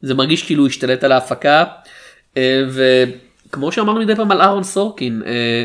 זה 0.02 0.14
מרגיש 0.14 0.44
כאילו 0.44 0.68
השתלט 0.68 1.04
על 1.04 1.12
ההפקה 1.12 1.64
אה, 2.38 2.64
וכמו 2.70 3.72
שאמרנו 3.72 4.00
מדי 4.00 4.16
פעם 4.16 4.32
על 4.32 4.42
אהרון 4.42 4.64
סורקין 4.64 5.22
אה, 5.26 5.64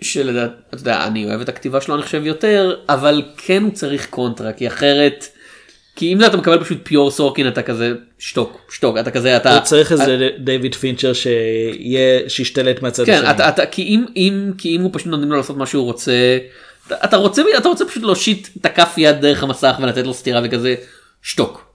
שלדעת, 0.00 0.50
אתה 0.68 0.76
יודע, 0.76 1.06
אני 1.06 1.24
אוהב 1.24 1.40
את 1.40 1.48
הכתיבה 1.48 1.80
שלו 1.80 1.94
אני 1.94 2.02
חושב 2.02 2.26
יותר 2.26 2.76
אבל 2.88 3.22
כן 3.36 3.62
הוא 3.62 3.72
צריך 3.72 4.06
קונטרה 4.10 4.52
כי 4.52 4.66
אחרת. 4.66 5.28
כי 5.98 6.12
אם 6.12 6.24
אתה 6.24 6.36
מקבל 6.36 6.64
פשוט 6.64 6.78
פיור 6.82 7.10
סורקין 7.10 7.48
אתה 7.48 7.62
כזה 7.62 7.92
שתוק 8.18 8.60
שתוק 8.70 8.98
אתה 8.98 9.10
כזה 9.10 9.36
אתה 9.36 9.54
הוא 9.54 9.64
צריך 9.64 9.92
איזה 9.92 10.28
דיוויד 10.38 10.74
פינצ'ר 10.74 11.12
שיהיה 11.12 12.28
שישתלט 12.28 12.82
מהצד 12.82 13.06
כן, 13.06 13.14
השני. 13.14 13.30
אתה, 13.30 13.48
אתה, 13.48 13.66
כי, 13.66 13.82
אם, 13.82 14.04
אם, 14.16 14.52
כי 14.58 14.76
אם 14.76 14.80
הוא 14.80 14.90
פשוט 14.92 15.06
נותנים 15.06 15.30
לו 15.30 15.36
לעשות 15.36 15.56
מה 15.56 15.66
שהוא 15.66 15.84
רוצה, 15.84 16.38
אתה, 16.86 16.94
אתה, 17.04 17.16
רוצה, 17.16 17.42
אתה 17.58 17.68
רוצה 17.68 17.84
פשוט 17.84 18.02
להושיט 18.02 18.48
את 18.60 18.66
הכף 18.66 18.94
יד 18.96 19.20
דרך 19.20 19.42
המסך 19.42 19.76
ולתת 19.82 20.06
לו 20.06 20.14
סטירה 20.14 20.40
וכזה, 20.44 20.74
שתוק. 21.22 21.72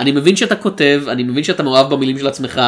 אני 0.00 0.12
מבין 0.12 0.36
שאתה 0.36 0.56
כותב, 0.56 1.02
אני 1.08 1.22
מבין 1.22 1.44
שאתה 1.44 1.62
מאוהב 1.62 1.94
במילים 1.94 2.18
של 2.18 2.26
עצמך, 2.26 2.60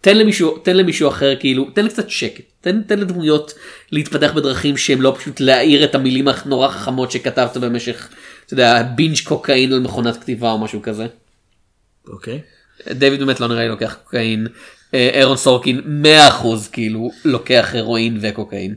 תן 0.00 0.18
למישהו, 0.18 0.58
תן 0.58 0.76
למישהו 0.76 1.08
אחר 1.08 1.36
כאילו, 1.40 1.70
תן 1.74 1.84
לי 1.84 1.90
קצת 1.90 2.10
שקט, 2.10 2.44
תן, 2.60 2.82
תן 2.82 2.98
לדמויות 2.98 3.54
להתפתח 3.92 4.32
בדרכים 4.34 4.76
שהם 4.76 5.02
לא 5.02 5.14
פשוט 5.18 5.40
להעיר 5.40 5.84
את 5.84 5.94
המילים 5.94 6.28
הנורא 6.28 6.68
חכמות 6.68 7.10
שכתבת 7.10 7.56
במשך, 7.56 8.08
אתה 8.52 8.60
יודע, 8.60 8.82
בינג' 8.82 9.16
קוקאין 9.24 9.72
על 9.72 9.80
מכונת 9.80 10.16
כתיבה 10.16 10.50
או 10.50 10.58
משהו 10.58 10.82
כזה. 10.82 11.06
אוקיי. 12.08 12.40
דיוויד 12.90 13.20
באמת 13.20 13.40
לא 13.40 13.48
נראה 13.48 13.62
לי 13.62 13.68
לוקח 13.68 13.96
קוקאין, 14.04 14.46
אה, 14.94 15.10
אירון 15.12 15.36
סורקין 15.36 16.04
100% 16.04 16.68
כאילו 16.72 17.10
לוקח 17.24 17.70
הרואין 17.74 18.18
וקוקאין. 18.22 18.74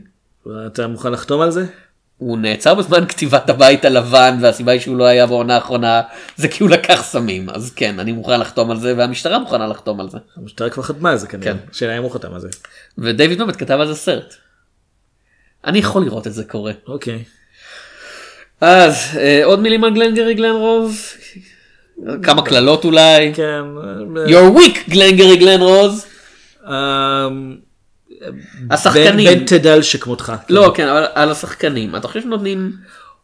אתה 0.66 0.86
מוכן 0.86 1.12
לחתום 1.12 1.40
על 1.40 1.50
זה? 1.50 1.66
הוא 2.18 2.38
נעצר 2.38 2.74
בזמן 2.74 3.06
כתיבת 3.06 3.50
הבית 3.50 3.84
הלבן 3.84 4.38
והסיבה 4.40 4.72
היא 4.72 4.80
שהוא 4.80 4.96
לא 4.96 5.04
היה 5.04 5.26
בעונה 5.26 5.54
האחרונה 5.54 6.02
זה 6.36 6.48
כי 6.48 6.62
הוא 6.62 6.70
לקח 6.70 7.02
סמים 7.02 7.50
אז 7.50 7.70
כן 7.70 8.00
אני 8.00 8.12
מוכן 8.12 8.40
לחתום 8.40 8.70
על 8.70 8.80
זה 8.80 8.94
והמשטרה 8.96 9.38
מוכנה 9.38 9.66
לחתום 9.66 10.00
על 10.00 10.10
זה. 10.10 10.18
המשטרה 10.36 10.70
כבר 10.70 10.82
חתמה 10.82 11.10
על 11.10 11.16
זה 11.16 11.26
כנראה. 11.26 11.52
כן. 11.52 11.58
שאלה 11.72 11.98
אם 11.98 12.02
הוא 12.02 12.10
חתם 12.10 12.34
על 12.34 12.40
זה. 12.40 12.48
ודייוויד 12.98 13.38
באמת 13.38 13.56
כתב 13.56 13.78
על 13.80 13.86
זה 13.86 13.94
סרט. 13.94 14.34
אני 15.64 15.78
יכול 15.78 16.04
לראות 16.04 16.26
את 16.26 16.32
זה 16.32 16.44
קורה. 16.44 16.72
אוקיי. 16.86 17.24
אז 18.60 18.94
אה, 19.18 19.44
עוד 19.44 19.60
מילים 19.60 19.84
על 19.84 19.94
גלנגרי 19.94 20.34
גלן 20.34 20.54
רוז? 20.54 21.12
כמה 22.22 22.42
קללות 22.42 22.84
אולי? 22.84 23.32
כן. 23.34 23.62
You're 24.26 24.58
weak 24.58 24.90
גלנגרי 24.90 25.36
גלן 25.36 25.60
רוז. 25.60 26.06
אמ, 26.68 27.56
השחקנים. 28.70 29.38
בן 29.38 29.44
תדל 29.44 29.82
שכמותך. 29.82 30.32
לא 30.48 30.72
כן 30.74 30.88
אבל 30.88 31.06
על 31.14 31.30
השחקנים 31.30 31.96
אתה 31.96 32.08
חושב 32.08 32.20
שנותנים 32.20 32.72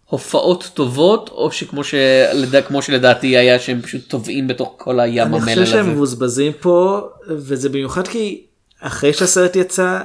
הופעות 0.04 0.70
טובות 0.74 1.28
או 1.28 1.52
שכמו 1.52 1.84
שלד... 1.84 2.64
כמו 2.66 2.82
שלדעתי 2.82 3.26
היה 3.26 3.58
שהם 3.58 3.82
פשוט 3.82 4.08
טובעים 4.08 4.48
בתוך 4.48 4.74
כל 4.76 5.00
הים 5.00 5.26
אני 5.26 5.36
המלל 5.36 5.54
חושב 5.54 5.66
שהם 5.66 5.80
הזה. 5.80 5.90
מבוזבזים 5.90 6.52
פה 6.60 7.00
וזה 7.28 7.68
במיוחד 7.68 8.08
כי 8.08 8.44
אחרי 8.80 9.12
שהסרט 9.12 9.56
יצא 9.56 10.00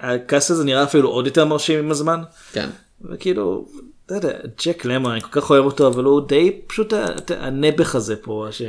הקאסט 0.00 0.50
הזה 0.50 0.64
נראה 0.64 0.82
אפילו 0.82 1.08
עוד 1.08 1.26
יותר 1.26 1.44
מרשים 1.44 1.78
עם 1.78 1.90
הזמן. 1.90 2.20
כן. 2.52 2.68
וכאילו, 3.10 3.66
לא 4.10 4.16
יודע, 4.16 4.32
ג'ק 4.66 4.84
למה 4.84 5.12
אני 5.12 5.20
כל 5.20 5.40
כך 5.40 5.50
אוהב 5.50 5.64
אותו 5.64 5.88
אבל 5.88 6.04
הוא 6.04 6.28
די 6.28 6.60
פשוט 6.66 6.94
אתה- 6.94 7.34
הנעבך 7.46 7.94
הזה 7.94 8.16
פה 8.16 8.46
ש... 8.50 8.62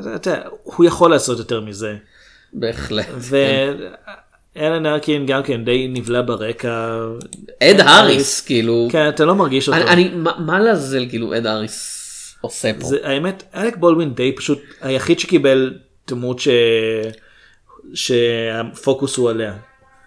אתה 0.00 0.28
יודע, 0.28 0.42
הוא 0.62 0.86
יכול 0.86 1.10
לעשות 1.10 1.38
יותר 1.38 1.60
מזה. 1.60 1.96
בהחלט. 2.52 3.06
ואלן 4.56 4.86
ארקין 4.86 5.26
גם 5.26 5.42
כן 5.42 5.64
די 5.64 5.88
נבלע 5.88 6.22
ברקע. 6.26 6.98
אד 7.62 7.80
האריס 7.80 8.40
כאילו. 8.40 8.88
כן 8.92 9.08
אתה 9.08 9.24
לא 9.24 9.34
מרגיש 9.34 9.68
אותו. 9.68 9.80
אני, 9.88 10.10
מה, 10.38 10.58
לעזל 10.60 11.06
כאילו 11.08 11.36
אד 11.36 11.46
האריס 11.46 12.36
עושה 12.40 12.70
פה. 12.80 12.86
האמת 13.02 13.42
אלק 13.54 13.76
בולדווין 13.76 14.14
די 14.14 14.32
פשוט 14.36 14.60
היחיד 14.80 15.18
שקיבל 15.18 15.74
דמות. 16.08 16.40
שהפוקוס 17.94 19.16
הוא 19.16 19.30
עליה. 19.30 19.54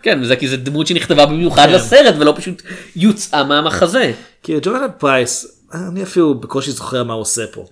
כן 0.03 0.23
זה 0.23 0.35
כי 0.35 0.47
זה 0.47 0.57
דמות 0.57 0.87
שנכתבה 0.87 1.25
במיוחד 1.25 1.65
כן. 1.65 1.73
לסרט 1.73 2.15
ולא 2.19 2.33
פשוט 2.37 2.61
יוצאה 2.95 3.43
מהמחזה. 3.43 4.11
כי 4.43 4.53
ג'ונתן 4.61 4.85
פרייס 4.97 5.61
אני 5.73 6.03
אפילו 6.03 6.33
בקושי 6.35 6.71
זוכר 6.71 7.03
מה 7.03 7.13
הוא 7.13 7.21
עושה 7.21 7.41
פה. 7.53 7.65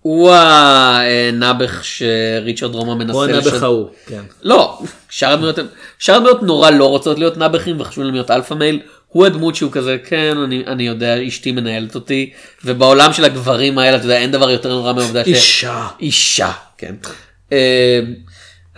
הוא 0.00 0.30
הנעבעך 0.32 1.80
שריצ'רד 1.84 2.74
רומה 2.74 2.94
מנסה 2.94 3.12
הוא 3.12 3.24
הנעבעך 3.24 3.46
לשד- 3.54 3.62
ההוא. 3.62 3.88
כן. 4.06 4.20
לא, 4.42 4.78
שאר 5.08 5.32
הדמויות 5.32 5.58
שאר 5.98 6.14
הדמויות 6.14 6.42
נורא 6.42 6.70
לא 6.70 6.88
רוצות 6.88 7.18
להיות 7.18 7.36
נעבעכים 7.36 7.80
וחשוב 7.80 8.04
להם 8.04 8.14
להיות 8.14 8.30
alpha 8.30 8.54
male. 8.54 8.80
הוא 9.08 9.26
הדמות 9.26 9.54
שהוא 9.56 9.72
כזה 9.72 9.96
כן 10.04 10.36
אני, 10.44 10.64
אני 10.66 10.86
יודע 10.86 11.26
אשתי 11.28 11.52
מנהלת 11.52 11.94
אותי 11.94 12.30
ובעולם 12.64 13.12
של 13.12 13.24
הגברים 13.24 13.78
האלה 13.78 13.96
אתה 13.96 14.04
יודע 14.04 14.16
אין 14.18 14.30
דבר 14.32 14.50
יותר 14.50 14.68
נורא 14.68 14.92
מהעובדה 14.92 15.24
ש... 15.24 15.28
אישה. 15.28 15.86
אישה 16.00 16.50
כן. 16.78 16.94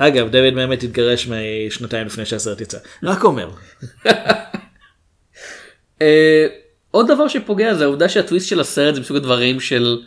אגב 0.07 0.29
דויד 0.29 0.55
מאמט 0.55 0.83
התגרש 0.83 1.29
משנתיים 1.29 2.07
לפני 2.07 2.27
שהסרט 2.27 2.61
יצא. 2.61 2.79
רק 3.03 3.25
אומר. 3.25 3.51
אה, 6.03 6.47
עוד 6.91 7.09
דבר 7.09 7.29
שפוגע 7.29 7.75
זה 7.75 7.85
העובדה 7.85 8.09
שהטוויסט 8.09 8.49
של 8.49 8.61
הסרט 8.61 8.95
זה 8.95 9.01
מסוג 9.01 9.17
הדברים 9.17 9.61
של 9.61 9.99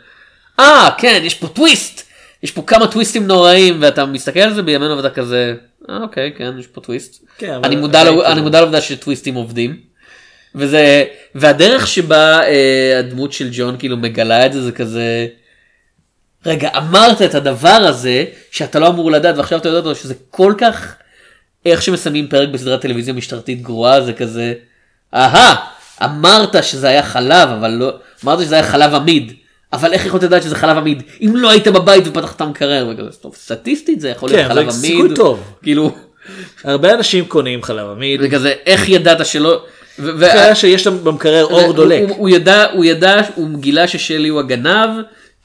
אה 0.60 0.90
כן 0.98 1.22
יש 1.24 1.36
פה 1.36 1.48
טוויסט 1.48 2.02
יש 2.44 2.52
פה 2.52 2.62
כמה 2.68 2.88
טוויסטים 2.88 3.28
נוראים 3.28 3.78
ואתה 3.82 4.06
מסתכל 4.06 4.40
על 4.40 4.54
זה 4.54 4.62
בימינו 4.62 4.98
ואתה 4.98 5.10
כזה 5.10 5.56
אה, 5.90 5.98
אוקיי 6.02 6.34
כן 6.38 6.52
יש 6.60 6.68
פה 6.68 6.82
טוויסט 6.82 7.26
כן, 7.38 7.60
אני 7.64 8.42
מודע 8.42 8.60
לעובדה 8.62 8.82
שטוויסטים 8.82 9.36
עובדים 9.36 9.78
וזה 10.56 11.06
והדרך 11.36 11.88
שבה 11.88 12.40
אה, 12.44 13.00
הדמות 13.00 13.34
של 13.34 13.50
ג'ון 13.52 13.76
כאילו 13.80 13.98
מגלה 13.98 14.46
את 14.46 14.54
זה 14.54 14.62
זה 14.62 14.72
כזה 14.72 15.28
רגע 16.46 16.70
אמרת 16.78 17.22
את 17.22 17.36
הדבר 17.36 17.70
הזה 17.70 18.26
שאתה 18.52 18.80
לא 18.80 18.88
אמור 18.88 19.12
לדעת 19.12 19.38
ועכשיו 19.38 19.60
אתה 19.60 19.70
יודע 19.70 19.80
אותו 19.80 19.96
שזה 19.96 20.14
כל 20.30 20.54
כך 20.58 20.96
איך 21.66 21.82
שמסיימים 21.82 22.28
פרק 22.28 22.50
בסדרת 22.50 22.82
טלוויזיה 22.82 23.14
משטרתית 23.14 23.62
גרועה 23.62 24.02
זה 24.02 24.14
כזה 24.14 24.54
אהה 25.14 25.56
אמרת 26.04 26.64
שזה 26.64 26.88
היה 26.88 27.04
חלב 27.04 27.50
אבל 27.50 27.70
לא 27.72 27.94
אמרת 28.26 28.40
שזה 28.40 28.56
היה 28.56 28.64
חלב 28.64 28.94
עמיד 28.96 29.34
אבל 29.74 29.94
איך 29.94 30.06
יכולת 30.06 30.24
לדעת 30.24 30.44
שזה 30.44 30.56
חלב 30.56 30.78
עמיד 30.78 31.04
אם 31.22 31.36
לא 31.36 31.50
היית 31.50 31.68
בבית 31.68 32.08
ופתחת 32.08 32.42
מקרר 32.42 32.88
וכזה 32.92 33.18
טוב 33.22 33.36
סטטיסטית 33.36 34.02
זה 34.02 34.10
יכול 34.10 34.30
להיות 34.30 34.42
כן, 34.42 34.48
חלב 34.48 34.70
זה 34.70 34.88
עמיד 34.88 35.02
סיכוי 35.02 35.16
טוב. 35.16 35.44
כאילו 35.64 35.96
הרבה 36.64 36.94
אנשים 36.94 37.26
קונים 37.26 37.64
חלב 37.64 37.90
עמיד. 37.90 38.20
וכזה 38.24 38.54
איך 38.66 38.90
ידעת 38.90 39.26
שלא. 39.26 39.62
ו- 40.00 40.10
ו- 40.20 40.56
שיש 40.56 40.84
שם 40.84 41.04
במקרר 41.04 41.44
אור 41.46 41.62
הוא- 41.62 41.74
דולק. 41.76 42.02
הוא, 42.10 42.18
הוא 42.18 42.30
ידע, 42.30 42.66
הוא 42.74 42.86
ידע, 42.86 43.22
הוא 43.36 43.60
גילה 43.60 43.88
ששלי 43.88 44.28
הוא 44.28 44.40
הגנב, 44.40 44.90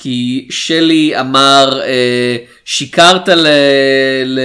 כי 0.03 0.47
שלי 0.51 1.21
אמר, 1.21 1.81
אה, 1.83 2.37
שיקרת 2.65 3.29
ל- 3.29 4.39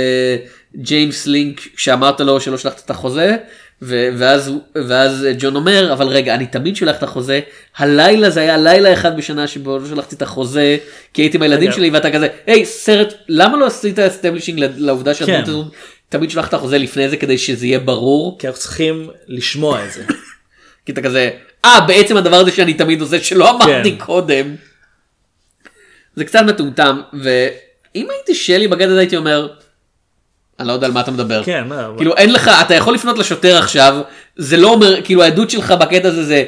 לג'יימס 0.73 1.27
לינגק 1.27 1.61
כשאמרת 1.76 2.19
לו 2.19 2.40
שלא 2.41 2.57
שלחת 2.57 2.82
את 2.86 2.90
החוזה, 2.90 3.36
ו- 3.82 4.10
ואז, 4.18 4.52
ואז 4.88 5.27
ג'ון 5.40 5.56
אומר, 5.56 5.94
אבל 5.94 6.07
רגע, 6.07 6.36
אני 6.36 6.45
תמיד 6.45 6.76
שולח 6.76 6.98
את 6.98 7.03
החוזה, 7.03 7.40
הלילה 7.77 8.30
זה 8.30 8.40
היה 8.40 8.57
לילה 8.57 8.94
אחד 8.94 9.18
בשנה 9.18 9.48
שבו 9.48 9.77
לא 9.80 9.88
שלחתי 9.90 10.15
את 10.15 10.22
החוזה, 10.22 10.77
כי 11.14 11.22
הייתי 11.22 11.38
עם 11.38 11.41
הילדים. 11.44 11.72
שלי, 11.72 11.90
ואתה 11.90 12.11
כזה, 12.11 12.27
היי, 12.48 12.65
סרט, 12.65 13.14
למה 13.30 13.57
לא 13.57 13.65
עשית 13.65 13.99
establishing 13.99 14.60
לעובדה 14.77 15.14
שהדמות 15.14 15.45
כן. 15.45 15.52
הזאת, 15.52 15.68
תמיד 16.10 16.32
שלח 16.32 16.48
את 16.48 16.53
החוזה 16.53 16.77
לפני 16.77 17.10
זה 17.10 17.18
כדי 17.18 17.38
שזה 17.38 17.65
יהיה 17.65 17.80
ברור. 17.80 18.38
כי 18.40 18.48
אנחנו 18.48 18.61
צריכים 18.61 19.10
לשמוע 19.27 19.86
את 19.86 19.91
זה. 19.91 20.03
כי 20.86 20.91
אתה 20.91 21.02
כזה, 21.02 21.30
אה 21.65 21.82
בעצם 21.88 22.18
הדבר 22.18 22.36
הזה 22.36 22.52
שאני 22.52 22.73
תמיד 22.73 23.02
עושה 23.02 23.23
שלא 23.23 23.49
אמרתי 23.49 23.91
כן. 23.91 24.06
קודם. 24.06 24.56
זה 26.15 26.25
קצת 26.25 26.41
מטומטם 26.47 27.01
ואם 27.13 28.07
הייתי 28.09 28.35
שלי 28.35 28.67
בגד 28.67 28.87
הזה 28.89 28.99
הייתי 28.99 29.17
אומר, 29.17 29.47
אני 30.59 30.67
לא 30.67 30.73
יודע 30.73 30.87
על 30.87 30.93
מה 30.93 31.01
אתה 31.01 31.11
מדבר. 31.11 31.43
כן, 31.43 31.63
אבל- 31.71 31.97
כאילו 31.97 32.15
אין 32.17 32.33
לך, 32.33 32.51
אתה 32.65 32.73
יכול 32.73 32.93
לפנות 32.95 33.17
לשוטר 33.17 33.57
עכשיו, 33.57 33.97
זה 34.35 34.57
לא 34.57 34.67
אומר, 34.67 35.01
כאילו 35.03 35.23
העדות 35.23 35.49
שלך 35.49 35.71
בקטע 35.71 36.07
הזה 36.07 36.23
זה 36.23 36.43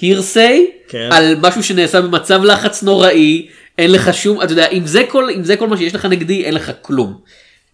הירסיי, 0.00 0.70
כן. 0.88 1.08
על 1.12 1.36
משהו 1.40 1.62
שנעשה 1.62 2.00
במצב 2.00 2.44
לחץ 2.44 2.82
נוראי, 2.82 3.48
אין 3.78 3.92
לך 3.92 4.14
שום, 4.14 4.42
אתה 4.42 4.52
יודע, 4.52 4.68
אם 4.68 4.86
זה 4.86 5.02
כל, 5.08 5.28
אם 5.36 5.44
זה 5.44 5.56
כל 5.56 5.68
מה 5.68 5.76
שיש 5.76 5.94
לך 5.94 6.04
נגדי, 6.04 6.44
אין 6.44 6.54
לך 6.54 6.72
כלום. 6.82 7.18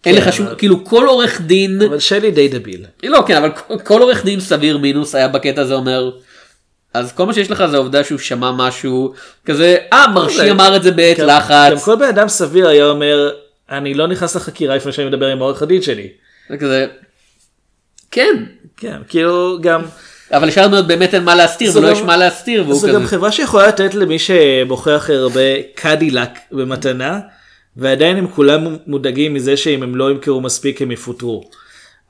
אין 0.05 0.15
לך 0.15 0.33
שום, 0.33 0.47
כאילו 0.57 0.85
כל 0.85 1.05
עורך 1.07 1.41
דין, 1.41 1.81
אבל 1.81 1.99
שלי 1.99 2.31
די 2.31 2.47
דביל. 2.47 2.85
לא 3.03 3.23
כן 3.27 3.35
אבל 3.35 3.49
כל- 3.51 3.79
כל 3.83 4.01
עורך 4.01 4.25
דין 4.25 4.39
סביר 4.39 4.77
מינוס 4.77 5.15
היה 5.15 5.27
בקטע 5.27 5.61
הזה 5.61 5.73
אומר. 5.73 6.11
אז 6.93 7.11
כל 7.11 7.25
מה 7.25 7.33
שיש 7.33 7.51
לך 7.51 7.63
זה 7.65 7.75
העובדה 7.75 8.03
שהוא 8.03 8.19
שמע 8.19 8.51
משהו 8.51 9.13
כזה 9.45 9.77
אה 9.93 10.07
מרשי 10.07 10.51
אמר 10.51 10.75
את 10.75 10.83
זה 10.83 10.91
בעת 10.91 11.19
לחץ. 11.19 11.71
גם 11.71 11.79
כל 11.79 11.95
בן 11.95 12.07
אדם 12.07 12.27
סביר 12.27 12.67
היה 12.67 12.85
אומר, 12.85 13.29
אני 13.69 13.93
לא 13.93 14.07
נכנס 14.07 14.35
לחקירה 14.35 14.75
לפני 14.75 14.91
שאני 14.91 15.07
מדבר 15.07 15.27
עם 15.27 15.41
העורך 15.41 15.61
הדין 15.61 15.81
שלי. 15.81 16.07
זה 16.49 16.57
כזה. 16.57 16.87
כן 18.11 18.43
כן, 18.79 18.97
כאילו 19.07 19.57
גם, 19.61 19.81
אבל 20.31 20.47
לשאר 20.47 20.63
הדמויות 20.63 20.87
באמת 20.87 21.13
אין 21.13 21.23
מה 21.23 21.35
להסתיר 21.35 21.71
זו 21.71 21.79
ולא 21.79 21.87
יש 21.91 22.01
מה 22.01 22.17
להסתיר 22.17 22.63
והוא 22.63 22.75
זו 22.75 22.87
כזה. 22.87 22.97
גם 22.97 23.05
חברה 23.05 23.31
שיכולה 23.31 23.67
לתת 23.67 23.93
למי 23.93 24.19
שבוחר 24.19 24.95
הכי 24.95 25.13
הרבה 25.13 25.41
קדילק 25.75 26.29
במתנה, 26.51 27.19
ועדיין 27.77 28.17
הם 28.17 28.27
כולם 28.27 28.77
מודאגים 28.87 29.33
מזה 29.33 29.57
שאם 29.57 29.83
הם 29.83 29.95
לא 29.95 30.11
ימכרו 30.11 30.41
מספיק 30.41 30.81
הם 30.81 30.91
יפוטרו. 30.91 31.49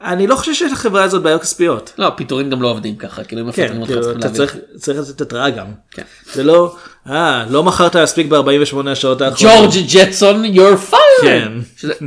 אני 0.01 0.27
לא 0.27 0.35
חושב 0.35 0.53
שיש 0.53 0.71
לחברה 0.71 1.03
הזאת 1.03 1.21
בעיות 1.21 1.41
כספיות. 1.41 1.93
לא 1.97 2.09
פיטורים 2.15 2.49
גם 2.49 2.61
לא 2.61 2.67
עובדים 2.67 2.95
ככה 2.95 3.23
כאילו 3.23 3.41
אם 3.41 3.51
כן, 3.51 3.63
מפטרים 3.63 3.81
אותך 3.81 3.91
כאילו, 3.91 4.03
צריכים 4.03 4.21
להביא. 4.21 4.61
צריך 4.77 4.99
לתת 4.99 5.21
התראה 5.21 5.49
גם. 5.49 5.65
כן. 5.91 6.03
זה 6.33 6.43
לא, 6.43 6.75
אה, 7.09 7.45
לא 7.49 7.63
מכרת 7.63 7.95
מספיק 7.95 8.27
ב-48 8.27 8.89
השעות 8.89 9.21
האחרונות. 9.21 9.69
ג'ורג' 9.73 9.85
ג'טסון 9.93 10.45
you're 10.45 10.91
fired. 10.91 11.21
כן. 11.21 11.51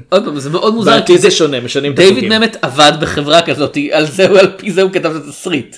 עוד 0.08 0.24
פעם 0.24 0.40
זה 0.40 0.50
מאוד 0.50 0.74
מוזר. 0.74 0.90
בעתיד 0.90 1.20
זה 1.20 1.30
שונה, 1.30 1.60
משנים 1.60 1.92
את 1.92 1.96
דיוויד 1.96 2.12
החוקים. 2.12 2.32
ממט 2.32 2.56
עבד 2.62 2.92
בחברה 3.00 3.42
כזאת 3.42 3.78
על 3.92 4.06
זה 4.68 4.82
הוא 4.82 4.90
כתב 4.92 5.16
את 5.16 5.22
התסריט. 5.28 5.76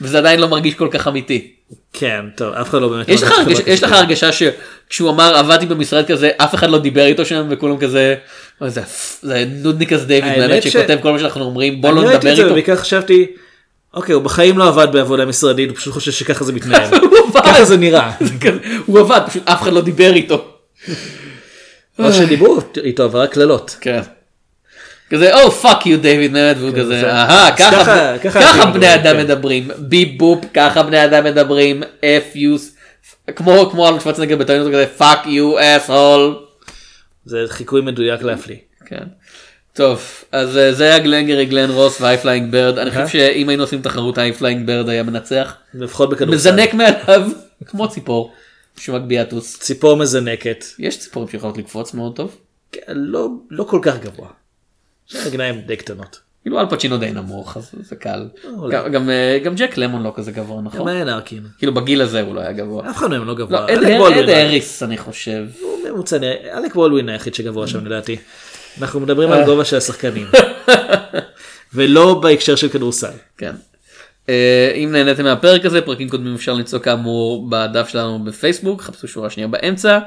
וזה 0.00 0.18
עדיין 0.18 0.40
לא 0.40 0.48
מרגיש 0.48 0.74
כל 0.74 0.88
כך 0.90 1.08
אמיתי. 1.08 1.54
כן, 1.92 2.24
טוב, 2.36 2.54
אף 2.54 2.68
אחד 2.70 2.80
לא 2.80 2.88
באמת... 2.88 3.08
יש 3.08 3.22
לך 3.22 3.32
הרגשה- 3.38 3.62
יש 3.70 3.82
לך. 3.82 3.92
הרגשה 3.92 4.30
שכשהוא 4.32 5.10
אמר 5.10 5.36
עבדתי 5.36 5.66
במשרד 5.66 6.06
כזה 6.06 6.30
אף 6.36 6.54
אחד 6.54 6.70
לא 6.70 6.78
דיבר 6.78 7.06
איתו 7.06 7.24
שם 7.24 7.46
וכולם 7.50 7.78
כזה 7.78 8.14
"אוי, 8.60 8.70
זה 8.70 8.80
זה 9.22 9.44
נודניק 9.62 9.92
כזה 9.92 10.06
דיוויד 10.06 10.32
ממט 10.38 10.62
ש- 10.62 10.68
שכותב 10.68 10.98
כל 11.02 11.12
מה 11.12 11.18
שאנחנו 11.18 11.44
אומרים 11.44 11.80
בוא 11.80 11.90
אני 11.90 11.96
לא 11.96 12.02
ראיתי 12.02 12.16
נדבר 12.16 12.30
את 12.30 12.36
זה 12.36 12.42
איתו. 12.42 12.50
ובעיקר 12.52 12.76
חשבתי, 12.76 13.26
אוקיי, 13.94 14.14
הוא 14.14 14.22
בחיים 14.22 14.58
לא 14.58 14.68
עבד 14.68 14.86
בעבודה 14.92 15.24
משרדית, 15.26 15.68
הוא 15.68 15.76
פשוט 15.76 15.92
חושב 15.94 16.12
שככה 16.12 16.44
זה 16.44 16.52
מתנהל. 16.58 16.90
ככה 17.34 17.64
זה 17.64 17.76
נראה. 17.76 18.10
הוא 18.86 18.98
עבד 19.00 19.20
פשוט 19.26 19.42
אף 19.48 19.62
אחד 19.62 19.72
לא 19.72 19.80
דיבר 19.80 20.12
איתו. 20.14 20.44
או 21.98 22.12
שדיברו 22.12 22.58
איתו, 22.84 23.04
אבל 23.04 23.20
רק 23.20 23.32
קללות. 23.32 23.76
כן. 23.80 24.00
כזה 25.10 25.42
או 25.42 25.50
fuck 25.50 25.86
you 25.86 26.00
דיוויד 26.00 26.30
ממט 26.32 26.56
והוא 26.58 26.70
כזה 26.72 27.00
זה- 27.00 27.10
אהה 27.12 27.56
ככה 27.56 28.66
בני 28.74 28.94
אדם 28.94 29.16
כן. 29.16 29.20
מדברים 29.24 29.70
beep 29.78 30.04
boop 30.04 30.44
ככה 30.54 30.82
בני 30.82 31.04
אדם 31.04 31.24
מדברים 31.24 31.82
F 31.82 32.36
you 32.36 32.56
כמו 33.36 33.70
כמו 33.70 33.86
ארנולד 33.88 34.00
שוורצנגר 34.00 34.36
בטענות 34.36 34.68
כזה 34.72 34.86
fuck 34.86 35.26
you 35.26 35.54
asshole. 35.60 36.36
זה 37.24 37.38
חיקוי 37.48 37.80
מדויק 37.80 38.22
להפליא. 38.22 38.56
כן. 38.86 39.02
טוב 39.72 40.02
אז 40.32 40.56
אה, 40.58 40.72
זה 40.72 40.84
היה 40.84 40.98
גלנגרי 40.98 41.46
גלן 41.46 41.70
רוס 41.70 42.00
ו 42.00 42.05
High 42.05 42.24
Flying 42.24 42.52
Bird 42.52 42.78
אני 42.78 42.90
חושב 42.90 43.08
שאם 43.08 43.48
היינו 43.48 43.62
עושים 43.62 43.82
תחרות 43.82 44.18
High 44.18 44.37
Flying 44.37 44.66
Bird 44.66 44.88
היה 44.88 45.02
מנצח. 45.02 45.54
לפחות 45.74 46.10
בכדורסל. 46.10 46.34
מזנק 46.34 46.74
מעליו 46.74 47.28
כמו 47.66 47.88
ציפור 47.88 48.32
שמגביה 48.76 49.24
טוס. 49.24 49.58
ציפור 49.58 49.96
מזנקת. 49.96 50.64
יש 50.78 50.98
ציפורים 51.00 51.28
שיכולות 51.28 51.58
לקפוץ 51.58 51.94
מאוד 51.94 52.16
טוב. 52.16 52.36
כן, 52.72 52.80
לא- 52.86 53.28
לא 53.50 53.64
כל 53.64 53.78
כך 53.82 53.94
גבוה. 54.00 54.28
שהרגליים 55.06 55.60
די 55.60 55.76
קטנות. 55.76 56.20
כאילו 56.42 56.60
אל 56.60 56.66
פצ'ינו 56.70 56.96
די 56.98 57.10
נמוך 57.10 57.56
אז 57.56 57.70
זה 57.80 57.96
קל. 57.96 58.28
אולי. 58.56 58.74
גם- 58.76 58.92
גם 58.92 59.10
אה, 59.10 59.38
גם 59.44 59.54
ג'ק 59.54 59.76
למון 59.76 60.02
לא 60.02 60.12
כזה 60.16 60.32
גבוה 60.32 60.62
נכון? 60.62 60.80
גם 60.80 60.88
אלן 60.88 61.08
ארקין. 61.08 61.42
כאילו 61.58 61.74
בגיל 61.74 62.02
הזה 62.02 62.20
הוא 62.20 62.34
לא 62.34 62.40
היה 62.40 62.52
גבוה. 62.52 62.90
אף 62.90 62.96
אחד 62.96 63.06
מהם 63.06 63.26
לא 63.26 63.34
גבוה. 63.34 63.60
לא, 63.60 63.74
אד 63.74 64.18
אד 64.18 64.28
האריס 64.28 64.82
אני 64.82 64.98
חושב. 64.98 65.44
הוא 65.60 65.78
ממוצע, 65.90 66.18
נראה- 66.18 66.58
אלק 66.58 66.74
בולדווין 66.74 67.08
היחיד 67.08 67.34
שגבוה 67.34 67.66
שם 67.66 67.86
לדעתי. 67.86 68.16
אנחנו 68.80 69.00
מדברים 69.00 69.32
אה. 69.32 69.38
על 69.38 69.44
גובה 69.44 69.64
של 69.64 69.76
השחקנים. 69.76 70.26
ולא 71.74 72.14
בהקשר 72.22 72.56
של 72.56 72.68
כדורסל. 72.68 73.10
כן. 73.38 73.52
אה, 74.28 74.72
אם 74.74 74.88
נהניתם 74.92 75.24
מהפרק 75.24 75.64
הזה 75.64 75.80
פרקים 75.80 76.08
קודמים 76.08 76.34
אפשר 76.34 76.52
למצוא 76.52 76.78
כאמור 76.78 77.46
בדף 77.50 77.88
שלנו 77.88 78.24
בפייסבוק 78.24 78.82
חפשו 78.82 79.08
שורה 79.08 79.30
שנייה 79.30 79.48
באמצע. 79.48 79.98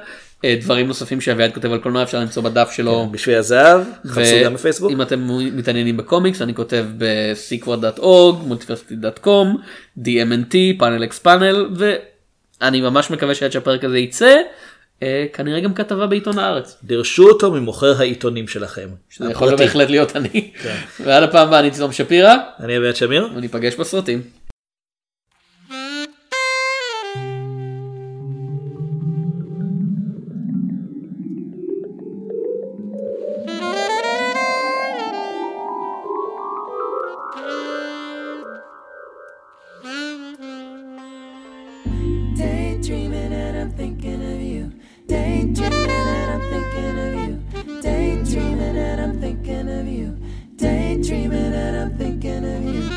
אה, 0.46 0.56
דברים 0.62 0.88
נוספים 0.88 1.22
שאביעד 1.22 1.54
כותב 1.54 1.72
על 1.72 1.80
קולנוע 1.80 2.04
אפשר 2.04 2.20
למצוא 2.20 2.44
בדף 2.44 2.72
שלו. 2.72 3.08
בשביל 3.12 3.36
הזהב, 3.36 3.82
חפשו 4.08 4.36
גם 4.44 4.54
בפייסבוק. 4.54 4.92
אם 4.92 5.02
אתם 5.02 5.28
מתעניינים 5.58 5.98
בקומיקס 5.98 6.42
אני 6.42 6.56
כותב 6.56 6.86
ב-secret.org, 6.98 8.52
multiversity.com, 8.52 9.48
DMNT, 10.00 10.56
פאנל 10.80 11.04
אקס 11.04 11.20
פאנל 11.20 11.70
ואני 11.76 12.82
ממש 12.82 13.12
מקווה 13.12 13.36
שעד 13.36 13.52
שהפרק 13.52 13.84
הזה 13.84 13.98
יצא 13.98 14.36
אה, 15.04 15.26
כנראה 15.34 15.60
גם 15.60 15.74
כתבה 15.74 16.08
בעיתון 16.08 16.40
הארץ. 16.40 16.78
דרשו 16.84 17.28
אותו 17.30 17.52
ממוכר 17.52 18.00
העיתונים 18.00 18.48
שלכם. 18.48 18.88
זה 19.18 19.32
יכול. 19.32 19.56
בהחלט 19.56 19.90
להיות 19.90 20.16
אני. 20.16 20.52
כן. 20.64 20.76
ועד 21.04 21.24
הפעם 21.24 21.48
הבאה 21.48 21.60
אני 21.60 21.72
צילום 21.72 21.92
שפירא 21.92 22.36
אני 22.60 22.78
אביעד 22.78 22.96
שמיר. 22.96 23.30
וניפגש 23.36 23.76
בסרטים. 23.76 24.47
Thinking 49.48 49.80
of 49.80 49.88
you. 49.88 50.18
Daydreaming 50.58 51.54
and 51.54 51.78
I'm 51.78 51.98
thinking 51.98 52.44
of 52.44 52.64
you. 52.64 52.97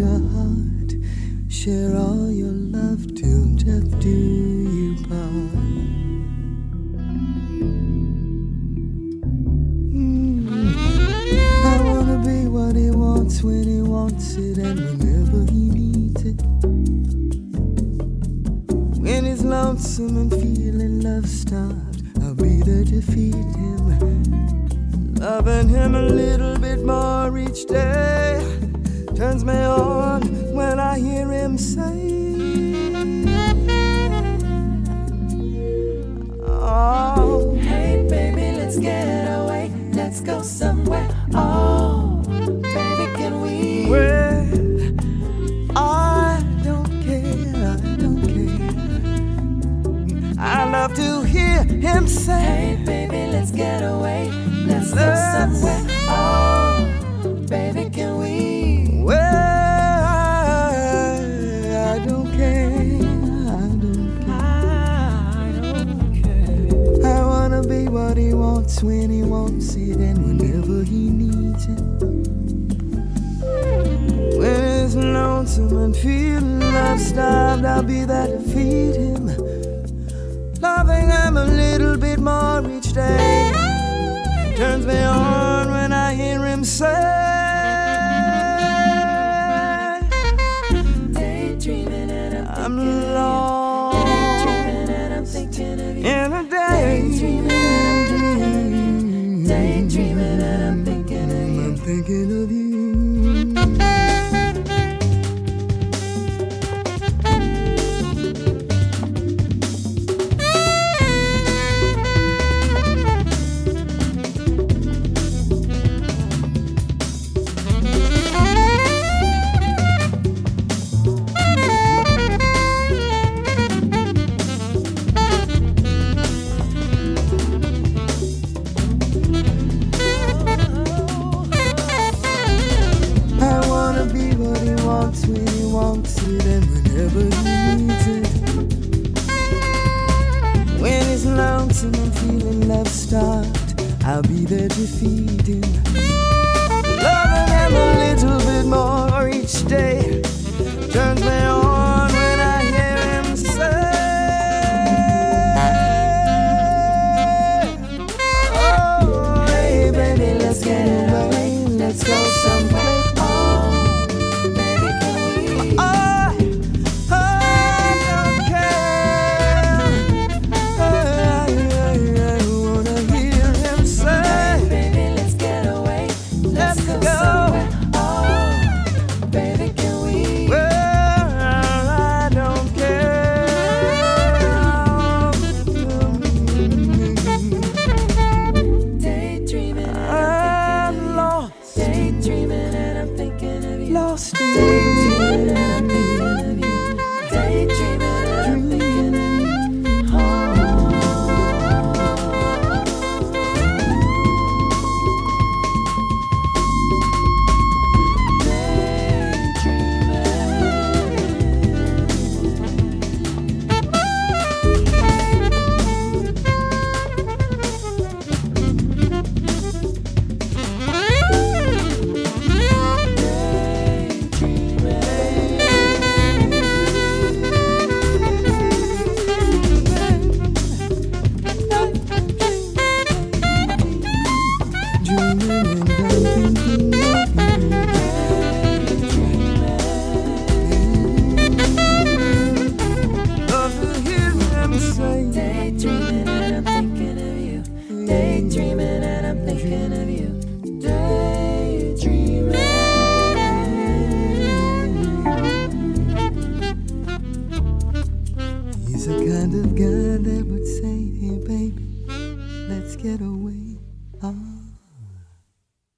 Your 0.00 0.18
heart, 0.32 0.92
share 1.50 1.94
all 1.94 2.29